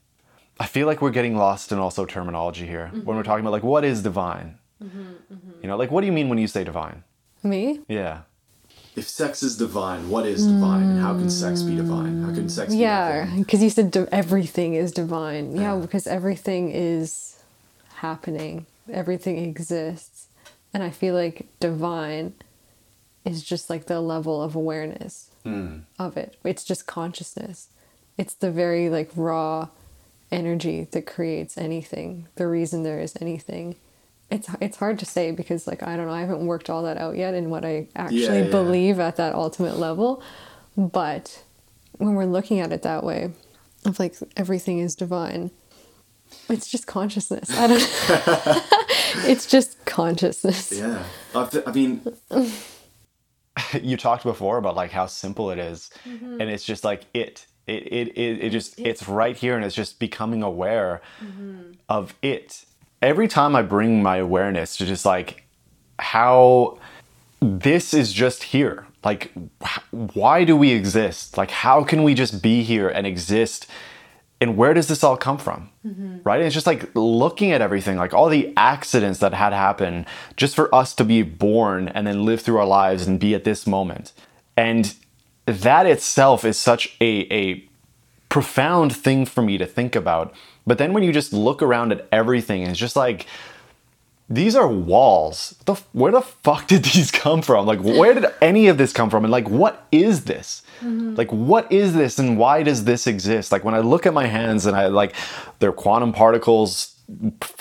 I 0.59 0.67
feel 0.67 0.87
like 0.87 1.01
we're 1.01 1.11
getting 1.11 1.35
lost 1.35 1.71
in 1.71 1.79
also 1.79 2.05
terminology 2.05 2.67
here 2.67 2.89
when 2.91 3.05
we're 3.05 3.15
mm-hmm. 3.15 3.23
talking 3.23 3.43
about 3.43 3.51
like 3.51 3.63
what 3.63 3.83
is 3.83 4.01
divine. 4.03 4.59
Mm-hmm, 4.83 5.01
mm-hmm. 5.01 5.51
You 5.61 5.67
know, 5.67 5.77
like 5.77 5.91
what 5.91 6.01
do 6.01 6.07
you 6.07 6.13
mean 6.13 6.29
when 6.29 6.37
you 6.37 6.47
say 6.47 6.63
divine? 6.63 7.03
Me? 7.41 7.81
Yeah. 7.87 8.21
If 8.95 9.09
sex 9.09 9.41
is 9.41 9.57
divine, 9.57 10.09
what 10.09 10.25
is 10.25 10.45
divine, 10.45 10.83
and 10.83 11.01
how 11.01 11.13
can 11.13 11.29
sex 11.29 11.63
be 11.63 11.75
divine? 11.75 12.21
How 12.21 12.33
can 12.33 12.47
sex 12.47 12.73
be 12.73 12.79
Yeah, 12.79 13.27
because 13.37 13.63
you 13.63 13.71
said 13.71 13.89
di- 13.89 14.07
everything 14.11 14.75
is 14.75 14.91
divine. 14.91 15.55
Yeah, 15.55 15.75
because 15.77 16.05
everything 16.05 16.69
is 16.71 17.41
happening, 17.95 18.67
everything 18.91 19.37
exists. 19.37 20.27
And 20.73 20.83
I 20.83 20.91
feel 20.91 21.15
like 21.15 21.47
divine 21.59 22.33
is 23.25 23.43
just 23.43 23.69
like 23.69 23.85
the 23.85 23.99
level 23.99 24.41
of 24.41 24.55
awareness 24.55 25.29
hmm. 25.43 25.79
of 25.97 26.17
it. 26.17 26.37
It's 26.43 26.63
just 26.63 26.85
consciousness. 26.85 27.69
It's 28.17 28.35
the 28.35 28.51
very 28.51 28.89
like 28.89 29.09
raw 29.15 29.69
energy 30.31 30.87
that 30.91 31.05
creates 31.05 31.57
anything, 31.57 32.27
the 32.35 32.47
reason 32.47 32.83
there 32.83 32.99
is 32.99 33.15
anything. 33.21 33.75
It's 34.33 34.49
it's 34.59 34.77
hard 34.77 34.97
to 34.99 35.05
say 35.05 35.29
because 35.29 35.67
like 35.67 35.83
I 35.83 35.95
don't 35.95 36.07
know, 36.07 36.13
I 36.13 36.21
haven't 36.21 36.45
worked 36.45 36.67
all 36.69 36.81
that 36.83 36.97
out 36.97 37.15
yet 37.15 37.35
in 37.35 37.51
what 37.51 37.63
I 37.63 37.87
actually 37.95 38.43
yeah. 38.43 38.49
believe 38.49 38.99
at 38.99 39.17
that 39.17 39.35
ultimate 39.35 39.77
level. 39.77 40.23
But 40.75 41.43
when 41.97 42.15
we're 42.15 42.25
looking 42.25 42.59
at 42.59 42.71
it 42.71 42.81
that 42.81 43.03
way, 43.03 43.31
of 43.85 43.99
like 43.99 44.15
everything 44.35 44.79
is 44.79 44.95
divine, 44.95 45.51
it's 46.49 46.67
just 46.67 46.87
consciousness. 46.87 47.51
I 47.51 47.67
don't. 47.67 47.79
it's 49.29 49.45
just 49.45 49.85
consciousness. 49.85 50.71
Yeah. 50.71 51.03
I 51.35 51.71
mean, 51.71 52.01
you 53.81 53.97
talked 53.97 54.23
before 54.23 54.57
about 54.57 54.75
like 54.75 54.89
how 54.89 55.05
simple 55.05 55.51
it 55.51 55.59
is, 55.59 55.91
mm-hmm. 56.07 56.41
and 56.41 56.49
it's 56.49 56.63
just 56.63 56.83
like 56.83 57.03
it 57.13 57.45
it 57.67 57.83
it 57.83 58.17
it, 58.17 58.43
it 58.45 58.49
just 58.49 58.79
it's 58.79 59.07
right 59.07 59.37
here 59.37 59.55
and 59.55 59.63
it's 59.63 59.75
just 59.75 59.99
becoming 59.99 60.41
aware 60.41 61.01
mm-hmm. 61.21 61.73
of 61.87 62.15
it 62.23 62.65
every 63.03 63.27
time 63.27 63.55
i 63.55 63.61
bring 63.61 64.01
my 64.01 64.17
awareness 64.17 64.77
to 64.77 64.85
just 64.85 65.05
like 65.05 65.43
how 65.99 66.79
this 67.39 67.93
is 67.93 68.11
just 68.11 68.43
here 68.43 68.87
like 69.03 69.31
why 69.91 70.43
do 70.43 70.55
we 70.55 70.71
exist? 70.71 71.37
Like 71.37 71.51
how 71.51 71.83
can 71.83 72.03
we 72.03 72.13
just 72.13 72.41
be 72.41 72.63
here 72.63 72.87
and 72.87 73.05
exist? 73.05 73.67
And 74.39 74.57
where 74.57 74.73
does 74.73 74.87
this 74.87 75.03
all 75.03 75.17
come 75.17 75.37
from? 75.37 75.69
Mm-hmm. 75.85 76.17
Right? 76.23 76.41
It's 76.41 76.53
just 76.53 76.67
like 76.67 76.89
looking 76.95 77.51
at 77.51 77.61
everything 77.61 77.97
like 77.97 78.13
all 78.13 78.29
the 78.29 78.53
accidents 78.55 79.19
that 79.19 79.33
had 79.33 79.53
happened 79.53 80.05
just 80.37 80.55
for 80.55 80.73
us 80.73 80.95
to 80.95 81.03
be 81.03 81.21
born 81.21 81.89
and 81.89 82.07
then 82.07 82.25
live 82.25 82.41
through 82.41 82.57
our 82.57 82.65
lives 82.65 83.07
and 83.07 83.19
be 83.19 83.35
at 83.35 83.43
this 83.43 83.67
moment. 83.67 84.13
And 84.55 84.95
that 85.45 85.85
itself 85.85 86.45
is 86.45 86.57
such 86.57 86.95
a, 87.01 87.33
a 87.33 87.67
profound 88.29 88.95
thing 88.95 89.25
for 89.25 89.41
me 89.41 89.57
to 89.57 89.65
think 89.65 89.95
about. 89.95 90.33
But 90.65 90.77
then 90.77 90.93
when 90.93 91.03
you 91.03 91.11
just 91.11 91.33
look 91.33 91.61
around 91.61 91.91
at 91.91 92.07
everything, 92.11 92.63
it's 92.63 92.79
just 92.79 92.95
like, 92.95 93.27
these 94.29 94.55
are 94.55 94.67
walls. 94.67 95.55
The, 95.65 95.75
where 95.91 96.11
the 96.11 96.21
fuck 96.21 96.67
did 96.67 96.83
these 96.93 97.11
come 97.11 97.41
from? 97.41 97.65
Like, 97.65 97.81
where 97.81 98.13
did 98.13 98.25
any 98.41 98.67
of 98.67 98.77
this 98.77 98.93
come 98.93 99.09
from? 99.09 99.25
And 99.25 99.31
like, 99.31 99.49
what 99.49 99.85
is 99.91 100.25
this? 100.25 100.63
Mm-hmm. 100.79 101.15
Like, 101.15 101.31
what 101.31 101.71
is 101.71 101.93
this 101.93 102.19
and 102.19 102.37
why 102.37 102.63
does 102.63 102.85
this 102.85 103.07
exist? 103.07 103.51
Like, 103.51 103.63
when 103.63 103.75
I 103.75 103.79
look 103.79 104.05
at 104.05 104.13
my 104.13 104.25
hands 104.25 104.65
and 104.65 104.75
I 104.75 104.87
like, 104.87 105.15
they're 105.59 105.73
quantum 105.73 106.13
particles, 106.13 106.95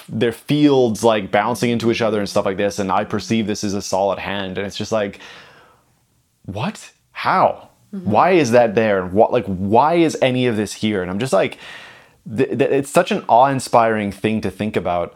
they're 0.08 0.32
fields 0.32 1.02
like 1.02 1.30
bouncing 1.30 1.70
into 1.70 1.90
each 1.90 2.00
other 2.00 2.20
and 2.20 2.28
stuff 2.28 2.46
like 2.46 2.56
this. 2.56 2.78
And 2.78 2.92
I 2.92 3.04
perceive 3.04 3.46
this 3.46 3.64
as 3.64 3.74
a 3.74 3.82
solid 3.82 4.18
hand. 4.18 4.56
And 4.58 4.66
it's 4.66 4.76
just 4.76 4.92
like, 4.92 5.18
what? 6.46 6.92
How? 7.10 7.70
Mm-hmm. 7.92 8.10
Why 8.10 8.30
is 8.32 8.52
that 8.52 8.74
there? 8.74 9.02
And 9.02 9.12
what, 9.12 9.32
like, 9.32 9.44
why 9.46 9.94
is 9.94 10.16
any 10.22 10.46
of 10.46 10.56
this 10.56 10.72
here? 10.72 11.02
And 11.02 11.10
I'm 11.10 11.18
just 11.18 11.32
like, 11.32 11.58
th- 12.28 12.59
th- 12.59 12.70
it's 12.70 12.90
such 12.90 13.11
an 13.11 13.24
awe-inspiring 13.28 14.12
thing 14.12 14.40
to 14.40 14.51
think 14.51 14.77
about. 14.77 15.15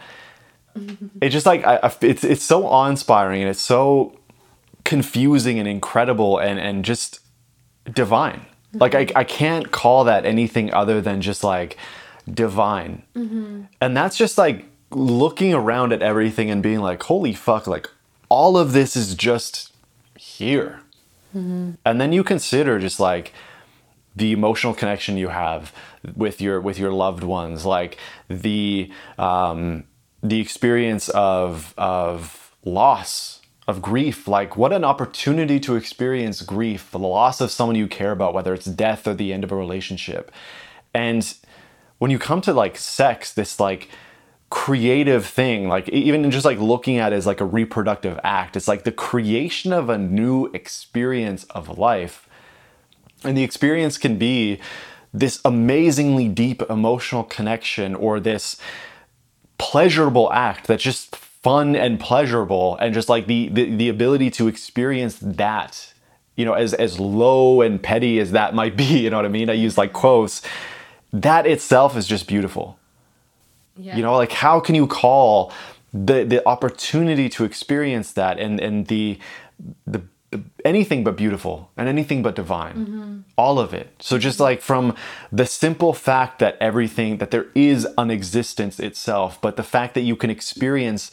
It's 1.23 1.33
just 1.33 1.47
like 1.47 1.66
I, 1.66 1.77
I- 1.83 1.95
it's 2.03 2.23
it's 2.23 2.45
so 2.45 2.66
awe-inspiring 2.66 3.41
and 3.41 3.51
it's 3.51 3.62
so 3.62 4.19
confusing 4.85 5.59
and 5.59 5.66
incredible 5.66 6.39
and 6.39 6.59
and 6.59 6.85
just 6.85 7.20
divine. 7.93 8.41
Mm-hmm. 8.41 8.78
Like 8.78 8.95
I, 8.95 9.07
I 9.16 9.24
can't 9.24 9.70
call 9.70 10.05
that 10.05 10.27
anything 10.27 10.73
other 10.74 11.01
than 11.01 11.23
just 11.23 11.43
like 11.43 11.78
divine. 12.33 13.03
Mm-hmm. 13.15 13.62
And 13.81 13.97
that's 13.97 14.16
just 14.19 14.37
like 14.37 14.66
looking 14.91 15.55
around 15.55 15.93
at 15.93 16.03
everything 16.03 16.51
and 16.51 16.62
being 16.62 16.81
like 16.81 17.03
holy 17.03 17.33
fuck 17.35 17.66
like 17.66 17.89
all 18.28 18.57
of 18.59 18.73
this 18.73 18.97
is 18.97 19.15
just 19.15 19.73
here. 20.19 20.81
Mm-hmm. 21.35 21.73
And 21.85 22.01
then 22.01 22.12
you 22.12 22.23
consider 22.23 22.78
just 22.78 23.01
like 23.01 23.33
the 24.15 24.33
emotional 24.33 24.74
connection 24.74 25.16
you 25.16 25.28
have 25.28 25.73
with 26.15 26.41
your 26.41 26.61
with 26.61 26.78
your 26.78 26.93
loved 26.93 27.24
ones 27.24 27.65
like 27.65 27.99
the 28.28 28.91
um 29.19 29.85
the 30.23 30.41
experience 30.41 31.09
of 31.11 31.74
of 31.77 32.55
loss 32.65 33.41
of 33.66 33.83
grief. 33.83 34.28
Like 34.28 34.57
what 34.57 34.73
an 34.73 34.85
opportunity 34.85 35.59
to 35.61 35.77
experience 35.77 36.43
grief 36.43 36.91
the 36.91 36.99
loss 36.99 37.41
of 37.41 37.51
someone 37.51 37.77
you 37.77 37.89
care 37.89 38.12
about 38.12 38.35
whether 38.35 38.55
it's 38.55 38.66
death 38.66 39.07
or 39.07 39.15
the 39.15 39.33
end 39.33 39.45
of 39.45 39.53
a 39.53 39.57
relationship. 39.57 40.31
And 40.95 41.35
when 41.99 42.11
you 42.11 42.19
come 42.19 42.41
to 42.43 42.53
like 42.53 42.77
sex 42.77 43.33
this 43.33 43.59
like 43.59 43.89
creative 44.49 45.27
thing 45.27 45.66
like 45.66 45.89
even 45.89 46.31
just 46.31 46.45
like 46.45 46.59
looking 46.61 46.99
at 46.99 47.12
it 47.12 47.16
as 47.16 47.27
like 47.27 47.41
a 47.41 47.45
reproductive 47.45 48.19
act 48.23 48.57
it's 48.57 48.69
like 48.69 48.85
the 48.85 48.93
creation 48.93 49.73
of 49.73 49.89
a 49.89 49.99
new 49.99 50.47
experience 50.47 51.45
of 51.45 51.78
life. 51.78 52.28
And 53.24 53.37
the 53.37 53.43
experience 53.43 53.99
can 53.99 54.19
be 54.19 54.61
this 55.18 55.40
amazingly 55.44 56.28
deep 56.28 56.62
emotional 56.68 57.24
connection 57.24 57.94
or 57.94 58.20
this 58.20 58.56
pleasurable 59.59 60.30
act 60.32 60.66
that's 60.66 60.82
just 60.82 61.16
fun 61.16 61.74
and 61.74 61.98
pleasurable 61.98 62.76
and 62.76 62.93
just 62.93 63.09
like 63.09 63.26
the 63.26 63.48
the, 63.48 63.74
the 63.76 63.88
ability 63.88 64.30
to 64.30 64.47
experience 64.47 65.18
that 65.20 65.94
you 66.36 66.44
know 66.44 66.52
as 66.52 66.74
as 66.74 67.01
low 67.01 67.62
and 67.62 67.82
petty 67.82 68.18
as 68.18 68.32
that 68.32 68.55
might 68.55 68.76
be 68.76 68.84
you 69.05 69.10
know 69.10 69.16
what 69.16 69.24
i 69.24 69.28
mean? 69.28 69.48
I 69.48 69.55
use 69.55 69.78
like 69.78 69.93
quotes. 69.93 70.43
That 71.12 71.47
itself 71.47 71.97
is 71.97 72.06
just 72.06 72.26
beautiful. 72.26 72.78
Yeah. 73.78 73.94
you 73.94 74.02
know 74.02 74.16
like 74.16 74.32
how 74.32 74.59
can 74.59 74.74
you 74.74 74.86
call 74.86 75.52
the 75.93 76.24
the 76.24 76.47
opportunity 76.48 77.28
to 77.30 77.44
experience 77.44 78.12
that 78.12 78.38
and 78.38 78.59
and 78.59 78.86
the 78.86 79.18
the 79.86 80.02
anything 80.65 81.05
but 81.05 81.16
beautiful 81.16 81.70
and 81.77 81.89
anything 81.89 82.23
but 82.23 82.35
divine. 82.35 82.74
Mm-hmm. 82.74 83.19
All 83.36 83.59
of 83.59 83.73
it. 83.73 83.94
So 84.01 84.19
just 84.19 84.40
like 84.40 84.61
from 84.61 84.94
the 85.31 85.47
simple 85.47 85.93
fact 85.93 86.39
that 86.40 86.57
everything 86.61 87.19
that 87.19 87.31
there 87.31 87.47
is 87.55 87.86
an 87.97 88.11
existence 88.11 88.81
itself 88.81 89.40
but 89.40 89.57
the 89.57 89.62
fact 89.62 89.94
that 89.94 90.03
you 90.03 90.16
can 90.16 90.31
experience 90.31 91.11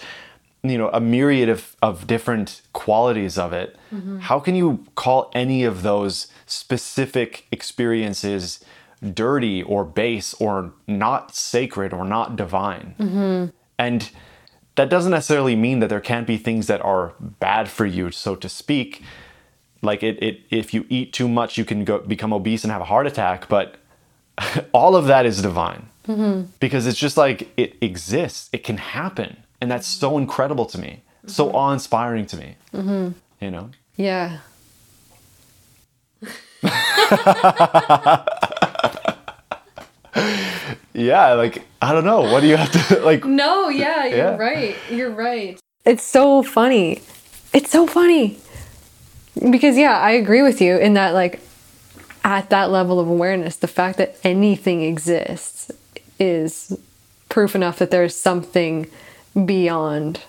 you 0.63 0.77
know 0.77 0.89
a 0.93 1.01
myriad 1.01 1.49
of, 1.49 1.75
of 1.81 2.07
different 2.07 2.61
qualities 2.71 3.37
of 3.37 3.51
it 3.51 3.75
mm-hmm. 3.93 4.19
how 4.19 4.39
can 4.39 4.55
you 4.55 4.85
call 4.95 5.29
any 5.33 5.65
of 5.65 5.83
those 5.83 6.27
specific 6.45 7.45
experiences 7.51 8.63
dirty 9.03 9.61
or 9.63 9.83
base 9.83 10.33
or 10.35 10.73
not 10.87 11.35
sacred 11.35 11.93
or 11.93 12.05
not 12.05 12.35
divine? 12.35 12.95
Mm-hmm. 12.99 13.45
And 13.77 14.09
that 14.75 14.89
doesn't 14.89 15.11
necessarily 15.11 15.55
mean 15.55 15.79
that 15.79 15.89
there 15.89 15.99
can't 15.99 16.25
be 16.25 16.37
things 16.37 16.67
that 16.67 16.81
are 16.81 17.13
bad 17.19 17.69
for 17.69 17.85
you, 17.85 18.11
so 18.11 18.35
to 18.35 18.49
speak. 18.49 19.03
Like 19.81 20.03
it, 20.03 20.21
it 20.21 20.41
if 20.49 20.73
you 20.73 20.85
eat 20.89 21.13
too 21.13 21.27
much, 21.27 21.57
you 21.57 21.65
can 21.65 21.83
go 21.83 21.99
become 21.99 22.33
obese 22.33 22.63
and 22.63 22.71
have 22.71 22.81
a 22.81 22.85
heart 22.85 23.05
attack. 23.07 23.47
But 23.47 23.75
all 24.73 24.95
of 24.95 25.05
that 25.05 25.25
is 25.25 25.41
divine 25.41 25.87
mm-hmm. 26.07 26.49
because 26.59 26.87
it's 26.87 26.99
just 26.99 27.17
like 27.17 27.51
it 27.57 27.75
exists. 27.81 28.49
It 28.53 28.63
can 28.63 28.77
happen, 28.77 29.37
and 29.61 29.69
that's 29.69 29.87
so 29.87 30.17
incredible 30.17 30.65
to 30.67 30.77
me, 30.77 31.03
so 31.27 31.47
mm-hmm. 31.47 31.55
awe-inspiring 31.55 32.25
to 32.27 32.37
me. 32.37 32.55
Mm-hmm. 32.73 33.09
You 33.41 33.51
know. 33.51 33.69
Yeah. 33.97 34.39
Yeah, 40.93 41.33
like 41.33 41.63
I 41.83 41.91
don't 41.91 42.05
know. 42.05 42.21
What 42.21 42.39
do 42.41 42.47
you 42.47 42.57
have 42.57 42.71
to 42.89 42.99
like? 43.05 43.25
No, 43.25 43.69
yeah, 43.69 44.05
you're 44.05 44.17
Yeah. 44.17 44.37
right. 44.37 44.75
You're 44.89 45.11
right. 45.11 45.59
It's 45.85 46.03
so 46.03 46.43
funny. 46.43 47.01
It's 47.53 47.69
so 47.71 47.85
funny. 47.87 48.37
Because 49.49 49.77
yeah, 49.77 49.97
I 49.99 50.11
agree 50.11 50.41
with 50.43 50.61
you 50.61 50.77
in 50.77 50.93
that 50.93 51.13
like 51.13 51.41
at 52.23 52.49
that 52.51 52.69
level 52.71 52.99
of 52.99 53.07
awareness, 53.07 53.55
the 53.57 53.67
fact 53.67 53.97
that 53.97 54.15
anything 54.23 54.81
exists 54.83 55.71
is 56.19 56.77
proof 57.29 57.55
enough 57.55 57.79
that 57.79 57.91
there's 57.91 58.15
something 58.15 58.87
beyond. 59.45 60.21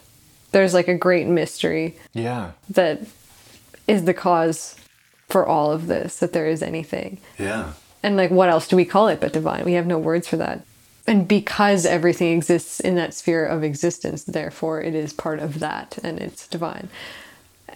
There's 0.53 0.75
like 0.75 0.89
a 0.89 0.95
great 0.97 1.27
mystery 1.27 1.97
Yeah. 2.15 2.53
that 2.71 3.03
is 3.87 4.05
the 4.07 4.15
cause 4.15 4.77
for 5.29 5.47
all 5.47 5.71
of 5.71 5.87
this, 5.87 6.19
that 6.19 6.33
there 6.33 6.47
is 6.49 6.63
anything. 6.63 7.19
Yeah. 7.39 7.73
And 8.03 8.17
like, 8.17 8.31
what 8.31 8.49
else 8.49 8.67
do 8.69 8.77
we 8.77 8.85
call 8.85 9.09
it 9.09 9.21
but 9.21 9.33
divine? 9.33 9.65
We 9.65 9.75
have 9.75 9.87
no 9.87 9.99
words 9.99 10.27
for 10.29 10.37
that. 10.39 10.63
And 11.07 11.29
because 11.29 11.85
everything 11.85 12.35
exists 12.37 12.81
in 12.81 12.95
that 12.95 13.13
sphere 13.13 13.45
of 13.45 13.63
existence, 13.63 14.25
therefore 14.25 14.81
it 14.81 14.95
is 14.95 15.13
part 15.13 15.39
of 15.39 15.61
that 15.61 15.99
and 16.03 16.19
it's 16.19 16.49
divine. 16.49 16.89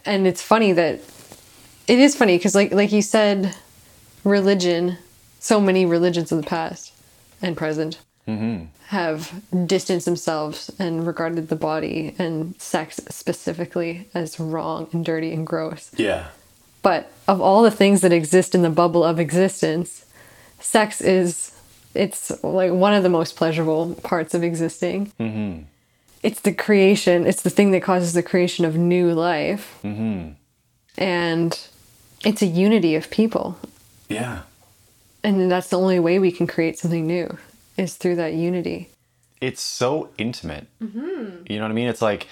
And 0.05 0.27
it's 0.27 0.41
funny 0.41 0.73
that 0.73 1.01
it 1.87 1.99
is 1.99 2.15
funny 2.15 2.37
because, 2.37 2.55
like, 2.55 2.73
like 2.73 2.93
you 2.93 3.03
said, 3.03 3.55
religion, 4.25 4.97
so 5.41 5.61
many 5.61 5.85
religions 5.85 6.33
of 6.33 6.41
the 6.41 6.49
past 6.49 6.93
and 7.43 7.57
present 7.57 7.99
mm-hmm. 8.27 8.65
have 8.87 9.43
distanced 9.67 10.07
themselves 10.07 10.71
and 10.79 11.07
regarded 11.07 11.49
the 11.49 11.57
body 11.57 12.15
and 12.19 12.59
sex 12.61 13.01
specifically 13.09 14.09
as 14.15 14.39
wrong 14.41 14.89
and 14.93 15.05
dirty 15.05 15.33
and 15.33 15.47
gross. 15.47 15.91
Yeah. 15.97 16.29
But 16.83 17.11
of 17.27 17.41
all 17.41 17.63
the 17.63 17.71
things 17.71 18.01
that 18.03 18.13
exist 18.13 18.55
in 18.55 18.63
the 18.63 18.71
bubble 18.71 19.05
of 19.05 19.19
existence, 19.19 20.07
sex 20.61 21.01
is 21.01 21.53
it's 21.99 22.31
like 22.45 22.73
one 22.73 22.95
of 22.95 23.03
the 23.03 23.09
most 23.09 23.37
pleasurable 23.37 23.95
parts 24.03 24.35
of 24.35 24.43
existing. 24.43 25.13
Mm-hmm. 25.19 25.65
It's 26.23 26.41
the 26.41 26.53
creation. 26.53 27.27
It's 27.27 27.43
the 27.43 27.51
thing 27.51 27.71
that 27.73 27.83
causes 27.83 28.13
the 28.13 28.23
creation 28.23 28.65
of 28.65 28.77
new 28.77 29.13
life, 29.13 29.79
mm-hmm. 29.85 30.31
and 30.97 31.69
it's 32.25 32.43
a 32.43 32.47
unity 32.47 32.95
of 32.97 33.11
people. 33.11 33.59
Yeah. 34.09 34.41
And 35.23 35.51
that's 35.51 35.69
the 35.69 35.79
only 35.79 36.01
way 36.01 36.19
we 36.19 36.33
can 36.33 36.47
create 36.47 36.79
something 36.79 37.07
new 37.07 37.37
is 37.77 37.95
through 37.95 38.17
that 38.17 38.35
unity. 38.35 38.89
it's 39.41 39.63
so 39.63 40.09
intimate. 40.19 40.67
You 40.81 41.57
know 41.59 41.63
what 41.63 41.71
I 41.71 41.75
mean? 41.75 41.89
It's 41.89 42.03
like 42.03 42.27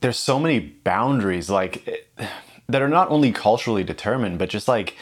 there's 0.00 0.18
so 0.18 0.38
many 0.38 0.58
boundaries, 0.60 1.48
like 1.48 2.06
that 2.68 2.82
are 2.82 2.88
not 2.88 3.10
only 3.10 3.32
culturally 3.32 3.84
determined, 3.84 4.38
but 4.38 4.48
just 4.50 4.68
like 4.68 4.96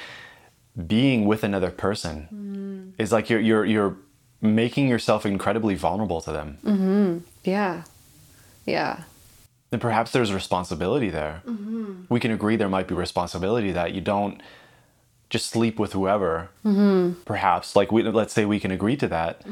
being 0.86 1.26
with 1.26 1.44
another 1.44 1.70
person 1.70 2.94
mm. 2.96 3.02
is 3.02 3.12
like 3.12 3.30
you're 3.30 3.40
you're 3.40 3.64
you're 3.64 3.96
making 4.40 4.88
yourself 4.88 5.24
incredibly 5.24 5.74
vulnerable 5.74 6.20
to 6.20 6.32
them. 6.32 6.58
Mm-hmm. 6.64 7.18
Yeah. 7.44 7.84
Yeah. 8.66 9.04
And 9.72 9.80
perhaps 9.80 10.12
there's 10.12 10.32
responsibility 10.32 11.10
there. 11.10 11.42
Mm-hmm. 11.46 12.02
We 12.08 12.20
can 12.20 12.30
agree 12.30 12.56
there 12.56 12.68
might 12.68 12.86
be 12.86 12.94
responsibility 12.94 13.72
that 13.72 13.92
you 13.92 14.00
don't 14.00 14.40
just 15.30 15.46
sleep 15.46 15.78
with 15.78 15.92
whoever. 15.92 16.50
Mm-hmm. 16.64 17.22
Perhaps, 17.22 17.74
like 17.74 17.90
we 17.90 18.02
let's 18.02 18.32
say 18.32 18.44
we 18.44 18.60
can 18.60 18.70
agree 18.70 18.96
to 18.96 19.08
that. 19.08 19.42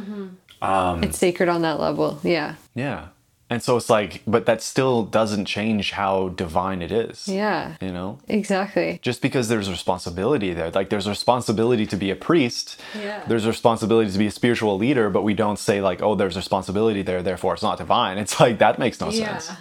Um, 0.62 1.02
it's 1.02 1.18
sacred 1.18 1.48
on 1.48 1.62
that 1.62 1.80
level. 1.80 2.20
Yeah. 2.22 2.54
Yeah. 2.74 3.08
And 3.52 3.62
so 3.62 3.76
it's 3.76 3.90
like, 3.90 4.22
but 4.26 4.46
that 4.46 4.62
still 4.62 5.02
doesn't 5.02 5.44
change 5.44 5.90
how 5.90 6.30
divine 6.30 6.80
it 6.80 6.90
is. 6.90 7.28
Yeah. 7.28 7.76
You 7.82 7.92
know? 7.92 8.18
Exactly. 8.26 8.98
Just 9.02 9.20
because 9.20 9.50
there's 9.50 9.68
responsibility 9.68 10.54
there. 10.54 10.70
Like 10.70 10.88
there's 10.88 11.06
responsibility 11.06 11.84
to 11.88 11.96
be 11.96 12.10
a 12.10 12.16
priest. 12.16 12.80
Yeah. 12.98 13.22
There's 13.26 13.46
responsibility 13.46 14.10
to 14.10 14.16
be 14.16 14.26
a 14.26 14.30
spiritual 14.30 14.78
leader, 14.78 15.10
but 15.10 15.20
we 15.20 15.34
don't 15.34 15.58
say 15.58 15.82
like, 15.82 16.00
oh, 16.00 16.14
there's 16.14 16.34
responsibility 16.34 17.02
there, 17.02 17.22
therefore 17.22 17.52
it's 17.52 17.62
not 17.62 17.76
divine. 17.76 18.16
It's 18.16 18.40
like 18.40 18.56
that 18.60 18.78
makes 18.78 18.98
no 19.02 19.10
sense. 19.10 19.52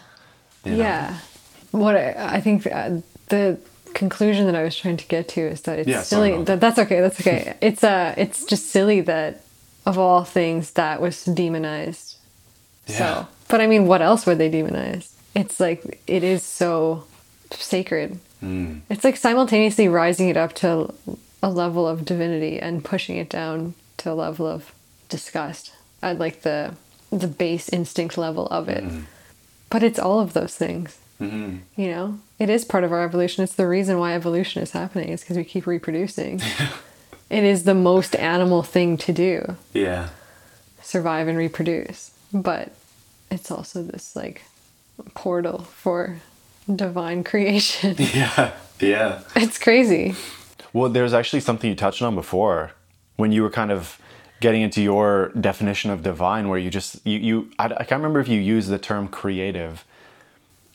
you 0.63 0.71
know? 0.71 0.77
Yeah. 0.77 1.17
What 1.71 1.97
I, 1.97 2.37
I 2.37 2.39
think 2.39 2.65
uh, 2.67 3.01
the 3.27 3.59
conclusion 3.93 4.45
that 4.45 4.55
I 4.55 4.63
was 4.63 4.77
trying 4.77 4.95
to 4.95 5.07
get 5.07 5.27
to 5.35 5.41
is 5.41 5.63
that 5.63 5.79
it's 5.79 5.89
Yeah, 5.89 6.03
silly. 6.03 6.41
That, 6.45 6.61
that's 6.61 6.79
okay. 6.79 7.01
That's 7.01 7.19
okay. 7.19 7.57
it's 7.61 7.83
uh, 7.83 8.13
it's 8.15 8.45
just 8.45 8.67
silly 8.67 9.01
that 9.01 9.43
of 9.85 9.97
all 9.97 10.23
things 10.23 10.71
that 10.71 11.01
was 11.01 11.25
demonized. 11.25 12.15
Yeah. 12.87 12.97
So, 12.97 13.27
but 13.51 13.61
I 13.61 13.67
mean, 13.67 13.85
what 13.85 14.01
else 14.01 14.25
would 14.25 14.37
they 14.39 14.49
demonize? 14.49 15.11
It's 15.35 15.59
like 15.59 16.01
it 16.07 16.23
is 16.23 16.41
so 16.43 17.03
sacred. 17.51 18.17
Mm. 18.43 18.81
It's 18.89 19.03
like 19.03 19.17
simultaneously 19.17 19.87
rising 19.87 20.29
it 20.29 20.37
up 20.37 20.53
to 20.55 20.93
a 21.43 21.49
level 21.49 21.87
of 21.87 22.05
divinity 22.05 22.59
and 22.59 22.83
pushing 22.83 23.17
it 23.17 23.29
down 23.29 23.75
to 23.97 24.11
a 24.11 24.15
level 24.15 24.47
of 24.47 24.73
disgust 25.09 25.73
at 26.01 26.17
like 26.17 26.41
the 26.41 26.73
the 27.11 27.27
base 27.27 27.69
instinct 27.69 28.17
level 28.17 28.47
of 28.47 28.69
it. 28.69 28.83
But 29.69 29.83
it's 29.83 29.99
all 29.99 30.19
of 30.21 30.33
those 30.33 30.55
things. 30.55 30.97
Mhm. 31.19 31.59
You 31.75 31.87
know, 31.91 32.19
it 32.39 32.49
is 32.49 32.65
part 32.65 32.83
of 32.83 32.91
our 32.91 33.03
evolution. 33.03 33.43
It's 33.43 33.53
the 33.53 33.67
reason 33.67 33.99
why 33.99 34.13
evolution 34.15 34.63
is 34.63 34.71
happening. 34.71 35.09
Is 35.09 35.21
because 35.21 35.37
we 35.37 35.43
keep 35.43 35.67
reproducing. 35.67 36.41
it 37.29 37.43
is 37.43 37.63
the 37.63 37.75
most 37.75 38.15
animal 38.15 38.63
thing 38.63 38.97
to 38.97 39.13
do 39.13 39.55
Yeah. 39.73 40.09
survive 40.81 41.27
and 41.27 41.37
reproduce. 41.37 42.11
But 42.33 42.71
it's 43.31 43.49
also 43.49 43.81
this 43.83 44.15
like 44.15 44.43
portal 45.15 45.59
for 45.63 46.17
divine 46.73 47.23
creation. 47.23 47.95
Yeah. 48.13 48.51
Yeah. 48.79 49.21
it's 49.35 49.57
crazy. 49.59 50.15
Well, 50.73 50.89
there's 50.89 51.13
actually 51.13 51.41
something 51.41 51.69
you 51.69 51.75
touched 51.75 52.01
on 52.01 52.15
before 52.15 52.71
when 53.15 53.31
you 53.31 53.43
were 53.43 53.49
kind 53.49 53.71
of 53.71 53.99
getting 54.39 54.61
into 54.63 54.81
your 54.81 55.29
definition 55.39 55.91
of 55.91 56.01
divine, 56.01 56.49
where 56.49 56.57
you 56.57 56.69
just 56.71 57.05
you 57.05 57.19
you 57.19 57.51
I, 57.59 57.65
I 57.65 57.83
can't 57.83 57.99
remember 58.01 58.19
if 58.19 58.27
you 58.27 58.39
used 58.39 58.69
the 58.69 58.79
term 58.79 59.07
creative. 59.07 59.85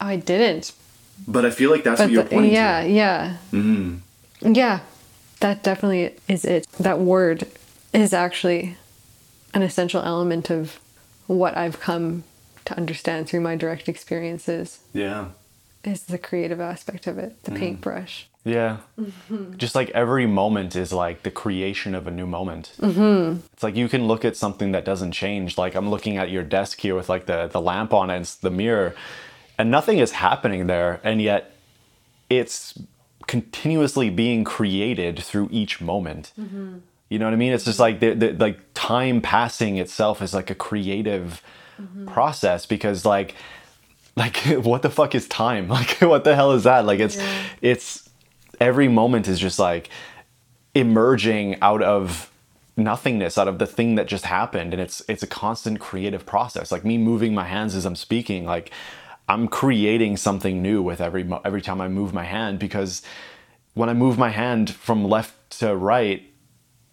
Oh, 0.01 0.07
I 0.07 0.17
didn't. 0.17 0.73
But 1.27 1.45
I 1.47 1.51
feel 1.51 1.71
like 1.71 1.83
that's 1.83 1.99
But 2.01 2.05
what 2.07 2.13
you're 2.13 2.23
the- 2.25 2.31
pointing 2.31 2.53
yeah, 2.53 2.83
to. 2.83 2.89
yeah, 2.89 3.37
yeah. 3.53 3.59
Mm. 3.59 4.01
yeah. 4.43 4.81
That 5.41 5.63
definitely 5.63 6.15
is 6.29 6.45
it. 6.45 6.67
That 6.79 6.99
word 7.01 7.47
is 7.93 8.13
actually 8.13 8.77
an 9.55 9.63
essential 9.63 10.03
element 10.03 10.51
of 10.51 10.79
what 11.27 11.57
I've 11.57 11.81
come 11.81 12.23
to 12.67 12.77
understand 12.77 13.29
through 13.29 13.41
my 13.41 13.57
direct 13.57 13.89
experiences 13.89 14.81
Yeah. 14.93 15.29
is 15.85 16.05
the 16.05 16.19
creative 16.19 16.61
aspect 16.61 17.07
of 17.07 17.19
it, 17.19 17.43
the 17.45 17.53
mm. 17.53 17.59
paintbrush. 17.59 18.29
Yeah. 18.45 18.79
Mm-hmm. 18.99 19.57
Just 19.57 19.75
like 19.75 19.91
every 19.91 20.27
moment 20.27 20.77
is 20.77 20.93
like 20.93 21.25
the 21.25 21.33
creation 21.33 21.97
of 21.97 22.07
a 22.07 22.13
new 22.13 22.27
moment. 22.27 22.73
Mm-hmm. 22.81 23.41
It's 23.53 23.63
like 23.63 23.75
you 23.75 23.89
can 23.89 24.07
look 24.07 24.25
at 24.25 24.37
something 24.37 24.71
that 24.71 24.85
doesn't 24.85 25.13
change. 25.13 25.59
Like 25.59 25.75
I'm 25.75 25.91
looking 25.91 26.17
at 26.17 26.31
your 26.31 26.45
desk 26.45 26.81
here 26.81 26.95
with 26.95 27.09
like 27.09 27.27
the, 27.27 27.49
the 27.49 27.61
lamp 27.61 27.93
on 27.93 28.09
it 28.09 28.17
and 28.17 28.25
the 28.43 28.51
mirror, 28.51 28.95
and 29.59 29.69
nothing 29.71 29.99
is 29.99 30.13
happening 30.13 30.69
there. 30.69 31.01
And 31.03 31.21
yet 31.21 31.57
it's 32.31 32.79
continuously 33.27 34.11
being 34.11 34.45
created 34.45 35.19
through 35.19 35.49
each 35.51 35.81
moment. 35.81 36.33
Mm-hmm. 36.39 36.79
You 37.09 37.19
know 37.19 37.25
what 37.25 37.35
I 37.35 37.37
mean? 37.37 37.53
It's 37.53 37.65
just 37.65 37.81
like 37.81 37.99
the, 37.99 38.15
the 38.15 38.33
like 38.33 38.61
time 38.75 39.21
passing 39.21 39.79
itself 39.79 40.23
is 40.23 40.35
like 40.35 40.51
a 40.51 40.55
creative 40.55 41.43
Mm-hmm. 41.81 42.07
process 42.07 42.65
because 42.65 43.05
like 43.05 43.35
like 44.17 44.37
what 44.63 44.83
the 44.83 44.91
fuck 44.91 45.15
is 45.15 45.29
time? 45.29 45.69
Like 45.77 45.99
what 46.01 46.25
the 46.25 46.35
hell 46.35 46.53
is 46.53 46.65
that? 46.65 46.87
Like 46.87 47.01
it's 47.01 47.19
it's 47.61 48.09
every 48.61 48.89
moment 48.89 49.29
is 49.29 49.39
just 49.39 49.59
like 49.59 49.91
emerging 50.75 51.61
out 51.61 51.83
of 51.83 52.31
nothingness 52.79 53.39
out 53.39 53.49
of 53.49 53.59
the 53.59 53.67
thing 53.67 53.95
that 53.97 54.07
just 54.07 54.25
happened. 54.25 54.73
And 54.73 54.81
it's 54.81 55.03
it's 55.09 55.23
a 55.23 55.27
constant 55.27 55.81
creative 55.81 56.25
process. 56.27 56.73
Like 56.73 56.85
me 56.85 56.99
moving 56.99 57.35
my 57.35 57.45
hands 57.45 57.75
as 57.75 57.85
i'm 57.85 57.97
speaking 57.97 58.45
like 58.47 58.71
i'm 59.29 59.49
creating 59.49 60.17
something 60.17 60.63
new 60.63 60.83
with 60.83 61.01
every 61.01 61.29
every 61.45 61.63
time 61.63 61.81
i 61.81 61.89
move 61.89 62.13
my 62.15 62.25
hand 62.25 62.59
because 62.59 63.03
when 63.75 63.89
i 63.89 63.93
move 63.95 64.19
my 64.19 64.31
hand 64.31 64.71
from 64.71 65.05
left 65.05 65.35
to 65.59 65.75
right 65.75 66.23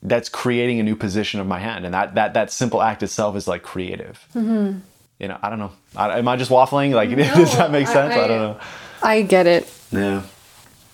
that's 0.06 0.30
creating 0.30 0.80
a 0.80 0.84
new 0.84 0.96
position 0.96 1.40
of 1.40 1.48
my 1.48 1.60
hand 1.60 1.86
and 1.86 1.94
that 1.94 2.16
that 2.16 2.34
that 2.34 2.52
simple 2.52 2.82
act 2.82 3.04
itself 3.04 3.36
is 3.36 3.48
like 3.48 3.64
creative 3.64 4.26
Mm-hmm. 4.36 4.80
you 5.20 5.28
know 5.30 5.38
i 5.42 5.50
don't 5.50 5.60
know 5.60 5.72
I, 5.96 6.20
am 6.20 6.28
i 6.28 6.36
just 6.36 6.52
waffling 6.52 6.94
like 6.94 7.10
does 7.16 7.56
that 7.58 7.72
make 7.72 7.88
sense 7.88 8.14
I, 8.14 8.24
I- 8.24 8.28
don't 8.28 8.42
know 8.42 8.60
I 9.06 9.22
get 9.22 9.48
it. 9.48 9.70
Yeah. 9.92 10.22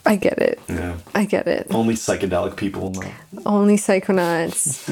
I 0.03 0.15
get 0.15 0.39
it. 0.39 0.59
Yeah. 0.67 0.97
I 1.13 1.25
get 1.25 1.47
it. 1.47 1.67
Only 1.69 1.93
psychedelic 1.93 2.55
people 2.55 2.89
know. 2.89 3.11
Only 3.45 3.75
psychonauts. 3.75 4.89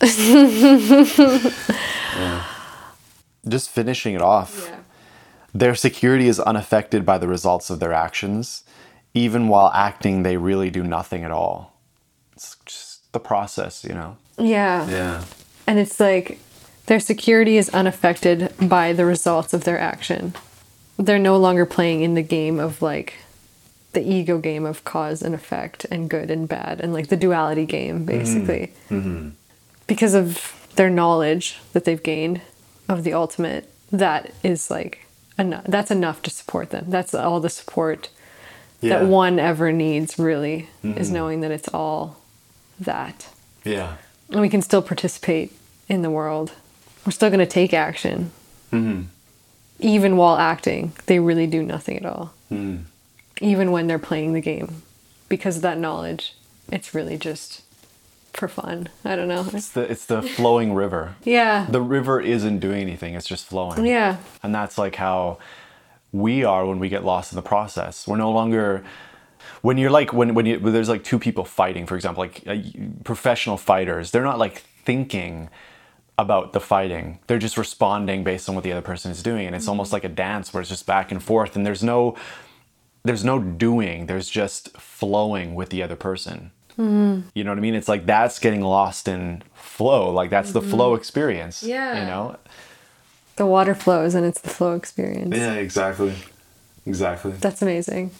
just 3.48 3.70
finishing 3.70 4.14
it 4.14 4.22
off 4.22 4.70
their 5.54 5.74
security 5.74 6.28
is 6.28 6.38
unaffected 6.40 7.06
by 7.06 7.18
the 7.18 7.28
results 7.28 7.70
of 7.70 7.80
their 7.80 7.92
actions 7.92 8.64
even 9.14 9.48
while 9.48 9.70
acting 9.74 10.22
they 10.22 10.36
really 10.36 10.70
do 10.70 10.82
nothing 10.82 11.24
at 11.24 11.30
all 11.30 11.46
it's 11.46 11.56
just 11.56 11.77
the 13.12 13.20
process 13.20 13.84
you 13.84 13.94
know 13.94 14.16
Yeah. 14.38 14.88
Yeah. 14.88 15.24
And 15.66 15.78
it's 15.78 16.00
like 16.00 16.38
their 16.86 17.00
security 17.00 17.58
is 17.58 17.68
unaffected 17.70 18.52
by 18.60 18.92
the 18.92 19.04
results 19.04 19.52
of 19.52 19.64
their 19.64 19.78
action. 19.78 20.34
They're 20.96 21.18
no 21.18 21.36
longer 21.36 21.66
playing 21.66 22.02
in 22.02 22.14
the 22.14 22.22
game 22.22 22.58
of 22.58 22.80
like 22.80 23.14
the 23.92 24.00
ego 24.00 24.38
game 24.38 24.64
of 24.64 24.84
cause 24.84 25.22
and 25.22 25.34
effect 25.34 25.84
and 25.90 26.08
good 26.08 26.30
and 26.30 26.48
bad 26.48 26.80
and 26.80 26.92
like 26.92 27.08
the 27.08 27.16
duality 27.16 27.66
game 27.66 27.96
mm-hmm. 27.96 28.06
basically. 28.06 28.72
Mm-hmm. 28.90 29.30
Because 29.86 30.14
of 30.14 30.54
their 30.76 30.90
knowledge 30.90 31.58
that 31.72 31.84
they've 31.84 32.02
gained 32.02 32.40
of 32.88 33.04
the 33.04 33.12
ultimate, 33.12 33.70
that 33.90 34.32
is 34.42 34.70
like 34.70 35.06
enough. 35.38 35.64
That's 35.64 35.90
enough 35.90 36.22
to 36.22 36.30
support 36.30 36.70
them. 36.70 36.86
That's 36.88 37.14
all 37.14 37.40
the 37.40 37.50
support 37.50 38.08
Yeah. 38.80 39.00
that 39.00 39.06
one 39.08 39.38
ever 39.38 39.72
needs 39.72 40.18
really 40.18 40.68
is 40.82 41.08
mm-hmm. 41.08 41.14
knowing 41.14 41.40
that 41.40 41.50
it's 41.50 41.68
all 41.68 42.17
that 42.80 43.28
Yeah. 43.64 43.96
and 44.30 44.40
we 44.40 44.48
can 44.48 44.62
still 44.62 44.82
participate 44.82 45.52
in 45.88 46.02
the 46.02 46.10
world. 46.10 46.52
We're 47.04 47.12
still 47.12 47.30
going 47.30 47.38
to 47.40 47.46
take 47.46 47.72
action. 47.72 48.30
Mm-hmm. 48.72 49.02
Even 49.80 50.16
while 50.16 50.36
acting, 50.36 50.92
they 51.06 51.18
really 51.20 51.46
do 51.46 51.62
nothing 51.62 51.96
at 51.96 52.04
all. 52.04 52.32
Mm-hmm. 52.52 52.82
Even 53.40 53.70
when 53.70 53.86
they're 53.86 53.98
playing 53.98 54.32
the 54.32 54.40
game. 54.40 54.82
Because 55.28 55.56
of 55.56 55.62
that 55.62 55.78
knowledge, 55.78 56.34
it's 56.72 56.94
really 56.94 57.16
just 57.16 57.62
for 58.32 58.48
fun. 58.48 58.88
I 59.04 59.16
don't 59.16 59.28
know. 59.28 59.46
it's 59.52 59.70
the 59.70 59.82
it's 59.82 60.06
the 60.06 60.22
flowing 60.22 60.74
river 60.74 61.14
Yeah. 61.24 61.66
the 61.68 61.80
river 61.80 62.20
isn't 62.20 62.58
doing 62.60 62.80
anything 62.82 63.14
it's 63.14 63.26
just 63.26 63.46
flowing 63.46 63.84
yeah. 63.86 64.18
and 64.42 64.54
that's 64.54 64.78
like 64.78 64.94
how 64.96 65.38
we 66.12 66.44
are 66.44 66.64
when 66.64 66.78
we 66.78 66.88
get 66.88 67.04
lost 67.04 67.32
in 67.32 67.36
the 67.36 67.42
process 67.42 68.06
we're 68.06 68.16
no 68.16 68.30
longer 68.30 68.84
when 69.62 69.78
you're 69.78 69.90
like 69.90 70.12
when 70.12 70.34
when, 70.34 70.46
you, 70.46 70.58
when 70.58 70.72
there's 70.72 70.88
like 70.88 71.04
two 71.04 71.18
people 71.18 71.44
fighting 71.44 71.86
for 71.86 71.96
example 71.96 72.22
like 72.22 72.42
uh, 72.46 72.56
professional 73.04 73.56
fighters 73.56 74.10
they're 74.10 74.22
not 74.22 74.38
like 74.38 74.58
thinking 74.84 75.50
about 76.18 76.52
the 76.52 76.60
fighting. 76.60 77.20
They're 77.28 77.38
just 77.38 77.56
responding 77.56 78.24
based 78.24 78.48
on 78.48 78.56
what 78.56 78.64
the 78.64 78.72
other 78.72 78.82
person 78.82 79.12
is 79.12 79.22
doing. 79.22 79.46
And 79.46 79.54
it's 79.54 79.68
almost 79.68 79.88
mm-hmm. 79.88 79.94
like 79.96 80.04
a 80.04 80.08
dance 80.08 80.52
where 80.52 80.60
it's 80.60 80.68
just 80.68 80.84
back 80.84 81.12
and 81.12 81.22
forth 81.22 81.54
and 81.56 81.64
there's 81.64 81.82
no 81.82 82.16
there's 83.04 83.24
no 83.24 83.38
doing. 83.38 84.06
There's 84.06 84.28
just 84.28 84.76
flowing 84.76 85.54
with 85.54 85.70
the 85.70 85.82
other 85.82 85.94
person. 85.94 86.50
Mm-hmm. 86.72 87.28
You 87.34 87.44
know 87.44 87.52
what 87.52 87.58
i 87.58 87.60
mean? 87.60 87.74
It's 87.74 87.88
like 87.88 88.04
that's 88.06 88.38
getting 88.38 88.60
lost 88.60 89.06
in 89.06 89.42
flow. 89.54 90.10
Like 90.10 90.30
that's 90.30 90.52
the 90.52 90.60
flow 90.60 90.90
mm-hmm. 90.92 91.00
experience 91.00 91.62
Yeah. 91.62 92.00
you 92.00 92.06
know? 92.06 92.36
The 93.36 93.46
water 93.46 93.74
flows 93.74 94.16
and 94.16 94.26
it's 94.26 94.40
the 94.40 94.50
flow 94.50 94.74
experience. 94.74 95.36
Yeah, 95.36 95.54
exactly. 95.54 96.14
Exactly. 96.84 97.32
That's 97.32 97.62
amazing. 97.62 98.10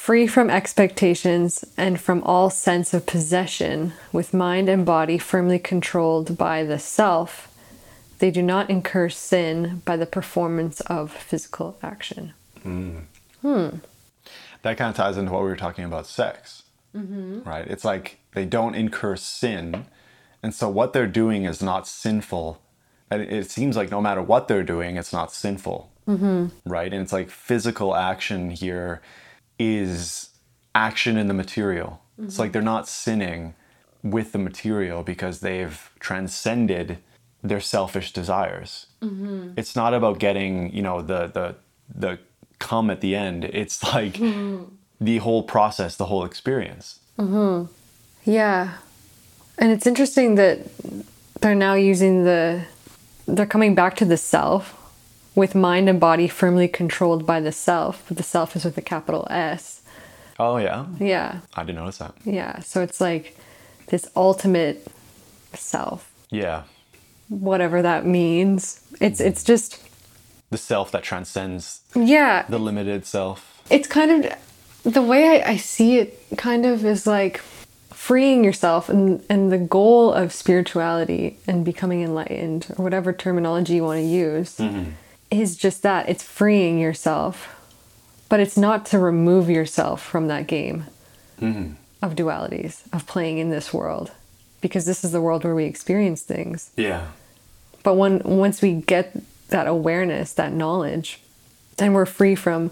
Free 0.00 0.26
from 0.26 0.48
expectations 0.48 1.62
and 1.76 2.00
from 2.00 2.22
all 2.22 2.48
sense 2.48 2.94
of 2.94 3.04
possession, 3.04 3.92
with 4.12 4.32
mind 4.32 4.66
and 4.66 4.86
body 4.86 5.18
firmly 5.18 5.58
controlled 5.58 6.38
by 6.38 6.64
the 6.64 6.78
self, 6.78 7.54
they 8.18 8.30
do 8.30 8.40
not 8.40 8.70
incur 8.70 9.10
sin 9.10 9.82
by 9.84 9.98
the 9.98 10.06
performance 10.06 10.80
of 10.80 11.12
physical 11.12 11.76
action. 11.82 12.32
Hmm. 12.62 13.00
Hmm. 13.42 13.68
that 14.62 14.78
kind 14.78 14.88
of 14.88 14.96
ties 14.96 15.18
into 15.18 15.32
what 15.32 15.42
we 15.42 15.50
were 15.50 15.54
talking 15.54 15.84
about 15.84 16.06
sex. 16.06 16.62
Mm-hmm. 16.96 17.42
Right? 17.42 17.66
It's 17.66 17.84
like 17.84 18.20
they 18.32 18.46
don't 18.46 18.74
incur 18.74 19.16
sin 19.16 19.84
and 20.42 20.54
so 20.54 20.70
what 20.70 20.94
they're 20.94 21.06
doing 21.06 21.44
is 21.44 21.62
not 21.62 21.86
sinful. 21.86 22.58
And 23.10 23.20
it 23.20 23.50
seems 23.50 23.76
like 23.76 23.90
no 23.90 24.00
matter 24.00 24.22
what 24.22 24.48
they're 24.48 24.62
doing 24.62 24.96
it's 24.96 25.12
not 25.12 25.30
sinful. 25.30 25.90
Mm-hmm. 26.08 26.46
Right? 26.64 26.90
And 26.90 27.02
it's 27.02 27.12
like 27.12 27.28
physical 27.28 27.94
action 27.94 28.48
here 28.50 29.02
is 29.60 30.30
action 30.74 31.16
in 31.16 31.28
the 31.28 31.34
material. 31.34 32.00
It's 32.22 32.38
like 32.38 32.52
they're 32.52 32.60
not 32.60 32.88
sinning 32.88 33.54
with 34.02 34.32
the 34.32 34.38
material 34.38 35.02
because 35.02 35.40
they've 35.40 35.90
transcended 36.00 36.98
their 37.42 37.60
selfish 37.60 38.12
desires. 38.12 38.86
Mm-hmm. 39.00 39.52
It's 39.56 39.74
not 39.74 39.94
about 39.94 40.18
getting 40.18 40.74
you 40.74 40.82
know 40.82 41.00
the 41.00 41.28
the 41.28 41.56
the 41.94 42.18
come 42.58 42.90
at 42.90 43.00
the 43.00 43.14
end. 43.14 43.44
It's 43.44 43.82
like 43.94 44.14
mm-hmm. 44.14 44.64
the 45.00 45.18
whole 45.18 45.42
process 45.42 45.96
the 45.96 46.06
whole 46.06 46.24
experience. 46.24 47.00
Mm-hmm. 47.18 47.72
Yeah. 48.24 48.76
And 49.58 49.72
it's 49.72 49.86
interesting 49.86 50.36
that 50.36 50.58
they're 51.40 51.54
now 51.54 51.74
using 51.74 52.24
the, 52.24 52.64
they're 53.26 53.46
coming 53.46 53.74
back 53.74 53.96
to 53.96 54.04
the 54.04 54.16
self 54.16 54.74
with 55.34 55.54
mind 55.54 55.88
and 55.88 56.00
body 56.00 56.28
firmly 56.28 56.68
controlled 56.68 57.26
by 57.26 57.40
the 57.40 57.52
self. 57.52 58.06
The 58.08 58.22
self 58.22 58.56
is 58.56 58.64
with 58.64 58.76
a 58.78 58.82
capital 58.82 59.26
S. 59.30 59.82
Oh 60.38 60.56
yeah, 60.56 60.86
Yeah. 60.98 61.40
I 61.54 61.64
didn't 61.64 61.76
notice 61.76 61.98
that. 61.98 62.14
Yeah. 62.24 62.60
So 62.60 62.82
it's 62.82 63.00
like 63.00 63.36
this 63.88 64.08
ultimate 64.16 64.86
self, 65.52 66.10
Yeah, 66.30 66.62
whatever 67.28 67.82
that 67.82 68.06
means. 68.06 68.80
It's 69.00 69.20
mm-hmm. 69.20 69.28
it's 69.28 69.44
just 69.44 69.78
the 70.50 70.58
self 70.58 70.90
that 70.92 71.02
transcends 71.02 71.82
yeah. 71.94 72.44
the 72.48 72.58
limited 72.58 73.06
self. 73.06 73.62
It's 73.68 73.86
kind 73.86 74.24
of 74.24 74.32
the 74.82 75.02
way 75.02 75.42
I, 75.42 75.52
I 75.52 75.56
see 75.56 75.98
it 75.98 76.18
kind 76.36 76.64
of 76.64 76.84
is 76.84 77.06
like 77.06 77.38
freeing 77.90 78.42
yourself 78.42 78.88
and 78.88 79.22
and 79.28 79.52
the 79.52 79.58
goal 79.58 80.12
of 80.12 80.32
spirituality 80.32 81.38
and 81.46 81.64
becoming 81.64 82.02
enlightened 82.02 82.66
or 82.78 82.84
whatever 82.84 83.12
terminology 83.12 83.74
you 83.74 83.84
want 83.84 83.98
to 83.98 84.06
use 84.06 84.56
mm-hmm. 84.56 84.92
Is 85.30 85.56
just 85.56 85.82
that 85.82 86.08
it's 86.08 86.22
freeing 86.22 86.78
yourself 86.78 87.56
but 88.28 88.40
it's 88.40 88.56
not 88.56 88.86
to 88.86 88.98
remove 88.98 89.50
yourself 89.50 90.02
from 90.02 90.28
that 90.28 90.46
game 90.46 90.84
mm-hmm. 91.40 91.72
of 92.02 92.14
dualities 92.14 92.82
of 92.92 93.06
playing 93.06 93.38
in 93.38 93.50
this 93.50 93.72
world 93.72 94.12
because 94.60 94.86
this 94.86 95.04
is 95.04 95.12
the 95.12 95.20
world 95.20 95.44
where 95.44 95.54
we 95.54 95.64
experience 95.64 96.22
things 96.22 96.70
Yeah, 96.76 97.06
but 97.82 97.94
when 97.94 98.20
once 98.20 98.60
we 98.62 98.74
get 98.74 99.16
that 99.48 99.66
awareness, 99.66 100.32
that 100.34 100.52
knowledge, 100.52 101.20
then 101.76 101.92
we're 101.92 102.06
free 102.06 102.34
from 102.34 102.70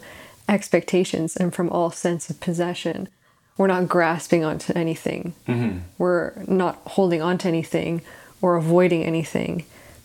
expectations 0.48 1.36
and 1.36 1.54
from 1.54 1.68
all 1.70 1.90
sense 1.90 2.30
of 2.30 2.40
possession. 2.40 3.08
We're 3.56 3.66
not 3.66 3.88
grasping 3.88 4.44
onto 4.44 4.72
anything. 4.74 5.34
Mm-hmm. 5.48 5.78
We're 5.98 6.32
not 6.46 6.76
holding 6.86 7.20
onto 7.20 7.48
anything 7.48 8.02
or 8.40 8.56
avoiding 8.56 9.02
anything. 9.02 9.64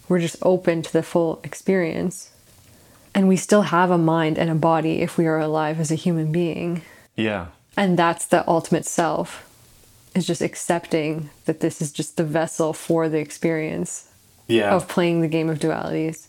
We're 0.09 0.19
just 0.19 0.37
open 0.41 0.81
to 0.81 0.91
the 0.91 1.03
full 1.03 1.39
experience. 1.43 2.31
And 3.15 3.27
we 3.27 3.37
still 3.37 3.63
have 3.63 3.91
a 3.91 3.97
mind 3.97 4.37
and 4.37 4.49
a 4.49 4.55
body 4.55 5.01
if 5.01 5.17
we 5.17 5.27
are 5.27 5.39
alive 5.39 5.79
as 5.79 5.91
a 5.91 5.95
human 5.95 6.31
being. 6.31 6.81
yeah, 7.15 7.47
And 7.77 7.97
that's 7.97 8.25
the 8.25 8.47
ultimate 8.49 8.85
self, 8.85 9.47
is 10.15 10.25
just 10.25 10.41
accepting 10.41 11.29
that 11.45 11.59
this 11.59 11.81
is 11.81 11.91
just 11.91 12.17
the 12.17 12.23
vessel 12.23 12.73
for 12.73 13.09
the 13.09 13.19
experience 13.19 14.09
yeah, 14.47 14.73
of 14.73 14.87
playing 14.87 15.21
the 15.21 15.27
game 15.27 15.49
of 15.49 15.59
dualities. 15.59 16.27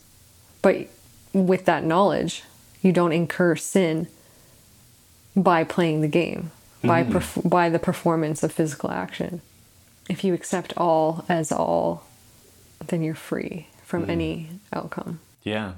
But 0.62 0.88
with 1.32 1.64
that 1.64 1.84
knowledge, 1.84 2.44
you 2.82 2.92
don't 2.92 3.12
incur 3.12 3.56
sin 3.56 4.08
by 5.36 5.64
playing 5.64 6.00
the 6.00 6.08
game, 6.08 6.50
by 6.82 7.02
mm-hmm. 7.02 7.16
perf- 7.16 7.48
by 7.48 7.68
the 7.68 7.78
performance 7.78 8.42
of 8.42 8.52
physical 8.52 8.90
action. 8.90 9.40
If 10.08 10.22
you 10.22 10.34
accept 10.34 10.74
all 10.76 11.24
as 11.28 11.50
all, 11.50 12.04
then 12.86 13.02
you're 13.02 13.14
free 13.14 13.68
from 13.84 14.02
mm-hmm. 14.02 14.10
any 14.10 14.48
outcome. 14.72 15.20
yeah. 15.42 15.72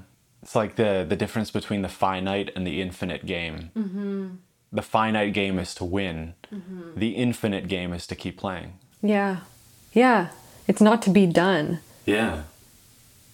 It's 0.47 0.55
like 0.55 0.75
the 0.77 1.05
the 1.07 1.17
difference 1.17 1.51
between 1.51 1.81
the 1.81 1.89
finite 1.89 2.51
and 2.55 2.65
the 2.65 2.81
infinite 2.81 3.25
game. 3.25 3.71
Mm-hmm. 3.75 4.27
The 4.71 4.81
finite 4.81 5.33
game 5.33 5.59
is 5.59 5.75
to 5.75 5.83
win. 5.83 6.35
Mm-hmm. 6.53 6.97
The 6.99 7.09
infinite 7.09 7.67
game 7.67 7.91
is 7.93 8.07
to 8.07 8.15
keep 8.15 8.37
playing. 8.37 8.79
Yeah. 9.01 9.37
Yeah. 9.91 10.29
It's 10.65 10.79
not 10.79 11.01
to 11.01 11.09
be 11.09 11.25
done. 11.25 11.79
Yeah, 12.05 12.43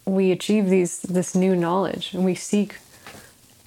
We 0.04 0.32
achieve 0.32 0.68
these 0.68 1.02
this 1.02 1.36
new 1.36 1.54
knowledge 1.54 2.14
and 2.14 2.24
we 2.24 2.34
seek 2.34 2.78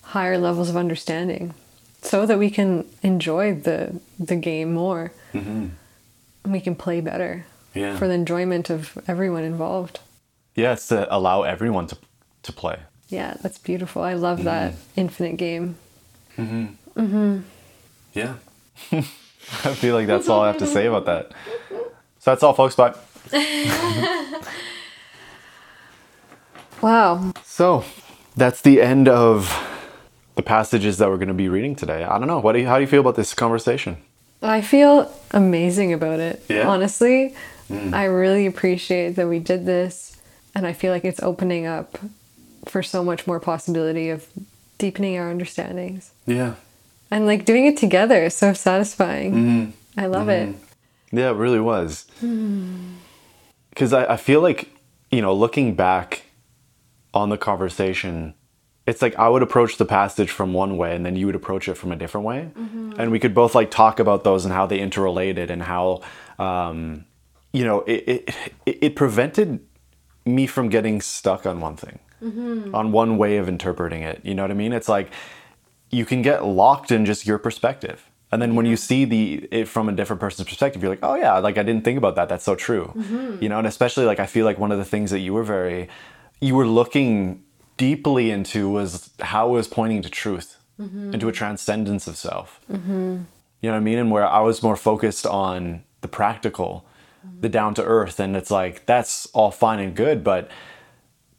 higher 0.01 0.37
levels 0.37 0.69
of 0.69 0.75
understanding 0.75 1.53
so 2.01 2.25
that 2.25 2.37
we 2.37 2.49
can 2.49 2.83
enjoy 3.01 3.53
the 3.55 4.01
the 4.19 4.35
game 4.35 4.73
more. 4.73 5.13
Mm-hmm. 5.33 5.67
And 6.43 6.53
we 6.53 6.59
can 6.59 6.75
play 6.75 6.99
better 7.01 7.45
Yeah. 7.73 7.95
for 7.97 8.07
the 8.09 8.13
enjoyment 8.13 8.69
of 8.69 8.97
everyone 9.07 9.45
involved. 9.45 9.99
yeah. 10.55 10.73
It's 10.73 10.87
to 10.89 11.07
allow 11.09 11.43
everyone 11.43 11.87
to 11.87 11.97
to 12.43 12.51
play. 12.51 12.79
Yeah, 13.09 13.35
that's 13.41 13.57
beautiful. 13.57 14.01
I 14.01 14.13
love 14.13 14.43
that 14.43 14.73
infinite 14.95 15.37
game. 15.37 15.75
Mhm. 16.37 16.75
Mhm. 16.95 17.43
Yeah. 18.13 18.33
I 18.91 19.73
feel 19.73 19.95
like 19.95 20.07
that's 20.07 20.27
all 20.27 20.41
I 20.41 20.47
have 20.47 20.57
to 20.57 20.67
say 20.67 20.87
about 20.87 21.05
that. 21.05 21.31
So 22.19 22.31
that's 22.31 22.43
all, 22.43 22.53
folks. 22.53 22.75
Bye. 22.75 22.93
Wow. 26.81 27.31
So 27.43 27.83
that's 28.35 28.61
the 28.61 28.81
end 28.81 29.07
of 29.07 29.51
the 30.35 30.43
passages 30.43 30.97
that 30.99 31.09
we're 31.09 31.17
going 31.17 31.27
to 31.27 31.33
be 31.33 31.49
reading 31.49 31.75
today. 31.75 32.03
I 32.03 32.19
don't 32.19 32.27
know. 32.27 32.39
What 32.39 32.53
do 32.53 32.59
you, 32.59 32.67
how 32.67 32.75
do 32.75 32.81
you 32.81 32.87
feel 32.87 33.01
about 33.01 33.15
this 33.15 33.33
conversation? 33.33 33.97
I 34.43 34.61
feel 34.61 35.11
amazing 35.31 35.93
about 35.93 36.19
it. 36.19 36.43
Yeah? 36.47 36.67
Honestly, 36.67 37.35
I 37.91 38.03
really 38.05 38.45
appreciate 38.45 39.15
that 39.15 39.27
we 39.27 39.39
did 39.39 39.65
this 39.65 40.21
and 40.53 40.65
I 40.67 40.73
feel 40.73 40.93
like 40.93 41.03
it's 41.03 41.21
opening 41.21 41.65
up 41.65 41.97
for 42.67 42.83
so 42.83 43.03
much 43.03 43.27
more 43.27 43.39
possibility 43.39 44.09
of 44.09 44.27
deepening 44.77 45.17
our 45.17 45.29
understandings. 45.29 46.11
Yeah. 46.25 46.55
And 47.09 47.25
like 47.25 47.45
doing 47.45 47.65
it 47.65 47.77
together 47.77 48.23
is 48.23 48.35
so 48.35 48.53
satisfying. 48.53 49.33
Mm-hmm. 49.33 49.99
I 49.99 50.05
love 50.07 50.29
it. 50.29 50.49
Mm-hmm. 50.49 51.17
Yeah, 51.17 51.29
it 51.29 51.35
really 51.35 51.59
was. 51.59 52.05
Hmm. 52.19 52.95
Because 53.69 53.93
I, 53.93 54.13
I 54.13 54.17
feel 54.17 54.41
like, 54.41 54.69
you 55.11 55.21
know, 55.21 55.33
looking 55.33 55.75
back 55.75 56.23
on 57.13 57.29
the 57.29 57.37
conversation, 57.37 58.33
it's 58.85 59.01
like 59.01 59.15
I 59.17 59.29
would 59.29 59.41
approach 59.41 59.77
the 59.77 59.85
passage 59.85 60.31
from 60.31 60.53
one 60.53 60.77
way 60.77 60.95
and 60.95 61.05
then 61.05 61.15
you 61.15 61.25
would 61.25 61.35
approach 61.35 61.67
it 61.67 61.75
from 61.75 61.91
a 61.91 61.95
different 61.95 62.25
way. 62.25 62.49
Mm-hmm. 62.57 62.93
And 62.99 63.11
we 63.11 63.19
could 63.19 63.33
both 63.33 63.55
like 63.55 63.71
talk 63.71 63.99
about 63.99 64.23
those 64.23 64.45
and 64.45 64.53
how 64.53 64.65
they 64.65 64.79
interrelated 64.79 65.49
and 65.49 65.63
how, 65.63 66.01
um, 66.39 67.05
you 67.53 67.63
know, 67.63 67.81
it, 67.81 68.25
it, 68.65 68.79
it 68.83 68.95
prevented 68.95 69.59
me 70.25 70.45
from 70.47 70.69
getting 70.69 71.01
stuck 71.01 71.45
on 71.45 71.61
one 71.61 71.75
thing, 71.75 71.99
Mm-hmm. 72.23 72.73
on 72.73 72.91
one 72.91 73.19
way 73.19 73.37
of 73.37 73.47
interpreting 73.47 74.01
it. 74.01 74.21
You 74.23 74.33
know 74.33 74.41
what 74.41 74.49
I 74.49 74.55
mean? 74.55 74.73
It's 74.73 74.89
like 74.89 75.11
you 75.91 76.03
can 76.03 76.21
get 76.21 76.43
locked 76.45 76.91
in 76.91 77.05
just 77.05 77.27
your 77.27 77.37
perspective. 77.37 78.09
And 78.31 78.41
then 78.41 78.55
when 78.55 78.65
you 78.65 78.75
see 78.75 79.05
the 79.05 79.47
it 79.51 79.67
from 79.67 79.87
a 79.87 79.91
different 79.93 80.19
person's 80.19 80.47
perspective, 80.47 80.81
you're 80.81 80.91
like, 80.91 81.03
oh 81.03 81.15
yeah, 81.15 81.37
like 81.37 81.57
I 81.57 81.63
didn't 81.63 81.83
think 81.83 81.97
about 81.97 82.15
that. 82.15 82.27
That's 82.27 82.43
so 82.43 82.55
true. 82.55 82.91
Mm-hmm. 82.95 83.41
You 83.41 83.49
know, 83.49 83.59
and 83.59 83.67
especially 83.67 84.05
like 84.05 84.19
I 84.19 84.25
feel 84.25 84.45
like 84.45 84.57
one 84.57 84.71
of 84.71 84.79
the 84.79 84.85
things 84.85 85.11
that 85.11 85.19
you 85.19 85.33
were 85.33 85.43
very, 85.43 85.87
you 86.41 86.55
were 86.55 86.67
looking 86.67 87.43
deeply 87.77 88.31
into 88.31 88.69
was 88.69 89.11
how 89.21 89.49
it 89.49 89.51
was 89.51 89.67
pointing 89.67 90.01
to 90.01 90.09
truth, 90.09 90.57
mm-hmm. 90.79 91.13
into 91.13 91.29
a 91.29 91.31
transcendence 91.31 92.07
of 92.07 92.17
self. 92.17 92.59
You 93.61 93.69
know 93.69 93.75
what 93.75 93.77
I 93.77 93.79
mean? 93.79 93.97
And 93.97 94.11
where 94.11 94.27
I 94.27 94.41
was 94.41 94.61
more 94.61 94.75
focused 94.75 95.25
on 95.25 95.83
the 96.01 96.07
practical, 96.07 96.85
the 97.41 97.49
down 97.49 97.73
to 97.75 97.83
earth, 97.83 98.19
and 98.19 98.35
it's 98.35 98.51
like 98.51 98.85
that's 98.85 99.27
all 99.27 99.51
fine 99.51 99.79
and 99.79 99.95
good, 99.95 100.23
but 100.23 100.49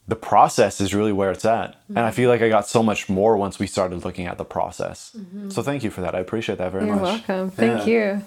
the 0.08 0.16
process 0.16 0.80
is 0.80 0.94
really 0.94 1.12
where 1.12 1.30
it's 1.30 1.44
at. 1.44 1.76
And 1.88 1.98
I 1.98 2.08
mm-hmm. 2.08 2.16
feel 2.16 2.30
like 2.30 2.40
I 2.40 2.48
got 2.48 2.66
so 2.66 2.82
much 2.82 3.08
more 3.10 3.36
once 3.36 3.58
we 3.58 3.66
started 3.66 4.04
looking 4.04 4.26
at 4.26 4.38
the 4.38 4.44
process. 4.44 5.12
Mm-hmm. 5.16 5.50
So 5.50 5.62
thank 5.62 5.84
you 5.84 5.90
for 5.90 6.00
that. 6.00 6.14
I 6.14 6.20
appreciate 6.20 6.58
that 6.58 6.72
very 6.72 6.86
much. 6.86 6.96
You're 6.96 7.02
welcome. 7.02 7.50
Thank 7.50 7.86
Yeah. 7.86 7.92
you. 7.92 8.24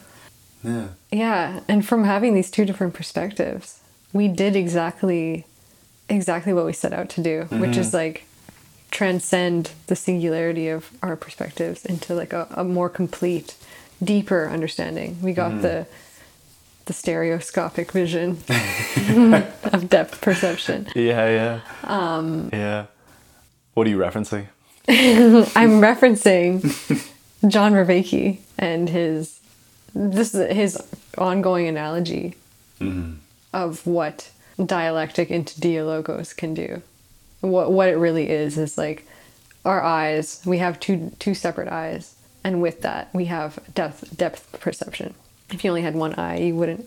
Yeah. 0.64 0.88
Yeah, 1.12 1.60
and 1.68 1.84
from 1.84 2.03
having 2.03 2.36
these 2.36 2.52
two 2.52 2.66
different 2.66 2.94
perspectives, 2.94 3.80
we 4.14 4.28
did 4.28 4.56
exactly 4.56 5.45
exactly 6.08 6.53
what 6.53 6.66
we 6.66 6.74
set 6.74 6.94
out 6.94 7.10
to 7.10 7.22
do, 7.22 7.45
which 7.49 7.78
is 7.78 7.88
mm-hmm. 7.88 7.98
like 7.98 8.26
transcend 8.91 9.72
the 9.88 9.95
singularity 9.95 10.68
of 10.68 10.91
our 11.02 11.16
perspectives 11.16 11.86
into 11.86 12.14
like 12.14 12.34
a, 12.34 12.48
a 12.52 12.64
more 12.64 12.90
complete, 12.90 13.56
deeper 14.03 14.49
understanding. 14.49 15.18
We 15.22 15.34
got 15.34 15.62
the 15.62 15.88
the 16.91 16.97
stereoscopic 16.97 17.89
vision 17.93 18.31
of 19.63 19.88
depth 19.89 20.19
perception. 20.19 20.88
Yeah, 20.93 21.30
yeah. 21.30 21.59
Um, 21.85 22.49
yeah. 22.51 22.88
What 23.73 23.88
are 23.88 23.89
you 23.89 23.97
referencing? 23.97 24.47
I'm 24.89 25.80
referencing 25.80 26.61
John 27.47 27.72
Vervaeke 27.73 28.39
and 28.57 28.89
his 28.89 29.39
this 29.93 30.35
is 30.35 30.53
his 30.53 30.77
ongoing 31.18 31.68
analogy 31.68 32.35
of 33.53 33.85
what 33.85 34.31
dialectic 34.65 35.31
into 35.31 35.59
dialogos 35.61 36.35
can 36.35 36.53
do. 36.53 36.81
What 37.39 37.72
what 37.72 37.88
it 37.88 37.95
really 37.95 38.30
is 38.30 38.57
is 38.57 38.77
like 38.77 39.07
our 39.63 39.81
eyes. 39.81 40.41
We 40.45 40.57
have 40.57 40.77
two 40.81 41.13
two 41.19 41.35
separate 41.35 41.69
eyes, 41.69 42.15
and 42.43 42.61
with 42.61 42.81
that 42.81 43.13
we 43.13 43.26
have 43.26 43.59
depth 43.73 44.18
depth 44.18 44.59
perception. 44.59 45.13
If 45.52 45.64
you 45.64 45.69
only 45.69 45.82
had 45.82 45.95
one 45.95 46.14
eye, 46.15 46.40
you 46.40 46.56
wouldn't 46.56 46.86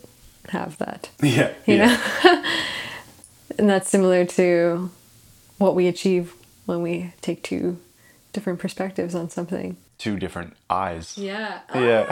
have 0.48 0.76
that. 0.78 1.10
Yeah. 1.22 1.52
You 1.66 1.78
know, 1.78 1.96
and 3.58 3.68
that's 3.68 3.88
similar 3.90 4.24
to 4.24 4.90
what 5.58 5.74
we 5.74 5.86
achieve 5.86 6.34
when 6.66 6.82
we 6.82 7.12
take 7.20 7.42
two 7.42 7.78
different 8.32 8.58
perspectives 8.58 9.14
on 9.14 9.30
something. 9.30 9.76
Two 9.98 10.18
different 10.18 10.54
eyes. 10.68 11.16
Yeah. 11.16 11.60
Yeah. 11.74 12.06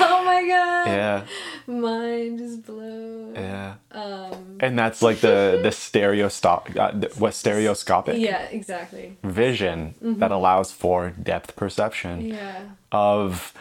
Oh 0.00 0.24
my 0.24 0.40
god. 0.46 0.86
yeah. 0.86 1.24
Mind 1.66 2.40
is 2.40 2.56
blown. 2.56 3.34
Yeah. 3.34 3.74
Um, 3.92 4.56
And 4.60 4.78
that's 4.78 5.00
like 5.02 5.20
the 5.20 5.60
the 5.62 5.68
stereostop 5.70 6.76
uh, 6.76 7.08
what 7.18 7.34
stereoscopic 7.34 8.18
yeah, 8.18 8.42
exactly. 8.50 9.16
vision 9.22 9.94
that 10.18 10.32
allows 10.32 10.72
for 10.72 11.10
depth 11.10 11.54
perception 11.56 12.20
Yeah. 12.22 12.62
of 12.90 13.52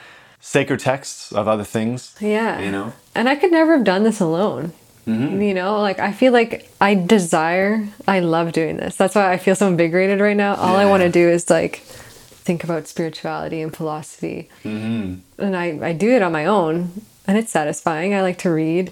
sacred 0.41 0.80
texts 0.80 1.31
of 1.31 1.47
other 1.47 1.63
things. 1.63 2.15
Yeah. 2.19 2.59
You 2.59 2.72
know? 2.72 2.93
And 3.15 3.30
I 3.30 3.35
could 3.35 3.51
never 3.51 3.77
have 3.77 3.85
done 3.85 4.03
this 4.03 4.19
alone. 4.19 4.73
Mm-hmm. 5.07 5.41
You 5.41 5.53
know, 5.53 5.80
like 5.80 5.99
I 5.99 6.11
feel 6.11 6.34
like 6.34 6.69
I 6.80 6.93
desire, 6.93 7.88
I 8.07 8.19
love 8.19 8.51
doing 8.51 8.77
this. 8.77 8.95
That's 8.95 9.15
why 9.15 9.31
I 9.31 9.38
feel 9.38 9.55
so 9.55 9.68
invigorated 9.68 10.19
right 10.19 10.38
now. 10.38 10.55
All 10.55 10.76
I 10.76 10.85
want 10.85 11.01
to 11.03 11.09
do 11.09 11.27
is 11.27 11.49
like 11.49 11.77
think 11.77 12.63
about 12.63 12.88
spirituality 12.88 13.61
and 13.61 13.76
philosophy. 13.76 14.49
Mm-hmm. 14.63 15.43
And 15.43 15.57
I, 15.57 15.89
I 15.89 15.93
do 15.93 16.11
it 16.11 16.22
on 16.22 16.31
my 16.31 16.45
own 16.45 16.91
and 17.26 17.38
it's 17.38 17.51
satisfying. 17.51 18.13
I 18.13 18.22
like 18.22 18.38
to 18.39 18.51
read. 18.51 18.91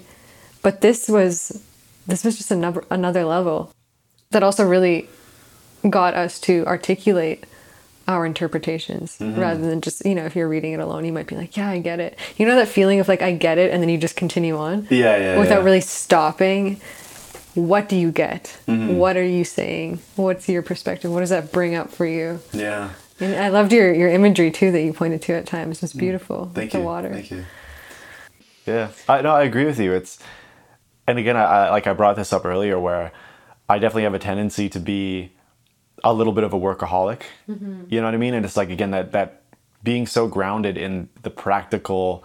But 0.62 0.80
this 0.80 1.08
was 1.08 1.62
this 2.06 2.24
was 2.24 2.36
just 2.36 2.50
another 2.50 2.84
another 2.90 3.24
level 3.24 3.72
that 4.30 4.42
also 4.42 4.66
really 4.66 5.08
got 5.88 6.14
us 6.14 6.40
to 6.40 6.64
articulate 6.66 7.44
our 8.10 8.26
interpretations 8.26 9.16
rather 9.20 9.60
than 9.60 9.80
just, 9.80 10.04
you 10.04 10.14
know, 10.14 10.24
if 10.24 10.36
you're 10.36 10.48
reading 10.48 10.72
it 10.72 10.80
alone, 10.80 11.04
you 11.04 11.12
might 11.12 11.26
be 11.26 11.36
like, 11.36 11.56
yeah, 11.56 11.68
I 11.70 11.78
get 11.78 12.00
it. 12.00 12.18
You 12.36 12.46
know 12.46 12.56
that 12.56 12.68
feeling 12.68 13.00
of 13.00 13.08
like 13.08 13.22
I 13.22 13.32
get 13.32 13.58
it 13.58 13.70
and 13.70 13.82
then 13.82 13.88
you 13.88 13.98
just 13.98 14.16
continue 14.16 14.56
on? 14.56 14.86
Yeah, 14.90 15.16
yeah, 15.16 15.38
Without 15.38 15.58
yeah. 15.58 15.64
really 15.64 15.80
stopping. 15.80 16.80
What 17.54 17.88
do 17.88 17.96
you 17.96 18.12
get? 18.12 18.58
Mm-hmm. 18.68 18.96
What 18.96 19.16
are 19.16 19.24
you 19.24 19.44
saying? 19.44 20.00
What's 20.16 20.48
your 20.48 20.62
perspective? 20.62 21.12
What 21.12 21.20
does 21.20 21.30
that 21.30 21.50
bring 21.52 21.74
up 21.74 21.90
for 21.90 22.06
you? 22.06 22.40
Yeah. 22.52 22.90
And 23.18 23.36
I 23.36 23.48
loved 23.48 23.72
your, 23.72 23.92
your 23.92 24.08
imagery 24.08 24.50
too 24.50 24.70
that 24.72 24.82
you 24.82 24.92
pointed 24.92 25.20
to 25.22 25.34
at 25.34 25.46
times. 25.46 25.78
It 25.78 25.82
was 25.82 25.92
beautiful. 25.92 26.46
Mm. 26.46 26.54
Thank 26.54 26.72
the 26.72 26.78
you. 26.78 26.84
water. 26.84 27.12
Thank 27.12 27.30
you. 27.30 27.44
Yeah, 28.66 28.90
I 29.08 29.22
no, 29.22 29.34
I 29.34 29.42
agree 29.42 29.64
with 29.64 29.80
you. 29.80 29.92
It's, 29.92 30.18
and 31.06 31.18
again, 31.18 31.36
I, 31.36 31.42
I 31.42 31.70
like 31.70 31.86
I 31.86 31.92
brought 31.92 32.16
this 32.16 32.32
up 32.32 32.44
earlier 32.44 32.78
where 32.78 33.10
I 33.68 33.78
definitely 33.78 34.04
have 34.04 34.14
a 34.14 34.18
tendency 34.18 34.68
to 34.68 34.78
be 34.80 35.32
a 36.04 36.12
little 36.12 36.32
bit 36.32 36.44
of 36.44 36.52
a 36.52 36.58
workaholic. 36.58 37.22
Mm-hmm. 37.48 37.84
You 37.88 38.00
know 38.00 38.06
what 38.06 38.14
I 38.14 38.18
mean? 38.18 38.34
And 38.34 38.44
it's 38.44 38.56
like 38.56 38.70
again 38.70 38.90
that 38.90 39.12
that 39.12 39.42
being 39.82 40.06
so 40.06 40.28
grounded 40.28 40.76
in 40.76 41.08
the 41.22 41.30
practical, 41.30 42.24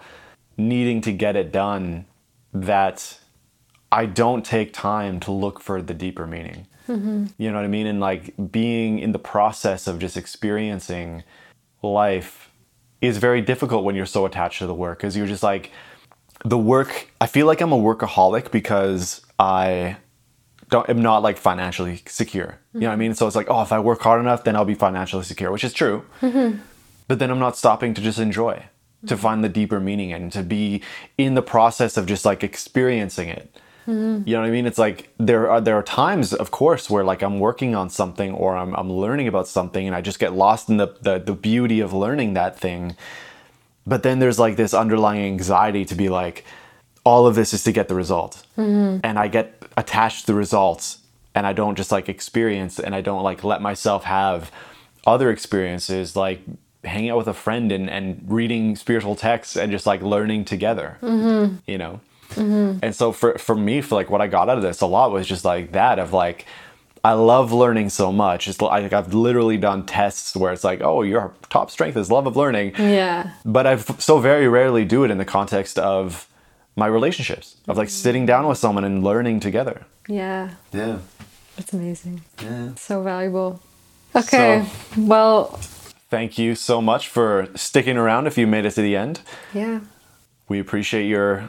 needing 0.56 1.00
to 1.02 1.12
get 1.12 1.36
it 1.36 1.52
done, 1.52 2.06
that 2.52 3.18
I 3.90 4.06
don't 4.06 4.44
take 4.44 4.72
time 4.72 5.20
to 5.20 5.32
look 5.32 5.60
for 5.60 5.80
the 5.80 5.94
deeper 5.94 6.26
meaning. 6.26 6.66
Mm-hmm. 6.88 7.26
You 7.38 7.50
know 7.50 7.56
what 7.56 7.64
I 7.64 7.68
mean? 7.68 7.86
And 7.86 7.98
like 7.98 8.34
being 8.50 8.98
in 8.98 9.12
the 9.12 9.18
process 9.18 9.86
of 9.86 9.98
just 9.98 10.16
experiencing 10.16 11.24
life 11.82 12.50
is 13.00 13.18
very 13.18 13.40
difficult 13.40 13.84
when 13.84 13.94
you're 13.94 14.06
so 14.06 14.26
attached 14.26 14.58
to 14.58 14.66
the 14.66 14.74
work 14.74 14.98
because 14.98 15.16
you're 15.16 15.26
just 15.26 15.42
like 15.42 15.70
the 16.44 16.58
work 16.58 17.08
i 17.20 17.26
feel 17.26 17.46
like 17.46 17.60
i'm 17.60 17.72
a 17.72 17.78
workaholic 17.78 18.50
because 18.50 19.22
i 19.38 19.96
don't 20.68 20.88
am 20.88 21.02
not 21.02 21.22
like 21.22 21.36
financially 21.36 22.02
secure. 22.06 22.58
You 22.72 22.80
know 22.80 22.86
what 22.86 22.92
i 22.92 22.94
mm-hmm. 22.94 23.00
mean? 23.00 23.14
So 23.14 23.26
it's 23.26 23.36
like 23.36 23.48
oh 23.50 23.62
if 23.62 23.72
i 23.72 23.78
work 23.78 24.00
hard 24.00 24.20
enough 24.20 24.44
then 24.44 24.56
i'll 24.56 24.64
be 24.64 24.74
financially 24.74 25.24
secure 25.24 25.50
which 25.50 25.64
is 25.64 25.72
true. 25.72 26.04
Mm-hmm. 26.20 26.60
But 27.08 27.18
then 27.18 27.30
i'm 27.30 27.38
not 27.38 27.56
stopping 27.56 27.94
to 27.94 28.00
just 28.00 28.18
enjoy 28.18 28.64
to 29.06 29.14
mm-hmm. 29.14 29.22
find 29.22 29.44
the 29.44 29.48
deeper 29.48 29.80
meaning 29.80 30.12
and 30.12 30.32
to 30.32 30.42
be 30.42 30.82
in 31.18 31.34
the 31.34 31.42
process 31.42 31.96
of 31.96 32.06
just 32.06 32.24
like 32.24 32.42
experiencing 32.42 33.28
it. 33.28 33.56
You 34.26 34.34
know 34.34 34.40
what 34.40 34.48
I 34.48 34.50
mean? 34.50 34.66
It's 34.66 34.78
like 34.78 35.10
there 35.16 35.48
are 35.48 35.60
there 35.60 35.76
are 35.76 35.82
times, 35.82 36.34
of 36.34 36.50
course, 36.50 36.90
where 36.90 37.04
like 37.04 37.22
I'm 37.22 37.38
working 37.38 37.76
on 37.76 37.88
something 37.88 38.32
or 38.32 38.56
I'm 38.56 38.74
I'm 38.74 38.90
learning 38.90 39.28
about 39.28 39.46
something 39.46 39.86
and 39.86 39.94
I 39.94 40.00
just 40.00 40.18
get 40.18 40.32
lost 40.32 40.68
in 40.68 40.76
the 40.76 40.88
the, 41.00 41.18
the 41.20 41.34
beauty 41.34 41.78
of 41.78 41.92
learning 41.92 42.34
that 42.34 42.58
thing. 42.58 42.96
But 43.86 44.02
then 44.02 44.18
there's 44.18 44.40
like 44.40 44.56
this 44.56 44.74
underlying 44.74 45.24
anxiety 45.24 45.84
to 45.84 45.94
be 45.94 46.08
like, 46.08 46.44
all 47.06 47.26
of 47.26 47.34
this 47.34 47.54
is 47.54 47.62
to 47.64 47.72
get 47.72 47.88
the 47.88 47.94
result, 47.94 48.44
mm-hmm. 48.58 48.98
and 49.02 49.18
I 49.18 49.28
get 49.28 49.62
attached 49.76 50.22
to 50.22 50.26
the 50.26 50.34
results, 50.34 50.98
and 51.34 51.46
I 51.46 51.54
don't 51.54 51.76
just 51.76 51.92
like 51.92 52.08
experience, 52.08 52.78
and 52.78 52.94
I 52.94 53.00
don't 53.00 53.22
like 53.22 53.44
let 53.44 53.62
myself 53.62 54.04
have 54.04 54.50
other 55.06 55.30
experiences 55.30 56.16
like 56.16 56.40
hanging 56.84 57.10
out 57.10 57.18
with 57.18 57.28
a 57.28 57.34
friend 57.34 57.72
and, 57.72 57.88
and 57.88 58.24
reading 58.26 58.76
spiritual 58.76 59.16
texts 59.16 59.56
and 59.56 59.70
just 59.72 59.86
like 59.86 60.02
learning 60.02 60.44
together 60.44 60.98
mm-hmm. 61.00 61.56
you 61.66 61.78
know? 61.78 62.00
Mm-hmm. 62.30 62.80
And 62.82 62.94
so 62.94 63.12
for 63.12 63.38
for 63.38 63.54
me 63.54 63.80
for 63.80 63.94
like 63.94 64.10
what 64.10 64.20
i 64.20 64.26
got 64.26 64.48
out 64.48 64.56
of 64.56 64.62
this 64.62 64.80
a 64.80 64.86
lot 64.86 65.12
was 65.12 65.28
just 65.28 65.44
like 65.44 65.72
that 65.72 66.00
of 66.00 66.12
like 66.12 66.44
i 67.04 67.12
love 67.12 67.52
learning 67.52 67.88
so 67.88 68.10
much. 68.10 68.48
It's 68.48 68.60
like 68.60 68.92
i've 68.92 69.14
literally 69.14 69.56
done 69.56 69.86
tests 69.86 70.34
where 70.34 70.52
it's 70.52 70.64
like 70.64 70.80
oh 70.82 71.02
your 71.02 71.32
top 71.50 71.70
strength 71.70 71.96
is 71.96 72.10
love 72.10 72.26
of 72.26 72.36
learning. 72.36 72.74
Yeah. 72.76 73.30
but 73.44 73.64
i 73.66 73.76
so 73.76 74.18
very 74.18 74.48
rarely 74.48 74.84
do 74.84 75.04
it 75.04 75.12
in 75.12 75.18
the 75.18 75.24
context 75.24 75.78
of 75.78 76.28
my 76.76 76.86
relationships 76.86 77.56
of 77.66 77.76
like 77.76 77.88
mm. 77.88 77.90
sitting 77.90 78.26
down 78.26 78.46
with 78.46 78.58
someone 78.58 78.84
and 78.84 79.02
learning 79.02 79.40
together 79.40 79.86
Yeah. 80.08 80.50
Yeah. 80.72 80.98
That's 81.56 81.72
amazing. 81.72 82.22
Yeah. 82.42 82.74
So 82.76 83.02
valuable. 83.02 83.62
Okay. 84.14 84.64
well, 84.96 85.58
thank 86.10 86.38
you 86.38 86.54
so 86.54 86.80
much 86.80 87.08
for 87.08 87.48
sticking 87.54 87.96
around 87.96 88.26
if 88.26 88.38
you 88.38 88.46
made 88.46 88.64
it 88.64 88.70
to 88.72 88.82
the 88.82 88.94
end 88.96 89.20
yeah. 89.52 89.80
we 90.48 90.60
appreciate 90.60 91.06
your 91.06 91.48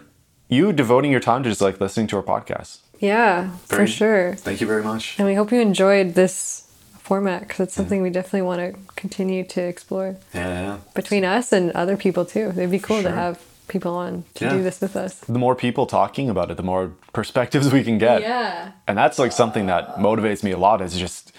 you 0.50 0.74
devoting 0.74 1.12
your 1.12 1.20
time 1.20 1.44
to 1.44 1.50
just 1.50 1.62
like 1.62 1.80
listening 1.80 2.08
to 2.08 2.18
our 2.18 2.24
podcast 2.24 2.80
Yeah, 3.00 3.52
for 3.68 3.86
sure. 3.86 4.36
Thank 4.36 4.60
you 4.62 4.68
very 4.68 4.84
much. 4.84 5.20
And 5.20 5.28
we 5.28 5.36
hope 5.36 5.52
you 5.52 5.60
enjoyed 5.62 6.16
this 6.16 6.64
format 7.00 7.42
because 7.42 7.60
it's 7.62 7.74
something 7.76 8.02
we 8.02 8.10
definitely 8.10 8.42
want 8.42 8.60
to 8.60 8.94
continue 8.96 9.44
to 9.46 9.62
explore 9.62 10.16
Yeah. 10.34 10.50
yeah. 10.50 10.78
between 10.96 11.24
us 11.24 11.54
and 11.54 11.72
other 11.72 11.96
people 11.96 12.26
too. 12.26 12.50
It'd 12.50 12.72
be 12.72 12.80
cool 12.80 13.04
to 13.04 13.12
have 13.12 13.40
people 13.68 13.96
on 13.96 14.24
to 14.36 14.46
Yeah. 14.46 14.54
do 14.54 14.64
this 14.64 14.80
with 14.82 14.96
us. 14.96 15.14
the 15.28 15.40
more 15.40 15.56
people 15.56 15.86
talking 15.86 16.30
about 16.30 16.50
it 16.52 16.58
the 16.58 16.64
more 16.64 16.92
perspectives 17.14 17.72
we 17.78 17.84
can 17.84 17.98
get 17.98 18.22
Yeah. 18.22 18.72
and 18.88 18.98
that's 18.98 19.18
like 19.20 19.32
something 19.32 19.68
that 19.68 19.98
motivates 19.98 20.44
me 20.44 20.52
a 20.52 20.58
lot 20.58 20.82
is 20.82 20.98
just 20.98 21.32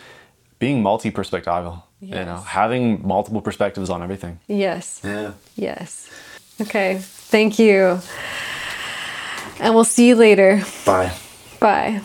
being 0.59 0.83
multi-perspectival 0.83 1.83
you 2.01 2.15
know 2.15 2.41
having 2.47 3.01
multiple 3.07 3.41
perspectives 3.41 3.91
on 3.91 4.03
everything 4.03 4.39
Yes. 4.47 5.01
Yeah. 5.05 5.33
Yes. 5.57 6.09
Okay. 6.61 6.99
Thank 7.31 7.59
you. 7.59 8.01
And 9.61 9.75
we'll 9.75 9.85
see 9.97 10.09
you 10.09 10.15
later. 10.17 10.63
Bye. 10.87 11.11
Bye. 11.61 12.01